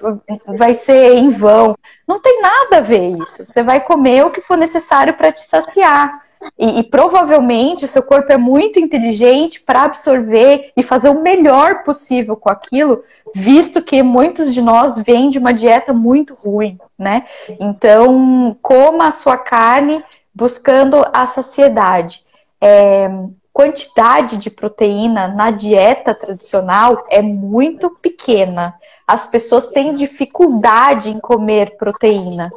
vai 0.57 0.75
ser 0.75 1.17
em 1.17 1.31
vão. 1.31 1.77
Não 2.07 2.21
tem 2.21 2.43
nada 2.43 2.79
a 2.79 2.81
ver 2.81 3.17
isso. 3.23 3.47
Você 3.47 3.63
vai 3.63 3.81
comer 3.81 4.25
o 4.25 4.31
que 4.31 4.41
for 4.41 4.57
necessário 4.57 5.15
para 5.15 5.31
te 5.31 5.41
saciar. 5.41 6.23
E, 6.59 6.81
e, 6.81 6.83
provavelmente 6.83 7.87
seu 7.87 8.03
corpo 8.03 8.33
é 8.33 8.37
muito 8.37 8.81
inteligente 8.81 9.61
para 9.61 9.83
absorver 9.83 10.73
e 10.75 10.83
fazer 10.83 11.11
o 11.11 11.23
melhor 11.23 11.83
possível 11.83 12.35
com 12.35 12.49
aquilo, 12.49 13.05
visto 13.35 13.83
que 13.83 14.03
muitos 14.03 14.55
de 14.55 14.63
nós 14.63 14.99
vêm 14.99 15.29
de 15.29 15.39
uma 15.39 15.53
dieta 15.53 15.93
muito 15.93 16.35
ruim, 16.35 16.79
né? 16.99 17.27
Então, 17.61 18.57
coma 18.63 19.09
a 19.09 19.13
sua 19.13 19.37
carne 19.37 20.03
buscando 20.35 21.05
a 21.13 21.27
saciedade. 21.27 22.25
É, 22.59 23.11
quantidade 23.61 24.39
de 24.39 24.49
proteína 24.49 25.29
na 25.29 25.51
dieta 25.51 26.15
tradicional 26.15 27.05
é 27.11 27.21
muito 27.21 27.91
pequena. 27.91 28.75
As 29.07 29.27
pessoas 29.27 29.67
têm 29.67 29.93
dificuldade 29.93 31.11
em 31.11 31.21
comer 31.21 31.77
proteína. 31.77 32.51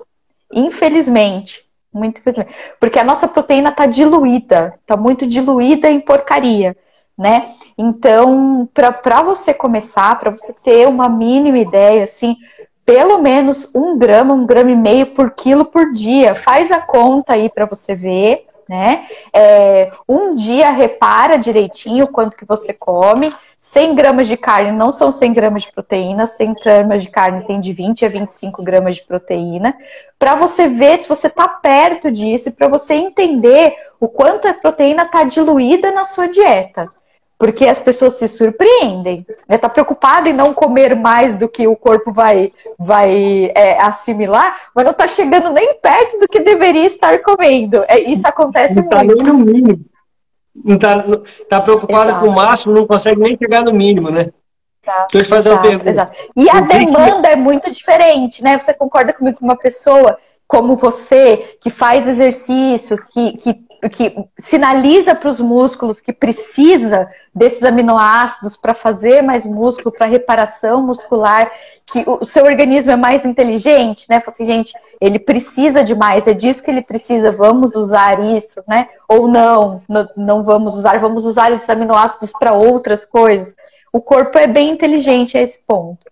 Infelizmente. 0.49 1.67
Muito 1.93 2.21
infelizmente. 2.21 2.55
Porque 2.79 2.97
a 2.97 3.03
nossa 3.03 3.27
proteína 3.27 3.69
está 3.69 3.85
diluída, 3.85 4.79
está 4.79 4.95
muito 4.95 5.27
diluída 5.27 5.91
em 5.91 5.99
porcaria. 5.99 6.73
Né? 7.17 7.53
Então, 7.77 8.65
para 8.73 9.21
você 9.23 9.53
começar, 9.53 10.17
para 10.17 10.31
você 10.31 10.53
ter 10.63 10.87
uma 10.87 11.09
mínima 11.09 11.57
ideia, 11.57 12.03
assim, 12.03 12.37
pelo 12.85 13.21
menos 13.21 13.69
um 13.75 13.97
grama, 13.97 14.33
um 14.33 14.45
grama 14.45 14.71
e 14.71 14.75
meio 14.75 15.07
por 15.07 15.31
quilo 15.31 15.65
por 15.65 15.91
dia. 15.91 16.33
Faz 16.33 16.71
a 16.71 16.79
conta 16.79 17.33
aí 17.33 17.49
para 17.49 17.65
você 17.65 17.93
ver 17.93 18.47
né? 18.67 19.05
É, 19.33 19.91
um 20.07 20.35
dia 20.35 20.71
repara 20.71 21.37
direitinho 21.37 22.07
quanto 22.07 22.37
que 22.37 22.45
você 22.45 22.73
come. 22.73 23.31
100 23.57 23.95
gramas 23.95 24.27
de 24.27 24.35
carne 24.35 24.71
não 24.71 24.91
são 24.91 25.11
100 25.11 25.33
gramas 25.33 25.63
de 25.63 25.71
proteína, 25.71 26.25
100 26.25 26.53
gramas 26.55 27.01
de 27.01 27.09
carne 27.09 27.45
tem 27.45 27.59
de 27.59 27.71
20 27.71 28.05
a 28.05 28.09
25 28.09 28.61
gramas 28.61 28.97
de 28.97 29.03
proteína, 29.03 29.73
para 30.19 30.35
você 30.35 30.67
ver 30.67 31.01
se 31.01 31.07
você 31.07 31.27
está 31.27 31.47
perto 31.47 32.11
disso 32.11 32.51
para 32.51 32.67
você 32.67 32.93
entender 32.93 33.73
o 33.99 34.07
quanto 34.07 34.47
a 34.47 34.53
proteína 34.53 35.03
está 35.03 35.23
diluída 35.23 35.91
na 35.91 36.03
sua 36.03 36.27
dieta 36.27 36.91
porque 37.43 37.65
as 37.65 37.81
pessoas 37.81 38.13
se 38.13 38.25
surpreendem. 38.25 39.27
Né? 39.49 39.57
Tá 39.57 39.67
preocupado 39.67 40.29
em 40.29 40.33
não 40.33 40.53
comer 40.53 40.95
mais 40.95 41.35
do 41.35 41.49
que 41.49 41.67
o 41.67 41.75
corpo 41.75 42.13
vai, 42.13 42.53
vai 42.79 43.51
é, 43.53 43.81
assimilar, 43.81 44.55
mas 44.73 44.85
não 44.85 44.93
está 44.93 45.05
chegando 45.09 45.49
nem 45.49 45.73
perto 45.73 46.21
do 46.21 46.27
que 46.29 46.39
deveria 46.39 46.85
estar 46.85 47.21
comendo. 47.21 47.83
É, 47.89 47.99
isso 47.99 48.25
acontece 48.25 48.77
não 48.77 48.87
tá 48.87 49.03
muito. 49.03 49.17
Tá 49.17 49.23
nem 49.25 49.33
no 49.33 49.39
mínimo. 49.39 49.85
Não 50.55 50.79
tá, 50.79 51.03
tá 51.49 51.59
preocupado 51.59 52.11
exato. 52.11 52.25
com 52.25 52.31
o 52.31 52.33
máximo, 52.33 52.73
não 52.73 52.87
consegue 52.87 53.19
nem 53.19 53.37
chegar 53.37 53.61
no 53.61 53.73
mínimo, 53.73 54.09
né? 54.09 54.29
Exato, 54.81 55.07
Deixa 55.11 55.25
eu 55.25 55.29
fazer 55.29 55.49
exato, 55.49 55.55
uma 55.55 55.69
pergunta. 55.69 55.89
Exato. 55.89 56.17
E 56.37 56.49
a 56.49 56.61
demanda 56.61 57.27
que... 57.27 57.33
é 57.33 57.35
muito 57.35 57.69
diferente, 57.69 58.41
né? 58.41 58.57
Você 58.57 58.73
concorda 58.73 59.11
comigo 59.11 59.39
com 59.39 59.43
uma 59.43 59.57
pessoa 59.57 60.17
como 60.47 60.77
você, 60.77 61.57
que 61.59 61.69
faz 61.69 62.07
exercícios, 62.07 63.03
que, 63.03 63.37
que 63.39 63.53
que 63.89 64.15
sinaliza 64.37 65.15
para 65.15 65.29
os 65.29 65.39
músculos 65.39 66.01
que 66.01 66.13
precisa 66.13 67.09
desses 67.33 67.63
aminoácidos 67.63 68.55
para 68.55 68.73
fazer 68.73 69.21
mais 69.21 69.45
músculo, 69.45 69.91
para 69.91 70.05
reparação 70.05 70.85
muscular, 70.85 71.51
que 71.85 72.03
o 72.07 72.25
seu 72.25 72.45
organismo 72.45 72.91
é 72.91 72.95
mais 72.95 73.25
inteligente, 73.25 74.05
né? 74.09 74.21
Assim, 74.25 74.45
gente, 74.45 74.73
ele 75.01 75.19
precisa 75.19 75.83
de 75.83 75.95
mais, 75.95 76.27
é 76.27 76.33
disso 76.33 76.63
que 76.63 76.71
ele 76.71 76.81
precisa, 76.81 77.31
vamos 77.31 77.75
usar 77.75 78.23
isso, 78.23 78.63
né? 78.67 78.85
Ou 79.07 79.27
não, 79.27 79.81
não, 79.87 80.09
não 80.15 80.43
vamos 80.43 80.75
usar, 80.75 80.99
vamos 80.99 81.25
usar 81.25 81.51
esses 81.51 81.69
aminoácidos 81.69 82.31
para 82.31 82.53
outras 82.53 83.05
coisas. 83.05 83.55
O 83.91 84.01
corpo 84.01 84.37
é 84.37 84.47
bem 84.47 84.69
inteligente 84.69 85.37
a 85.37 85.41
esse 85.41 85.59
ponto. 85.59 86.05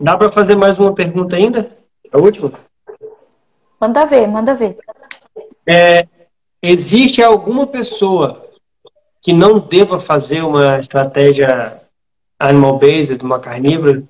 Dá 0.00 0.16
para 0.16 0.30
fazer 0.30 0.56
mais 0.56 0.78
uma 0.78 0.94
pergunta 0.94 1.36
ainda? 1.36 1.68
A 2.12 2.18
última? 2.18 2.52
Manda 3.80 4.04
ver, 4.04 4.26
manda 4.26 4.54
ver. 4.54 4.78
É, 5.66 6.06
existe 6.62 7.22
alguma 7.22 7.66
pessoa 7.66 8.44
que 9.20 9.32
não 9.32 9.58
deva 9.58 9.98
fazer 9.98 10.42
uma 10.42 10.78
estratégia 10.78 11.80
animal-based, 12.38 13.22
uma 13.24 13.40
carnívora? 13.40 14.02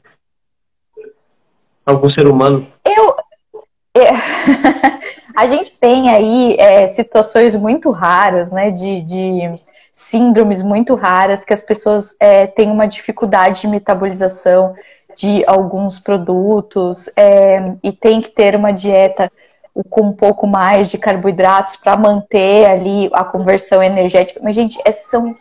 Algum 1.85 2.11
ser 2.11 2.27
humano? 2.27 2.67
Eu. 2.85 3.17
É, 3.97 4.11
a 5.35 5.47
gente 5.47 5.73
tem 5.79 6.11
aí 6.11 6.57
é, 6.59 6.89
situações 6.89 7.57
muito 7.57 7.91
raras, 7.91 8.53
né, 8.53 8.71
de, 8.71 9.01
de, 9.01 9.61
síndromes 9.99 10.63
muito 10.63 10.95
raras 10.95 11.45
que 11.45 11.53
as 11.53 11.63
pessoas 11.63 12.15
é, 12.21 12.47
têm 12.47 12.71
uma 12.71 12.87
dificuldade 12.87 13.63
de 13.63 13.67
metabolização 13.67 14.77
de 15.17 15.43
alguns 15.45 15.99
produtos 15.99 17.11
é, 17.17 17.73
e 17.83 17.91
tem 17.91 18.21
que 18.21 18.31
ter 18.31 18.55
uma 18.55 18.71
dieta 18.71 19.29
com 19.85 20.03
um 20.03 20.13
pouco 20.13 20.47
mais 20.47 20.91
de 20.91 20.99
carboidratos 20.99 21.77
para 21.77 21.97
manter 21.97 22.67
ali 22.67 23.11
a 23.13 23.25
conversão 23.25 23.83
energética. 23.83 24.41
Mas, 24.43 24.55
gente, 24.55 24.79
essas 24.85 25.11
são, 25.11 25.35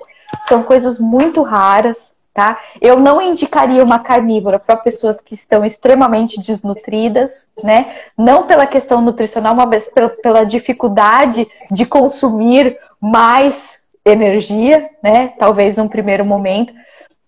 são 0.47 0.63
coisas 0.63 0.99
muito 0.99 1.41
raras, 1.41 2.15
tá? 2.33 2.59
Eu 2.79 2.99
não 2.99 3.21
indicaria 3.21 3.83
uma 3.83 3.99
carnívora 3.99 4.59
para 4.59 4.75
pessoas 4.75 5.19
que 5.21 5.33
estão 5.33 5.65
extremamente 5.65 6.39
desnutridas, 6.39 7.47
né? 7.63 7.89
Não 8.17 8.43
pela 8.43 8.67
questão 8.67 9.01
nutricional, 9.01 9.55
mas 9.55 9.85
pela, 9.87 10.09
pela 10.09 10.43
dificuldade 10.45 11.47
de 11.71 11.85
consumir 11.85 12.77
mais 13.01 13.79
energia, 14.05 14.89
né? 15.03 15.33
Talvez 15.39 15.75
num 15.77 15.87
primeiro 15.87 16.23
momento. 16.23 16.73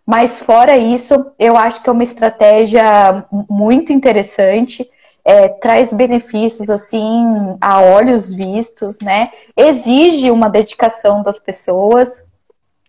Mas 0.05 0.39
fora 0.39 0.77
isso, 0.77 1.31
eu 1.37 1.55
acho 1.55 1.83
que 1.83 1.89
é 1.89 1.93
uma 1.93 2.03
estratégia 2.03 3.25
muito 3.49 3.93
interessante 3.93 4.89
é, 5.23 5.47
traz 5.47 5.93
benefícios 5.93 6.69
assim 6.69 7.57
a 7.61 7.81
olhos 7.81 8.33
vistos, 8.33 8.97
né? 8.99 9.31
Exige 9.55 10.31
uma 10.31 10.49
dedicação 10.49 11.21
das 11.23 11.39
pessoas. 11.39 12.27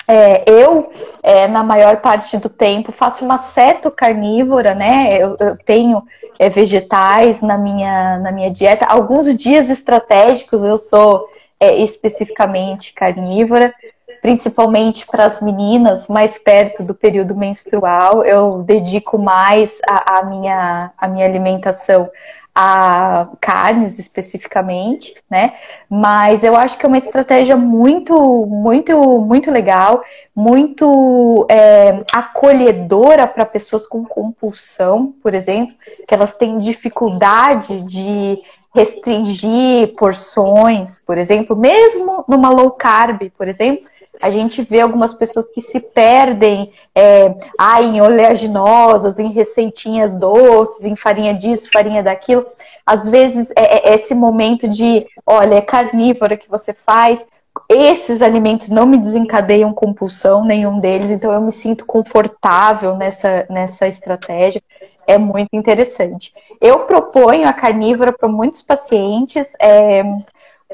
É, 0.08 0.42
eu, 0.50 0.90
é, 1.22 1.46
na 1.46 1.62
maior 1.62 1.98
parte 1.98 2.36
do 2.38 2.48
tempo, 2.48 2.90
faço 2.90 3.24
uma 3.24 3.38
ceto 3.38 3.90
carnívora, 3.90 4.74
né? 4.74 5.18
Eu, 5.18 5.36
eu 5.38 5.56
tenho 5.58 6.02
é, 6.38 6.48
vegetais 6.48 7.40
na 7.40 7.56
minha, 7.56 8.18
na 8.18 8.32
minha 8.32 8.50
dieta. 8.50 8.86
Alguns 8.86 9.34
dias 9.36 9.70
estratégicos 9.70 10.64
eu 10.64 10.78
sou 10.78 11.28
é, 11.60 11.76
especificamente 11.76 12.94
carnívora 12.94 13.74
principalmente 14.20 15.06
para 15.06 15.24
as 15.24 15.40
meninas, 15.40 16.08
mais 16.08 16.38
perto 16.38 16.82
do 16.82 16.94
período 16.94 17.34
menstrual, 17.34 18.24
eu 18.24 18.62
dedico 18.62 19.18
mais 19.18 19.80
a, 19.88 20.18
a, 20.18 20.24
minha, 20.24 20.92
a 20.96 21.08
minha 21.08 21.26
alimentação 21.26 22.10
a 22.54 23.28
carnes 23.40 23.98
especificamente, 23.98 25.14
né? 25.30 25.54
Mas 25.88 26.42
eu 26.42 26.56
acho 26.56 26.76
que 26.76 26.84
é 26.84 26.88
uma 26.88 26.98
estratégia 26.98 27.56
muito, 27.56 28.14
muito, 28.46 28.98
muito 29.20 29.50
legal, 29.50 30.02
muito 30.34 31.46
é, 31.48 32.02
acolhedora 32.12 33.26
para 33.26 33.44
pessoas 33.46 33.86
com 33.86 34.04
compulsão, 34.04 35.14
por 35.22 35.32
exemplo, 35.32 35.74
que 36.06 36.12
elas 36.12 36.34
têm 36.34 36.58
dificuldade 36.58 37.82
de 37.82 38.42
restringir 38.74 39.94
porções, 39.96 41.00
por 41.00 41.18
exemplo, 41.18 41.56
mesmo 41.56 42.24
numa 42.28 42.50
low 42.50 42.72
carb, 42.72 43.30
por 43.36 43.48
exemplo, 43.48 43.89
a 44.20 44.30
gente 44.30 44.62
vê 44.62 44.80
algumas 44.80 45.14
pessoas 45.14 45.48
que 45.50 45.60
se 45.60 45.80
perdem 45.80 46.72
é, 46.94 47.34
ah, 47.58 47.82
em 47.82 48.00
oleaginosas, 48.00 49.18
em 49.18 49.32
receitinhas 49.32 50.16
doces, 50.16 50.84
em 50.84 50.96
farinha 50.96 51.34
disso, 51.34 51.70
farinha 51.72 52.02
daquilo. 52.02 52.46
Às 52.84 53.08
vezes 53.08 53.50
é, 53.56 53.90
é 53.90 53.94
esse 53.94 54.14
momento 54.14 54.68
de, 54.68 55.06
olha, 55.26 55.54
é 55.54 55.60
carnívora 55.60 56.36
que 56.36 56.48
você 56.48 56.72
faz, 56.72 57.26
esses 57.68 58.22
alimentos 58.22 58.68
não 58.68 58.86
me 58.86 58.98
desencadeiam 58.98 59.72
compulsão, 59.72 60.44
nenhum 60.44 60.78
deles, 60.78 61.10
então 61.10 61.32
eu 61.32 61.40
me 61.40 61.52
sinto 61.52 61.84
confortável 61.84 62.96
nessa, 62.96 63.46
nessa 63.48 63.86
estratégia. 63.88 64.62
É 65.06 65.18
muito 65.18 65.50
interessante. 65.52 66.32
Eu 66.60 66.80
proponho 66.80 67.48
a 67.48 67.52
carnívora 67.52 68.12
para 68.12 68.28
muitos 68.28 68.62
pacientes. 68.62 69.48
É, 69.60 70.02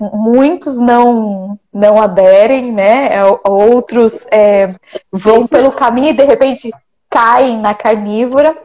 muitos 0.01 0.79
não 0.79 1.59
não 1.73 2.01
aderem, 2.01 2.73
né? 2.73 3.15
É, 3.15 3.21
outros 3.45 4.27
é, 4.31 4.71
vão 5.13 5.47
pelo 5.47 5.73
caminho 5.73 6.11
e 6.11 6.15
de 6.15 6.25
repente 6.25 6.71
caem 7.11 7.59
na 7.59 7.75
carnívora. 7.75 8.57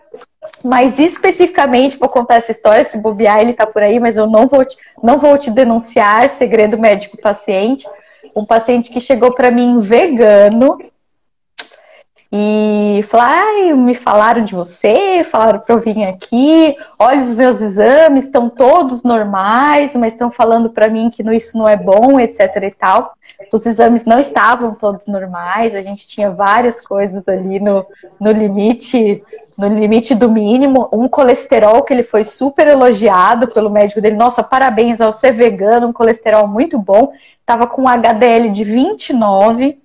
Mas 0.64 1.00
especificamente, 1.00 1.98
vou 1.98 2.10
contar 2.10 2.36
essa 2.36 2.52
história, 2.52 2.84
se 2.84 2.98
bobear 2.98 3.40
ele 3.40 3.54
tá 3.54 3.66
por 3.66 3.82
aí, 3.82 4.00
mas 4.00 4.18
eu 4.18 4.28
não 4.28 4.48
vou 4.48 4.64
te, 4.66 4.78
não 5.02 5.18
vou 5.18 5.38
te 5.38 5.52
denunciar, 5.52 6.30
segredo 6.30 6.78
médico 6.78 7.18
paciente. 7.18 7.88
Um 8.36 8.46
paciente 8.46 8.90
que 8.90 9.00
chegou 9.00 9.34
para 9.34 9.52
mim 9.52 9.80
vegano, 9.80 10.78
e 12.34 13.04
falar, 13.10 13.76
me 13.76 13.94
falaram 13.94 14.44
de 14.46 14.56
você, 14.56 15.22
falaram 15.24 15.60
para 15.60 15.76
eu 15.76 15.82
vir 15.82 16.06
aqui, 16.06 16.74
olha 16.98 17.20
os 17.20 17.34
meus 17.34 17.60
exames, 17.60 18.26
estão 18.26 18.50
todos 18.50 19.04
normais, 19.04 19.94
mas 19.98 20.14
estão 20.14 20.32
falando 20.32 20.70
para 20.70 20.90
mim 20.90 21.10
que 21.10 21.22
isso 21.36 21.58
não 21.58 21.68
é 21.68 21.76
bom, 21.76 22.20
etc 22.22 22.56
e 22.64 22.72
tal. 22.72 23.14
Os 23.52 23.66
exames 23.66 24.06
não 24.06 24.18
estavam 24.18 24.74
todos 24.74 25.08
normais, 25.08 25.76
a 25.76 25.82
gente 25.82 26.08
tinha 26.08 26.32
várias 26.32 26.80
coisas 26.80 27.28
ali 27.28 27.60
no, 27.60 27.86
no 28.20 28.32
limite 28.32 29.22
no 29.58 29.68
limite 29.68 30.16
do 30.16 30.32
mínimo, 30.32 30.90
um 30.92 31.08
colesterol 31.08 31.84
que 31.84 31.94
ele 31.94 32.02
foi 32.02 32.24
super 32.24 32.66
elogiado 32.66 33.48
pelo 33.48 33.70
médico 33.70 34.02
dele. 34.02 34.16
Nossa, 34.16 34.42
parabéns 34.42 35.00
ao 35.00 35.14
ser 35.14 35.34
vegano, 35.34 35.88
um 35.88 35.94
colesterol 35.94 36.48
muito 36.48 36.80
bom. 36.80 37.12
Tava 37.46 37.68
com 37.68 37.84
um 37.84 37.88
HDL 37.88 38.50
de 38.50 38.64
29, 38.64 39.80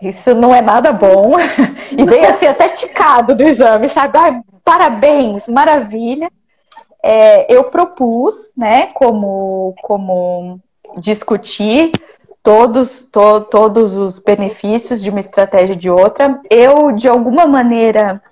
isso 0.00 0.34
não 0.34 0.54
é 0.54 0.60
nada 0.60 0.92
bom. 0.92 1.34
E 1.90 2.04
veio 2.04 2.28
assim 2.28 2.46
até 2.46 2.68
ticado 2.68 3.34
do 3.34 3.42
exame, 3.42 3.88
sabe? 3.88 4.18
Ai, 4.18 4.40
parabéns, 4.62 5.48
maravilha. 5.48 6.30
É, 7.02 7.52
eu 7.52 7.64
propus, 7.64 8.52
né, 8.56 8.88
como, 8.88 9.74
como 9.82 10.60
discutir 10.98 11.90
todos, 12.42 13.06
to, 13.10 13.40
todos 13.42 13.96
os 13.96 14.18
benefícios 14.18 15.02
de 15.02 15.10
uma 15.10 15.20
estratégia 15.20 15.74
de 15.74 15.90
outra. 15.90 16.40
Eu, 16.50 16.92
de 16.92 17.08
alguma 17.08 17.46
maneira, 17.46 18.22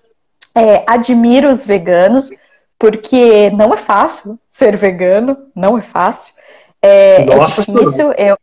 é, 0.54 0.84
admiro 0.86 1.50
os 1.50 1.64
veganos, 1.64 2.30
porque 2.78 3.50
não 3.50 3.72
é 3.72 3.76
fácil 3.76 4.38
ser 4.48 4.76
vegano, 4.76 5.36
não 5.54 5.78
é 5.78 5.82
fácil. 5.82 6.34
É, 6.80 7.22
é 7.22 7.38
difícil, 7.44 8.12
é, 8.12 8.36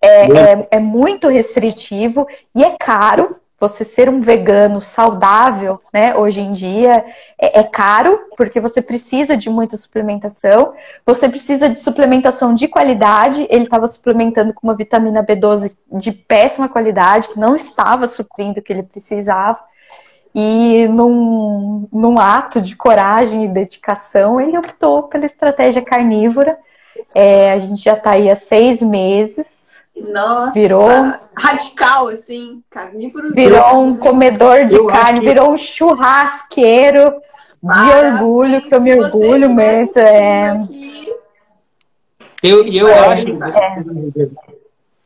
é, 0.00 0.26
é, 0.26 0.68
é, 0.70 0.78
muito 0.78 1.28
restritivo 1.28 2.26
e 2.54 2.64
é 2.64 2.74
caro 2.78 3.36
você 3.60 3.84
ser 3.84 4.08
um 4.08 4.22
vegano 4.22 4.80
saudável, 4.80 5.78
né, 5.92 6.16
hoje 6.16 6.40
em 6.40 6.50
dia, 6.50 7.04
é, 7.38 7.60
é, 7.60 7.62
caro, 7.62 8.18
porque 8.34 8.58
você 8.58 8.80
precisa 8.80 9.36
de 9.36 9.50
muita 9.50 9.76
suplementação, 9.76 10.72
você 11.04 11.28
precisa 11.28 11.68
de 11.68 11.78
suplementação 11.78 12.54
de 12.54 12.66
qualidade. 12.66 13.46
Ele 13.50 13.64
estava 13.64 13.86
suplementando 13.86 14.54
com 14.54 14.66
uma 14.66 14.74
vitamina 14.74 15.22
B12 15.22 15.72
de 15.92 16.10
péssima 16.10 16.70
qualidade, 16.70 17.28
que 17.28 17.38
não 17.38 17.54
estava 17.54 18.08
suprindo 18.08 18.60
o 18.60 18.62
que 18.62 18.72
ele 18.72 18.82
precisava. 18.82 19.60
E 20.34 20.88
num, 20.88 21.86
num 21.92 22.18
ato 22.18 22.62
de 22.62 22.74
coragem 22.74 23.44
e 23.44 23.48
dedicação, 23.48 24.40
ele 24.40 24.56
optou 24.56 25.02
pela 25.02 25.26
estratégia 25.26 25.82
carnívora. 25.82 26.58
É, 27.14 27.52
a 27.52 27.58
gente 27.58 27.82
já 27.82 27.92
está 27.92 28.12
aí 28.12 28.30
há 28.30 28.36
seis 28.36 28.80
meses 28.80 29.69
nossa, 30.08 30.52
virou 30.52 30.88
radical, 31.36 32.08
assim, 32.08 32.62
carnívoro. 32.70 33.32
Virou 33.34 33.80
um 33.82 33.96
comedor 33.96 34.64
de 34.66 34.78
carne, 34.86 35.20
virou 35.20 35.52
um 35.52 35.56
churrasqueiro 35.56 37.20
de 37.62 37.90
orgulho, 38.06 38.62
que 38.62 38.74
eu 38.74 38.80
me 38.80 38.98
orgulho 38.98 39.54
mesmo. 39.54 39.98
É... 39.98 40.62
Eu, 42.42 42.66
eu 42.66 42.88
é, 42.88 43.08
acho. 43.08 43.26
É. 43.44 44.28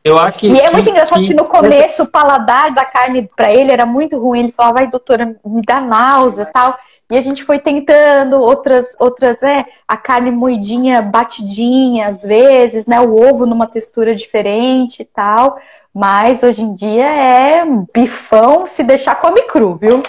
Eu 0.03 0.19
acho 0.19 0.37
que, 0.37 0.47
e 0.47 0.59
é 0.59 0.69
muito 0.69 0.87
engraçado 0.87 1.19
que, 1.19 1.29
que 1.29 1.33
no 1.33 1.45
começo 1.45 2.03
o 2.03 2.07
paladar 2.07 2.71
da 2.71 2.85
carne 2.85 3.27
para 3.35 3.51
ele 3.51 3.71
era 3.71 3.87
muito 3.87 4.19
ruim. 4.19 4.41
Ele 4.41 4.51
falava, 4.51 4.75
vai, 4.75 4.87
doutora, 4.87 5.35
me 5.43 5.61
dá 5.63 5.81
náusea 5.81 6.45
tal. 6.45 6.77
E 7.11 7.17
a 7.17 7.21
gente 7.21 7.43
foi 7.43 7.59
tentando 7.59 8.39
outras, 8.39 8.95
outras, 8.99 9.41
é, 9.43 9.63
a 9.87 9.95
carne 9.95 10.31
moidinha, 10.31 11.01
batidinha, 11.01 12.07
às 12.07 12.23
vezes, 12.23 12.87
né? 12.87 12.99
O 12.99 13.15
ovo 13.15 13.45
numa 13.45 13.67
textura 13.67 14.15
diferente 14.15 15.01
e 15.01 15.05
tal. 15.05 15.59
Mas 15.93 16.43
hoje 16.43 16.63
em 16.63 16.75
dia 16.75 17.05
é 17.05 17.63
bifão, 17.93 18.65
se 18.65 18.83
deixar 18.83 19.15
come 19.15 19.43
cru, 19.43 19.75
viu? 19.75 20.01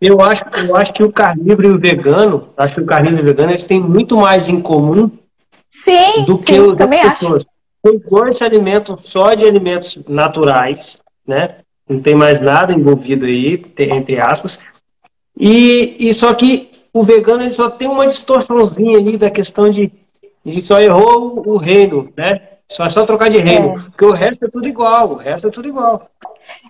Eu 0.00 0.20
acho, 0.22 0.42
eu 0.66 0.74
acho 0.76 0.92
que 0.92 1.02
o 1.02 1.12
carnívoro 1.12 1.68
e 1.68 1.72
o 1.72 1.78
vegano, 1.78 2.48
acho 2.56 2.74
que 2.74 2.80
o 2.80 2.86
carnívoro 2.86 3.20
e 3.20 3.22
o 3.22 3.26
vegano, 3.26 3.50
eles 3.50 3.66
têm 3.66 3.80
muito 3.80 4.16
mais 4.16 4.48
em 4.48 4.58
comum 4.58 5.10
sim, 5.68 6.24
do 6.24 6.36
sim, 6.36 6.44
que 6.44 6.60
os 6.60 6.76
também 6.76 7.02
pessoas. 7.02 7.44
Os 7.84 8.00
dois 8.08 8.36
se 8.36 8.44
alimentam 8.44 8.96
só 8.96 9.34
de 9.34 9.44
alimentos 9.44 9.98
naturais, 10.08 11.00
né? 11.26 11.56
Não 11.86 12.00
tem 12.00 12.14
mais 12.14 12.40
nada 12.40 12.72
envolvido 12.72 13.26
aí, 13.26 13.62
entre 13.78 14.18
aspas. 14.18 14.58
E, 15.38 15.96
e 15.98 16.14
só 16.14 16.32
que 16.34 16.70
o 16.92 17.02
vegano 17.02 17.42
ele 17.42 17.52
só 17.52 17.70
tem 17.70 17.88
uma 17.88 18.06
distorçãozinha 18.06 18.98
ali 18.98 19.16
da 19.16 19.30
questão 19.30 19.70
de, 19.70 19.92
de 20.44 20.62
só 20.62 20.80
errou 20.80 21.42
o 21.46 21.56
reino, 21.56 22.12
né? 22.16 22.40
Só 22.68 22.84
é 22.84 22.90
só 22.90 23.04
trocar 23.04 23.28
de 23.28 23.38
reino. 23.38 23.70
É. 23.70 23.82
Porque 23.82 24.04
o 24.04 24.12
resto 24.12 24.44
é 24.44 24.48
tudo 24.48 24.68
igual, 24.68 25.10
o 25.10 25.16
resto 25.16 25.48
é 25.48 25.50
tudo 25.50 25.68
igual. 25.68 26.08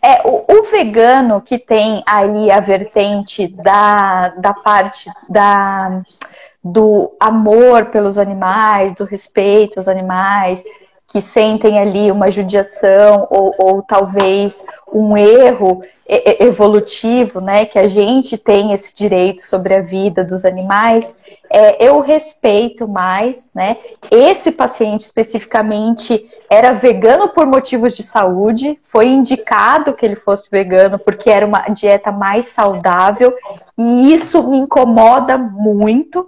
É, 0.02 0.26
o, 0.26 0.44
o, 0.48 0.62
vegano 0.70 1.40
que 1.42 1.58
tem 1.58 2.02
aí 2.06 2.50
a 2.50 2.60
vertente 2.60 3.48
da, 3.48 4.28
da 4.28 4.54
parte 4.54 5.10
da, 5.28 6.02
do 6.64 7.14
amor 7.20 7.86
pelos 7.86 8.16
animais, 8.16 8.94
do 8.94 9.04
respeito 9.04 9.78
aos 9.78 9.88
animais, 9.88 10.64
que 11.10 11.20
sentem 11.20 11.78
ali 11.78 12.10
uma 12.10 12.30
judiação 12.30 13.26
ou, 13.30 13.54
ou 13.58 13.82
talvez 13.82 14.64
um 14.92 15.16
erro 15.16 15.82
evolutivo, 16.40 17.40
né, 17.40 17.64
que 17.64 17.78
a 17.78 17.86
gente 17.86 18.36
tem 18.36 18.72
esse 18.72 18.94
direito 18.96 19.42
sobre 19.42 19.76
a 19.76 19.80
vida 19.80 20.24
dos 20.24 20.44
animais, 20.44 21.16
é, 21.48 21.84
eu 21.84 22.00
respeito 22.00 22.88
mais, 22.88 23.48
né? 23.54 23.76
Esse 24.10 24.52
paciente 24.52 25.02
especificamente 25.02 26.28
era 26.48 26.72
vegano 26.72 27.28
por 27.28 27.46
motivos 27.46 27.96
de 27.96 28.02
saúde, 28.02 28.78
foi 28.82 29.08
indicado 29.08 29.94
que 29.94 30.04
ele 30.04 30.16
fosse 30.16 30.48
vegano 30.50 30.98
porque 30.98 31.28
era 31.30 31.46
uma 31.46 31.62
dieta 31.68 32.10
mais 32.12 32.48
saudável 32.48 33.34
e 33.76 34.12
isso 34.12 34.48
me 34.48 34.58
incomoda 34.58 35.38
muito. 35.38 36.26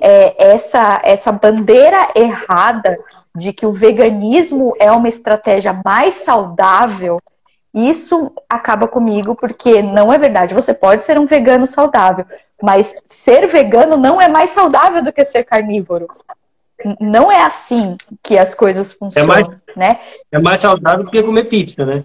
É, 0.00 0.50
essa 0.52 1.00
essa 1.04 1.30
bandeira 1.30 2.08
errada 2.16 2.98
de 3.36 3.52
que 3.52 3.66
o 3.66 3.72
veganismo 3.72 4.74
é 4.78 4.90
uma 4.92 5.08
estratégia 5.08 5.80
mais 5.84 6.14
saudável, 6.14 7.18
isso 7.74 8.32
acaba 8.48 8.86
comigo 8.86 9.34
porque 9.34 9.82
não 9.82 10.12
é 10.12 10.16
verdade. 10.16 10.54
Você 10.54 10.72
pode 10.72 11.04
ser 11.04 11.18
um 11.18 11.26
vegano 11.26 11.66
saudável, 11.66 12.24
mas 12.62 12.94
ser 13.06 13.46
vegano 13.48 13.96
não 13.96 14.22
é 14.22 14.28
mais 14.28 14.50
saudável 14.50 15.02
do 15.02 15.12
que 15.12 15.24
ser 15.24 15.42
carnívoro. 15.42 16.06
Não 17.00 17.30
é 17.30 17.42
assim 17.42 17.96
que 18.22 18.38
as 18.38 18.54
coisas 18.54 18.92
funcionam, 18.92 19.32
é 19.32 19.36
mais, 19.36 19.48
né? 19.76 20.00
É 20.30 20.40
mais 20.40 20.60
saudável 20.60 21.04
do 21.04 21.10
que 21.10 21.22
comer 21.22 21.44
pizza, 21.44 21.84
né? 21.84 22.04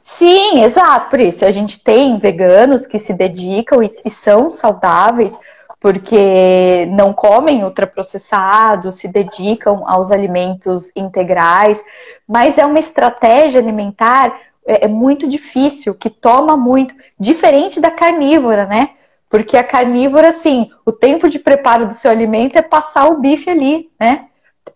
Sim, 0.00 0.64
exato. 0.64 1.10
Por 1.10 1.20
isso, 1.20 1.44
a 1.44 1.50
gente 1.50 1.82
tem 1.82 2.18
veganos 2.18 2.86
que 2.86 2.98
se 2.98 3.14
dedicam 3.14 3.82
e, 3.82 3.96
e 4.04 4.10
são 4.10 4.50
saudáveis, 4.50 5.38
porque 5.82 6.86
não 6.92 7.12
comem 7.12 7.64
ultraprocessados, 7.64 8.94
se 8.94 9.08
dedicam 9.08 9.82
aos 9.84 10.12
alimentos 10.12 10.92
integrais, 10.94 11.84
mas 12.26 12.56
é 12.56 12.64
uma 12.64 12.78
estratégia 12.78 13.60
alimentar 13.60 14.32
é, 14.64 14.84
é, 14.84 14.88
muito 14.88 15.28
difícil, 15.28 15.92
que 15.92 16.08
toma 16.08 16.56
muito, 16.56 16.94
diferente 17.18 17.80
da 17.80 17.90
carnívora, 17.90 18.64
né? 18.64 18.90
Porque 19.28 19.56
a 19.56 19.64
carnívora, 19.64 20.28
assim, 20.28 20.70
o 20.86 20.92
tempo 20.92 21.28
de 21.28 21.40
preparo 21.40 21.84
do 21.84 21.94
seu 21.94 22.12
alimento 22.12 22.56
é 22.56 22.62
passar 22.62 23.08
o 23.08 23.18
bife 23.18 23.50
ali, 23.50 23.90
né? 23.98 24.26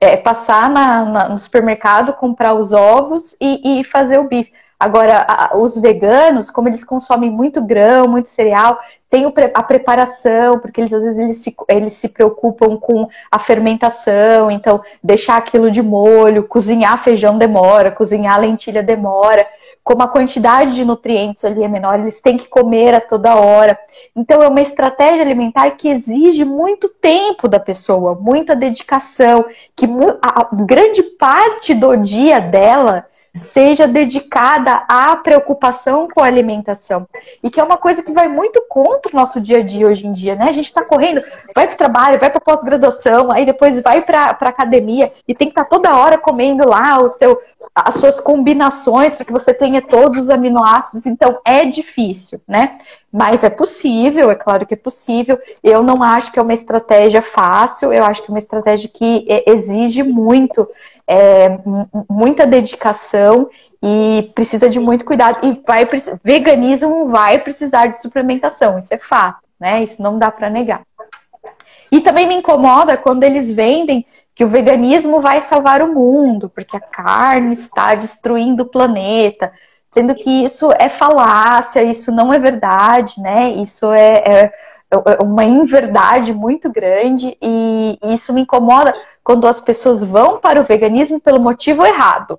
É 0.00 0.16
passar 0.16 0.68
na, 0.68 1.04
na, 1.04 1.28
no 1.28 1.38
supermercado, 1.38 2.14
comprar 2.14 2.52
os 2.54 2.72
ovos 2.72 3.36
e, 3.40 3.78
e 3.78 3.84
fazer 3.84 4.18
o 4.18 4.24
bife. 4.24 4.52
Agora, 4.78 5.50
os 5.54 5.78
veganos, 5.78 6.50
como 6.50 6.68
eles 6.68 6.84
consomem 6.84 7.30
muito 7.30 7.62
grão, 7.62 8.06
muito 8.06 8.28
cereal, 8.28 8.78
tem 9.08 9.24
a 9.54 9.62
preparação, 9.62 10.58
porque 10.58 10.80
eles 10.80 10.92
às 10.92 11.02
vezes 11.02 11.18
eles 11.18 11.36
se, 11.36 11.56
eles 11.68 11.92
se 11.92 12.08
preocupam 12.08 12.76
com 12.76 13.08
a 13.30 13.38
fermentação, 13.38 14.50
então 14.50 14.82
deixar 15.02 15.36
aquilo 15.36 15.70
de 15.70 15.80
molho, 15.80 16.46
cozinhar 16.46 17.02
feijão 17.02 17.38
demora, 17.38 17.90
cozinhar 17.90 18.38
lentilha 18.38 18.82
demora, 18.82 19.46
como 19.82 20.02
a 20.02 20.08
quantidade 20.08 20.74
de 20.74 20.84
nutrientes 20.84 21.44
ali 21.44 21.62
é 21.62 21.68
menor, 21.68 22.00
eles 22.00 22.20
têm 22.20 22.36
que 22.36 22.48
comer 22.48 22.92
a 22.92 23.00
toda 23.00 23.36
hora. 23.36 23.78
Então 24.14 24.42
é 24.42 24.48
uma 24.48 24.60
estratégia 24.60 25.22
alimentar 25.22 25.70
que 25.70 25.88
exige 25.88 26.44
muito 26.44 26.88
tempo 26.88 27.46
da 27.46 27.60
pessoa, 27.60 28.18
muita 28.20 28.56
dedicação, 28.56 29.46
que 29.74 29.86
a 30.20 30.48
grande 30.52 31.02
parte 31.02 31.72
do 31.72 31.96
dia 31.96 32.40
dela 32.40 33.06
seja 33.40 33.86
dedicada 33.86 34.84
à 34.88 35.16
preocupação 35.16 36.08
com 36.08 36.20
a 36.22 36.26
alimentação. 36.26 37.06
E 37.42 37.50
que 37.50 37.60
é 37.60 37.64
uma 37.64 37.76
coisa 37.76 38.02
que 38.02 38.12
vai 38.12 38.28
muito 38.28 38.64
contra 38.68 39.12
o 39.12 39.16
nosso 39.16 39.40
dia 39.40 39.58
a 39.58 39.62
dia 39.62 39.86
hoje 39.86 40.06
em 40.06 40.12
dia, 40.12 40.34
né? 40.34 40.48
A 40.48 40.52
gente 40.52 40.66
está 40.66 40.84
correndo, 40.84 41.22
vai 41.54 41.66
para 41.66 41.74
o 41.74 41.78
trabalho, 41.78 42.18
vai 42.18 42.30
para 42.30 42.40
pós-graduação, 42.40 43.30
aí 43.32 43.44
depois 43.44 43.80
vai 43.82 44.02
para 44.02 44.30
academia 44.30 45.12
e 45.26 45.34
tem 45.34 45.48
que 45.48 45.52
estar 45.52 45.64
tá 45.64 45.70
toda 45.70 45.96
hora 45.96 46.18
comendo 46.18 46.68
lá 46.68 47.02
o 47.02 47.08
seu, 47.08 47.40
as 47.76 47.96
suas 47.96 48.18
combinações 48.18 49.12
para 49.12 49.26
que 49.26 49.32
você 49.32 49.52
tenha 49.52 49.82
todos 49.82 50.24
os 50.24 50.30
aminoácidos. 50.30 51.04
Então 51.04 51.38
é 51.44 51.66
difícil, 51.66 52.40
né? 52.48 52.78
Mas 53.12 53.44
é 53.44 53.50
possível, 53.50 54.30
é 54.30 54.34
claro 54.34 54.64
que 54.64 54.72
é 54.72 54.78
possível. 54.78 55.38
Eu 55.62 55.82
não 55.82 56.02
acho 56.02 56.32
que 56.32 56.38
é 56.38 56.42
uma 56.42 56.54
estratégia 56.54 57.20
fácil, 57.20 57.92
eu 57.92 58.02
acho 58.02 58.22
que 58.22 58.30
é 58.30 58.32
uma 58.32 58.38
estratégia 58.38 58.88
que 58.88 59.26
exige 59.46 60.02
muito 60.02 60.66
é, 61.06 61.58
muita 62.08 62.46
dedicação 62.46 63.50
e 63.82 64.32
precisa 64.34 64.70
de 64.70 64.80
muito 64.80 65.04
cuidado. 65.04 65.46
E 65.46 65.60
vai 65.66 65.86
veganismo 66.24 67.08
vai 67.10 67.38
precisar 67.38 67.88
de 67.88 68.00
suplementação, 68.00 68.78
isso 68.78 68.94
é 68.94 68.98
fato, 68.98 69.46
né? 69.60 69.82
Isso 69.82 70.02
não 70.02 70.18
dá 70.18 70.30
para 70.30 70.48
negar. 70.48 70.80
E 71.92 72.00
também 72.00 72.26
me 72.26 72.36
incomoda 72.36 72.96
quando 72.96 73.22
eles 73.22 73.52
vendem 73.52 74.06
que 74.36 74.44
o 74.44 74.48
veganismo 74.48 75.18
vai 75.18 75.40
salvar 75.40 75.80
o 75.80 75.94
mundo, 75.94 76.50
porque 76.50 76.76
a 76.76 76.80
carne 76.80 77.54
está 77.54 77.94
destruindo 77.94 78.64
o 78.64 78.68
planeta, 78.68 79.50
sendo 79.86 80.14
que 80.14 80.44
isso 80.44 80.70
é 80.78 80.90
falácia, 80.90 81.82
isso 81.82 82.12
não 82.12 82.30
é 82.34 82.38
verdade, 82.38 83.18
né? 83.18 83.48
Isso 83.52 83.90
é, 83.92 84.16
é, 84.26 84.52
é 84.90 85.24
uma 85.24 85.42
inverdade 85.42 86.34
muito 86.34 86.70
grande 86.70 87.34
e 87.40 87.98
isso 88.02 88.34
me 88.34 88.42
incomoda 88.42 88.94
quando 89.24 89.48
as 89.48 89.58
pessoas 89.58 90.04
vão 90.04 90.38
para 90.38 90.60
o 90.60 90.64
veganismo 90.64 91.18
pelo 91.18 91.40
motivo 91.40 91.86
errado. 91.86 92.38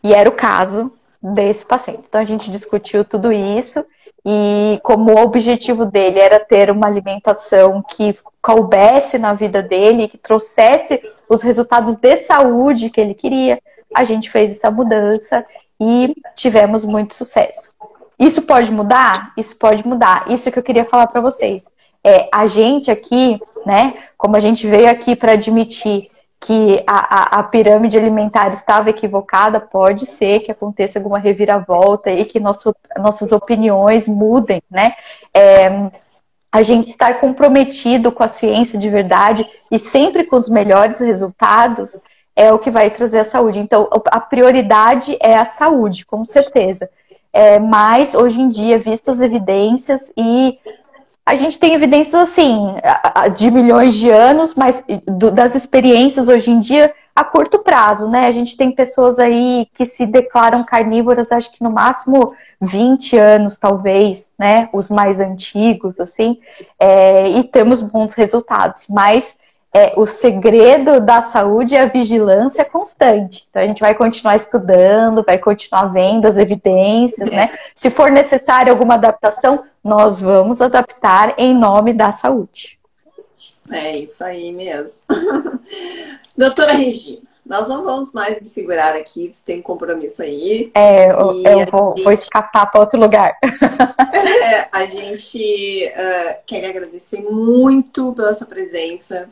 E 0.00 0.14
era 0.14 0.28
o 0.28 0.32
caso 0.32 0.92
desse 1.20 1.64
paciente. 1.66 2.04
Então 2.08 2.20
a 2.20 2.24
gente 2.24 2.52
discutiu 2.52 3.04
tudo 3.04 3.32
isso 3.32 3.84
e 4.24 4.78
como 4.82 5.12
o 5.12 5.22
objetivo 5.22 5.84
dele 5.84 6.18
era 6.18 6.40
ter 6.40 6.70
uma 6.70 6.86
alimentação 6.86 7.82
que 7.82 8.16
coubesse 8.42 9.18
na 9.18 9.34
vida 9.34 9.62
dele, 9.62 10.08
que 10.08 10.18
trouxesse 10.18 11.00
os 11.28 11.42
resultados 11.42 11.96
de 11.96 12.16
saúde 12.16 12.90
que 12.90 13.00
ele 13.00 13.14
queria, 13.14 13.60
a 13.94 14.04
gente 14.04 14.30
fez 14.30 14.56
essa 14.56 14.70
mudança 14.70 15.44
e 15.80 16.14
tivemos 16.34 16.84
muito 16.84 17.14
sucesso. 17.14 17.70
Isso 18.18 18.42
pode 18.42 18.72
mudar? 18.72 19.32
Isso 19.36 19.56
pode 19.56 19.86
mudar. 19.86 20.24
Isso 20.28 20.50
que 20.50 20.58
eu 20.58 20.62
queria 20.62 20.84
falar 20.84 21.06
para 21.06 21.20
vocês 21.20 21.66
é, 22.04 22.28
a 22.32 22.46
gente 22.46 22.90
aqui, 22.90 23.40
né, 23.66 23.94
como 24.16 24.36
a 24.36 24.40
gente 24.40 24.66
veio 24.66 24.88
aqui 24.88 25.16
para 25.16 25.32
admitir 25.32 26.10
que 26.40 26.82
a, 26.86 27.36
a, 27.36 27.40
a, 27.40 27.42
pirâmide 27.42 27.98
alimentar 27.98 28.48
estava 28.50 28.90
equivocada, 28.90 29.60
pode 29.60 30.06
ser 30.06 30.40
que 30.40 30.52
aconteça 30.52 30.98
alguma 30.98 31.18
reviravolta 31.18 32.10
e 32.10 32.24
que 32.24 32.38
nosso, 32.38 32.74
nossas 32.96 33.32
opiniões 33.32 34.06
mudem, 34.06 34.62
né? 34.70 34.94
É, 35.34 35.90
a 36.50 36.62
gente 36.62 36.88
estar 36.88 37.20
comprometido 37.20 38.10
com 38.10 38.22
a 38.22 38.28
ciência 38.28 38.78
de 38.78 38.88
verdade 38.88 39.46
e 39.70 39.78
sempre 39.78 40.24
com 40.24 40.36
os 40.36 40.48
melhores 40.48 41.00
resultados 41.00 42.00
é 42.34 42.52
o 42.52 42.58
que 42.58 42.70
vai 42.70 42.88
trazer 42.90 43.18
a 43.18 43.24
saúde. 43.24 43.58
Então, 43.58 43.88
a 44.06 44.20
prioridade 44.20 45.18
é 45.20 45.34
a 45.34 45.44
saúde, 45.44 46.06
com 46.06 46.24
certeza. 46.24 46.88
É, 47.32 47.58
mas 47.58 48.14
hoje 48.14 48.40
em 48.40 48.48
dia, 48.48 48.78
vistas 48.78 49.16
as 49.16 49.20
evidências 49.20 50.12
e 50.16 50.58
a 51.28 51.34
gente 51.36 51.58
tem 51.58 51.74
evidências 51.74 52.14
assim 52.14 52.74
de 53.36 53.50
milhões 53.50 53.94
de 53.94 54.08
anos, 54.08 54.54
mas 54.54 54.82
das 55.06 55.54
experiências 55.54 56.26
hoje 56.26 56.50
em 56.50 56.58
dia 56.58 56.94
a 57.14 57.22
curto 57.22 57.58
prazo, 57.58 58.08
né? 58.08 58.26
A 58.28 58.32
gente 58.32 58.56
tem 58.56 58.72
pessoas 58.72 59.18
aí 59.18 59.68
que 59.74 59.84
se 59.84 60.06
declaram 60.06 60.64
carnívoras, 60.64 61.30
acho 61.30 61.52
que 61.52 61.62
no 61.62 61.70
máximo 61.70 62.34
20 62.62 63.18
anos, 63.18 63.58
talvez, 63.58 64.32
né? 64.38 64.70
Os 64.72 64.88
mais 64.88 65.20
antigos, 65.20 66.00
assim, 66.00 66.38
é, 66.78 67.28
e 67.28 67.44
temos 67.44 67.82
bons 67.82 68.14
resultados. 68.14 68.86
Mas 68.88 69.36
é, 69.72 69.92
o 69.96 70.06
segredo 70.06 71.00
da 71.00 71.20
saúde 71.22 71.74
é 71.76 71.82
a 71.82 71.86
vigilância 71.86 72.64
constante. 72.64 73.46
Então 73.50 73.62
a 73.62 73.66
gente 73.66 73.80
vai 73.80 73.94
continuar 73.94 74.36
estudando, 74.36 75.22
vai 75.22 75.38
continuar 75.38 75.86
vendo 75.92 76.26
as 76.26 76.38
evidências, 76.38 77.30
né? 77.30 77.56
Se 77.74 77.90
for 77.90 78.10
necessário 78.10 78.72
alguma 78.72 78.94
adaptação, 78.94 79.64
nós 79.84 80.20
vamos 80.20 80.62
adaptar 80.62 81.34
em 81.36 81.54
nome 81.54 81.92
da 81.92 82.10
saúde. 82.10 82.78
É 83.70 83.96
isso 83.98 84.24
aí 84.24 84.52
mesmo. 84.52 85.02
Doutora 86.36 86.72
Regina, 86.72 87.27
nós 87.48 87.66
não 87.66 87.82
vamos 87.82 88.12
mais 88.12 88.40
me 88.40 88.48
segurar 88.48 88.94
aqui, 88.94 89.32
você 89.32 89.40
tem 89.44 89.60
um 89.60 89.62
compromisso 89.62 90.22
aí. 90.22 90.70
É, 90.74 91.10
eu, 91.10 91.16
eu 91.16 91.66
vou, 91.66 91.94
gente... 91.96 92.04
vou, 92.04 92.12
escapar 92.12 92.70
para 92.70 92.80
outro 92.80 93.00
lugar. 93.00 93.36
É, 94.50 94.68
a 94.72 94.86
gente 94.86 95.92
uh, 95.94 96.36
quer 96.46 96.64
agradecer 96.64 97.20
muito 97.22 98.14
pela 98.14 98.34
sua 98.34 98.46
presença. 98.46 99.28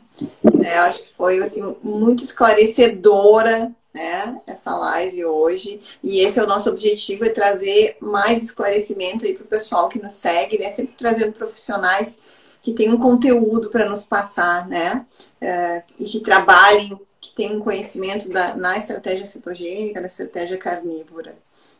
É, 0.63 0.77
eu 0.77 0.81
acho 0.83 1.03
que 1.03 1.13
foi 1.15 1.41
assim, 1.41 1.75
muito 1.81 2.23
esclarecedora 2.23 3.71
né, 3.93 4.39
essa 4.45 4.75
live 4.75 5.25
hoje. 5.25 5.81
E 6.03 6.19
esse 6.19 6.39
é 6.39 6.43
o 6.43 6.47
nosso 6.47 6.69
objetivo, 6.69 7.25
é 7.25 7.29
trazer 7.29 7.97
mais 7.99 8.43
esclarecimento 8.43 9.25
aí 9.25 9.33
para 9.33 9.43
o 9.43 9.47
pessoal 9.47 9.89
que 9.89 10.01
nos 10.01 10.13
segue, 10.13 10.59
né? 10.59 10.71
Sempre 10.73 10.93
trazendo 10.95 11.33
profissionais 11.33 12.17
que 12.61 12.73
têm 12.73 12.91
um 12.91 12.99
conteúdo 12.99 13.69
para 13.69 13.89
nos 13.89 14.03
passar, 14.03 14.67
né? 14.67 15.05
É, 15.41 15.83
e 15.99 16.05
que 16.05 16.19
trabalhem, 16.19 16.99
que 17.29 17.35
tenham 17.35 17.57
um 17.57 17.59
conhecimento 17.59 18.29
da, 18.29 18.55
na 18.55 18.77
estratégia 18.77 19.25
cetogênica, 19.25 20.01
na 20.01 20.07
estratégia 20.07 20.57
carnívora. 20.57 21.35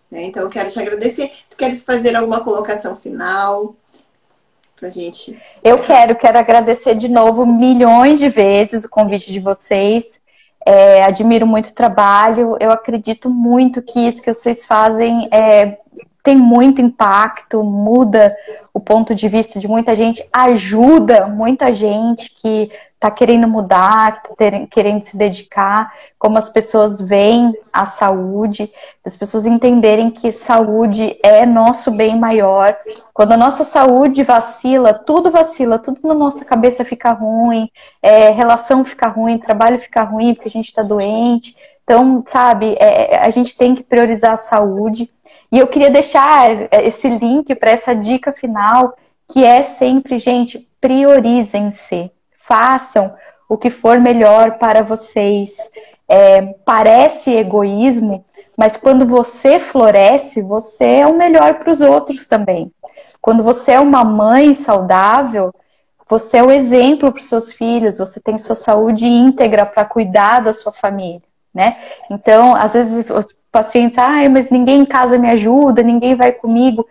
Né? 0.10 0.24
Então, 0.24 0.44
eu 0.44 0.50
quero 0.50 0.70
te 0.70 0.80
agradecer. 0.80 1.32
Tu 1.50 1.58
queres 1.58 1.84
fazer 1.84 2.16
alguma 2.16 2.42
colocação 2.44 2.96
final? 2.96 3.76
Pra 4.76 4.90
gente. 4.90 5.40
Eu 5.64 5.80
quero, 5.84 6.16
quero 6.16 6.38
agradecer 6.38 6.96
de 6.96 7.10
novo 7.10 7.46
milhões 7.46 8.20
de 8.20 8.30
vezes 8.30 8.86
o 8.86 8.90
convite 8.90 9.32
de 9.32 9.40
vocês. 9.40 10.20
É, 10.66 11.04
admiro 11.04 11.48
muito 11.48 11.70
o 11.70 11.74
trabalho. 11.74 12.56
Eu 12.60 12.72
acredito 12.72 13.30
muito 13.30 13.82
que 13.82 14.00
isso 14.00 14.22
que 14.22 14.32
vocês 14.32 14.66
fazem 14.66 15.28
é, 15.32 15.80
tem 16.28 16.36
muito 16.36 16.82
impacto, 16.82 17.64
muda 17.64 18.36
o 18.74 18.82
ponto 18.82 19.16
de 19.16 19.30
vista 19.30 19.62
de 19.62 19.68
muita 19.68 19.96
gente, 19.96 20.28
ajuda 20.32 21.26
muita 21.26 21.74
gente 21.74 22.30
que 22.30 22.70
está 22.98 23.12
querendo 23.12 23.48
mudar, 23.48 24.24
tá 24.24 24.36
querendo 24.72 25.04
se 25.04 25.16
dedicar, 25.16 25.94
como 26.18 26.40
as 26.40 26.50
pessoas 26.50 27.00
veem 27.00 27.54
a 27.72 27.86
saúde, 27.86 28.72
as 29.06 29.16
pessoas 29.16 29.46
entenderem 29.46 30.10
que 30.10 30.32
saúde 30.32 31.16
é 31.22 31.46
nosso 31.46 31.92
bem 31.92 32.20
maior. 32.20 32.76
Quando 33.14 33.34
a 33.34 33.38
nossa 33.38 33.64
saúde 33.64 34.24
vacila, 34.24 34.96
tudo 34.96 35.30
vacila, 35.30 35.78
tudo 35.78 36.00
na 36.04 36.16
nossa 36.16 36.44
cabeça 36.44 36.84
fica 36.84 37.12
ruim, 37.12 37.70
é, 38.02 38.32
relação 38.32 38.84
fica 38.84 39.08
ruim, 39.08 39.38
trabalho 39.38 39.78
fica 39.78 40.02
ruim 40.02 40.34
porque 40.34 40.50
a 40.50 40.52
gente 40.52 40.70
está 40.70 40.82
doente. 40.82 41.56
Então, 41.84 42.24
sabe, 42.26 42.76
é, 42.80 43.20
a 43.20 43.30
gente 43.30 43.56
tem 43.56 43.76
que 43.76 43.84
priorizar 43.84 44.34
a 44.34 44.38
saúde. 44.38 45.10
E 45.52 45.60
eu 45.60 45.68
queria 45.68 45.92
deixar 45.92 46.68
esse 46.84 47.08
link 47.08 47.54
para 47.56 47.72
essa 47.72 47.96
dica 47.96 48.34
final, 48.34 48.96
que 49.30 49.46
é 49.46 49.62
sempre, 49.62 50.18
gente, 50.18 50.68
priorizem-se 50.82 52.12
façam 52.48 53.14
o 53.50 53.58
que 53.58 53.70
for 53.70 54.00
melhor 54.00 54.58
para 54.58 54.82
vocês. 54.82 55.56
É, 56.08 56.42
parece 56.66 57.32
egoísmo, 57.32 58.26
mas 58.58 58.78
quando 58.78 59.06
você 59.06 59.60
floresce, 59.60 60.42
você 60.42 60.86
é 60.86 61.08
o 61.08 61.18
melhor 61.18 61.56
para 61.56 61.72
os 61.72 61.82
outros 61.82 62.26
também. 62.26 62.72
Quando 63.22 63.44
você 63.44 63.74
é 63.74 63.80
uma 63.80 64.04
mãe 64.04 64.54
saudável, 64.54 65.54
você 66.10 66.38
é 66.38 66.44
o 66.44 66.52
exemplo 66.52 67.12
para 67.12 67.22
os 67.22 67.28
seus 67.28 67.52
filhos, 67.52 67.98
você 67.98 68.20
tem 68.20 68.38
sua 68.38 68.56
saúde 68.56 69.06
íntegra 69.06 69.66
para 69.66 69.84
cuidar 69.84 70.40
da 70.40 70.54
sua 70.54 70.72
família, 70.72 71.22
né? 71.54 71.78
Então, 72.10 72.56
às 72.56 72.74
vezes 72.74 73.06
os 73.10 73.36
pacientes, 73.52 73.98
ah, 73.98 74.28
mas 74.30 74.50
ninguém 74.50 74.82
em 74.82 74.86
casa 74.86 75.18
me 75.18 75.30
ajuda, 75.30 75.84
ninguém 75.84 76.16
vai 76.16 76.32
comigo. 76.32 76.88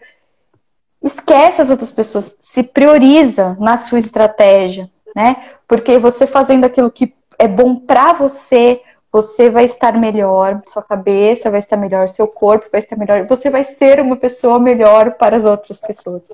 Esquece 1.02 1.62
as 1.62 1.70
outras 1.70 1.90
pessoas, 1.90 2.36
se 2.40 2.62
prioriza 2.62 3.56
na 3.58 3.78
sua 3.78 3.98
estratégia, 3.98 4.90
né? 5.16 5.36
Porque 5.66 5.98
você 5.98 6.26
fazendo 6.26 6.64
aquilo 6.64 6.90
que 6.90 7.14
é 7.38 7.48
bom 7.48 7.76
para 7.76 8.12
você, 8.12 8.82
você 9.10 9.48
vai 9.48 9.64
estar 9.64 9.98
melhor, 9.98 10.60
sua 10.66 10.82
cabeça 10.82 11.50
vai 11.50 11.60
estar 11.60 11.76
melhor, 11.78 12.06
seu 12.10 12.28
corpo 12.28 12.66
vai 12.70 12.80
estar 12.80 12.96
melhor, 12.96 13.26
você 13.26 13.48
vai 13.48 13.64
ser 13.64 13.98
uma 13.98 14.16
pessoa 14.16 14.58
melhor 14.58 15.12
para 15.12 15.34
as 15.34 15.46
outras 15.46 15.80
pessoas. 15.80 16.30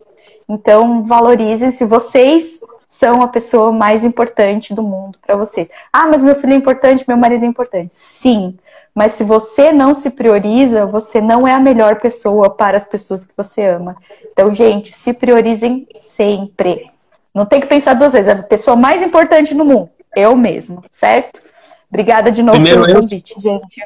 Então, 0.49 1.05
valorizem-se, 1.05 1.85
vocês 1.85 2.61
são 2.89 3.23
a 3.23 3.29
pessoa 3.29 3.71
mais 3.71 4.05
importante 4.05 4.75
do 4.75 4.83
mundo 4.83 5.17
para 5.25 5.37
vocês. 5.37 5.69
Ah, 5.93 6.09
mas 6.09 6.23
meu 6.25 6.35
filho 6.35 6.53
é 6.53 6.57
importante, 6.57 7.05
meu 7.07 7.17
marido 7.17 7.45
é 7.45 7.49
importante. 7.49 7.97
Sim, 7.97 8.59
mas 8.93 9.13
se 9.13 9.23
você 9.25 9.73
não 9.73 9.95
se 9.95 10.11
prioriza, 10.11 10.85
você 10.85 11.21
não 11.21 11.47
é 11.47 11.55
a 11.55 11.61
melhor 11.61 12.01
pessoa 12.01 12.51
para 12.51 12.77
as 12.77 12.85
pessoas 12.85 13.25
que 13.25 13.33
você 13.37 13.65
ama. 13.65 13.97
Então, 14.31 14.53
gente, 14.55 14.93
se 14.93 15.15
priorizem 15.15 15.87
sempre. 15.95 16.92
Não 17.35 17.47
tem 17.47 17.61
que 17.61 17.67
pensar 17.67 17.95
duas 17.95 18.13
vezes. 18.13 18.29
É 18.29 18.33
a 18.33 18.43
pessoa 18.43 18.77
mais 18.77 19.03
importante 19.03 19.55
no 19.55 19.65
mundo. 19.65 19.91
Eu 20.15 20.37
mesmo, 20.37 20.85
certo? 20.91 21.41
Obrigada 21.89 22.31
de 22.31 22.43
novo 22.43 22.57
Primeiro 22.57 22.83
pelo 22.83 22.97
eu, 22.97 23.01
convite, 23.01 23.35
gente. 23.41 23.83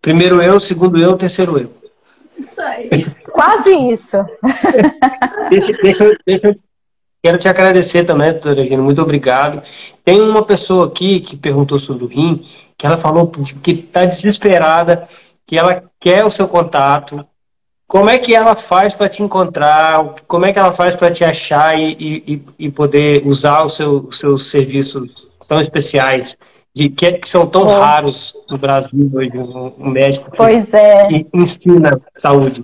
Primeiro 0.00 0.42
eu, 0.42 0.58
segundo 0.58 1.00
eu, 1.00 1.16
terceiro 1.16 1.58
eu. 1.58 1.70
Isso 2.38 2.60
aí. 2.60 3.04
Quase 3.32 3.70
isso. 3.70 4.16
deixa, 5.50 5.72
deixa, 5.72 6.18
deixa, 6.24 6.56
quero 7.22 7.38
te 7.38 7.48
agradecer 7.48 8.04
também, 8.04 8.30
doutora 8.30 8.62
Regina. 8.62 8.82
Muito 8.82 9.02
obrigado. 9.02 9.62
Tem 10.04 10.20
uma 10.20 10.44
pessoa 10.44 10.86
aqui 10.86 11.20
que 11.20 11.36
perguntou 11.36 11.78
sobre 11.78 12.04
o 12.04 12.08
rim, 12.08 12.42
que 12.76 12.86
ela 12.86 12.96
falou 12.96 13.30
que 13.62 13.70
está 13.70 14.04
desesperada, 14.04 15.04
que 15.46 15.58
ela 15.58 15.82
quer 16.00 16.24
o 16.24 16.30
seu 16.30 16.46
contato, 16.46 17.26
como 17.88 18.10
é 18.10 18.18
que 18.18 18.34
ela 18.34 18.54
faz 18.54 18.94
para 18.94 19.08
te 19.08 19.22
encontrar? 19.22 20.14
Como 20.28 20.44
é 20.44 20.52
que 20.52 20.58
ela 20.58 20.72
faz 20.72 20.94
para 20.94 21.10
te 21.10 21.24
achar 21.24 21.76
e, 21.78 21.96
e, 21.98 22.42
e 22.66 22.70
poder 22.70 23.26
usar 23.26 23.64
os 23.64 23.74
seu, 23.74 24.06
os 24.06 24.18
seus 24.18 24.50
serviços 24.50 25.26
tão 25.48 25.58
especiais? 25.58 26.36
De, 26.76 26.90
que, 26.90 27.12
que 27.12 27.28
são 27.28 27.46
tão 27.46 27.64
raros 27.64 28.36
no 28.48 28.58
Brasil 28.58 29.10
hoje, 29.12 29.36
um, 29.38 29.72
um 29.78 29.88
médico 29.88 30.30
que, 30.30 30.76
é. 30.76 31.06
que 31.08 31.26
ensina 31.32 31.98
saúde. 32.14 32.62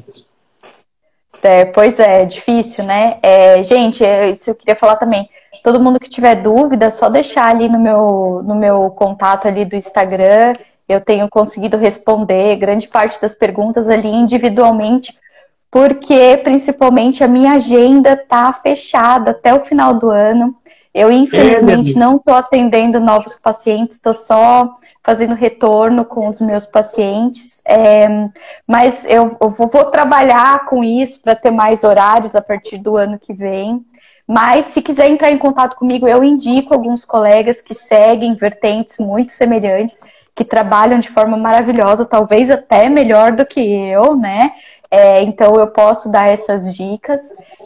É, 1.43 1.65
pois 1.65 1.99
é, 1.99 2.23
é 2.23 2.25
difícil, 2.27 2.85
né? 2.85 3.19
É, 3.23 3.63
gente, 3.63 4.05
é, 4.05 4.31
isso 4.31 4.51
eu 4.51 4.55
queria 4.55 4.77
falar 4.77 4.97
também. 4.97 5.29
Todo 5.65 5.81
mundo 5.81 5.99
que 5.99 6.09
tiver 6.09 6.37
dúvida, 6.37 6.91
só 6.91 7.09
deixar 7.09 7.51
ali 7.51 7.69
no 7.69 7.79
meu, 7.79 8.43
no 8.45 8.55
meu 8.55 8.91
contato 8.91 9.49
ali 9.49 9.65
do 9.65 9.75
Instagram 9.75 10.53
eu 10.89 11.01
tenho 11.01 11.29
conseguido 11.29 11.77
responder 11.77 12.57
grande 12.57 12.89
parte 12.89 13.21
das 13.21 13.35
perguntas 13.35 13.89
ali 13.89 14.09
individualmente, 14.09 15.19
porque 15.71 16.37
principalmente 16.45 17.25
a 17.25 17.29
minha 17.29 17.53
agenda 17.53 18.13
está 18.13 18.53
fechada 18.53 19.33
até 19.33 19.55
o 19.55 19.65
final 19.65 19.95
do 19.95 20.11
ano. 20.11 20.55
Eu, 20.93 21.11
infelizmente, 21.11 21.97
é, 21.97 21.99
não 21.99 22.17
estou 22.17 22.35
atendendo 22.35 23.01
novos 23.01 23.37
pacientes, 23.37 23.97
estou 23.97 24.15
só 24.15 24.77
fazendo 25.03 25.35
retorno 25.35 26.05
com 26.05 26.29
os 26.29 26.41
meus 26.41 26.65
pacientes, 26.65 27.61
é, 27.65 28.07
mas 28.67 29.05
eu, 29.05 29.37
eu 29.41 29.51
vou, 29.51 29.67
vou 29.67 29.87
trabalhar 29.87 30.67
com 30.67 30.85
isso 30.85 31.21
para 31.21 31.35
ter 31.35 31.51
mais 31.51 31.83
horários 31.83 32.37
a 32.37 32.41
partir 32.41 32.79
do 32.79 32.97
ano 32.97 33.19
que 33.19 33.33
vem. 33.33 33.85
Mas 34.27 34.67
se 34.67 34.81
quiser 34.81 35.11
entrar 35.11 35.31
em 35.31 35.37
contato 35.37 35.77
comigo, 35.77 36.09
eu 36.09 36.25
indico 36.25 36.73
alguns 36.73 37.05
colegas 37.05 37.61
que 37.61 37.75
seguem 37.75 38.35
vertentes 38.35 38.99
muito 38.99 39.33
semelhantes 39.33 39.99
que 40.35 40.45
trabalham 40.45 40.99
de 40.99 41.09
forma 41.09 41.37
maravilhosa, 41.37 42.05
talvez 42.05 42.51
até 42.51 42.89
melhor 42.89 43.33
do 43.33 43.47
que 43.47 43.61
eu, 43.61 44.17
né? 44.17 44.53
É, 44.91 45.23
então 45.23 45.57
eu 45.57 45.69
posso 45.69 46.11
dar 46.11 46.29
essas 46.29 46.75
dicas. 46.75 47.21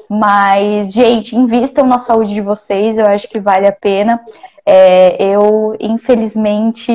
Mas, 0.09 0.93
gente, 0.93 1.37
invistam 1.37 1.87
na 1.87 1.99
saúde 1.99 2.35
de 2.35 2.41
vocês, 2.41 2.99
eu 2.99 3.07
acho 3.07 3.29
que 3.29 3.41
vale 3.41 3.67
a 3.67 3.73
pena. 3.73 4.21
É, 4.65 5.17
eu, 5.23 5.75
infelizmente, 5.81 6.93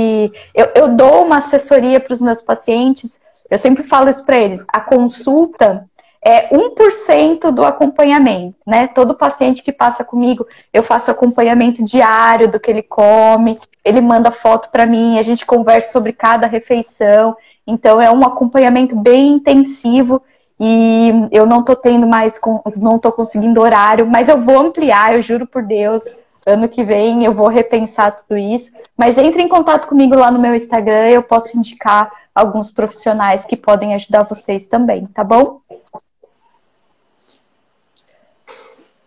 eu, 0.53 0.67
eu 0.75 0.89
dou 0.89 1.25
uma 1.25 1.37
assessoria 1.37 1.99
para 1.99 2.13
os 2.13 2.21
meus 2.21 2.41
pacientes, 2.41 3.19
eu 3.49 3.57
sempre 3.57 3.83
falo 3.83 4.09
isso 4.09 4.23
para 4.25 4.39
eles: 4.39 4.63
a 4.71 4.79
consulta 4.79 5.85
é 6.25 6.47
1% 6.49 7.51
do 7.51 7.65
acompanhamento, 7.65 8.55
né? 8.65 8.87
Todo 8.87 9.13
paciente 9.13 9.61
que 9.61 9.73
passa 9.73 10.03
comigo, 10.05 10.47
eu 10.71 10.81
faço 10.81 11.11
acompanhamento 11.11 11.83
diário 11.83 12.47
do 12.47 12.59
que 12.59 12.71
ele 12.71 12.81
come, 12.81 13.59
ele 13.83 13.99
manda 13.99 14.31
foto 14.31 14.69
para 14.69 14.85
mim, 14.85 15.19
a 15.19 15.21
gente 15.21 15.45
conversa 15.45 15.91
sobre 15.91 16.13
cada 16.13 16.47
refeição. 16.47 17.35
Então 17.67 18.01
é 18.01 18.09
um 18.09 18.23
acompanhamento 18.23 18.95
bem 18.95 19.33
intensivo 19.33 20.21
e 20.57 21.11
eu 21.31 21.45
não 21.45 21.61
tô 21.61 21.75
tendo 21.75 22.07
mais, 22.07 22.39
não 22.77 22.97
tô 22.97 23.11
conseguindo 23.11 23.61
horário, 23.61 24.07
mas 24.07 24.29
eu 24.29 24.39
vou 24.39 24.57
ampliar, 24.57 25.13
eu 25.13 25.21
juro 25.21 25.45
por 25.45 25.61
Deus. 25.61 26.07
Ano 26.45 26.67
que 26.67 26.83
vem 26.83 27.23
eu 27.25 27.33
vou 27.33 27.47
repensar 27.47 28.11
tudo 28.11 28.37
isso. 28.37 28.71
Mas 28.97 29.17
entre 29.17 29.41
em 29.41 29.47
contato 29.47 29.87
comigo 29.87 30.15
lá 30.15 30.31
no 30.31 30.39
meu 30.39 30.55
Instagram, 30.55 31.09
eu 31.09 31.23
posso 31.23 31.57
indicar 31.57 32.11
alguns 32.33 32.71
profissionais 32.71 33.45
que 33.45 33.55
podem 33.55 33.93
ajudar 33.93 34.23
vocês 34.23 34.67
também, 34.67 35.05
tá 35.07 35.23
bom? 35.23 35.61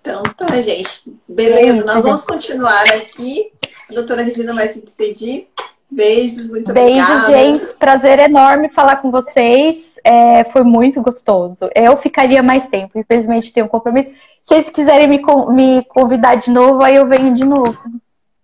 Então 0.06 0.22
tá, 0.22 0.60
gente. 0.62 1.02
Beleza, 1.28 1.84
nós 1.84 2.04
vamos 2.04 2.22
continuar 2.22 2.84
aqui. 2.94 3.50
A 3.90 3.92
doutora 3.92 4.22
Regina 4.22 4.54
vai 4.54 4.68
se 4.68 4.80
despedir. 4.80 5.48
Beijos, 5.90 6.48
muito 6.48 6.72
Beijos, 6.72 7.08
obrigada. 7.08 7.32
gente. 7.32 7.74
Prazer 7.74 8.20
enorme 8.20 8.68
falar 8.68 8.96
com 8.96 9.10
vocês. 9.10 9.98
É, 10.04 10.44
foi 10.44 10.62
muito 10.62 11.02
gostoso. 11.02 11.68
Eu 11.74 11.96
ficaria 11.96 12.40
mais 12.40 12.68
tempo, 12.68 12.96
infelizmente 12.96 13.52
tenho 13.52 13.66
um 13.66 13.68
compromisso. 13.68 14.10
Se 14.44 14.54
vocês 14.54 14.70
quiserem 14.70 15.08
me, 15.08 15.20
me 15.52 15.84
convidar 15.86 16.36
de 16.36 16.50
novo, 16.52 16.84
aí 16.84 16.94
eu 16.94 17.06
venho 17.06 17.34
de 17.34 17.44
novo. 17.44 17.76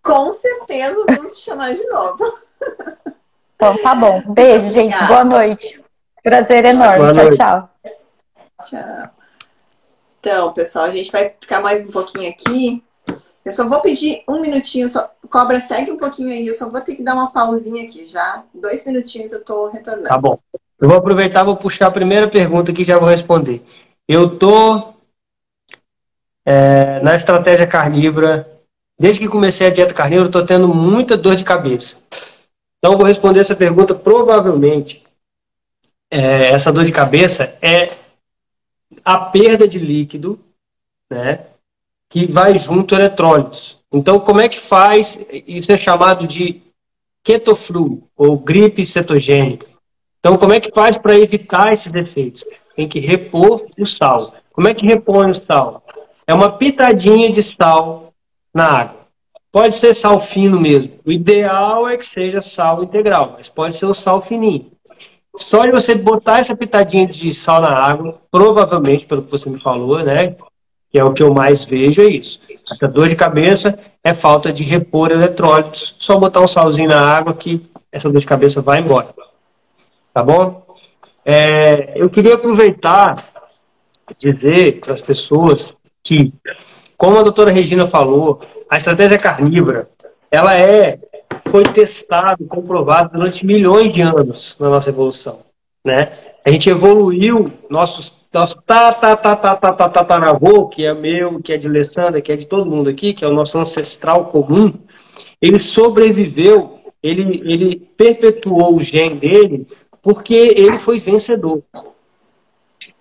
Com 0.02 0.34
certeza 0.34 1.04
vamos 1.08 1.36
te 1.36 1.42
chamar 1.42 1.72
de 1.72 1.84
novo. 1.86 2.38
Então 3.54 3.76
tá 3.80 3.94
bom. 3.94 4.20
Beijo, 4.26 4.68
gente. 4.70 4.98
Boa 5.04 5.22
noite. 5.22 5.80
Prazer 6.24 6.64
enorme. 6.64 7.12
Tchau, 7.12 7.30
tchau. 7.30 7.70
Tchau. 8.64 9.21
Então, 10.24 10.52
pessoal, 10.52 10.84
a 10.84 10.90
gente 10.90 11.10
vai 11.10 11.34
ficar 11.40 11.60
mais 11.60 11.84
um 11.84 11.90
pouquinho 11.90 12.30
aqui. 12.30 12.80
Eu 13.44 13.52
só 13.52 13.68
vou 13.68 13.80
pedir 13.80 14.22
um 14.28 14.40
minutinho, 14.40 14.88
só... 14.88 15.10
Cobra, 15.28 15.60
segue 15.60 15.90
um 15.90 15.98
pouquinho 15.98 16.28
aí, 16.28 16.46
eu 16.46 16.54
só 16.54 16.70
vou 16.70 16.80
ter 16.80 16.94
que 16.94 17.02
dar 17.02 17.14
uma 17.14 17.32
pausinha 17.32 17.82
aqui 17.82 18.06
já. 18.06 18.44
Dois 18.54 18.86
minutinhos 18.86 19.32
eu 19.32 19.44
tô 19.44 19.68
retornando. 19.68 20.06
Tá 20.06 20.16
bom. 20.16 20.38
Eu 20.80 20.88
vou 20.88 20.96
aproveitar, 20.96 21.42
vou 21.42 21.56
puxar 21.56 21.88
a 21.88 21.90
primeira 21.90 22.28
pergunta 22.28 22.72
que 22.72 22.84
já 22.84 23.00
vou 23.00 23.08
responder. 23.08 23.64
Eu 24.06 24.38
tô 24.38 24.94
é, 26.46 27.00
na 27.00 27.16
estratégia 27.16 27.66
carnívora, 27.66 28.48
desde 28.96 29.18
que 29.18 29.28
comecei 29.28 29.66
a 29.66 29.70
dieta 29.70 29.92
carnívora, 29.92 30.28
estou 30.28 30.46
tendo 30.46 30.68
muita 30.68 31.16
dor 31.16 31.34
de 31.34 31.42
cabeça. 31.42 31.96
Então, 32.78 32.96
vou 32.96 33.06
responder 33.06 33.40
essa 33.40 33.56
pergunta. 33.56 33.92
Provavelmente, 33.92 35.02
é, 36.08 36.50
essa 36.50 36.70
dor 36.70 36.84
de 36.84 36.92
cabeça 36.92 37.56
é 37.60 38.01
a 39.04 39.18
perda 39.18 39.66
de 39.66 39.78
líquido, 39.78 40.38
né? 41.10 41.46
Que 42.08 42.26
vai 42.26 42.58
junto 42.58 42.94
eletrólitos. 42.94 43.78
Então, 43.92 44.20
como 44.20 44.40
é 44.40 44.48
que 44.48 44.58
faz? 44.58 45.18
Isso 45.46 45.70
é 45.72 45.76
chamado 45.76 46.26
de 46.26 46.62
ketoflu, 47.22 48.02
ou 48.16 48.38
gripe 48.38 48.84
cetogênica. 48.84 49.66
Então, 50.18 50.36
como 50.36 50.52
é 50.52 50.60
que 50.60 50.70
faz 50.72 50.96
para 50.96 51.18
evitar 51.18 51.72
esses 51.72 51.92
efeitos? 51.92 52.44
Tem 52.76 52.88
que 52.88 53.00
repor 53.00 53.66
o 53.78 53.86
sal. 53.86 54.34
Como 54.52 54.68
é 54.68 54.74
que 54.74 54.86
repõe 54.86 55.30
o 55.30 55.34
sal? 55.34 55.82
É 56.26 56.34
uma 56.34 56.56
pitadinha 56.56 57.30
de 57.30 57.42
sal 57.42 58.12
na 58.54 58.66
água. 58.66 59.02
Pode 59.50 59.74
ser 59.74 59.94
sal 59.94 60.20
fino 60.20 60.60
mesmo. 60.60 60.94
O 61.04 61.12
ideal 61.12 61.88
é 61.88 61.96
que 61.96 62.06
seja 62.06 62.40
sal 62.40 62.82
integral, 62.82 63.34
mas 63.36 63.48
pode 63.48 63.76
ser 63.76 63.86
o 63.86 63.94
sal 63.94 64.22
fininho. 64.22 64.70
Só 65.36 65.64
de 65.64 65.72
você 65.72 65.94
botar 65.94 66.40
essa 66.40 66.54
pitadinha 66.54 67.06
de 67.06 67.32
sal 67.32 67.60
na 67.60 67.70
água, 67.70 68.18
provavelmente, 68.30 69.06
pelo 69.06 69.22
que 69.22 69.30
você 69.30 69.48
me 69.48 69.60
falou, 69.60 70.02
né? 70.02 70.36
Que 70.90 70.98
é 71.00 71.04
o 71.04 71.12
que 71.12 71.22
eu 71.22 71.32
mais 71.32 71.64
vejo, 71.64 72.02
é 72.02 72.06
isso. 72.06 72.40
Essa 72.70 72.86
dor 72.86 73.08
de 73.08 73.16
cabeça 73.16 73.78
é 74.04 74.12
falta 74.12 74.52
de 74.52 74.62
repor 74.62 75.10
eletrólitos. 75.10 75.96
Só 75.98 76.18
botar 76.18 76.40
um 76.40 76.48
salzinho 76.48 76.88
na 76.88 77.00
água 77.00 77.32
que 77.32 77.66
essa 77.90 78.10
dor 78.10 78.20
de 78.20 78.26
cabeça 78.26 78.60
vai 78.60 78.80
embora. 78.80 79.08
Tá 80.12 80.22
bom? 80.22 80.66
É, 81.24 81.98
eu 81.98 82.10
queria 82.10 82.34
aproveitar 82.34 83.16
dizer 84.18 84.80
para 84.80 84.92
as 84.92 85.00
pessoas 85.00 85.72
que, 86.02 86.32
como 86.96 87.18
a 87.18 87.22
doutora 87.22 87.50
Regina 87.50 87.86
falou, 87.86 88.40
a 88.68 88.76
estratégia 88.76 89.18
carnívora, 89.18 89.88
ela 90.30 90.56
é 90.56 90.98
foi 91.48 91.64
testado, 91.64 92.46
comprovado 92.46 93.10
durante 93.12 93.44
milhões 93.44 93.92
de 93.92 94.00
anos 94.00 94.56
na 94.58 94.68
nossa 94.68 94.90
evolução, 94.90 95.40
né? 95.84 96.12
A 96.44 96.50
gente 96.50 96.68
evoluiu 96.68 97.46
nossos 97.70 98.22
nosso 98.32 98.56
tá 98.62 98.92
tá 98.92 99.14
tá 99.14 99.36
tá 99.36 100.68
que 100.70 100.86
é 100.86 100.94
meu, 100.94 101.40
que 101.42 101.52
é 101.52 101.58
de 101.58 101.68
Alessandra, 101.68 102.20
que 102.22 102.32
é 102.32 102.36
de 102.36 102.46
todo 102.46 102.64
mundo 102.64 102.88
aqui, 102.88 103.12
que 103.12 103.24
é 103.24 103.28
o 103.28 103.34
nosso 103.34 103.58
ancestral 103.58 104.26
comum, 104.26 104.72
ele 105.40 105.58
sobreviveu, 105.58 106.80
ele 107.02 107.42
ele 107.44 107.76
perpetuou 107.96 108.76
o 108.76 108.80
gene 108.80 109.16
dele 109.16 109.66
porque 110.00 110.34
ele 110.34 110.78
foi 110.78 110.98
vencedor. 110.98 111.62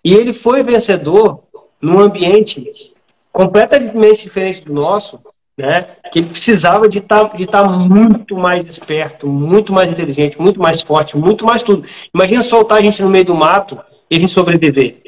E 0.03 0.14
ele 0.14 0.34
foi 0.34 0.62
vencedor 0.62 1.44
num 1.82 1.99
ambiente 1.99 2.94
completamente 3.32 4.24
diferente 4.24 4.64
do 4.64 4.74
nosso, 4.74 5.20
né? 5.57 5.95
Que 6.11 6.19
ele 6.19 6.30
precisava 6.30 6.88
de 6.88 6.99
estar 6.99 7.30
tá, 7.30 7.38
de 7.38 7.45
tá 7.45 7.64
muito 7.64 8.36
mais 8.36 8.68
esperto, 8.68 9.28
muito 9.28 9.72
mais 9.73 9.91
inteligente, 9.91 10.40
muito 10.40 10.60
mais 10.60 10.82
forte, 10.82 11.18
muito 11.18 11.45
mais 11.45 11.61
tudo. 11.61 11.88
Imagina 12.14 12.44
soltar 12.44 12.80
a 12.80 12.82
gente 12.82 13.02
no 13.02 13.10
meio 13.10 13.26
do 13.26 13.36
mato 13.36 13.80
e 14.10 14.15
a 14.15 14.19
gente 14.19 14.32
sobreviver. 14.32 15.02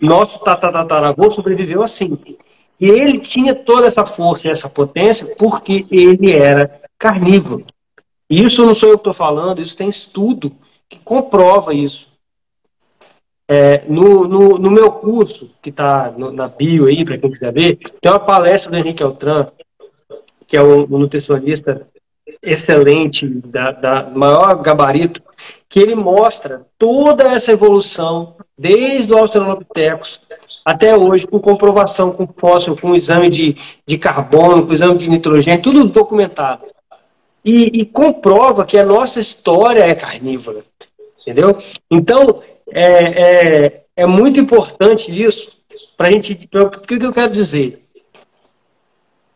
Nosso 0.00 0.38
tataravô 0.40 1.30
sobreviveu 1.30 1.82
assim. 1.82 2.18
E 2.80 2.86
ele 2.86 3.20
tinha 3.20 3.54
toda 3.54 3.86
essa 3.86 4.04
força 4.04 4.48
e 4.48 4.50
essa 4.50 4.68
potência 4.68 5.26
porque 5.38 5.86
ele 5.90 6.32
era 6.32 6.80
carnívoro. 6.98 7.64
Isso 8.28 8.64
não 8.64 8.74
sou 8.74 8.88
eu 8.88 8.94
que 8.96 9.00
estou 9.00 9.12
falando, 9.12 9.60
isso 9.60 9.76
tem 9.76 9.88
estudo 9.88 10.52
que 10.88 10.98
comprova 10.98 11.74
isso. 11.74 12.11
É, 13.54 13.84
no, 13.86 14.26
no, 14.26 14.58
no, 14.58 14.70
meu 14.70 14.90
curso, 14.90 15.50
que 15.60 15.68
está 15.68 16.10
na 16.16 16.48
bio 16.48 16.86
aí, 16.86 17.04
para 17.04 17.18
quem 17.18 17.30
quiser 17.30 17.52
ver, 17.52 17.76
tem 18.00 18.10
uma 18.10 18.18
palestra 18.18 18.72
do 18.72 18.78
Henrique 18.78 19.02
Altran, 19.02 19.48
que 20.46 20.56
é 20.56 20.62
um, 20.62 20.84
um 20.84 20.98
nutricionista 20.98 21.86
excelente, 22.42 23.28
da, 23.28 23.70
da, 23.72 24.08
maior 24.08 24.54
gabarito, 24.62 25.22
que 25.68 25.78
ele 25.78 25.94
mostra 25.94 26.62
toda 26.78 27.24
essa 27.24 27.52
evolução, 27.52 28.36
desde 28.56 29.12
o 29.12 29.18
Australopithecus 29.18 30.22
até 30.64 30.96
hoje, 30.96 31.26
com 31.26 31.38
comprovação, 31.38 32.10
com 32.10 32.26
fóssil, 32.26 32.74
com 32.74 32.94
exame 32.94 33.28
de, 33.28 33.54
de 33.86 33.98
carbono, 33.98 34.66
com 34.66 34.72
exame 34.72 34.96
de 34.96 35.10
nitrogênio, 35.10 35.60
tudo 35.60 35.84
documentado. 35.84 36.64
E, 37.44 37.80
e 37.80 37.84
comprova 37.84 38.64
que 38.64 38.78
a 38.78 38.86
nossa 38.86 39.20
história 39.20 39.82
é 39.82 39.94
carnívora. 39.94 40.64
Entendeu? 41.20 41.58
Então, 41.90 42.42
é, 42.72 43.66
é, 43.66 43.84
é 43.96 44.06
muito 44.06 44.40
importante 44.40 45.10
isso 45.10 45.62
para 45.96 46.08
a 46.08 46.10
gente. 46.10 46.48
O 46.54 46.70
que, 46.70 46.94
eu 46.94 47.12
quero 47.12 47.32
dizer? 47.32 47.84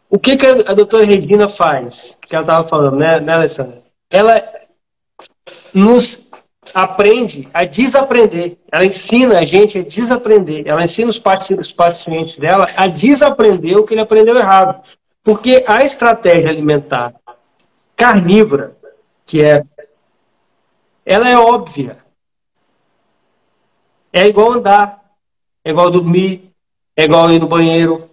O 0.08 0.18
que, 0.18 0.36
que 0.36 0.46
a, 0.46 0.74
doutora 0.74 1.04
Regina 1.04 1.48
faz? 1.48 2.16
Que 2.22 2.34
ela 2.34 2.44
estava 2.44 2.68
falando, 2.68 2.96
né, 2.96 3.20
né, 3.20 3.34
Alessandra? 3.34 3.82
Ela 4.10 4.42
nos 5.74 6.30
aprende 6.74 7.48
a 7.52 7.64
desaprender. 7.64 8.58
Ela 8.70 8.84
ensina 8.84 9.38
a 9.38 9.44
gente 9.44 9.78
a 9.78 9.82
desaprender. 9.82 10.66
Ela 10.66 10.84
ensina 10.84 11.10
os 11.10 11.72
pacientes 11.72 12.36
dela 12.36 12.66
a 12.76 12.86
desaprender 12.86 13.76
o 13.76 13.84
que 13.84 13.94
ele 13.94 14.00
aprendeu 14.00 14.36
errado. 14.36 14.82
Porque 15.22 15.64
a 15.66 15.82
estratégia 15.82 16.50
alimentar 16.50 17.14
carnívora, 17.96 18.76
que 19.24 19.42
é 19.42 19.64
ela 21.04 21.28
é 21.28 21.38
óbvia. 21.38 21.98
É 24.16 24.26
igual 24.26 24.52
andar, 24.52 25.04
é 25.62 25.70
igual 25.70 25.90
dormir, 25.90 26.50
é 26.96 27.04
igual 27.04 27.30
ir 27.30 27.38
no 27.38 27.46
banheiro. 27.46 28.08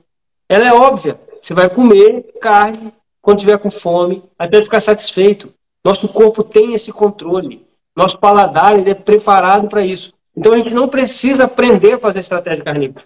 Ela 0.50 0.68
é 0.68 0.74
óbvia. 0.74 1.18
Você 1.42 1.54
vai 1.54 1.70
comer 1.70 2.26
carne 2.42 2.94
quando 3.22 3.40
tiver 3.40 3.58
com 3.58 3.72
fome, 3.72 4.22
até 4.38 4.62
ficar 4.62 4.82
satisfeito. 4.82 5.54
Nosso 5.82 6.10
corpo 6.10 6.44
tem 6.44 6.74
esse 6.74 6.92
controle. 6.92 7.66
Nosso 7.96 8.20
paladar 8.20 8.78
ele 8.78 8.90
é 8.90 8.94
preparado 8.94 9.70
para 9.70 9.86
isso. 9.86 10.14
Então 10.36 10.52
a 10.52 10.58
gente 10.58 10.74
não 10.74 10.90
precisa 10.90 11.46
aprender 11.46 11.94
a 11.94 12.00
fazer 12.00 12.20
estratégia 12.20 12.66
carnívora. 12.66 13.06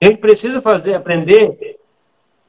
A 0.00 0.06
gente 0.06 0.16
precisa 0.16 0.62
fazer, 0.62 0.94
aprender. 0.94 1.78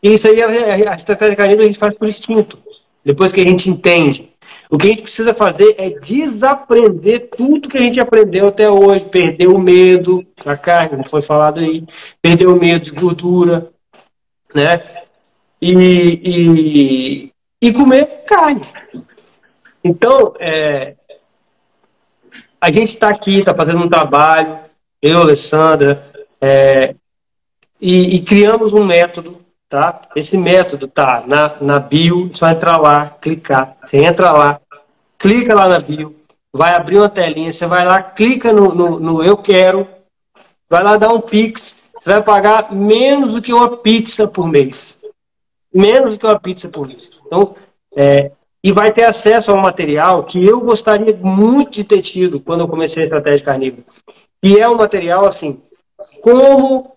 E 0.02 0.14
isso 0.14 0.30
aí, 0.30 0.42
a 0.42 0.96
estratégia 0.96 1.36
carnívora 1.36 1.66
a 1.66 1.68
gente 1.68 1.80
faz 1.80 1.94
por 1.94 2.08
instinto. 2.08 2.58
Depois 3.04 3.34
que 3.34 3.42
a 3.42 3.46
gente 3.46 3.70
entende. 3.70 4.32
O 4.70 4.78
que 4.78 4.88
a 4.88 4.90
gente 4.90 5.04
precisa 5.04 5.34
fazer 5.34 5.76
é 5.78 5.90
desaprender 5.90 7.30
tudo 7.36 7.70
que 7.70 7.78
a 7.78 7.82
gente 7.82 8.00
aprendeu 8.00 8.48
até 8.48 8.70
hoje. 8.70 9.06
Perder 9.06 9.48
o 9.48 9.58
medo 9.58 10.26
da 10.44 10.58
carne, 10.58 10.90
como 10.90 11.10
foi 11.10 11.22
falado 11.22 11.60
aí. 11.60 11.86
Perder 12.22 12.48
o 12.48 12.60
medo 12.60 12.86
de 12.86 12.92
gordura. 12.92 13.72
Né? 14.54 14.84
E, 15.62 15.72
e, 15.72 17.32
e 17.62 17.74
comer 17.74 18.24
carne. 18.26 18.62
Então, 19.84 20.34
é, 20.40 20.96
a 22.60 22.72
gente 22.72 22.90
está 22.90 23.08
aqui, 23.08 23.40
está 23.40 23.54
fazendo 23.54 23.84
um 23.84 23.90
trabalho, 23.90 24.60
eu, 25.02 25.22
Alessandra, 25.22 26.12
é, 26.42 26.96
e, 27.80 28.16
e 28.16 28.22
criamos 28.22 28.74
um 28.74 28.84
método 28.84 29.47
tá? 29.70 30.02
Esse 30.16 30.38
método 30.38 30.88
tá 30.88 31.24
na, 31.26 31.56
na 31.62 31.80
bio, 31.80 32.30
só 32.34 32.50
entrar 32.50 32.78
lá, 32.78 33.10
clicar. 33.22 33.78
Você 33.86 33.98
entra 33.98 34.32
lá, 34.32 34.60
clica 35.18 35.54
lá 35.54 35.68
na 35.68 35.80
bio, 35.80 36.16
vai 36.52 36.76
abrir 36.76 36.98
uma 36.98 37.10
telinha, 37.10 37.52
você 37.52 37.66
vai 37.66 37.86
lá, 37.86 38.02
clica 38.02 38.52
no, 38.54 38.74
no, 38.74 39.00
no 39.00 39.24
Eu 39.24 39.38
Quero, 39.38 39.88
vai 40.70 40.84
lá 40.84 40.98
dar 40.98 41.14
um 41.14 41.22
Pix, 41.22 41.86
você 42.00 42.10
vai 42.10 42.24
pagar 42.24 42.74
menos 42.74 43.34
do 43.34 43.42
que 43.42 43.54
uma 43.54 43.78
pizza 43.78 44.28
por 44.28 44.48
mês. 44.48 45.00
Menos 45.74 46.14
do 46.14 46.20
que 46.20 46.26
uma 46.26 46.40
pizza 46.40 46.70
por 46.70 46.88
mês. 46.88 47.12
Então, 47.26 47.56
é, 47.96 48.32
e 48.64 48.72
vai 48.72 48.92
ter 48.92 49.06
acesso 49.06 49.52
a 49.52 49.56
um 49.56 49.62
material 49.62 50.24
que 50.24 50.44
eu 50.44 50.60
gostaria 50.62 51.16
muito 51.16 51.72
de 51.72 51.84
ter 51.84 52.02
tido 52.02 52.40
quando 52.40 52.62
eu 52.62 52.68
comecei 52.68 53.04
a 53.04 53.06
estratégia 53.06 53.46
carnívora. 53.46 53.84
E 54.44 54.58
é 54.58 54.68
um 54.68 54.76
material 54.76 55.26
assim, 55.26 55.62
como 56.22 56.97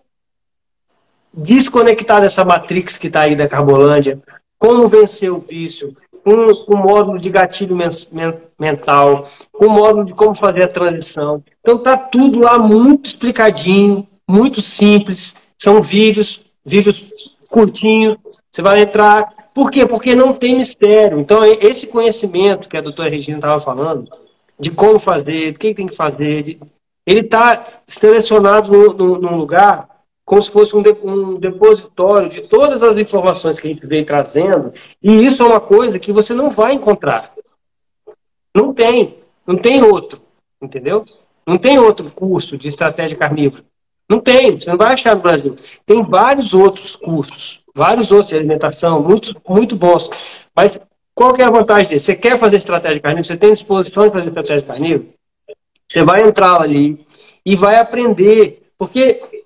desconectar 1.32 2.20
dessa 2.20 2.44
matrix 2.44 2.98
que 2.98 3.06
está 3.06 3.22
aí 3.22 3.36
da 3.36 3.48
Carbolândia, 3.48 4.20
como 4.58 4.88
vencer 4.88 5.32
o 5.32 5.38
vício, 5.38 5.94
com 6.22 6.74
um, 6.74 6.76
módulo 6.76 7.18
de 7.18 7.30
gatilho 7.30 7.74
men 7.74 7.88
mental, 8.58 9.26
um 9.58 9.68
módulo 9.70 10.04
de 10.04 10.12
como 10.12 10.34
fazer 10.34 10.64
a 10.64 10.68
transição. 10.68 11.42
Então 11.60 11.78
tá 11.78 11.96
tudo 11.96 12.40
lá 12.40 12.58
muito 12.58 13.06
explicadinho, 13.06 14.06
muito 14.28 14.60
simples. 14.60 15.34
São 15.58 15.80
vídeos, 15.80 16.44
vídeos 16.64 17.10
curtinhos. 17.48 18.18
Você 18.50 18.62
vai 18.62 18.82
entrar. 18.82 19.32
Por 19.54 19.70
quê? 19.70 19.86
Porque 19.86 20.14
não 20.14 20.32
tem 20.32 20.56
mistério. 20.56 21.18
Então, 21.18 21.42
esse 21.44 21.88
conhecimento 21.88 22.68
que 22.68 22.76
a 22.76 22.80
doutora 22.80 23.10
Regina 23.10 23.38
estava 23.38 23.58
falando, 23.58 24.08
de 24.58 24.70
como 24.70 24.98
fazer, 24.98 25.52
do 25.52 25.58
que 25.58 25.74
tem 25.74 25.86
que 25.86 25.96
fazer, 25.96 26.42
de... 26.42 26.60
ele 27.06 27.20
está 27.20 27.64
selecionado 27.86 28.72
num 28.94 29.36
lugar 29.36 29.88
como 30.30 30.40
se 30.40 30.52
fosse 30.52 30.76
um, 30.76 30.80
de, 30.80 30.92
um 31.02 31.40
depositório 31.40 32.28
de 32.28 32.42
todas 32.42 32.84
as 32.84 32.96
informações 32.96 33.58
que 33.58 33.66
a 33.66 33.72
gente 33.72 33.84
vem 33.84 34.04
trazendo, 34.04 34.72
e 35.02 35.26
isso 35.26 35.42
é 35.42 35.44
uma 35.44 35.60
coisa 35.60 35.98
que 35.98 36.12
você 36.12 36.32
não 36.32 36.50
vai 36.50 36.72
encontrar. 36.72 37.34
Não 38.54 38.72
tem, 38.72 39.16
não 39.44 39.56
tem 39.56 39.82
outro, 39.82 40.22
entendeu? 40.62 41.04
Não 41.44 41.58
tem 41.58 41.80
outro 41.80 42.08
curso 42.12 42.56
de 42.56 42.68
estratégia 42.68 43.18
carnívora. 43.18 43.64
Não 44.08 44.20
tem, 44.20 44.56
você 44.56 44.70
não 44.70 44.78
vai 44.78 44.92
achar 44.92 45.16
no 45.16 45.22
Brasil. 45.22 45.56
Tem 45.84 46.00
vários 46.00 46.54
outros 46.54 46.94
cursos, 46.94 47.60
vários 47.74 48.12
outros 48.12 48.28
de 48.28 48.36
alimentação, 48.36 49.02
muito, 49.02 49.34
muito 49.48 49.74
bons. 49.74 50.08
Mas 50.54 50.78
qual 51.12 51.34
que 51.34 51.42
é 51.42 51.44
a 51.44 51.50
vantagem 51.50 51.90
desse? 51.90 52.06
Você 52.06 52.14
quer 52.14 52.38
fazer 52.38 52.58
estratégia 52.58 53.00
carnívora? 53.00 53.24
Você 53.24 53.36
tem 53.36 53.52
disposição 53.52 54.04
de 54.04 54.12
fazer 54.12 54.28
estratégia 54.28 54.62
carnívora? 54.62 55.08
Você 55.88 56.04
vai 56.04 56.22
entrar 56.22 56.60
ali 56.60 57.04
e 57.44 57.56
vai 57.56 57.80
aprender. 57.80 58.70
Porque 58.78 59.39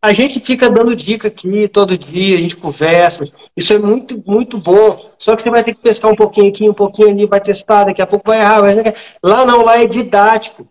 a 0.00 0.12
gente 0.12 0.38
fica 0.40 0.70
dando 0.70 0.94
dica 0.94 1.26
aqui 1.28 1.66
todo 1.68 1.98
dia, 1.98 2.36
a 2.36 2.40
gente 2.40 2.56
conversa. 2.56 3.24
Isso 3.56 3.72
é 3.72 3.78
muito, 3.78 4.22
muito 4.24 4.56
bom. 4.56 5.10
Só 5.18 5.34
que 5.34 5.42
você 5.42 5.50
vai 5.50 5.64
ter 5.64 5.74
que 5.74 5.82
pescar 5.82 6.10
um 6.10 6.16
pouquinho 6.16 6.48
aqui, 6.48 6.68
um 6.68 6.74
pouquinho 6.74 7.10
ali, 7.10 7.26
vai 7.26 7.40
testar, 7.40 7.84
daqui 7.84 8.00
a 8.00 8.06
pouco 8.06 8.30
vai 8.30 8.38
errar. 8.38 8.60
Vai... 8.60 8.94
Lá 9.22 9.44
não, 9.44 9.64
lá 9.64 9.80
é 9.80 9.86
didático. 9.86 10.68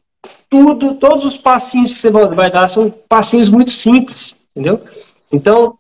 Tudo, 0.50 0.96
todos 0.96 1.26
os 1.26 1.38
passinhos 1.38 1.94
que 1.94 2.00
você 2.00 2.10
vai 2.10 2.50
dar 2.50 2.70
são 2.70 2.90
passinhos 2.90 3.50
muito 3.50 3.72
simples, 3.72 4.36
entendeu? 4.56 4.82
Então, 5.30 5.78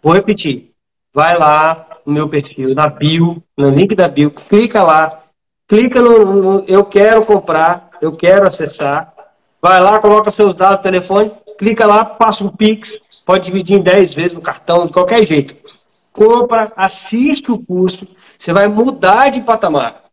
vou 0.00 0.12
repetir. 0.12 0.70
Vai 1.12 1.36
lá 1.36 1.88
no 2.06 2.12
meu 2.12 2.28
perfil, 2.28 2.74
na 2.74 2.86
bio, 2.86 3.42
no 3.56 3.70
link 3.70 3.94
da 3.94 4.06
bio, 4.06 4.30
clica 4.30 4.82
lá, 4.82 5.22
clica 5.66 6.00
no, 6.00 6.24
no 6.24 6.64
eu 6.68 6.84
quero 6.84 7.24
comprar, 7.24 7.90
eu 8.00 8.12
quero 8.12 8.46
acessar. 8.46 9.12
Vai 9.60 9.80
lá, 9.80 9.98
coloca 9.98 10.30
seus 10.30 10.54
dados, 10.54 10.82
telefone, 10.82 11.32
clica 11.58 11.86
lá, 11.86 12.04
passa 12.04 12.44
um 12.44 12.48
Pix, 12.48 13.00
pode 13.24 13.44
dividir 13.44 13.78
em 13.78 13.82
10 13.82 14.14
vezes 14.14 14.34
no 14.34 14.40
cartão, 14.40 14.86
de 14.86 14.92
qualquer 14.92 15.26
jeito. 15.26 15.56
Compra, 16.12 16.72
assiste 16.76 17.50
o 17.50 17.58
curso, 17.58 18.06
você 18.38 18.52
vai 18.52 18.68
mudar 18.68 19.30
de 19.30 19.40
patamar. 19.40 20.04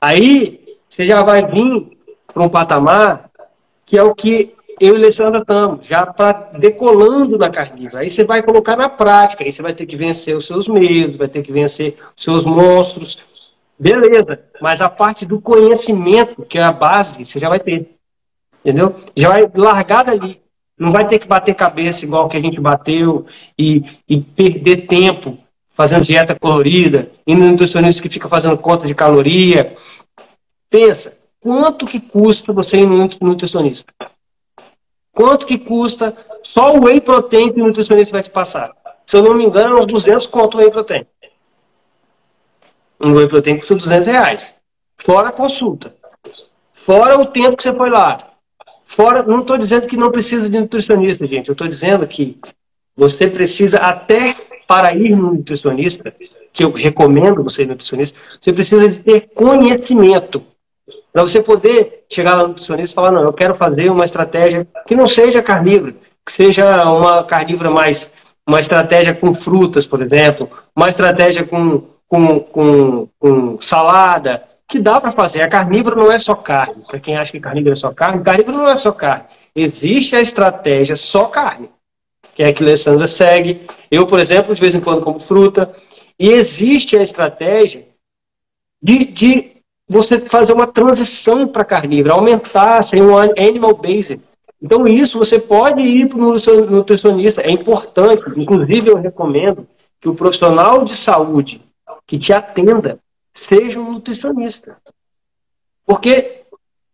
Aí, 0.00 0.78
você 0.88 1.06
já 1.06 1.22
vai 1.22 1.46
vir 1.46 1.98
para 2.32 2.42
um 2.42 2.48
patamar 2.48 3.30
que 3.86 3.98
é 3.98 4.02
o 4.02 4.14
que 4.14 4.54
eu 4.80 4.94
e 4.94 4.96
Alessandra 4.96 5.40
estamos, 5.40 5.86
já 5.86 6.04
para 6.04 6.50
decolando 6.58 7.38
na 7.38 7.48
carnívora. 7.48 8.00
Aí 8.00 8.10
você 8.10 8.24
vai 8.24 8.42
colocar 8.42 8.76
na 8.76 8.88
prática, 8.88 9.44
aí 9.44 9.52
você 9.52 9.62
vai 9.62 9.72
ter 9.72 9.86
que 9.86 9.96
vencer 9.96 10.36
os 10.36 10.46
seus 10.46 10.66
medos, 10.66 11.16
vai 11.16 11.28
ter 11.28 11.42
que 11.42 11.52
vencer 11.52 11.96
os 12.16 12.24
seus 12.24 12.44
monstros. 12.44 13.18
Beleza, 13.78 14.40
mas 14.60 14.80
a 14.80 14.88
parte 14.88 15.24
do 15.26 15.40
conhecimento, 15.40 16.42
que 16.42 16.58
é 16.58 16.62
a 16.62 16.72
base, 16.72 17.24
você 17.24 17.38
já 17.38 17.48
vai 17.48 17.60
ter. 17.60 17.90
Entendeu? 18.64 18.94
Já 19.16 19.28
vai 19.28 19.50
largar 19.54 20.04
dali. 20.04 20.40
Não 20.78 20.90
vai 20.90 21.06
ter 21.06 21.18
que 21.18 21.28
bater 21.28 21.54
cabeça 21.54 22.04
igual 22.04 22.28
que 22.28 22.36
a 22.36 22.40
gente 22.40 22.60
bateu 22.60 23.26
e, 23.56 23.84
e 24.08 24.20
perder 24.20 24.86
tempo 24.86 25.38
fazendo 25.74 26.02
dieta 26.02 26.36
colorida, 26.38 27.10
indo 27.26 27.44
no 27.44 27.50
nutricionista 27.52 28.02
que 28.02 28.08
fica 28.08 28.28
fazendo 28.28 28.56
conta 28.56 28.86
de 28.86 28.94
caloria. 28.94 29.74
Pensa, 30.70 31.16
quanto 31.40 31.86
que 31.86 32.00
custa 32.00 32.52
você 32.52 32.78
ir 32.78 32.86
no 32.86 33.08
nutricionista? 33.20 33.92
Quanto 35.12 35.46
que 35.46 35.58
custa 35.58 36.16
só 36.42 36.74
o 36.74 36.84
whey 36.84 37.00
protein 37.00 37.52
que 37.52 37.60
o 37.60 37.66
nutricionista 37.66 38.12
vai 38.12 38.22
te 38.22 38.30
passar? 38.30 38.72
Se 39.06 39.16
eu 39.16 39.22
não 39.22 39.34
me 39.34 39.44
engano, 39.44 39.76
é 39.76 39.80
uns 39.80 39.86
200 39.86 40.26
conto 40.26 40.56
o 40.56 40.60
whey 40.60 40.70
protein. 40.70 41.06
Um 43.00 43.12
whey 43.14 43.28
protein 43.28 43.58
custa 43.58 43.76
200 43.76 44.06
reais. 44.06 44.58
Fora 44.96 45.28
a 45.28 45.32
consulta. 45.32 45.94
Fora 46.72 47.20
o 47.20 47.26
tempo 47.26 47.56
que 47.56 47.62
você 47.62 47.72
foi 47.72 47.90
lá. 47.90 48.18
Fora, 48.84 49.22
não 49.22 49.40
estou 49.40 49.56
dizendo 49.56 49.86
que 49.86 49.96
não 49.96 50.10
precisa 50.10 50.48
de 50.48 50.58
nutricionista, 50.58 51.26
gente. 51.26 51.48
Eu 51.48 51.52
estou 51.52 51.66
dizendo 51.66 52.06
que 52.06 52.38
você 52.96 53.26
precisa 53.26 53.78
até 53.78 54.36
para 54.66 54.94
ir 54.94 55.14
no 55.16 55.34
nutricionista, 55.34 56.14
que 56.52 56.64
eu 56.64 56.70
recomendo 56.70 57.42
você 57.42 57.62
ir 57.62 57.66
no 57.66 57.72
nutricionista, 57.72 58.18
você 58.40 58.52
precisa 58.52 58.88
de 58.88 59.00
ter 59.00 59.28
conhecimento. 59.34 60.42
Para 61.12 61.22
você 61.22 61.40
poder 61.40 62.04
chegar 62.10 62.36
no 62.36 62.48
nutricionista 62.48 62.92
e 62.92 62.94
falar, 62.94 63.12
não, 63.12 63.22
eu 63.22 63.32
quero 63.32 63.54
fazer 63.54 63.90
uma 63.90 64.04
estratégia 64.04 64.66
que 64.86 64.96
não 64.96 65.06
seja 65.06 65.42
carnívora, 65.42 65.94
que 66.24 66.32
seja 66.32 66.84
uma 66.90 67.22
carnívora 67.24 67.70
mais, 67.70 68.10
uma 68.46 68.60
estratégia 68.60 69.14
com 69.14 69.34
frutas, 69.34 69.86
por 69.86 70.02
exemplo, 70.02 70.50
uma 70.74 70.88
estratégia 70.88 71.44
com, 71.44 71.82
com, 72.08 72.40
com, 72.40 73.08
com 73.18 73.60
salada, 73.60 74.42
que 74.68 74.78
dá 74.78 75.00
para 75.00 75.12
fazer. 75.12 75.42
A 75.42 75.48
carnívoro 75.48 75.96
não 75.96 76.10
é 76.10 76.18
só 76.18 76.34
carne. 76.34 76.82
Para 76.86 77.00
quem 77.00 77.16
acha 77.16 77.32
que 77.32 77.40
carnívoro 77.40 77.72
é 77.72 77.76
só 77.76 77.92
carne, 77.92 78.22
carnívoro 78.22 78.58
não 78.58 78.68
é 78.68 78.76
só 78.76 78.92
carne. 78.92 79.24
Existe 79.54 80.16
a 80.16 80.20
estratégia 80.20 80.96
só 80.96 81.26
carne, 81.26 81.70
que 82.34 82.42
é 82.42 82.48
a 82.48 82.52
que 82.52 82.62
Alessandra 82.62 83.06
segue. 83.06 83.66
Eu, 83.90 84.06
por 84.06 84.18
exemplo, 84.18 84.54
de 84.54 84.60
vez 84.60 84.74
em 84.74 84.80
quando 84.80 85.02
como 85.02 85.20
fruta. 85.20 85.72
E 86.18 86.30
existe 86.30 86.96
a 86.96 87.02
estratégia 87.02 87.86
de, 88.82 89.04
de 89.04 89.52
você 89.88 90.20
fazer 90.20 90.52
uma 90.52 90.66
transição 90.66 91.46
para 91.46 91.64
carnívoro, 91.64 92.14
aumentar, 92.14 92.82
ser 92.82 93.02
um 93.02 93.16
animal 93.16 93.74
based. 93.74 94.20
Então, 94.62 94.86
isso 94.86 95.18
você 95.18 95.38
pode 95.38 95.82
ir 95.82 96.08
para 96.08 96.18
o 96.18 96.70
nutricionista, 96.70 97.42
é 97.42 97.50
importante. 97.50 98.22
Inclusive, 98.36 98.88
eu 98.88 98.96
recomendo 98.96 99.66
que 100.00 100.08
o 100.08 100.14
profissional 100.14 100.84
de 100.84 100.96
saúde 100.96 101.60
que 102.06 102.16
te 102.18 102.32
atenda 102.32 102.98
seja 103.34 103.80
um 103.80 103.92
nutricionista. 103.92 104.76
Porque, 105.84 106.42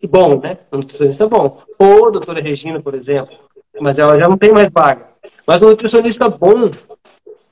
bom, 0.08 0.40
né? 0.40 0.58
Um 0.72 0.78
nutricionista 0.78 1.24
é 1.24 1.28
bom. 1.28 1.62
Ou 1.78 2.08
a 2.08 2.10
doutora 2.10 2.40
Regina, 2.40 2.80
por 2.80 2.94
exemplo, 2.94 3.36
mas 3.80 3.98
ela 3.98 4.18
já 4.18 4.26
não 4.26 4.38
tem 4.38 4.50
mais 4.50 4.68
vaga. 4.72 5.06
Mas 5.46 5.60
um 5.62 5.68
nutricionista 5.68 6.28
bom, 6.28 6.70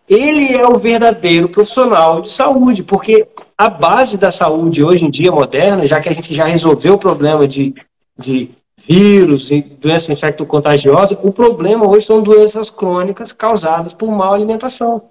ele 0.09 0.55
é 0.55 0.67
o 0.67 0.79
verdadeiro 0.79 1.49
profissional 1.49 2.23
de 2.23 2.31
saúde, 2.31 2.83
porque 2.83 3.29
a 3.57 3.69
base 3.69 4.17
da 4.17 4.33
saúde 4.33 4.83
hoje 4.83 5.05
em 5.05 5.11
dia 5.11 5.31
moderna, 5.31 5.87
já 5.87 6.01
que 6.01 6.09
a 6.09 6.15
gente 6.15 6.35
já 6.35 6.47
resolveu 6.47 6.95
o 6.95 6.99
problema 6.99 7.47
de, 7.47 7.75
de 8.17 8.51
vírus 8.79 9.51
e 9.51 9.61
doença 9.61 10.13
infecto-contagiosa, 10.13 11.19
o 11.23 11.31
problema 11.31 11.87
hoje 11.87 12.07
são 12.07 12.23
doenças 12.23 12.71
crônicas 12.71 13.33
causadas 13.33 13.93
por 13.93 14.11
má 14.11 14.33
alimentação. 14.33 15.11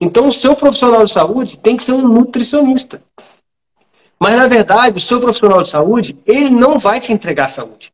Então, 0.00 0.28
o 0.28 0.32
seu 0.32 0.54
profissional 0.54 1.04
de 1.04 1.12
saúde 1.12 1.58
tem 1.58 1.76
que 1.76 1.82
ser 1.82 1.92
um 1.92 2.06
nutricionista. 2.06 3.02
Mas, 4.18 4.36
na 4.36 4.46
verdade, 4.46 4.98
o 4.98 5.00
seu 5.00 5.20
profissional 5.20 5.62
de 5.62 5.68
saúde, 5.68 6.16
ele 6.26 6.50
não 6.50 6.78
vai 6.78 7.00
te 7.00 7.12
entregar 7.12 7.48
saúde. 7.48 7.92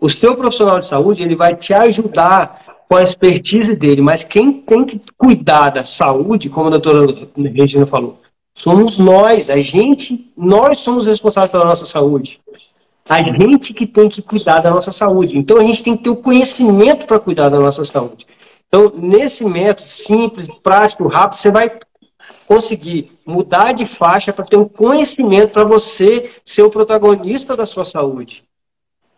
O 0.00 0.10
seu 0.10 0.36
profissional 0.36 0.80
de 0.80 0.86
saúde, 0.86 1.22
ele 1.22 1.36
vai 1.36 1.54
te 1.54 1.72
ajudar 1.72 2.74
com 2.88 2.96
a 2.96 3.02
expertise 3.02 3.74
dele, 3.74 4.02
mas 4.02 4.24
quem 4.24 4.52
tem 4.52 4.84
que 4.84 5.00
cuidar 5.16 5.70
da 5.70 5.82
saúde, 5.82 6.50
como 6.50 6.68
a 6.68 6.70
doutora 6.70 7.26
Regina 7.36 7.86
falou, 7.86 8.18
somos 8.54 8.98
nós, 8.98 9.48
a 9.48 9.56
gente, 9.58 10.30
nós 10.36 10.80
somos 10.80 11.06
responsáveis 11.06 11.50
pela 11.50 11.64
nossa 11.64 11.86
saúde. 11.86 12.40
A 13.08 13.22
gente 13.22 13.74
que 13.74 13.86
tem 13.86 14.08
que 14.08 14.22
cuidar 14.22 14.60
da 14.60 14.70
nossa 14.70 14.90
saúde. 14.90 15.36
Então 15.36 15.58
a 15.58 15.64
gente 15.64 15.84
tem 15.84 15.96
que 15.96 16.04
ter 16.04 16.10
o 16.10 16.16
conhecimento 16.16 17.06
para 17.06 17.18
cuidar 17.18 17.48
da 17.48 17.60
nossa 17.60 17.84
saúde. 17.84 18.26
Então, 18.74 18.92
nesse 18.96 19.44
método 19.44 19.88
simples, 19.88 20.48
prático, 20.60 21.06
rápido, 21.06 21.38
você 21.38 21.48
vai 21.48 21.78
conseguir 22.44 23.12
mudar 23.24 23.70
de 23.70 23.86
faixa 23.86 24.32
para 24.32 24.44
ter 24.44 24.56
um 24.56 24.68
conhecimento 24.68 25.52
para 25.52 25.62
você 25.62 26.32
ser 26.44 26.62
o 26.62 26.70
protagonista 26.70 27.56
da 27.56 27.66
sua 27.66 27.84
saúde. 27.84 28.42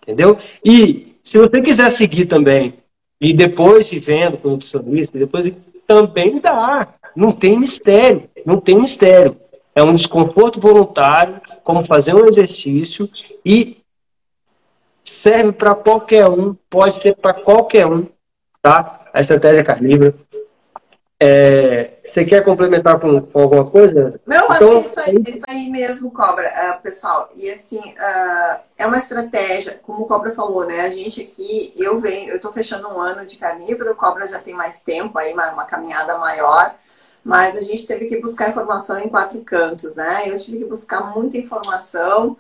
Entendeu? 0.03 0.37
E 0.63 1.17
se 1.23 1.39
você 1.39 1.63
quiser 1.63 1.91
seguir 1.91 2.27
também, 2.27 2.75
e 3.19 3.33
depois 3.33 3.87
se 3.87 3.99
vendo 3.99 4.37
com 4.37 4.49
o 4.49 4.51
nutricionista, 4.53 5.19
depois 5.19 5.51
também 5.87 6.39
dá. 6.39 6.89
Não 7.17 7.33
tem 7.33 7.59
mistério. 7.59 8.29
Não 8.45 8.61
tem 8.61 8.79
mistério. 8.79 9.39
É 9.75 9.83
um 9.83 9.95
desconforto 9.95 10.61
voluntário, 10.61 11.41
como 11.65 11.83
fazer 11.83 12.15
um 12.15 12.27
exercício 12.27 13.09
e 13.43 13.79
serve 15.03 15.53
para 15.53 15.75
qualquer 15.75 16.29
um, 16.29 16.55
pode 16.69 16.95
ser 16.95 17.17
para 17.17 17.33
qualquer 17.33 17.87
um, 17.87 18.07
tá? 18.61 19.06
A 19.17 19.21
estratégia 19.21 19.65
carnívora. 19.65 20.15
É, 21.19 22.01
você 22.07 22.23
quer 22.27 22.45
complementar 22.45 23.01
com, 23.01 23.23
com 23.23 23.41
alguma 23.41 23.65
coisa? 23.65 24.21
Não, 24.27 24.45
então, 24.45 24.77
acho 24.77 24.83
que 24.83 24.89
isso 24.89 25.01
aí, 25.01 25.23
isso 25.27 25.45
aí 25.49 25.71
mesmo, 25.71 26.11
Cobra, 26.11 26.47
uh, 26.47 26.83
pessoal. 26.83 27.31
E 27.35 27.51
assim, 27.51 27.79
uh, 27.79 28.61
é 28.77 28.87
uma 28.87 28.99
estratégia, 28.99 29.81
como 29.83 30.03
o 30.03 30.07
Cobra 30.07 30.33
falou, 30.33 30.67
né? 30.67 30.83
A 30.83 30.91
gente 30.91 31.23
aqui, 31.23 31.73
eu 31.79 31.99
venho, 31.99 32.29
eu 32.29 32.39
tô 32.39 32.53
fechando 32.53 32.89
um 32.89 33.01
ano 33.01 33.25
de 33.25 33.37
carnívoro, 33.37 33.93
o 33.93 33.97
Cobra 33.97 34.27
já 34.27 34.39
tem 34.39 34.53
mais 34.53 34.81
tempo 34.81 35.19
aí, 35.19 35.33
uma, 35.33 35.51
uma 35.51 35.65
caminhada 35.65 36.19
maior, 36.19 36.75
mas 37.25 37.57
a 37.57 37.63
gente 37.63 37.87
teve 37.87 38.05
que 38.05 38.21
buscar 38.21 38.51
informação 38.51 38.99
em 39.01 39.09
quatro 39.09 39.41
cantos, 39.41 39.97
né? 39.97 40.25
Eu 40.27 40.37
tive 40.37 40.59
que 40.59 40.65
buscar 40.67 41.17
muita 41.17 41.39
informação 41.39 42.37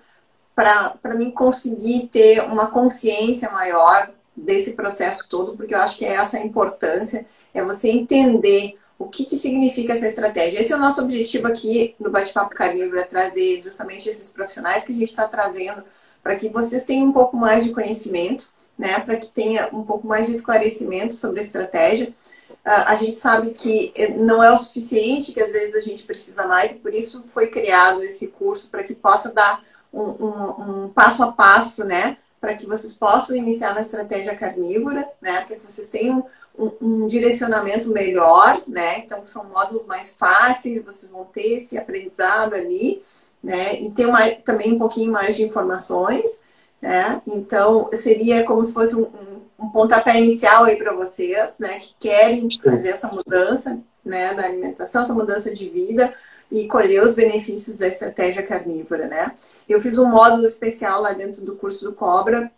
para 0.54 1.14
mim 1.14 1.30
conseguir 1.30 2.08
ter 2.08 2.42
uma 2.42 2.66
consciência 2.66 3.50
maior 3.50 4.10
desse 4.36 4.72
processo 4.72 5.28
todo, 5.28 5.56
porque 5.56 5.74
eu 5.74 5.80
acho 5.80 5.96
que 5.96 6.04
é 6.04 6.14
essa 6.14 6.36
a 6.36 6.44
importância, 6.44 7.24
é 7.54 7.64
você 7.64 7.88
entender 7.88 8.76
o 8.98 9.06
que, 9.06 9.24
que 9.24 9.36
significa 9.36 9.92
essa 9.92 10.08
estratégia. 10.08 10.60
Esse 10.60 10.72
é 10.72 10.76
o 10.76 10.80
nosso 10.80 11.02
objetivo 11.02 11.46
aqui 11.46 11.94
no 11.98 12.10
Bate-Papo 12.10 12.54
Carnívoro, 12.54 12.98
é 12.98 13.04
trazer 13.04 13.62
justamente 13.62 14.08
esses 14.08 14.30
profissionais 14.30 14.84
que 14.84 14.92
a 14.92 14.94
gente 14.94 15.08
está 15.08 15.26
trazendo 15.26 15.82
para 16.22 16.36
que 16.36 16.48
vocês 16.48 16.84
tenham 16.84 17.06
um 17.06 17.12
pouco 17.12 17.36
mais 17.36 17.64
de 17.64 17.72
conhecimento, 17.72 18.48
né, 18.76 18.98
para 19.00 19.16
que 19.16 19.28
tenha 19.28 19.68
um 19.72 19.82
pouco 19.82 20.06
mais 20.06 20.26
de 20.26 20.32
esclarecimento 20.32 21.14
sobre 21.14 21.40
a 21.40 21.42
estratégia. 21.42 22.08
Uh, 22.50 22.84
a 22.86 22.96
gente 22.96 23.14
sabe 23.14 23.50
que 23.50 23.92
não 24.18 24.42
é 24.42 24.52
o 24.52 24.58
suficiente, 24.58 25.32
que 25.32 25.40
às 25.40 25.52
vezes 25.52 25.74
a 25.76 25.80
gente 25.80 26.02
precisa 26.02 26.46
mais, 26.46 26.72
e 26.72 26.76
por 26.76 26.92
isso 26.92 27.22
foi 27.32 27.46
criado 27.46 28.02
esse 28.02 28.26
curso 28.28 28.68
para 28.70 28.82
que 28.82 28.94
possa 28.94 29.32
dar 29.32 29.62
um, 29.92 30.02
um, 30.02 30.84
um 30.84 30.88
passo 30.88 31.22
a 31.22 31.32
passo, 31.32 31.84
né, 31.84 32.18
para 32.46 32.54
que 32.54 32.64
vocês 32.64 32.94
possam 32.94 33.34
iniciar 33.34 33.74
na 33.74 33.80
estratégia 33.80 34.36
carnívora, 34.36 35.08
né? 35.20 35.40
Para 35.40 35.56
que 35.56 35.68
vocês 35.68 35.88
tenham 35.88 36.24
um, 36.56 36.70
um, 36.80 37.06
direcionamento 37.08 37.90
melhor, 37.90 38.62
né? 38.68 39.00
Então 39.00 39.26
são 39.26 39.46
módulos 39.46 39.84
mais 39.84 40.14
fáceis, 40.14 40.84
vocês 40.84 41.10
vão 41.10 41.24
ter 41.24 41.58
esse 41.58 41.76
aprendizado 41.76 42.54
ali, 42.54 43.02
né? 43.42 43.80
E 43.80 43.90
ter 43.90 44.06
uma, 44.06 44.30
também 44.30 44.74
um 44.74 44.78
pouquinho 44.78 45.10
mais 45.10 45.34
de 45.34 45.42
informações, 45.42 46.40
né? 46.80 47.20
Então 47.26 47.90
seria 47.92 48.44
como 48.44 48.64
se 48.64 48.72
fosse 48.72 48.94
um, 48.94 49.06
um, 49.06 49.64
um 49.64 49.68
pontapé 49.70 50.16
inicial 50.16 50.62
aí 50.62 50.76
para 50.76 50.92
vocês, 50.92 51.58
né? 51.58 51.80
Que 51.80 51.96
querem 51.98 52.46
fazer 52.62 52.90
essa 52.90 53.08
mudança, 53.08 53.76
né? 54.04 54.34
Da 54.34 54.44
alimentação, 54.44 55.02
essa 55.02 55.14
mudança 55.14 55.52
de 55.52 55.68
vida 55.68 56.14
e 56.50 56.66
colher 56.68 57.02
os 57.02 57.14
benefícios 57.14 57.76
da 57.76 57.88
estratégia 57.88 58.42
carnívora, 58.42 59.06
né? 59.06 59.32
Eu 59.68 59.80
fiz 59.80 59.98
um 59.98 60.08
módulo 60.08 60.46
especial 60.46 61.02
lá 61.02 61.12
dentro 61.12 61.42
do 61.42 61.56
curso 61.56 61.84
do 61.84 61.92
Cobra, 61.92 62.50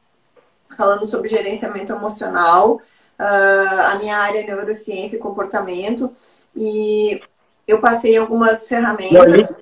falando 0.76 1.06
sobre 1.06 1.28
gerenciamento 1.28 1.92
emocional, 1.92 2.76
uh, 2.76 3.92
a 3.92 3.96
minha 3.98 4.16
área 4.16 4.40
é 4.40 4.46
neurociência 4.46 5.16
e 5.16 5.20
comportamento, 5.20 6.14
e 6.54 7.20
eu 7.66 7.80
passei 7.80 8.16
algumas 8.16 8.68
ferramentas. 8.68 9.58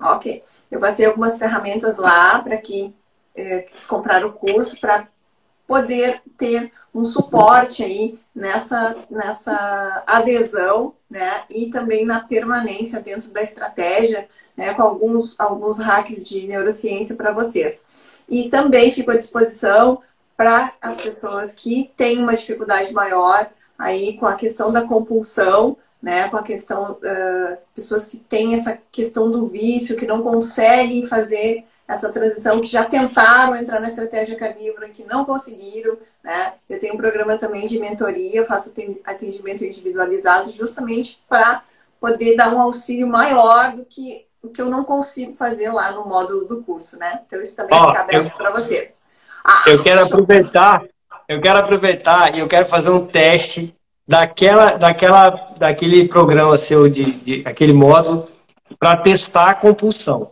Ok. 0.00 0.44
Eu 0.70 0.80
passei 0.80 1.06
algumas 1.06 1.38
ferramentas 1.38 1.96
lá 1.96 2.40
para 2.42 2.58
quem 2.58 2.94
eh, 3.34 3.66
comprar 3.88 4.24
o 4.24 4.32
curso 4.32 4.78
para 4.78 5.08
poder 5.66 6.22
ter 6.36 6.70
um 6.94 7.04
suporte 7.04 7.82
aí 7.82 8.18
nessa, 8.34 8.96
nessa 9.10 10.02
adesão, 10.06 10.94
né? 11.10 11.44
E 11.50 11.70
também 11.70 12.04
na 12.04 12.20
permanência 12.20 13.00
dentro 13.00 13.30
da 13.30 13.42
estratégia, 13.42 14.28
né? 14.56 14.74
Com 14.74 14.82
alguns, 14.82 15.34
alguns 15.38 15.78
hacks 15.78 16.28
de 16.28 16.46
neurociência 16.46 17.14
para 17.14 17.32
vocês. 17.32 17.84
E 18.28 18.48
também 18.50 18.92
fico 18.92 19.10
à 19.10 19.16
disposição 19.16 20.02
para 20.36 20.74
as 20.80 20.98
pessoas 20.98 21.52
que 21.52 21.90
têm 21.96 22.18
uma 22.18 22.36
dificuldade 22.36 22.92
maior 22.92 23.50
aí 23.78 24.16
com 24.18 24.26
a 24.26 24.34
questão 24.34 24.72
da 24.72 24.82
compulsão, 24.82 25.76
né? 26.02 26.28
Com 26.28 26.36
a 26.36 26.42
questão, 26.42 26.92
uh, 26.92 27.58
pessoas 27.74 28.04
que 28.04 28.18
têm 28.18 28.54
essa 28.54 28.78
questão 28.92 29.30
do 29.30 29.48
vício, 29.48 29.96
que 29.96 30.06
não 30.06 30.22
conseguem 30.22 31.06
fazer 31.06 31.64
essa 31.88 32.12
transição, 32.12 32.60
que 32.60 32.66
já 32.66 32.84
tentaram 32.84 33.56
entrar 33.56 33.80
na 33.80 33.88
estratégia 33.88 34.36
carnívora, 34.36 34.90
que 34.90 35.04
não 35.04 35.24
conseguiram. 35.24 35.96
Né? 36.22 36.52
Eu 36.68 36.78
tenho 36.78 36.94
um 36.94 36.98
programa 36.98 37.38
também 37.38 37.66
de 37.66 37.78
mentoria, 37.78 38.44
faço 38.44 38.74
atendimento 39.04 39.64
individualizado, 39.64 40.50
justamente 40.50 41.18
para 41.26 41.62
poder 41.98 42.36
dar 42.36 42.52
um 42.52 42.60
auxílio 42.60 43.06
maior 43.06 43.72
do 43.72 43.86
que 43.86 44.26
o 44.42 44.48
que 44.50 44.60
eu 44.60 44.68
não 44.68 44.84
consigo 44.84 45.34
fazer 45.34 45.70
lá 45.70 45.90
no 45.90 46.06
módulo 46.06 46.46
do 46.46 46.62
curso, 46.62 46.98
né? 46.98 47.22
Então 47.26 47.40
isso 47.40 47.56
também 47.56 47.80
fica 47.80 48.00
aberto 48.00 48.36
para 48.36 48.50
vocês. 48.50 49.00
Ah, 49.44 49.64
eu 49.66 49.82
quero 49.82 50.04
aproveitar, 50.04 50.84
eu 51.26 51.40
quero 51.40 51.58
aproveitar 51.58 52.34
e 52.34 52.40
eu 52.40 52.46
quero 52.46 52.66
fazer 52.66 52.90
um 52.90 53.04
teste 53.04 53.74
daquela, 54.06 54.76
daquela, 54.76 55.30
daquele 55.56 56.06
programa 56.06 56.56
seu 56.56 56.88
de, 56.88 57.12
de 57.12 57.42
aquele 57.46 57.72
módulo 57.72 58.28
para 58.78 58.96
testar 58.98 59.50
a 59.50 59.54
compulsão. 59.54 60.30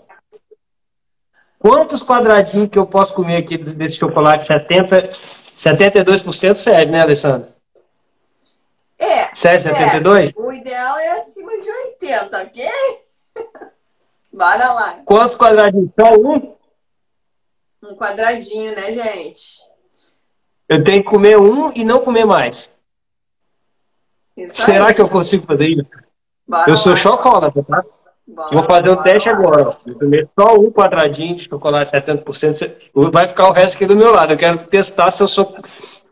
Quantos 1.66 2.00
quadradinhos 2.00 2.68
que 2.70 2.78
eu 2.78 2.86
posso 2.86 3.12
comer 3.12 3.38
aqui 3.38 3.58
desse 3.58 3.96
chocolate 3.96 4.44
70, 4.44 5.10
72% 5.56 6.54
serve, 6.54 6.92
né, 6.92 7.00
Alessandro? 7.00 7.48
É. 8.96 9.34
Serve 9.34 9.70
72? 9.70 10.30
É. 10.30 10.40
O 10.40 10.52
ideal 10.52 10.96
é 10.96 11.18
acima 11.18 11.50
de 11.60 11.68
80, 11.68 12.40
ok? 12.40 12.68
Bora 14.32 14.72
lá. 14.74 15.00
Quantos 15.04 15.34
quadradinhos? 15.34 15.90
Só 15.98 16.14
um? 16.14 16.54
Um 17.82 17.96
quadradinho, 17.96 18.72
né, 18.72 18.92
gente? 18.92 19.66
Eu 20.68 20.84
tenho 20.84 21.02
que 21.02 21.10
comer 21.10 21.36
um 21.36 21.72
e 21.72 21.84
não 21.84 21.98
comer 21.98 22.24
mais. 22.24 22.70
Isso 24.36 24.62
Será 24.62 24.94
que 24.94 25.00
eu 25.00 25.08
consigo 25.08 25.44
fazer 25.44 25.66
isso? 25.66 25.90
Bora 26.46 26.70
eu 26.70 26.76
sou 26.76 26.94
chocolate, 26.94 27.60
tá? 27.64 27.84
Bora, 28.26 28.48
Vou 28.52 28.62
fazer 28.64 28.90
o 28.90 28.96
teste 28.96 29.28
lá. 29.28 29.36
agora. 29.36 29.76
Primeiro, 29.96 30.28
só 30.38 30.56
um 30.56 30.70
quadradinho 30.70 31.36
de 31.36 31.48
chocolate 31.48 31.92
70%. 31.92 32.72
Vai 33.12 33.28
ficar 33.28 33.48
o 33.48 33.52
resto 33.52 33.76
aqui 33.76 33.86
do 33.86 33.94
meu 33.94 34.10
lado. 34.10 34.32
Eu 34.32 34.36
quero 34.36 34.58
testar 34.66 35.10
se 35.12 35.22
eu 35.22 35.28
sou, 35.28 35.56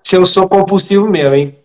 se 0.02 0.16
eu 0.16 0.24
sou 0.24 0.48
compulsivo 0.48 1.08
mesmo, 1.08 1.34
hein? 1.34 1.58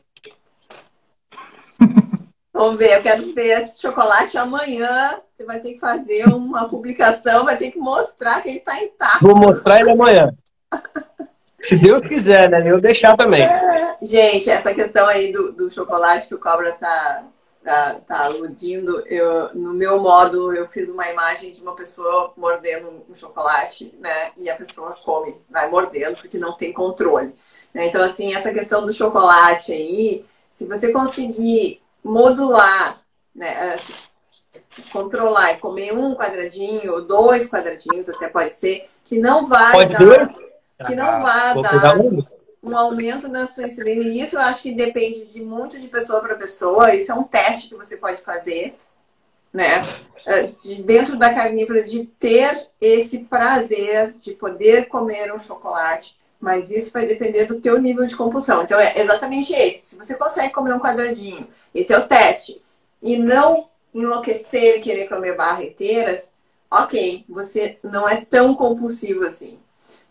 Vamos 2.51 2.77
ver, 2.77 2.97
eu 2.97 3.01
quero 3.01 3.33
ver 3.33 3.61
esse 3.61 3.79
chocolate 3.79 4.37
amanhã. 4.37 5.19
Você 5.33 5.45
vai 5.45 5.59
ter 5.59 5.73
que 5.73 5.79
fazer 5.79 6.25
uma 6.27 6.67
publicação, 6.67 7.45
vai 7.45 7.55
ter 7.55 7.71
que 7.71 7.79
mostrar 7.79 8.41
que 8.41 8.49
ele 8.49 8.57
está 8.57 8.83
intacto. 8.83 9.25
Vou 9.25 9.37
mostrar 9.37 9.79
ele 9.79 9.91
amanhã. 9.91 10.33
Se 11.61 11.77
Deus 11.77 12.01
quiser, 12.01 12.49
né? 12.49 12.69
Eu 12.69 12.81
deixar 12.81 13.15
também. 13.15 13.43
É. 13.43 13.95
Gente, 14.01 14.49
essa 14.49 14.73
questão 14.73 15.07
aí 15.07 15.31
do, 15.31 15.51
do 15.53 15.69
chocolate 15.69 16.27
que 16.27 16.35
o 16.35 16.39
Cobra 16.39 16.71
tá 16.73 17.23
tá, 17.69 18.01
tá 18.07 18.25
aludindo, 18.25 19.03
eu, 19.05 19.53
no 19.53 19.75
meu 19.75 19.99
modo, 19.99 20.51
eu 20.51 20.67
fiz 20.67 20.89
uma 20.89 21.07
imagem 21.07 21.51
de 21.51 21.61
uma 21.61 21.75
pessoa 21.75 22.33
mordendo 22.35 23.05
um 23.07 23.13
chocolate, 23.13 23.93
né? 23.99 24.31
E 24.35 24.49
a 24.49 24.55
pessoa 24.55 24.97
come, 25.05 25.35
vai 25.47 25.69
mordendo, 25.69 26.17
porque 26.17 26.39
não 26.39 26.57
tem 26.57 26.73
controle. 26.73 27.31
Né? 27.71 27.85
Então, 27.85 28.03
assim, 28.03 28.33
essa 28.33 28.51
questão 28.51 28.83
do 28.83 28.91
chocolate 28.91 29.71
aí, 29.71 30.25
se 30.49 30.65
você 30.65 30.91
conseguir 30.91 31.79
modular, 32.03 33.03
né? 33.35 33.75
Assim, 33.75 33.93
controlar 34.91 35.51
e 35.51 35.57
comer 35.57 35.93
um 35.93 36.15
quadradinho 36.15 36.91
ou 36.91 37.05
dois 37.05 37.47
quadradinhos, 37.47 38.09
até 38.09 38.29
pode 38.29 38.55
ser, 38.55 38.89
que 39.05 39.19
não 39.19 39.47
vai 39.47 39.73
pode 39.73 39.93
dar. 39.93 40.33
Que 40.87 40.95
não 40.95 41.07
ah, 41.07 41.19
vai 41.19 41.61
dar 41.61 41.99
um 41.99 42.25
aumento 42.75 43.27
na 43.27 43.47
sua 43.47 43.67
insulina. 43.67 44.03
E 44.03 44.19
isso 44.19 44.35
eu 44.35 44.41
acho 44.41 44.61
que 44.61 44.73
depende 44.73 45.25
de 45.25 45.41
muito 45.41 45.79
de 45.79 45.87
pessoa 45.87 46.19
para 46.21 46.35
pessoa. 46.35 46.93
Isso 46.93 47.11
é 47.11 47.15
um 47.15 47.23
teste 47.23 47.69
que 47.69 47.75
você 47.75 47.97
pode 47.97 48.21
fazer, 48.21 48.75
né? 49.53 49.83
É, 50.25 50.43
de, 50.43 50.83
dentro 50.83 51.17
da 51.17 51.33
carnívora, 51.33 51.83
de 51.83 52.05
ter 52.19 52.69
esse 52.79 53.19
prazer 53.19 54.13
de 54.19 54.33
poder 54.33 54.87
comer 54.87 55.33
um 55.33 55.39
chocolate. 55.39 56.17
Mas 56.39 56.71
isso 56.71 56.91
vai 56.91 57.05
depender 57.05 57.45
do 57.45 57.59
teu 57.59 57.79
nível 57.79 58.05
de 58.05 58.15
compulsão. 58.15 58.63
Então 58.63 58.79
é 58.79 58.99
exatamente 58.99 59.53
esse. 59.53 59.87
Se 59.87 59.95
você 59.97 60.15
consegue 60.15 60.53
comer 60.53 60.73
um 60.73 60.79
quadradinho, 60.79 61.47
esse 61.73 61.93
é 61.93 61.97
o 61.97 62.07
teste. 62.07 62.61
E 63.01 63.17
não 63.17 63.69
enlouquecer 63.93 64.77
e 64.77 64.81
querer 64.81 65.07
comer 65.07 65.35
barreteiras, 65.35 66.23
ok, 66.71 67.25
você 67.27 67.77
não 67.83 68.07
é 68.07 68.17
tão 68.17 68.55
compulsivo 68.55 69.25
assim. 69.25 69.59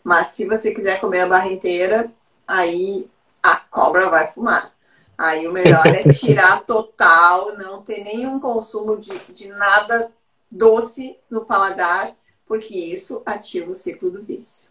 Mas 0.02 0.32
se 0.32 0.46
você 0.46 0.72
quiser 0.72 1.00
comer 1.00 1.20
a 1.20 1.28
barra 1.28 1.48
inteira, 1.48 2.10
aí 2.48 3.08
a 3.42 3.56
cobra 3.56 4.08
vai 4.08 4.26
fumar. 4.26 4.72
Aí 5.16 5.46
o 5.46 5.52
melhor 5.52 5.86
é 5.86 6.10
tirar 6.10 6.62
total, 6.66 7.56
não 7.56 7.82
ter 7.82 8.02
nenhum 8.02 8.40
consumo 8.40 8.98
de, 8.98 9.16
de 9.30 9.48
nada 9.48 10.10
doce 10.50 11.18
no 11.30 11.44
paladar, 11.44 12.12
porque 12.46 12.74
isso 12.74 13.22
ativa 13.26 13.70
o 13.70 13.74
ciclo 13.74 14.10
do 14.10 14.22
vício. 14.22 14.70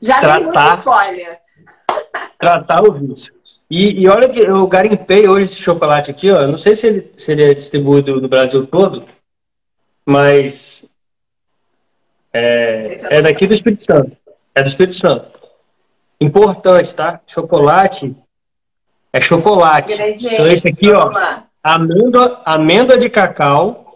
Já 0.00 0.20
tratar, 0.20 0.36
dei 0.36 0.44
muito 0.44 0.78
spoiler. 0.78 1.40
Tratar 2.38 2.82
o 2.82 2.92
vício. 2.92 3.34
E, 3.68 4.02
e, 4.02 4.08
olha 4.08 4.28
que 4.28 4.38
eu 4.38 4.64
garimpei 4.68 5.26
hoje 5.26 5.46
esse 5.46 5.60
chocolate 5.60 6.10
aqui, 6.10 6.30
ó. 6.30 6.46
Não 6.46 6.56
sei 6.56 6.76
se 6.76 6.86
ele, 6.86 7.12
se 7.16 7.32
ele 7.32 7.42
é 7.42 7.54
distribuído 7.54 8.20
no 8.20 8.28
Brasil 8.28 8.64
todo, 8.66 9.04
mas 10.04 10.84
é, 12.32 12.86
é, 13.10 13.16
é 13.16 13.22
daqui 13.22 13.46
do 13.46 13.54
Espírito 13.54 13.82
Santo. 13.82 14.16
É 14.54 14.62
do 14.62 14.68
Espírito 14.68 14.96
Santo. 14.96 15.35
Importante, 16.20 16.94
tá? 16.94 17.20
Chocolate 17.26 18.16
é 19.16 19.20
chocolate. 19.20 19.94
Então 19.94 20.46
esse 20.46 20.68
aqui, 20.68 20.90
ó, 20.92 21.10
amêndoa, 21.62 22.42
amêndoa 22.44 22.98
de 22.98 23.08
cacau 23.08 23.94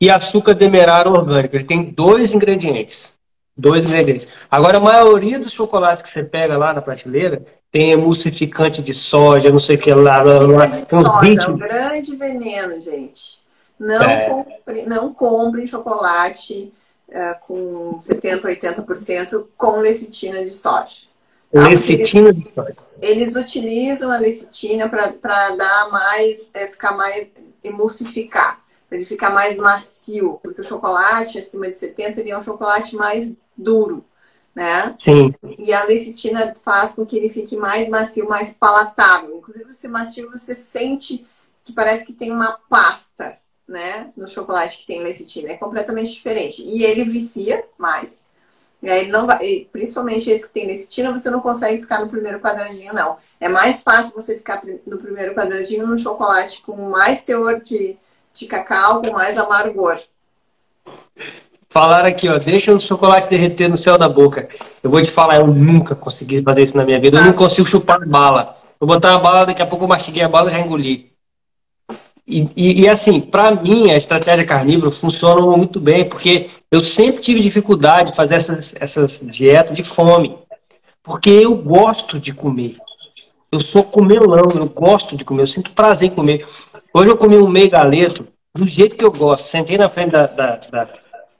e 0.00 0.10
açúcar 0.10 0.54
demerara 0.54 1.08
orgânico. 1.08 1.56
Ele 1.56 1.64
tem 1.64 1.84
dois 1.84 2.34
ingredientes. 2.34 3.14
Dois 3.56 3.84
ingredientes. 3.84 4.26
Agora, 4.50 4.78
a 4.78 4.80
maioria 4.80 5.38
dos 5.38 5.52
chocolates 5.52 6.02
que 6.02 6.08
você 6.08 6.22
pega 6.22 6.56
lá 6.56 6.72
na 6.72 6.82
prateleira 6.82 7.42
tem 7.70 7.92
emulsificante 7.92 8.82
de 8.82 8.92
soja, 8.94 9.50
não 9.50 9.58
sei 9.58 9.76
o 9.76 9.78
que 9.78 9.92
lá. 9.92 10.22
lá, 10.22 10.32
lá 10.32 10.74
soja, 10.84 11.20
20... 11.20 11.44
é 11.44 11.48
um 11.48 11.56
grande 11.56 12.16
veneno, 12.16 12.80
gente. 12.80 13.40
Não, 13.78 14.02
é. 14.02 14.28
compre, 14.28 14.86
não 14.86 15.14
compre 15.14 15.66
chocolate 15.66 16.72
é, 17.10 17.34
com 17.46 17.98
70%, 17.98 18.42
80% 18.42 19.46
com 19.56 19.76
lecitina 19.78 20.42
de 20.44 20.50
soja. 20.50 21.11
Lecitina 21.52 22.30
eles, 22.30 22.40
de 22.40 22.48
soja. 22.48 22.80
Eles 23.00 23.36
utilizam 23.36 24.10
a 24.10 24.16
lecitina 24.16 24.88
para 24.88 25.50
dar 25.56 25.90
mais, 25.90 26.48
é, 26.54 26.66
ficar 26.66 26.96
mais, 26.96 27.28
emulsificar, 27.62 28.62
para 28.88 28.96
ele 28.96 29.04
ficar 29.04 29.30
mais 29.30 29.56
macio, 29.56 30.38
porque 30.42 30.62
o 30.62 30.64
chocolate 30.64 31.38
acima 31.38 31.70
de 31.70 31.78
70 31.78 32.20
ele 32.20 32.30
é 32.30 32.38
um 32.38 32.42
chocolate 32.42 32.96
mais 32.96 33.34
duro, 33.56 34.04
né? 34.54 34.96
Sim. 35.04 35.32
E 35.58 35.72
a 35.72 35.84
lecitina 35.84 36.54
faz 36.62 36.92
com 36.94 37.04
que 37.04 37.16
ele 37.16 37.28
fique 37.28 37.56
mais 37.56 37.88
macio, 37.88 38.28
mais 38.28 38.50
palatável. 38.50 39.36
Inclusive, 39.36 39.72
você 39.72 39.88
mastiga, 39.88 40.30
você 40.30 40.54
sente 40.54 41.26
que 41.64 41.72
parece 41.72 42.04
que 42.04 42.12
tem 42.12 42.32
uma 42.32 42.58
pasta, 42.68 43.38
né? 43.68 44.10
No 44.16 44.26
chocolate 44.26 44.78
que 44.78 44.86
tem 44.86 45.02
lecitina. 45.02 45.50
É 45.50 45.56
completamente 45.56 46.12
diferente. 46.12 46.62
E 46.62 46.82
ele 46.84 47.04
vicia 47.04 47.64
mais. 47.78 48.21
E 48.82 48.90
aí 48.90 49.08
não 49.08 49.26
vai, 49.26 49.68
principalmente 49.70 50.28
esse 50.28 50.46
que 50.46 50.52
tem 50.52 50.66
lecitina, 50.66 51.12
você 51.12 51.30
não 51.30 51.40
consegue 51.40 51.80
ficar 51.80 52.00
no 52.00 52.08
primeiro 52.08 52.40
quadradinho, 52.40 52.92
não. 52.92 53.16
É 53.40 53.48
mais 53.48 53.80
fácil 53.80 54.12
você 54.12 54.36
ficar 54.36 54.60
no 54.84 54.98
primeiro 54.98 55.34
quadradinho 55.34 55.86
no 55.86 55.96
chocolate 55.96 56.62
com 56.62 56.90
mais 56.90 57.22
teor 57.22 57.60
de, 57.60 57.96
de 58.32 58.46
cacau, 58.46 59.00
com 59.00 59.12
mais 59.12 59.38
amargor. 59.38 60.00
Falaram 61.70 62.08
aqui, 62.08 62.28
ó, 62.28 62.38
deixa 62.38 62.74
o 62.74 62.80
chocolate 62.80 63.30
derreter 63.30 63.68
no 63.68 63.76
céu 63.76 63.96
da 63.96 64.08
boca. 64.08 64.48
Eu 64.82 64.90
vou 64.90 65.00
te 65.00 65.10
falar, 65.10 65.36
eu 65.36 65.46
nunca 65.46 65.94
consegui 65.94 66.42
fazer 66.42 66.64
isso 66.64 66.76
na 66.76 66.84
minha 66.84 67.00
vida. 67.00 67.18
Eu 67.18 67.22
não 67.22 67.30
ah. 67.30 67.34
consigo 67.34 67.66
chupar 67.66 68.04
bala. 68.04 68.56
Vou 68.80 68.88
botar 68.88 69.14
a 69.14 69.18
bala, 69.18 69.46
daqui 69.46 69.62
a 69.62 69.66
pouco 69.66 69.84
eu 69.84 69.88
mastiguei 69.88 70.24
a 70.24 70.28
bala 70.28 70.50
e 70.50 70.54
já 70.54 70.60
engoli. 70.60 71.11
E, 72.32 72.48
e, 72.56 72.80
e, 72.82 72.88
assim, 72.88 73.20
para 73.20 73.50
mim, 73.54 73.90
a 73.90 73.96
estratégia 73.96 74.46
carnívora 74.46 74.90
funciona 74.90 75.42
muito 75.54 75.78
bem, 75.78 76.08
porque 76.08 76.48
eu 76.70 76.82
sempre 76.82 77.20
tive 77.20 77.40
dificuldade 77.40 78.10
de 78.10 78.16
fazer 78.16 78.36
essas, 78.36 78.74
essas 78.80 79.20
dietas 79.22 79.76
de 79.76 79.82
fome. 79.82 80.38
Porque 81.02 81.28
eu 81.28 81.54
gosto 81.54 82.18
de 82.18 82.32
comer. 82.32 82.78
Eu 83.50 83.60
sou 83.60 83.84
comelão, 83.84 84.48
eu 84.54 84.66
gosto 84.66 85.14
de 85.14 85.26
comer, 85.26 85.42
eu 85.42 85.46
sinto 85.46 85.72
prazer 85.72 86.08
em 86.08 86.14
comer. 86.14 86.46
Hoje 86.94 87.10
eu 87.10 87.18
comi 87.18 87.36
um 87.36 87.50
meio 87.50 87.68
galeto 87.68 88.26
do 88.54 88.66
jeito 88.66 88.96
que 88.96 89.04
eu 89.04 89.12
gosto. 89.12 89.44
Sentei 89.44 89.76
na 89.76 89.90
frente 89.90 90.12
da, 90.12 90.26
da, 90.26 90.56
da, 90.70 90.88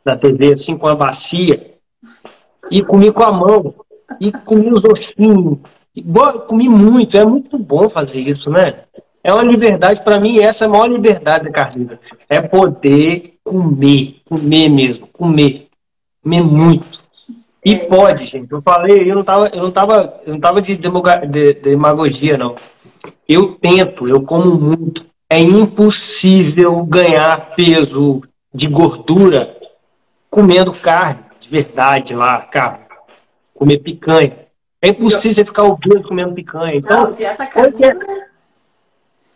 da 0.05 0.17
TV, 0.17 0.53
assim, 0.53 0.77
com 0.77 0.89
a 0.89 0.95
bacia, 0.95 1.73
e 2.71 2.83
comi 2.83 3.11
com 3.11 3.23
a 3.23 3.33
mão, 3.33 3.75
e 4.21 4.31
comi 4.31 4.71
os 4.71 4.85
ossinhos. 4.85 5.59
Comi 6.47 6.69
muito, 6.69 7.17
é 7.17 7.25
muito 7.25 7.59
bom 7.59 7.89
fazer 7.89 8.21
isso, 8.21 8.51
né? 8.51 8.85
É 9.25 9.33
uma 9.33 9.45
liberdade, 9.45 10.03
para 10.03 10.19
mim, 10.19 10.41
essa 10.41 10.65
é 10.65 10.67
a 10.67 10.71
maior 10.71 10.87
liberdade 10.87 11.45
da 11.45 11.51
carnívora. 11.51 12.01
É 12.29 12.41
poder 12.41 13.35
comer, 13.45 14.21
comer 14.25 14.69
mesmo, 14.69 15.07
comer. 15.07 15.69
Comer 16.23 16.43
muito. 16.43 17.01
E 17.65 17.75
é 17.75 17.79
pode, 17.79 18.27
gente. 18.27 18.51
Eu 18.51 18.61
falei, 18.61 19.09
eu 19.09 19.15
não 19.15 19.23
tava, 19.23 19.49
eu 19.49 19.63
não 19.63 19.71
tava, 19.71 20.21
eu 20.27 20.33
não 20.33 20.41
tava 20.41 20.61
de, 20.61 20.77
de 20.77 21.55
demagogia, 21.55 22.37
não. 22.37 22.57
Eu 23.29 23.53
tento, 23.53 24.09
eu 24.09 24.23
como 24.23 24.57
muito. 24.57 25.07
É 25.31 25.39
impossível 25.39 26.85
ganhar 26.85 27.55
peso 27.55 28.23
de 28.53 28.67
gordura 28.67 29.57
comendo 30.29 30.73
carne, 30.73 31.21
de 31.39 31.49
verdade 31.49 32.13
lá, 32.15 32.41
carne. 32.41 32.85
Comer 33.55 33.79
picanha. 33.79 34.37
É 34.81 34.89
impossível 34.89 35.35
você 35.35 35.45
ficar 35.45 35.63
obeso 35.63 36.03
comendo 36.03 36.35
picanha. 36.35 36.75
Então, 36.75 37.05
não, 37.05 37.13
dieta 37.13 37.47
carnívora 37.47 38.32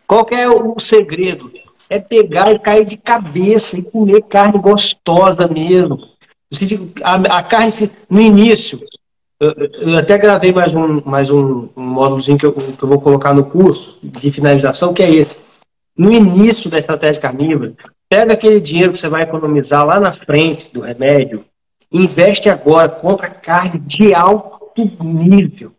qual 0.07 0.25
é 0.31 0.47
o 0.49 0.79
segredo? 0.79 1.51
É 1.89 1.99
pegar 1.99 2.51
e 2.51 2.59
cair 2.59 2.85
de 2.85 2.97
cabeça 2.97 3.77
e 3.77 3.83
comer 3.83 4.23
carne 4.23 4.57
gostosa 4.57 5.47
mesmo. 5.47 5.99
A, 7.03 7.39
a 7.39 7.43
carne, 7.43 7.73
no 8.09 8.21
início, 8.21 8.79
eu, 9.39 9.53
eu, 9.53 9.97
até 9.97 10.17
gravei 10.17 10.53
mais 10.53 10.73
um, 10.73 11.01
mais 11.05 11.29
um, 11.29 11.67
um 11.75 11.83
módulozinho 11.83 12.37
que 12.37 12.45
eu, 12.45 12.53
que 12.53 12.81
eu 12.81 12.87
vou 12.87 13.01
colocar 13.01 13.33
no 13.33 13.43
curso 13.43 13.99
de 14.01 14.31
finalização, 14.31 14.93
que 14.93 15.03
é 15.03 15.11
esse. 15.11 15.37
No 15.95 16.11
início 16.11 16.69
da 16.69 16.79
estratégia 16.79 17.21
carnívora, 17.21 17.73
pega 18.09 18.33
aquele 18.33 18.61
dinheiro 18.61 18.93
que 18.93 18.99
você 18.99 19.09
vai 19.09 19.23
economizar 19.23 19.85
lá 19.85 19.99
na 19.99 20.13
frente 20.13 20.69
do 20.73 20.81
remédio, 20.81 21.43
investe 21.91 22.49
agora, 22.49 22.87
compra 22.87 23.29
carne 23.29 23.79
de 23.79 24.13
alto 24.13 24.89
nível, 25.03 25.73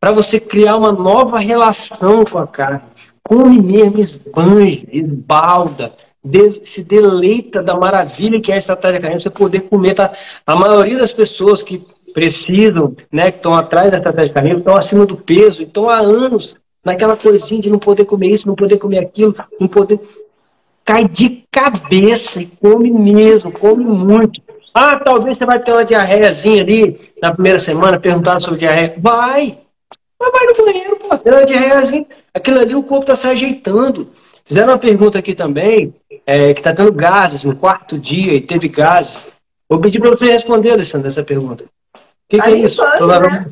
para 0.00 0.12
você 0.12 0.38
criar 0.38 0.76
uma 0.76 0.92
nova 0.92 1.38
relação 1.38 2.24
com 2.24 2.38
a 2.38 2.46
carne 2.46 2.80
come 3.26 3.60
mesmo, 3.60 3.98
esbanja, 3.98 4.84
esbalda, 4.92 5.92
de, 6.22 6.60
se 6.64 6.82
deleita 6.82 7.62
da 7.62 7.74
maravilha 7.74 8.40
que 8.40 8.50
é 8.50 8.54
a 8.54 8.58
estratégia 8.58 9.00
carnívora, 9.00 9.22
você 9.22 9.30
poder 9.30 9.60
comer. 9.62 9.94
Tá? 9.94 10.12
A 10.46 10.56
maioria 10.56 10.98
das 10.98 11.12
pessoas 11.12 11.62
que 11.62 11.86
precisam, 12.12 12.94
né, 13.10 13.30
que 13.30 13.38
estão 13.38 13.54
atrás 13.54 13.90
da 13.90 13.98
estratégia 13.98 14.32
carnívora, 14.32 14.60
estão 14.60 14.76
acima 14.76 15.04
do 15.04 15.16
peso, 15.16 15.62
estão 15.62 15.88
há 15.90 15.98
anos 15.98 16.56
naquela 16.84 17.16
coisinha 17.16 17.60
de 17.60 17.70
não 17.70 17.78
poder 17.78 18.04
comer 18.04 18.28
isso, 18.28 18.46
não 18.46 18.54
poder 18.54 18.78
comer 18.78 18.98
aquilo, 18.98 19.34
não 19.58 19.66
poder. 19.66 19.98
Cai 20.84 21.08
de 21.08 21.44
cabeça 21.50 22.42
e 22.42 22.46
come 22.46 22.90
mesmo, 22.90 23.50
come 23.50 23.84
muito. 23.84 24.40
Ah, 24.72 24.98
talvez 24.98 25.38
você 25.38 25.46
vai 25.46 25.62
ter 25.62 25.72
uma 25.72 25.84
diarreiazinha 25.84 26.62
ali 26.62 27.00
na 27.22 27.32
primeira 27.32 27.58
semana, 27.58 27.98
perguntando 27.98 28.42
sobre 28.42 28.60
diarreia. 28.60 28.94
Vai! 28.98 29.63
Mas 30.18 30.32
vai 30.32 30.46
no 30.46 30.64
banheiro, 30.64 30.96
pô, 30.96 31.06
uma 31.06 31.44
diarreiazinha. 31.44 32.06
Aquilo 32.32 32.60
ali 32.60 32.74
o 32.74 32.82
corpo 32.82 33.02
está 33.02 33.16
se 33.16 33.26
ajeitando. 33.26 34.10
Fizeram 34.44 34.72
uma 34.72 34.78
pergunta 34.78 35.18
aqui 35.18 35.34
também, 35.34 35.94
é, 36.26 36.52
que 36.52 36.60
está 36.60 36.72
dando 36.72 36.92
gases 36.92 37.44
no 37.44 37.56
quarto 37.56 37.98
dia 37.98 38.34
e 38.34 38.40
teve 38.40 38.68
gases. 38.68 39.20
Vou 39.68 39.80
pedir 39.80 40.00
para 40.00 40.10
você 40.10 40.26
responder, 40.26 40.72
Alessandra, 40.72 41.08
essa 41.08 41.22
pergunta. 41.22 41.64
O 41.64 41.98
que, 42.28 42.36
tá 42.36 42.44
que 42.44 42.50
é 42.50 42.54
isso? 42.54 42.82
Né? 42.82 43.50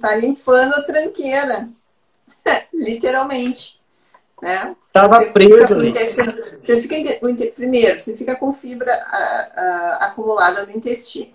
Tá 0.00 0.14
limpando 0.16 0.74
a 0.74 0.82
tranqueira. 0.82 1.68
Literalmente. 2.72 3.80
Né? 4.40 4.76
Tava 4.92 5.20
você 5.20 5.30
preso. 5.30 5.80
Fica 5.80 6.00
você 6.60 6.82
fica, 6.82 6.96
primeiro, 7.54 7.98
você 7.98 8.16
fica 8.16 8.36
com 8.36 8.52
fibra 8.52 8.92
a, 8.92 9.16
a, 9.56 9.96
acumulada 10.06 10.64
no 10.66 10.72
intestino. 10.72 11.32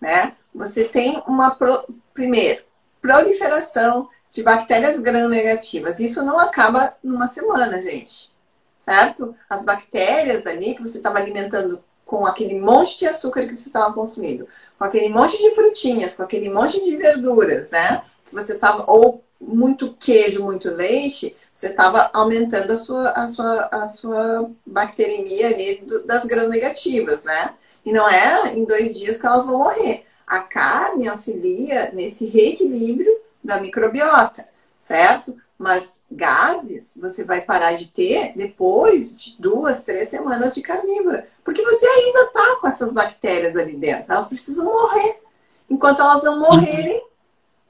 Né? 0.00 0.32
Você 0.54 0.84
tem 0.84 1.22
uma. 1.26 1.54
Pro, 1.54 1.84
primeiro, 2.14 2.62
proliferação 3.02 4.08
de 4.30 4.42
bactérias 4.42 4.98
gram-negativas. 4.98 6.00
Isso 6.00 6.22
não 6.22 6.38
acaba 6.38 6.96
numa 7.02 7.28
semana, 7.28 7.82
gente. 7.82 8.32
Certo? 8.78 9.34
As 9.50 9.62
bactérias 9.62 10.46
ali 10.46 10.74
que 10.74 10.82
você 10.82 10.96
estava 10.96 11.18
alimentando 11.18 11.84
com 12.06 12.26
aquele 12.26 12.58
monte 12.58 12.98
de 12.98 13.06
açúcar 13.06 13.46
que 13.46 13.56
você 13.56 13.68
estava 13.68 13.92
consumindo, 13.92 14.46
com 14.78 14.84
aquele 14.84 15.08
monte 15.08 15.36
de 15.38 15.54
frutinhas, 15.54 16.14
com 16.14 16.22
aquele 16.22 16.48
monte 16.48 16.82
de 16.82 16.96
verduras, 16.96 17.70
né? 17.70 18.02
Você 18.32 18.54
estava, 18.54 18.84
ou 18.90 19.22
muito 19.40 19.94
queijo, 19.98 20.44
muito 20.44 20.70
leite, 20.70 21.36
você 21.52 21.68
estava 21.68 22.10
aumentando 22.12 22.70
a 22.72 22.76
sua, 22.76 23.10
a 23.10 23.28
sua, 23.28 23.68
a 23.72 23.86
sua 23.86 24.50
bacteremia 24.64 25.48
ali 25.48 25.82
do, 25.86 26.06
das 26.06 26.24
gram-negativas, 26.24 27.24
né? 27.24 27.54
E 27.84 27.92
não 27.92 28.08
é 28.08 28.54
em 28.54 28.64
dois 28.64 28.98
dias 28.98 29.18
que 29.18 29.26
elas 29.26 29.46
vão 29.46 29.58
morrer. 29.58 30.04
A 30.32 30.40
carne 30.40 31.06
auxilia 31.08 31.90
nesse 31.92 32.24
reequilíbrio 32.24 33.14
da 33.44 33.60
microbiota, 33.60 34.48
certo? 34.80 35.36
Mas 35.58 36.00
gases 36.10 36.96
você 36.98 37.22
vai 37.22 37.42
parar 37.42 37.72
de 37.72 37.88
ter 37.88 38.32
depois 38.34 39.14
de 39.14 39.36
duas, 39.38 39.82
três 39.82 40.08
semanas 40.08 40.54
de 40.54 40.62
carnívora. 40.62 41.28
Porque 41.44 41.62
você 41.62 41.84
ainda 41.84 42.28
tá 42.28 42.56
com 42.58 42.66
essas 42.66 42.94
bactérias 42.94 43.54
ali 43.56 43.76
dentro. 43.76 44.10
Elas 44.10 44.26
precisam 44.26 44.64
morrer. 44.64 45.20
Enquanto 45.68 46.00
elas 46.00 46.22
não 46.22 46.40
morrerem, 46.40 47.04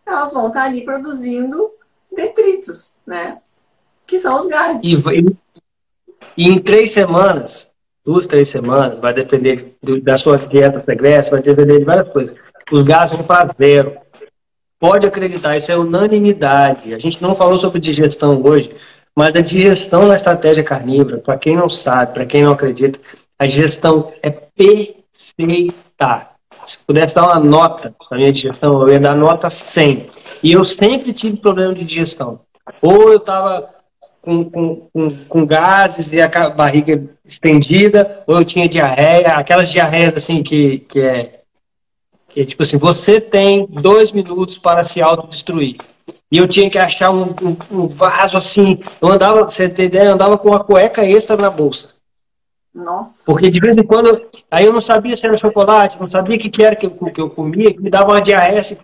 elas 0.06 0.32
vão 0.32 0.47
estar 0.47 0.60
tá 0.60 0.66
ali 0.66 0.84
produzindo 0.84 1.68
detritos, 2.14 2.93
né? 3.05 3.39
Que 4.06 4.20
são 4.20 4.39
os 4.39 4.47
gases. 4.47 4.80
E, 4.84 4.94
e 6.36 6.48
em 6.48 6.62
três 6.62 6.93
semanas, 6.93 7.68
duas, 8.05 8.24
três 8.24 8.48
semanas, 8.48 9.01
vai 9.01 9.12
depender 9.12 9.76
do, 9.82 10.01
da 10.01 10.16
sua 10.16 10.39
dieta 10.39 10.80
segressa, 10.84 11.32
vai 11.32 11.43
depender 11.43 11.80
de 11.80 11.84
várias 11.84 12.09
coisas. 12.12 12.41
Vão 12.70 13.24
para 13.24 13.48
zero. 13.56 13.97
Pode 14.78 15.06
acreditar, 15.06 15.56
isso 15.56 15.70
é 15.70 15.76
unanimidade. 15.76 16.93
A 16.94 16.98
gente 16.98 17.22
não 17.22 17.34
falou 17.34 17.56
sobre 17.56 17.78
digestão 17.78 18.43
hoje, 18.44 18.74
mas 19.14 19.34
a 19.36 19.40
digestão 19.40 20.09
na 20.09 20.16
estratégia 20.16 20.64
carnívora, 20.64 21.18
para 21.18 21.39
quem 21.39 21.56
não 21.56 21.68
sabe, 21.68 22.14
para 22.14 22.26
quem 22.26 22.43
não 22.43 22.52
acredita, 22.52 22.98
a 23.39 23.47
digestão 23.47 24.12
é 24.22 24.30
perfeita. 24.30 26.28
Se 26.66 26.78
pudesse 26.86 27.14
dar 27.14 27.26
uma 27.26 27.40
nota 27.40 27.94
para 28.09 28.18
minha 28.18 28.32
digestão, 28.32 28.82
eu 28.82 28.93
ia 28.93 29.01
dar 29.01 29.14
nota 29.14 29.51
100. 29.51 30.09
E 30.43 30.52
eu 30.52 30.64
sempre 30.64 31.12
tive 31.12 31.36
problema 31.36 31.74
de 31.74 31.84
digestão. 31.84 32.40
Ou 32.80 33.12
eu 33.12 33.18
estava 33.18 33.68
com, 34.20 34.44
com, 34.44 34.89
com, 34.93 35.24
com, 35.28 35.47
gases 35.47 36.12
e 36.12 36.20
a 36.20 36.28
barriga 36.51 37.02
estendida, 37.24 38.22
ou 38.26 38.39
eu 38.39 38.44
tinha 38.44 38.68
diarreia, 38.68 39.28
aquelas 39.28 39.70
diarreias 39.70 40.16
assim 40.16 40.43
que, 40.43 40.78
que 40.80 41.01
é 41.01 41.41
que 42.33 42.41
é 42.41 42.45
tipo 42.45 42.63
assim, 42.63 42.79
você 42.79 43.21
tem 43.21 43.67
dois 43.69 44.11
minutos 44.11 44.59
para 44.59 44.83
se 44.83 45.03
autodestruir. 45.03 45.77
E 46.31 46.39
eu 46.39 46.49
tinha 46.49 46.71
que 46.71 46.79
achar 46.79 47.11
um, 47.11 47.35
um, 47.43 47.57
um 47.71 47.87
vaso 47.87 48.39
assim. 48.39 48.81
Eu 49.01 49.09
andava, 49.09 49.43
você 49.45 49.69
tem 49.69 49.85
ideia, 49.85 50.07
eu 50.07 50.15
andava 50.15 50.39
com 50.39 50.49
uma 50.49 50.65
cueca 50.65 51.05
extra 51.05 51.37
na 51.37 51.51
bolsa. 51.51 51.91
Nossa. 52.75 53.23
Porque 53.27 53.51
de 53.51 53.61
vez 53.61 53.77
em 53.77 53.83
quando, 53.83 54.27
aí 54.51 54.65
eu 54.65 54.73
não 54.73 54.81
sabia 54.81 55.15
se 55.15 55.27
era 55.27 55.37
chocolate, 55.37 56.01
não 56.01 56.09
sabia 56.09 56.37
o 56.37 56.39
que, 56.39 56.49
que 56.49 56.65
era 56.65 56.75
que 56.75 56.87
eu, 56.87 56.91
que 56.91 57.21
eu 57.21 57.29
comia, 57.29 57.75
que 57.75 57.83
me 57.83 57.91
dava 57.91 58.13
uma 58.13 58.21
diarreia 58.21 58.61
assim. 58.61 58.77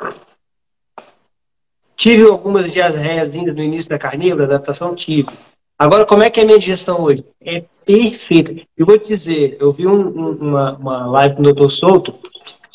Tive 1.97 2.29
algumas 2.29 2.70
diarreias 2.70 3.33
no 3.33 3.62
início 3.62 3.89
da 3.89 3.99
carnívora, 3.99 4.45
adaptação, 4.45 4.95
tive. 4.95 5.31
Agora, 5.79 6.05
como 6.05 6.23
é 6.23 6.29
que 6.29 6.39
é 6.39 6.43
a 6.43 6.47
minha 6.47 6.59
digestão 6.59 7.01
hoje? 7.01 7.25
É 7.41 7.65
perfeita. 7.87 8.55
Eu 8.77 8.85
vou 8.85 8.99
te 8.99 9.09
dizer, 9.09 9.57
eu 9.59 9.73
vi 9.73 9.87
um, 9.87 10.09
uma, 10.33 10.77
uma 10.77 11.07
live 11.07 11.37
do 11.37 11.55
Dr. 11.55 11.70
Souto, 11.70 12.15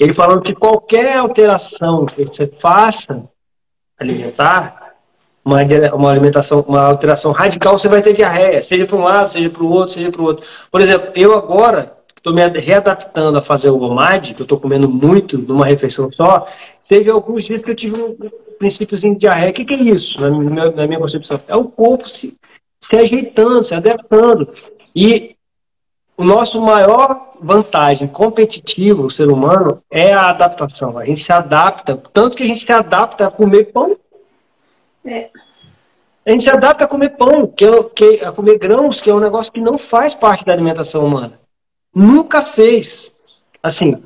ele 0.03 0.13
falando 0.13 0.41
que 0.41 0.53
qualquer 0.53 1.17
alteração 1.17 2.05
que 2.05 2.25
você 2.25 2.47
faça 2.47 3.23
alimentar, 3.97 4.95
uma, 5.43 5.57
uma 5.93 6.11
alimentação, 6.11 6.63
uma 6.67 6.81
alteração 6.81 7.31
radical, 7.31 7.77
você 7.77 7.88
vai 7.88 8.01
ter 8.01 8.13
diarreia, 8.13 8.61
seja 8.61 8.85
para 8.85 8.95
um 8.95 9.03
lado, 9.03 9.30
seja 9.30 9.49
para 9.49 9.63
o 9.63 9.71
outro, 9.71 9.93
seja 9.93 10.11
para 10.11 10.21
o 10.21 10.25
outro. 10.25 10.45
Por 10.71 10.81
exemplo, 10.81 11.11
eu 11.15 11.34
agora 11.34 11.97
estou 12.17 12.34
me 12.34 12.41
readaptando 12.47 13.38
a 13.38 13.41
fazer 13.41 13.69
o 13.69 13.77
GOMAD, 13.77 14.34
que 14.34 14.41
eu 14.41 14.45
estou 14.45 14.59
comendo 14.59 14.88
muito 14.88 15.38
numa 15.38 15.65
refeição 15.65 16.09
só, 16.11 16.47
teve 16.88 17.09
alguns 17.09 17.43
dias 17.43 17.63
que 17.63 17.71
eu 17.71 17.75
tive 17.75 18.01
um 18.01 18.15
princípiozinho 18.57 19.13
de 19.13 19.21
diarreia. 19.21 19.51
O 19.51 19.53
que, 19.53 19.65
que 19.65 19.73
é 19.73 19.77
isso, 19.77 20.19
na 20.19 20.30
minha, 20.30 20.71
na 20.71 20.88
minha 20.88 20.99
concepção? 20.99 21.39
É 21.47 21.55
o 21.55 21.65
corpo 21.65 22.07
se, 22.07 22.38
se 22.81 22.95
ajeitando, 22.95 23.63
se 23.63 23.75
adaptando. 23.75 24.47
E 24.95 25.35
o 26.15 26.23
nosso 26.23 26.61
maior 26.61 27.34
vantagem 27.41 28.07
competitiva, 28.07 29.02
o 29.02 29.10
ser 29.10 29.30
humano, 29.30 29.81
é 29.91 30.14
a 30.14 30.30
adaptação. 30.30 30.98
A 30.98 31.06
gente 31.06 31.22
se 31.22 31.31
adapta, 31.31 32.02
tanto 32.14 32.38
que 32.38 32.44
a 32.44 32.48
gente 32.48 32.61
se 32.61 32.72
adapta 32.72 33.27
a 33.27 33.31
comer 33.31 33.72
pão. 33.72 33.98
É. 35.06 35.30
A 36.26 36.31
gente 36.31 36.44
se 36.44 36.49
adapta 36.49 36.85
a 36.85 36.88
comer 36.88 37.10
pão, 37.10 37.48
que 37.48 37.65
é, 37.65 37.84
que, 37.84 38.23
a 38.23 38.31
comer 38.31 38.57
grãos, 38.57 39.02
que 39.02 39.10
é 39.10 39.14
um 39.14 39.19
negócio 39.19 39.52
que 39.52 39.60
não 39.60 39.77
faz 39.77 40.14
parte 40.14 40.45
da 40.45 40.53
alimentação 40.53 41.06
humana. 41.06 41.40
Nunca 41.94 42.41
fez. 42.41 43.14
Assim, 43.61 43.99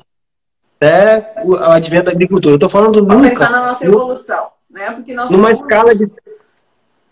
até 0.77 1.33
o 1.43 1.55
advento 1.55 2.05
da 2.05 2.11
agricultura. 2.11 2.53
Eu 2.53 2.57
estou 2.57 2.69
falando 2.69 3.05
Vamos 3.05 3.15
nunca. 3.15 3.29
pensar 3.29 3.51
na 3.51 3.67
nossa 3.67 3.85
evolução, 3.85 4.47
né? 4.69 4.91
Porque 4.91 5.13
nós 5.13 5.29
numa 5.29 5.43
somos... 5.43 5.61
escala 5.61 5.95
de 5.95 6.09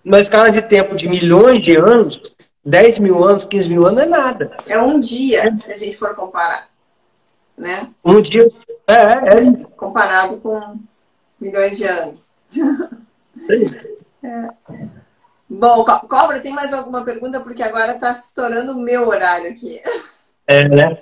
numa 0.04 0.20
escala 0.20 0.52
de 0.52 0.62
tempo 0.62 0.96
de 0.96 1.08
milhões 1.10 1.60
de 1.60 1.76
anos, 1.76 2.22
10 2.66 3.00
mil 3.00 3.24
anos, 3.24 3.46
15 3.46 3.70
mil 3.70 3.86
anos 3.86 4.02
é 4.02 4.06
nada. 4.08 4.58
É 4.68 4.82
um 4.82 5.00
dia, 5.00 5.50
é. 5.50 5.56
se 5.56 5.72
a 5.72 5.78
gente 5.78 5.96
for 5.96 6.16
comparar. 6.16 6.68
Né? 7.56 7.90
Um 8.04 8.20
dia. 8.20 8.52
É, 8.88 8.94
é. 8.94 8.98
é. 8.98 9.64
Comparado 9.78 10.38
com 10.38 10.80
milhões 11.40 11.78
de 11.78 11.84
anos. 11.86 12.32
É. 14.24 14.50
Bom, 15.48 15.86
Cobra, 15.86 16.40
tem 16.40 16.52
mais 16.52 16.74
alguma 16.74 17.04
pergunta? 17.06 17.40
Porque 17.40 17.62
agora 17.62 17.92
está 17.92 18.14
estourando 18.14 18.72
o 18.72 18.80
meu 18.80 19.08
horário 19.08 19.52
aqui. 19.52 19.80
É, 20.48 20.68
né? 20.68 21.00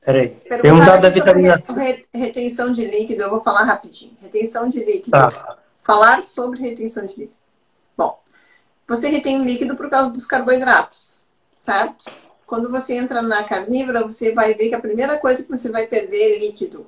Peraí. 0.00 0.28
Perguntar 0.48 0.96
da 0.96 1.10
vitamina 1.10 1.60
C. 1.62 2.06
Retenção 2.14 2.72
de 2.72 2.86
líquido, 2.86 3.24
eu 3.24 3.28
vou 3.28 3.42
falar 3.42 3.64
rapidinho. 3.64 4.16
Retenção 4.22 4.66
de 4.66 4.82
líquido. 4.82 5.10
Tá. 5.10 5.58
Falar 5.84 6.22
sobre 6.22 6.62
retenção 6.62 7.04
de 7.04 7.12
líquido. 7.12 7.38
Bom, 7.94 8.18
você 8.88 9.08
retém 9.08 9.44
líquido 9.44 9.76
por 9.76 9.90
causa 9.90 10.10
dos 10.10 10.24
carboidratos, 10.24 11.26
certo? 11.58 12.06
Quando 12.46 12.70
você 12.70 12.94
entra 12.94 13.20
na 13.20 13.44
carnívora, 13.44 14.02
você 14.02 14.32
vai 14.32 14.54
ver 14.54 14.70
que 14.70 14.74
a 14.74 14.80
primeira 14.80 15.18
coisa 15.18 15.42
que 15.42 15.50
você 15.50 15.70
vai 15.70 15.86
perder 15.86 16.36
é 16.36 16.38
líquido, 16.38 16.86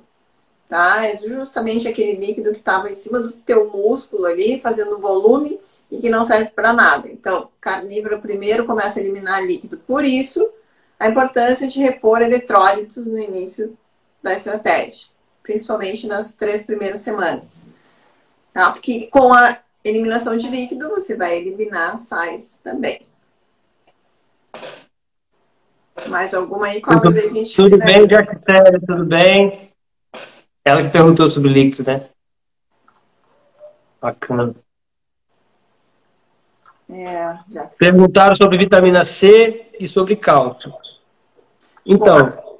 tá? 0.67 1.05
É 1.05 1.15
justamente 1.15 1.87
aquele 1.87 2.13
líquido 2.13 2.51
que 2.51 2.57
estava 2.57 2.89
em 2.89 2.95
cima 2.95 3.19
do 3.19 3.31
teu 3.31 3.69
músculo 3.69 4.25
ali, 4.25 4.59
fazendo 4.59 4.97
volume 4.97 5.59
e 5.91 5.99
que 5.99 6.09
não 6.09 6.23
serve 6.23 6.49
para 6.49 6.73
nada. 6.73 7.07
Então, 7.07 7.49
carnívoro 7.61 8.19
primeiro 8.19 8.65
começa 8.65 8.97
a 8.97 9.03
eliminar 9.03 9.45
líquido. 9.45 9.77
Por 9.77 10.03
isso, 10.03 10.49
a 10.99 11.07
importância 11.07 11.67
de 11.67 11.79
repor 11.79 12.23
eletrólitos 12.23 13.05
no 13.05 13.19
início 13.19 13.77
da 14.23 14.33
estratégia, 14.33 15.09
principalmente 15.43 16.07
nas 16.07 16.33
três 16.33 16.63
primeiras 16.63 17.01
semanas. 17.01 17.66
Tá? 18.57 18.71
Porque 18.71 19.05
com 19.11 19.31
a 19.31 19.59
eliminação 19.83 20.35
de 20.35 20.49
líquido, 20.49 20.89
você 20.89 21.15
vai 21.15 21.37
eliminar 21.37 22.01
sais 22.01 22.57
também. 22.63 23.01
Mais 26.07 26.33
alguma 26.33 26.65
aí? 26.65 26.81
Qual 26.81 26.99
tudo, 26.99 27.19
a 27.19 27.27
gente 27.27 27.55
Tudo 27.55 27.77
bem, 27.77 28.07
Jack 28.07 28.35
tudo 28.83 29.05
bem? 29.05 29.71
Ela 30.65 30.81
que 30.81 30.89
perguntou 30.89 31.29
sobre 31.29 31.51
líquido, 31.51 31.83
né? 31.91 32.09
Bacana. 34.01 34.55
É, 36.89 37.37
Perguntaram 37.77 38.35
sobre 38.35 38.57
vitamina 38.57 39.05
C 39.05 39.69
e 39.79 39.87
sobre 39.87 40.15
cálcio. 40.15 40.73
Então. 41.85 42.31
Bom, 42.31 42.59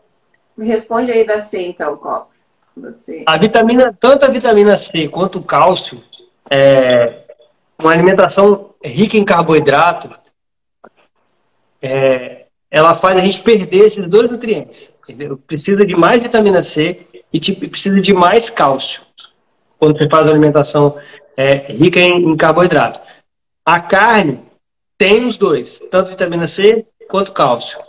me 0.56 0.68
responde 0.68 1.12
aí 1.12 1.26
da 1.26 1.42
C, 1.42 1.66
então, 1.66 1.98
Copa. 1.98 2.37
Você... 2.82 3.24
A 3.26 3.38
vitamina, 3.38 3.96
tanto 4.00 4.26
a 4.26 4.28
vitamina 4.28 4.78
C 4.78 5.08
quanto 5.08 5.40
o 5.40 5.44
cálcio, 5.44 6.02
é, 6.50 7.24
uma 7.80 7.92
alimentação 7.92 8.72
rica 8.84 9.18
em 9.18 9.26
carboidrato, 9.26 10.10
é, 11.82 12.46
ela 12.70 12.96
faz 12.96 13.18
a 13.18 13.22
gente 13.22 13.42
perder 13.42 13.86
esses 13.86 14.08
dois 14.10 14.32
nutrientes. 14.32 14.92
Entendeu? 15.04 15.38
Precisa 15.38 15.86
de 15.86 15.96
mais 15.96 16.22
vitamina 16.22 16.62
C 16.62 17.06
e 17.32 17.40
tipo, 17.40 17.68
precisa 17.70 18.00
de 18.00 18.14
mais 18.14 18.50
cálcio 18.50 19.02
quando 19.80 19.98
você 19.98 20.10
faz 20.10 20.24
uma 20.24 20.32
alimentação 20.32 20.98
é, 21.36 21.72
rica 21.72 22.00
em, 22.00 22.32
em 22.32 22.36
carboidrato. 22.36 23.00
A 23.66 23.80
carne 23.80 24.40
tem 24.98 25.26
os 25.26 25.38
dois, 25.38 25.82
tanto 25.92 26.10
vitamina 26.10 26.48
C 26.48 26.86
quanto 27.08 27.32
cálcio. 27.32 27.80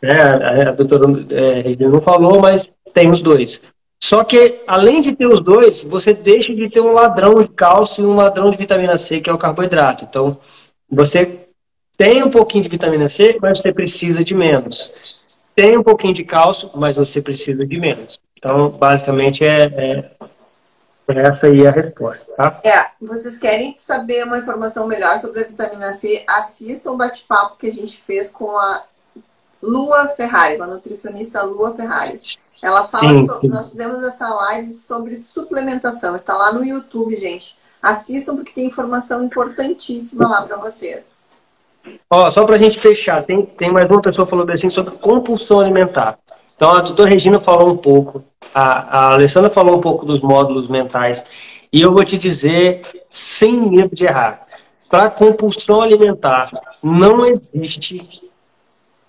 É, 0.00 0.12
a, 0.22 0.68
a 0.70 0.72
doutora 0.72 1.04
é, 1.30 1.76
não 1.76 2.00
falou, 2.00 2.40
mas 2.40 2.70
tem 2.94 3.10
os 3.10 3.20
dois. 3.20 3.60
Só 4.00 4.22
que, 4.22 4.62
além 4.66 5.00
de 5.00 5.14
ter 5.14 5.26
os 5.26 5.40
dois, 5.40 5.82
você 5.82 6.14
deixa 6.14 6.54
de 6.54 6.70
ter 6.70 6.80
um 6.80 6.92
ladrão 6.92 7.42
de 7.42 7.50
cálcio 7.50 8.04
e 8.04 8.06
um 8.06 8.14
ladrão 8.14 8.50
de 8.50 8.56
vitamina 8.56 8.96
C, 8.96 9.20
que 9.20 9.28
é 9.28 9.32
o 9.32 9.38
carboidrato. 9.38 10.04
Então, 10.04 10.38
você 10.88 11.48
tem 11.96 12.22
um 12.22 12.30
pouquinho 12.30 12.62
de 12.62 12.68
vitamina 12.68 13.08
C, 13.08 13.38
mas 13.42 13.58
você 13.58 13.72
precisa 13.72 14.22
de 14.22 14.34
menos. 14.34 14.92
Tem 15.54 15.76
um 15.76 15.82
pouquinho 15.82 16.14
de 16.14 16.24
cálcio, 16.24 16.70
mas 16.74 16.96
você 16.96 17.20
precisa 17.20 17.66
de 17.66 17.80
menos. 17.80 18.20
Então, 18.36 18.70
basicamente, 18.70 19.44
é, 19.44 19.64
é, 19.64 20.10
é 21.08 21.20
essa 21.28 21.48
aí 21.48 21.66
a 21.66 21.72
resposta, 21.72 22.24
tá? 22.36 22.60
É, 22.64 22.86
vocês 23.04 23.36
querem 23.36 23.74
saber 23.80 24.22
uma 24.24 24.38
informação 24.38 24.86
melhor 24.86 25.18
sobre 25.18 25.40
a 25.40 25.48
vitamina 25.48 25.92
C? 25.92 26.22
Assistam 26.28 26.92
o 26.92 26.96
bate-papo 26.96 27.56
que 27.56 27.66
a 27.66 27.72
gente 27.72 28.00
fez 28.00 28.30
com 28.30 28.56
a 28.56 28.84
Lua 29.62 30.08
Ferrari, 30.08 30.56
uma 30.56 30.66
nutricionista 30.66 31.42
Lua 31.42 31.72
Ferrari. 31.72 32.16
Ela 32.62 32.84
fala 32.84 33.14
sim, 33.14 33.26
sobre, 33.26 33.48
nós 33.48 33.70
fizemos 33.70 34.02
essa 34.02 34.28
live 34.28 34.70
sobre 34.70 35.16
suplementação. 35.16 36.14
Está 36.16 36.36
lá 36.36 36.52
no 36.52 36.64
YouTube, 36.64 37.16
gente. 37.16 37.56
Assistam 37.82 38.36
porque 38.36 38.52
tem 38.52 38.66
informação 38.66 39.22
importantíssima 39.22 40.28
lá 40.28 40.42
para 40.42 40.56
vocês. 40.56 41.18
Ó, 42.10 42.30
só 42.30 42.44
para 42.44 42.56
a 42.56 42.58
gente 42.58 42.78
fechar, 42.78 43.24
tem, 43.24 43.46
tem 43.46 43.70
mais 43.70 43.88
uma 43.90 44.00
pessoa 44.00 44.26
falando 44.26 44.50
assim 44.50 44.68
sobre 44.68 44.96
compulsão 44.96 45.60
alimentar. 45.60 46.18
Então 46.54 46.70
a 46.70 46.80
doutora 46.80 47.08
Regina 47.08 47.38
falou 47.38 47.70
um 47.70 47.76
pouco, 47.76 48.24
a, 48.52 48.98
a 48.98 49.12
Alessandra 49.14 49.48
falou 49.48 49.76
um 49.76 49.80
pouco 49.80 50.04
dos 50.04 50.20
módulos 50.20 50.68
mentais. 50.68 51.24
E 51.72 51.80
eu 51.80 51.92
vou 51.92 52.04
te 52.04 52.18
dizer, 52.18 52.82
sem 53.10 53.52
medo 53.52 53.94
de 53.94 54.04
errar, 54.04 54.46
para 54.88 55.10
compulsão 55.10 55.82
alimentar 55.82 56.50
não 56.82 57.24
existe 57.24 58.27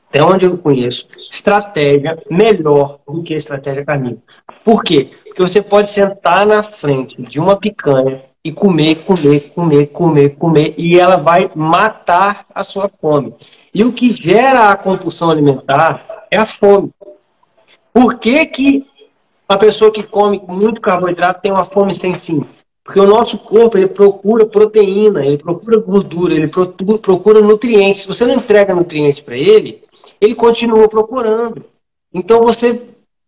até 0.09 0.23
onde 0.23 0.45
eu 0.45 0.57
conheço, 0.57 1.07
estratégia 1.29 2.17
melhor 2.29 2.99
do 3.07 3.21
que 3.21 3.35
estratégia 3.35 3.85
caminho. 3.85 4.21
Por 4.65 4.83
quê? 4.83 5.11
Porque 5.23 5.41
você 5.41 5.61
pode 5.61 5.89
sentar 5.89 6.47
na 6.47 6.63
frente 6.63 7.21
de 7.21 7.39
uma 7.39 7.55
picanha 7.55 8.23
e 8.43 8.51
comer, 8.51 8.95
comer, 9.03 9.51
comer, 9.53 9.87
comer, 9.87 10.29
comer, 10.29 10.73
e 10.77 10.97
ela 10.97 11.17
vai 11.17 11.51
matar 11.55 12.45
a 12.53 12.63
sua 12.63 12.89
fome. 12.89 13.35
E 13.73 13.83
o 13.83 13.93
que 13.93 14.11
gera 14.11 14.69
a 14.69 14.75
compulsão 14.75 15.29
alimentar 15.29 16.25
é 16.31 16.39
a 16.39 16.45
fome. 16.45 16.91
Por 17.93 18.17
que, 18.17 18.45
que 18.47 18.85
a 19.47 19.57
pessoa 19.57 19.91
que 19.91 20.01
come 20.01 20.41
muito 20.47 20.81
carboidrato 20.81 21.41
tem 21.41 21.51
uma 21.51 21.65
fome 21.65 21.93
sem 21.93 22.15
fim? 22.15 22.43
Porque 22.83 22.99
o 22.99 23.05
nosso 23.05 23.37
corpo 23.37 23.77
ele 23.77 23.87
procura 23.87 24.47
proteína, 24.47 25.23
ele 25.23 25.37
procura 25.37 25.79
gordura, 25.79 26.33
ele 26.33 26.47
procura 26.47 27.39
nutrientes. 27.41 28.01
Se 28.01 28.07
você 28.07 28.25
não 28.25 28.33
entrega 28.33 28.73
nutrientes 28.73 29.19
para 29.19 29.37
ele, 29.37 29.83
ele 30.19 30.35
continua 30.35 30.87
procurando. 30.87 31.65
Então 32.13 32.41
você 32.41 32.81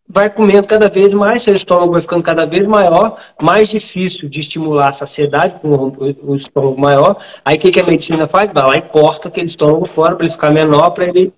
vai 0.07 0.29
comendo 0.29 0.67
cada 0.67 0.89
vez 0.89 1.13
mais, 1.13 1.41
seu 1.41 1.55
estômago 1.55 1.93
vai 1.93 2.01
ficando 2.01 2.23
cada 2.23 2.45
vez 2.45 2.67
maior, 2.67 3.17
mais 3.41 3.69
difícil 3.69 4.27
de 4.27 4.39
estimular 4.39 4.89
a 4.89 4.93
saciedade 4.93 5.55
com 5.61 5.93
o 6.23 6.35
estômago 6.35 6.79
maior. 6.79 7.17
Aí 7.45 7.57
o 7.57 7.59
que, 7.59 7.71
que 7.71 7.79
a 7.79 7.85
medicina 7.85 8.27
faz? 8.27 8.51
Vai 8.51 8.63
lá 8.63 8.77
e 8.77 8.81
corta 8.81 9.29
aquele 9.29 9.45
estômago 9.45 9.85
fora 9.85 10.15
para 10.15 10.25
ele 10.25 10.33
ficar 10.33 10.51
menor, 10.51 10.89
para 10.91 11.05
ele 11.05 11.33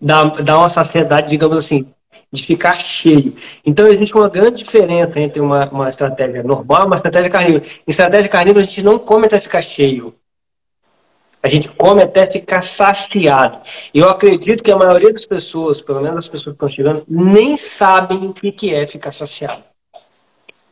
dar, 0.00 0.24
dar 0.42 0.58
uma 0.58 0.68
saciedade, 0.68 1.28
digamos 1.28 1.58
assim, 1.58 1.86
de 2.32 2.42
ficar 2.42 2.74
cheio. 2.78 3.34
Então 3.64 3.86
existe 3.86 4.14
uma 4.14 4.28
grande 4.28 4.58
diferença 4.58 5.18
entre 5.20 5.40
uma, 5.40 5.68
uma 5.68 5.88
estratégia 5.88 6.42
normal 6.42 6.82
e 6.82 6.86
uma 6.86 6.94
estratégia 6.94 7.30
carnívora. 7.30 7.64
Em 7.64 7.90
estratégia 7.90 8.30
carnívora 8.30 8.64
a 8.64 8.66
gente 8.66 8.82
não 8.82 8.98
come 8.98 9.26
até 9.26 9.38
ficar 9.38 9.60
cheio. 9.60 10.14
A 11.42 11.48
gente 11.48 11.68
come 11.68 12.02
até 12.02 12.28
ficar 12.28 12.60
saciado. 12.60 13.60
Eu 13.94 14.08
acredito 14.08 14.62
que 14.62 14.72
a 14.72 14.76
maioria 14.76 15.12
das 15.12 15.24
pessoas, 15.24 15.80
pelo 15.80 16.00
menos 16.00 16.18
as 16.18 16.28
pessoas 16.28 16.56
que 16.56 16.64
estão 16.64 16.68
chegando, 16.68 17.04
nem 17.06 17.56
sabem 17.56 18.26
o 18.26 18.32
que 18.32 18.74
é 18.74 18.86
ficar 18.86 19.12
saciado. 19.12 19.62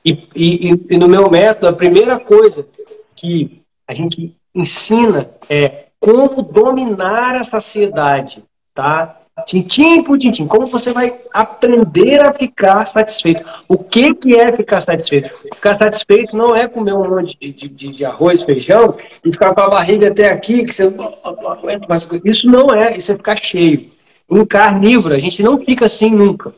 E, 0.04 0.28
e, 0.34 0.70
e 0.90 0.96
no 0.96 1.08
meu 1.08 1.30
método, 1.30 1.68
a 1.68 1.72
primeira 1.72 2.18
coisa 2.18 2.66
que 3.14 3.62
a 3.86 3.94
gente 3.94 4.36
ensina 4.54 5.30
é 5.48 5.86
como 5.98 6.42
dominar 6.42 7.36
a 7.36 7.44
saciedade, 7.44 8.44
tá? 8.74 9.20
Tintim 9.44 10.02
por 10.02 10.16
tintim. 10.16 10.46
Como 10.46 10.66
você 10.66 10.92
vai 10.92 11.14
aprender 11.32 12.24
a 12.24 12.32
ficar 12.32 12.86
satisfeito? 12.86 13.44
O 13.68 13.76
que, 13.76 14.14
que 14.14 14.34
é 14.34 14.50
ficar 14.56 14.80
satisfeito? 14.80 15.28
Ficar 15.54 15.74
satisfeito 15.74 16.34
não 16.34 16.56
é 16.56 16.66
comer 16.66 16.94
um 16.94 17.06
monte 17.06 17.36
de, 17.38 17.68
de, 17.68 17.68
de 17.68 18.04
arroz, 18.04 18.42
feijão 18.42 18.96
e 19.22 19.30
ficar 19.30 19.54
com 19.54 19.60
a 19.60 19.68
barriga 19.68 20.08
até 20.08 20.32
aqui, 20.32 20.64
que 20.64 20.72
você 20.72 20.88
não 20.88 21.12
aguenta 21.52 21.86
mais. 21.86 22.08
Isso 22.24 22.46
não 22.46 22.74
é, 22.74 22.96
isso 22.96 23.12
é 23.12 23.16
ficar 23.16 23.36
cheio. 23.36 23.90
Em 24.30 24.44
carnívoro, 24.44 25.14
a 25.14 25.18
gente 25.18 25.42
não 25.42 25.58
fica 25.62 25.84
assim 25.84 26.10
nunca. 26.10 26.54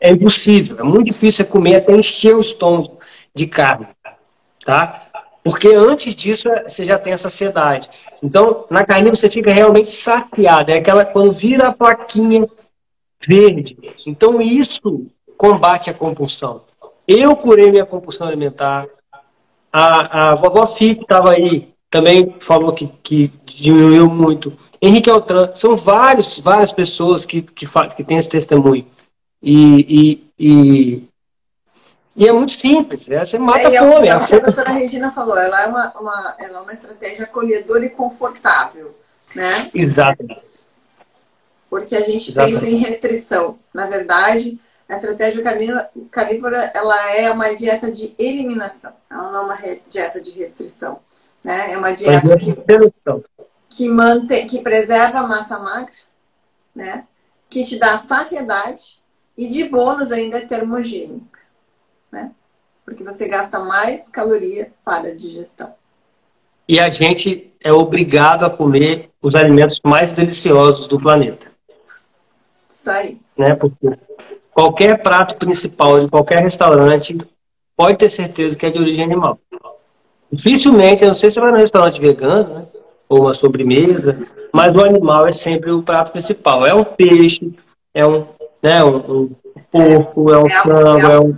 É 0.00 0.10
impossível. 0.10 0.78
É 0.80 0.82
muito 0.82 1.06
difícil 1.06 1.44
comer 1.44 1.76
até 1.76 1.94
encher 1.94 2.34
o 2.34 2.40
estômago 2.40 2.98
de 3.34 3.46
carne. 3.46 3.86
Tá? 4.64 5.09
Porque 5.42 5.68
antes 5.68 6.14
disso 6.14 6.48
é, 6.48 6.68
você 6.68 6.86
já 6.86 6.98
tem 6.98 7.12
a 7.12 7.18
saciedade. 7.18 7.88
Então, 8.22 8.66
na 8.70 8.84
carne 8.84 9.10
você 9.10 9.30
fica 9.30 9.52
realmente 9.52 9.88
saciado. 9.88 10.70
É 10.70 10.78
aquela 10.78 11.04
quando 11.04 11.32
vira 11.32 11.68
a 11.68 11.72
plaquinha 11.72 12.46
verde. 13.26 13.76
Então, 14.06 14.40
isso 14.40 15.06
combate 15.36 15.88
a 15.88 15.94
compulsão. 15.94 16.62
Eu 17.08 17.34
curei 17.34 17.70
minha 17.70 17.86
compulsão 17.86 18.26
alimentar. 18.26 18.86
A, 19.72 20.32
a 20.32 20.36
vovó 20.36 20.66
Fique 20.66 21.02
estava 21.02 21.32
aí, 21.32 21.72
também 21.88 22.34
falou 22.40 22.72
que, 22.72 22.88
que 23.02 23.32
diminuiu 23.44 24.08
muito. 24.08 24.52
Henrique 24.80 25.10
Altran, 25.10 25.50
são 25.54 25.76
vários, 25.76 26.38
várias 26.38 26.72
pessoas 26.72 27.24
que, 27.24 27.42
que, 27.42 27.66
que 27.96 28.04
têm 28.04 28.18
esse 28.18 28.28
testemunho. 28.28 28.86
E, 29.42 30.22
e, 30.38 30.44
e 30.46 31.02
e 32.20 32.28
é 32.28 32.32
muito 32.32 32.52
simples, 32.52 33.08
é, 33.08 33.24
você 33.24 33.38
mata 33.38 33.60
é, 33.60 33.78
a 33.78 33.80
fome. 33.80 34.06
É, 34.06 34.14
o 34.14 34.26
que 34.26 34.34
a 34.34 34.40
doutora 34.40 34.72
Regina 34.72 35.10
falou, 35.10 35.38
ela 35.38 35.62
é 35.62 35.66
uma, 35.68 35.90
uma, 35.98 36.36
ela 36.38 36.58
é 36.58 36.60
uma 36.60 36.72
estratégia 36.74 37.24
acolhedora 37.24 37.82
e 37.82 37.88
confortável, 37.88 38.94
né? 39.34 39.70
Exatamente. 39.72 40.42
Porque 41.70 41.96
a 41.96 42.02
gente 42.02 42.30
pensa 42.30 42.68
em 42.68 42.76
restrição. 42.76 43.58
Na 43.72 43.86
verdade, 43.86 44.60
a 44.86 44.96
estratégia 44.96 45.42
carnívora, 46.10 46.70
ela 46.74 47.16
é 47.16 47.30
uma 47.30 47.54
dieta 47.54 47.90
de 47.90 48.14
eliminação, 48.18 48.92
ela 49.08 49.30
não 49.30 49.40
é 49.40 49.44
uma 49.44 49.78
dieta 49.88 50.20
de 50.20 50.32
restrição. 50.32 51.00
Né? 51.42 51.72
É 51.72 51.78
uma 51.78 51.92
dieta 51.92 52.36
que, 52.36 52.52
que, 53.70 53.88
mantém, 53.88 54.46
que 54.46 54.60
preserva 54.60 55.20
a 55.20 55.26
massa 55.26 55.58
magra, 55.58 55.94
né? 56.74 57.06
que 57.48 57.64
te 57.64 57.78
dá 57.78 57.98
saciedade 57.98 59.00
e 59.38 59.48
de 59.48 59.64
bônus 59.64 60.12
ainda 60.12 60.36
é 60.36 60.42
termogênico 60.42 61.39
né? 62.12 62.32
Porque 62.84 63.04
você 63.04 63.28
gasta 63.28 63.60
mais 63.60 64.08
caloria 64.08 64.72
para 64.84 65.08
a 65.08 65.14
digestão. 65.14 65.72
E 66.68 66.78
a 66.78 66.88
gente 66.88 67.52
é 67.62 67.72
obrigado 67.72 68.44
a 68.44 68.50
comer 68.50 69.10
os 69.20 69.34
alimentos 69.34 69.80
mais 69.84 70.12
deliciosos 70.12 70.86
do 70.86 71.00
planeta. 71.00 71.46
Isso 72.68 72.90
aí. 72.90 73.20
Né? 73.36 73.54
Porque 73.54 73.98
qualquer 74.52 75.02
prato 75.02 75.34
principal 75.36 76.00
de 76.00 76.08
qualquer 76.08 76.40
restaurante 76.40 77.18
pode 77.76 77.98
ter 77.98 78.10
certeza 78.10 78.56
que 78.56 78.66
é 78.66 78.70
de 78.70 78.78
origem 78.78 79.04
animal. 79.04 79.38
Dificilmente, 80.30 81.02
eu 81.02 81.08
não 81.08 81.14
sei 81.14 81.30
se 81.30 81.34
você 81.34 81.40
vai 81.40 81.50
no 81.50 81.58
restaurante 81.58 82.00
vegano, 82.00 82.54
né? 82.54 82.66
ou 83.08 83.22
uma 83.22 83.34
sobremesa, 83.34 84.24
mas 84.52 84.72
o 84.72 84.84
animal 84.84 85.26
é 85.26 85.32
sempre 85.32 85.72
o 85.72 85.82
prato 85.82 86.12
principal. 86.12 86.64
É 86.64 86.72
um 86.72 86.84
peixe, 86.84 87.52
é 87.92 88.06
um, 88.06 88.24
né, 88.62 88.84
um, 88.84 88.96
um 88.96 89.34
porco, 89.72 90.32
é 90.32 90.38
um 90.38 90.46
é 90.46 90.50
frango, 90.50 91.06
é, 91.08 91.14
é 91.14 91.18
um 91.18 91.34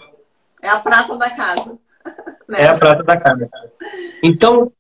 é 0.62 0.68
a 0.68 0.78
prata 0.78 1.16
da 1.16 1.30
casa. 1.30 1.72
Né? 1.72 1.78
É 2.54 2.66
a 2.66 2.76
prata 2.76 3.02
da 3.02 3.16
casa. 3.18 3.50
Então, 4.22 4.70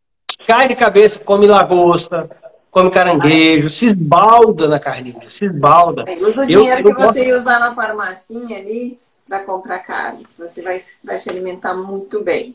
cai 0.46 0.68
de 0.68 0.76
cabeça, 0.76 1.18
come 1.20 1.46
lagosta, 1.46 2.28
come 2.70 2.90
caranguejo, 2.90 3.70
se 3.70 3.86
esbalda 3.86 4.66
na 4.66 4.78
carninha, 4.78 5.28
se 5.28 5.46
esbalda. 5.46 6.04
É, 6.06 6.16
usa 6.16 6.42
o 6.42 6.46
dinheiro 6.46 6.88
eu, 6.88 6.94
que 6.94 7.02
você 7.02 7.26
ia 7.26 7.38
usar 7.38 7.60
na 7.60 7.74
farmacinha 7.74 8.58
ali 8.58 8.98
para 9.26 9.44
comprar 9.44 9.78
carne. 9.78 10.26
Você 10.38 10.60
vai, 10.60 10.82
vai 11.02 11.18
se 11.18 11.30
alimentar 11.30 11.72
muito 11.72 12.22
bem. 12.22 12.54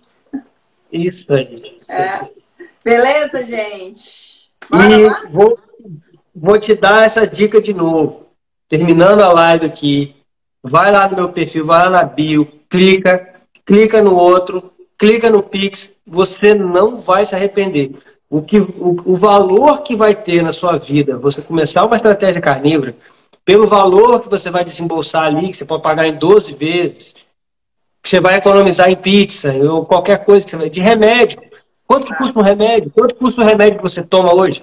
Isso 0.91 1.25
aí. 1.33 1.79
É. 1.89 2.27
Beleza, 2.83 3.43
gente? 3.43 4.51
Bora 4.69 4.93
e 4.93 5.05
lá? 5.05 5.23
Vou, 5.31 5.59
vou 6.35 6.59
te 6.59 6.75
dar 6.75 7.03
essa 7.03 7.25
dica 7.25 7.61
de 7.61 7.73
novo. 7.73 8.27
Terminando 8.69 9.21
a 9.21 9.31
live 9.31 9.65
aqui, 9.65 10.15
vai 10.61 10.91
lá 10.91 11.07
no 11.07 11.15
meu 11.15 11.29
perfil, 11.29 11.65
vai 11.65 11.85
lá 11.85 11.89
na 11.89 12.03
bio, 12.03 12.56
clica, 12.69 13.35
clica 13.65 14.01
no 14.01 14.15
outro, 14.15 14.71
clica 14.97 15.29
no 15.29 15.43
Pix, 15.43 15.91
você 16.05 16.53
não 16.53 16.95
vai 16.95 17.25
se 17.25 17.35
arrepender. 17.35 17.91
O, 18.29 18.41
que, 18.41 18.59
o, 18.59 19.01
o 19.05 19.15
valor 19.15 19.83
que 19.83 19.95
vai 19.95 20.13
ter 20.13 20.41
na 20.43 20.51
sua 20.51 20.77
vida, 20.77 21.17
você 21.17 21.41
começar 21.41 21.85
uma 21.85 21.95
estratégia 21.95 22.41
carnívora, 22.41 22.95
pelo 23.45 23.67
valor 23.67 24.21
que 24.21 24.29
você 24.29 24.49
vai 24.49 24.65
desembolsar 24.65 25.23
ali, 25.23 25.49
que 25.49 25.57
você 25.57 25.63
pode 25.63 25.81
pagar 25.81 26.05
em 26.05 26.17
12 26.17 26.53
vezes, 26.53 27.15
que 28.03 28.09
você 28.09 28.19
vai 28.19 28.35
economizar 28.35 28.89
em 28.89 28.95
pizza, 28.95 29.53
ou 29.53 29.85
qualquer 29.85 30.25
coisa 30.25 30.43
que 30.43 30.51
você 30.51 30.57
vai, 30.57 30.69
de 30.69 30.81
remédio. 30.81 31.41
Quanto 31.85 32.07
que 32.07 32.15
custa 32.15 32.39
um 32.39 32.43
remédio? 32.43 32.91
Quanto 32.91 33.15
custa 33.15 33.41
o 33.41 33.45
remédio 33.45 33.77
que 33.77 33.83
você 33.83 34.03
toma 34.03 34.35
hoje? 34.35 34.61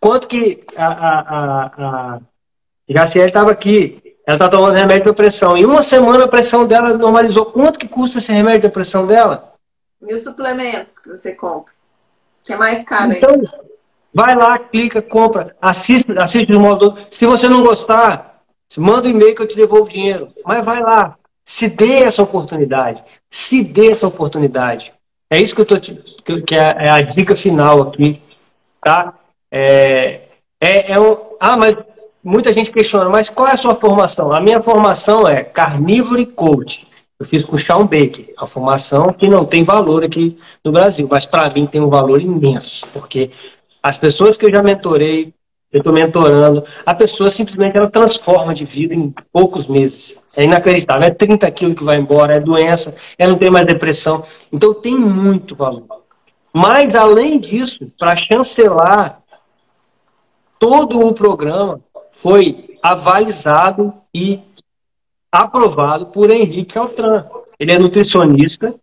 Quanto 0.00 0.26
que 0.26 0.64
a, 0.74 0.86
a, 0.86 1.20
a, 1.20 2.14
a 2.16 2.20
estava 2.88 3.50
aqui. 3.50 4.02
Ela 4.26 4.36
está 4.36 4.48
tomando 4.48 4.74
remédio 4.74 5.04
para 5.04 5.14
pressão. 5.14 5.56
Em 5.56 5.66
uma 5.66 5.82
semana 5.82 6.24
a 6.24 6.28
pressão 6.28 6.66
dela 6.66 6.94
normalizou. 6.94 7.46
Quanto 7.46 7.78
que 7.78 7.86
custa 7.86 8.18
esse 8.18 8.32
remédio 8.32 8.62
da 8.62 8.70
pressão 8.70 9.06
dela? 9.06 9.54
Os 10.00 10.22
suplementos 10.22 10.98
que 10.98 11.10
você 11.10 11.34
compra? 11.34 11.72
Que 12.42 12.52
é 12.52 12.56
mais 12.56 12.84
caro 12.84 13.12
então, 13.12 13.30
aí. 13.30 13.64
Vai 14.12 14.34
lá, 14.34 14.58
clica, 14.58 15.02
compra, 15.02 15.56
assiste, 15.60 16.06
assiste 16.18 16.50
no 16.52 16.60
modo. 16.60 16.96
Se 17.10 17.26
você 17.26 17.48
não 17.48 17.62
gostar, 17.62 18.42
manda 18.76 19.08
um 19.08 19.10
e-mail 19.10 19.34
que 19.34 19.42
eu 19.42 19.48
te 19.48 19.56
devolvo 19.56 19.86
o 19.86 19.88
dinheiro. 19.88 20.32
Mas 20.44 20.64
vai 20.64 20.80
lá, 20.80 21.16
se 21.44 21.68
dê 21.68 22.04
essa 22.04 22.22
oportunidade. 22.22 23.02
Se 23.30 23.64
dê 23.64 23.90
essa 23.90 24.06
oportunidade. 24.06 24.94
É 25.28 25.40
isso 25.40 25.54
que 25.54 25.60
eu 25.60 25.66
tô 25.66 25.78
te, 25.78 25.94
que 26.46 26.54
é, 26.54 26.76
é 26.86 26.90
a 26.90 27.00
dica 27.00 27.34
final 27.34 27.82
aqui, 27.82 28.22
tá? 28.80 29.14
É, 29.50 30.20
é, 30.60 30.92
é 30.92 31.00
um, 31.00 31.16
ah, 31.40 31.56
mas 31.56 31.76
muita 32.24 32.52
gente 32.52 32.70
questiona, 32.70 33.10
mas 33.10 33.28
qual 33.28 33.48
é 33.48 33.52
a 33.52 33.56
sua 33.56 33.74
formação? 33.74 34.32
A 34.32 34.40
minha 34.40 34.62
formação 34.62 35.28
é 35.28 35.44
carnívoro 35.44 36.18
e 36.18 36.26
coach. 36.26 36.86
Eu 37.20 37.26
fiz 37.26 37.44
com 37.44 37.54
o 37.54 37.58
Sean 37.58 37.82
Baker, 37.86 38.32
a 38.36 38.46
formação 38.46 39.12
que 39.12 39.28
não 39.28 39.44
tem 39.44 39.62
valor 39.62 40.02
aqui 40.02 40.36
no 40.64 40.72
Brasil, 40.72 41.06
mas 41.08 41.24
para 41.24 41.48
mim 41.54 41.66
tem 41.66 41.80
um 41.80 41.88
valor 41.88 42.20
imenso, 42.20 42.86
porque 42.92 43.30
as 43.82 43.96
pessoas 43.98 44.36
que 44.36 44.46
eu 44.46 44.50
já 44.50 44.62
mentorei, 44.62 45.32
eu 45.70 45.78
estou 45.78 45.92
mentorando, 45.92 46.64
a 46.86 46.94
pessoa 46.94 47.30
simplesmente 47.30 47.76
ela 47.76 47.90
transforma 47.90 48.54
de 48.54 48.64
vida 48.64 48.94
em 48.94 49.12
poucos 49.32 49.66
meses. 49.66 50.20
É 50.36 50.44
inacreditável. 50.44 51.02
É 51.02 51.10
30 51.10 51.50
quilos 51.50 51.76
que 51.76 51.84
vai 51.84 51.98
embora, 51.98 52.36
é 52.36 52.40
doença, 52.40 52.94
ela 53.18 53.32
não 53.32 53.38
tem 53.38 53.50
mais 53.50 53.66
depressão. 53.66 54.24
Então 54.52 54.72
tem 54.72 54.96
muito 54.96 55.54
valor. 55.54 55.84
Mas, 56.52 56.94
além 56.94 57.38
disso, 57.40 57.90
para 57.98 58.14
chancelar 58.14 59.20
todo 60.60 61.04
o 61.04 61.12
programa, 61.12 61.80
foi 62.24 62.78
avalizado 62.82 63.92
e 64.14 64.40
aprovado 65.30 66.06
por 66.06 66.30
Henrique 66.30 66.78
Altran. 66.78 67.26
Ele 67.60 67.74
é 67.74 67.78
nutricionista, 67.78 68.74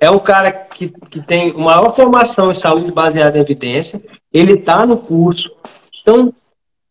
é 0.00 0.10
um 0.10 0.18
cara 0.18 0.50
que, 0.50 0.88
que 1.10 1.20
tem 1.20 1.52
maior 1.52 1.90
formação 1.90 2.50
em 2.50 2.54
saúde 2.54 2.90
baseada 2.90 3.36
em 3.36 3.42
evidência, 3.42 4.02
ele 4.32 4.54
está 4.54 4.86
no 4.86 4.96
curso. 4.96 5.54
Então, 6.00 6.32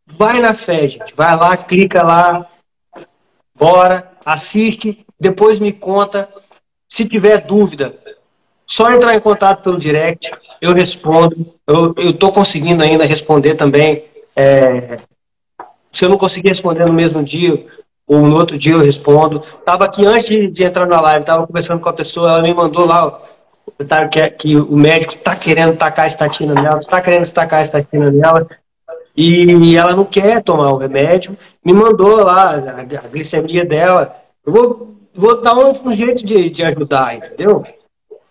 vai 0.05 0.39
na 0.39 0.53
fé, 0.53 0.87
gente. 0.87 1.11
Vai 1.15 1.35
lá, 1.35 1.57
clica 1.57 2.05
lá, 2.05 2.47
bora, 3.55 4.11
assiste, 4.23 5.03
depois 5.19 5.57
me 5.57 5.73
conta. 5.73 6.29
Se 6.87 7.09
tiver 7.09 7.39
dúvida, 7.39 7.95
só 8.63 8.91
entrar 8.91 9.15
em 9.15 9.19
contato 9.19 9.63
pelo 9.63 9.79
direct, 9.79 10.31
eu 10.61 10.71
respondo. 10.71 11.51
Eu 11.65 11.95
estou 11.97 12.31
conseguindo 12.31 12.83
ainda 12.83 13.05
responder 13.05 13.55
também 13.55 14.05
é, 14.35 14.97
se 15.95 16.03
eu 16.03 16.09
não 16.09 16.17
conseguir 16.17 16.49
responder 16.49 16.85
no 16.85 16.93
mesmo 16.93 17.23
dia, 17.23 17.65
ou 18.05 18.19
no 18.19 18.35
outro 18.35 18.57
dia 18.57 18.73
eu 18.73 18.81
respondo. 18.81 19.41
Tava 19.65 19.85
aqui 19.85 20.05
antes 20.05 20.27
de, 20.27 20.47
de 20.51 20.63
entrar 20.63 20.85
na 20.85 20.99
live, 20.99 21.25
tava 21.25 21.47
conversando 21.47 21.79
com 21.79 21.89
a 21.89 21.93
pessoa, 21.93 22.33
ela 22.33 22.41
me 22.41 22.53
mandou 22.53 22.85
lá 22.85 23.17
tá, 23.87 24.07
que, 24.07 24.29
que 24.31 24.57
o 24.57 24.75
médico 24.75 25.15
tá 25.15 25.35
querendo 25.35 25.75
tacar 25.77 26.03
a 26.03 26.07
estatina 26.07 26.53
nela, 26.53 26.81
tá 26.81 26.99
querendo 26.99 27.31
tacar 27.31 27.59
a 27.59 27.63
estatina 27.63 28.11
nela, 28.11 28.45
e 29.15 29.77
ela 29.77 29.95
não 29.95 30.03
quer 30.03 30.43
tomar 30.43 30.73
o 30.73 30.77
remédio, 30.77 31.37
me 31.63 31.73
mandou 31.73 32.17
lá 32.23 32.55
a, 32.55 32.81
a 32.81 33.07
glicemia 33.07 33.63
dela. 33.63 34.13
Eu 34.45 34.51
vou, 34.51 34.95
vou 35.13 35.41
dar 35.41 35.55
um, 35.55 35.71
um 35.71 35.95
jeito 35.95 36.25
de, 36.25 36.49
de 36.49 36.65
ajudar, 36.65 37.15
entendeu? 37.15 37.63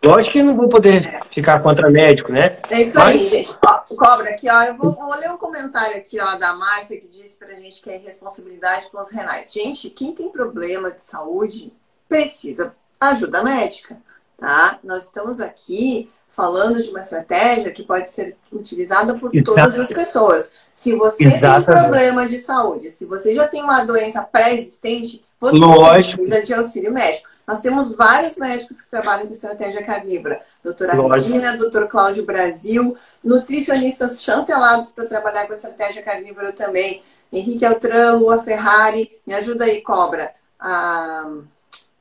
Lógico 0.05 0.33
que 0.33 0.43
não 0.43 0.57
vou 0.57 0.69
poder 0.69 1.03
ficar 1.31 1.63
contra 1.63 1.91
médico, 1.91 2.31
né? 2.31 2.59
É 2.71 2.83
isso 2.83 2.99
Mas... 2.99 3.09
aí, 3.09 3.29
gente. 3.29 3.55
Ó, 3.65 3.97
cobra 3.97 4.31
aqui, 4.31 4.49
ó. 4.51 4.63
Eu 4.63 4.77
vou, 4.77 4.93
vou, 4.93 5.15
ler 5.15 5.31
um 5.31 5.37
comentário 5.37 5.97
aqui, 5.97 6.21
ó, 6.21 6.37
da 6.37 6.53
Márcia, 6.55 7.01
que 7.01 7.09
disse 7.09 7.37
pra 7.39 7.55
gente 7.55 7.81
que 7.81 7.91
é 7.91 7.97
responsabilidade 7.97 8.89
com 8.91 9.01
os 9.01 9.11
renais. 9.11 9.53
Gente, 9.53 9.89
quem 9.89 10.13
tem 10.13 10.31
problema 10.31 10.91
de 10.91 11.03
saúde 11.03 11.73
precisa 12.09 12.73
ajuda 13.01 13.43
médica, 13.43 13.97
tá? 14.39 14.79
Nós 14.85 15.05
estamos 15.05 15.41
aqui 15.41 16.11
falando 16.29 16.83
de 16.83 16.91
uma 16.91 17.01
estratégia 17.01 17.71
que 17.71 17.85
pode 17.85 18.11
ser 18.11 18.37
utilizada 18.53 19.15
por 19.15 19.35
Exatamente. 19.35 19.45
todas 19.45 19.79
as 19.79 19.89
pessoas. 19.89 20.53
Se 20.73 20.95
você 20.97 21.25
Exatamente. 21.25 21.67
tem 21.67 21.75
problema 21.75 22.27
de 22.29 22.39
saúde, 22.39 22.91
se 22.91 23.05
você 23.05 23.35
já 23.35 23.47
tem 23.47 23.63
uma 23.63 23.85
doença 23.85 24.21
pré-existente, 24.21 25.25
você 25.41 25.57
Lógico. 25.57 26.25
precisa 26.25 26.45
de 26.45 26.55
auxílio 26.55 26.93
médico. 26.93 27.29
Nós 27.47 27.61
temos 27.61 27.95
vários 27.95 28.37
médicos 28.37 28.81
que 28.81 28.91
trabalham 28.91 29.27
com 29.27 29.33
estratégia 29.33 29.85
carnívora. 29.85 30.41
Doutora 30.63 30.95
Regina, 30.95 31.57
doutor 31.57 31.89
Cláudio 31.89 32.25
Brasil, 32.25 32.97
nutricionistas 33.23 34.23
chancelados 34.23 34.91
para 34.91 35.07
trabalhar 35.07 35.47
com 35.47 35.53
estratégia 35.53 36.03
carnívora 36.03 36.53
também. 36.53 37.03
Henrique 37.33 37.65
Altran, 37.65 38.17
Lua 38.17 38.43
Ferrari, 38.43 39.11
me 39.27 39.35
ajuda 39.35 39.65
aí, 39.65 39.81
Cobra. 39.81 40.33
Ah, 40.59 41.31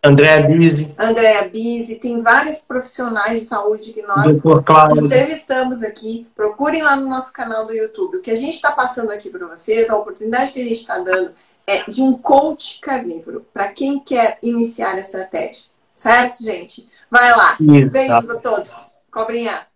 Andréa 0.06 0.42
Bise. 0.42 0.94
Andréa 1.00 1.48
Bise, 1.48 1.96
tem 1.96 2.22
vários 2.22 2.58
profissionais 2.58 3.40
de 3.40 3.46
saúde 3.46 3.94
que 3.94 4.02
nós 4.02 4.28
entrevistamos 4.98 5.82
aqui. 5.82 6.28
Procurem 6.36 6.84
lá 6.84 6.98
no 6.98 7.08
nosso 7.08 7.32
canal 7.32 7.66
do 7.66 7.74
YouTube. 7.74 8.18
O 8.18 8.22
que 8.22 8.32
a 8.32 8.36
gente 8.36 8.56
está 8.56 8.72
passando 8.72 9.12
aqui 9.12 9.30
para 9.30 9.48
vocês, 9.48 9.90
a 9.90 9.96
oportunidade 9.96 10.52
que 10.52 10.60
a 10.60 10.64
gente 10.66 10.76
está 10.76 11.00
dando 11.00 11.32
é, 11.66 11.90
de 11.90 12.02
um 12.02 12.14
coach 12.14 12.80
carnívoro 12.82 13.46
para 13.54 13.72
quem 13.72 14.00
quer 14.00 14.38
iniciar 14.42 14.96
a 14.96 15.00
estratégia. 15.00 15.66
Certo, 15.94 16.44
gente? 16.44 16.90
Vai 17.10 17.32
lá. 17.32 17.58
Isso. 17.60 17.90
Beijos 17.92 18.30
a 18.30 18.40
todos. 18.40 18.98
Cobrinha. 19.12 19.68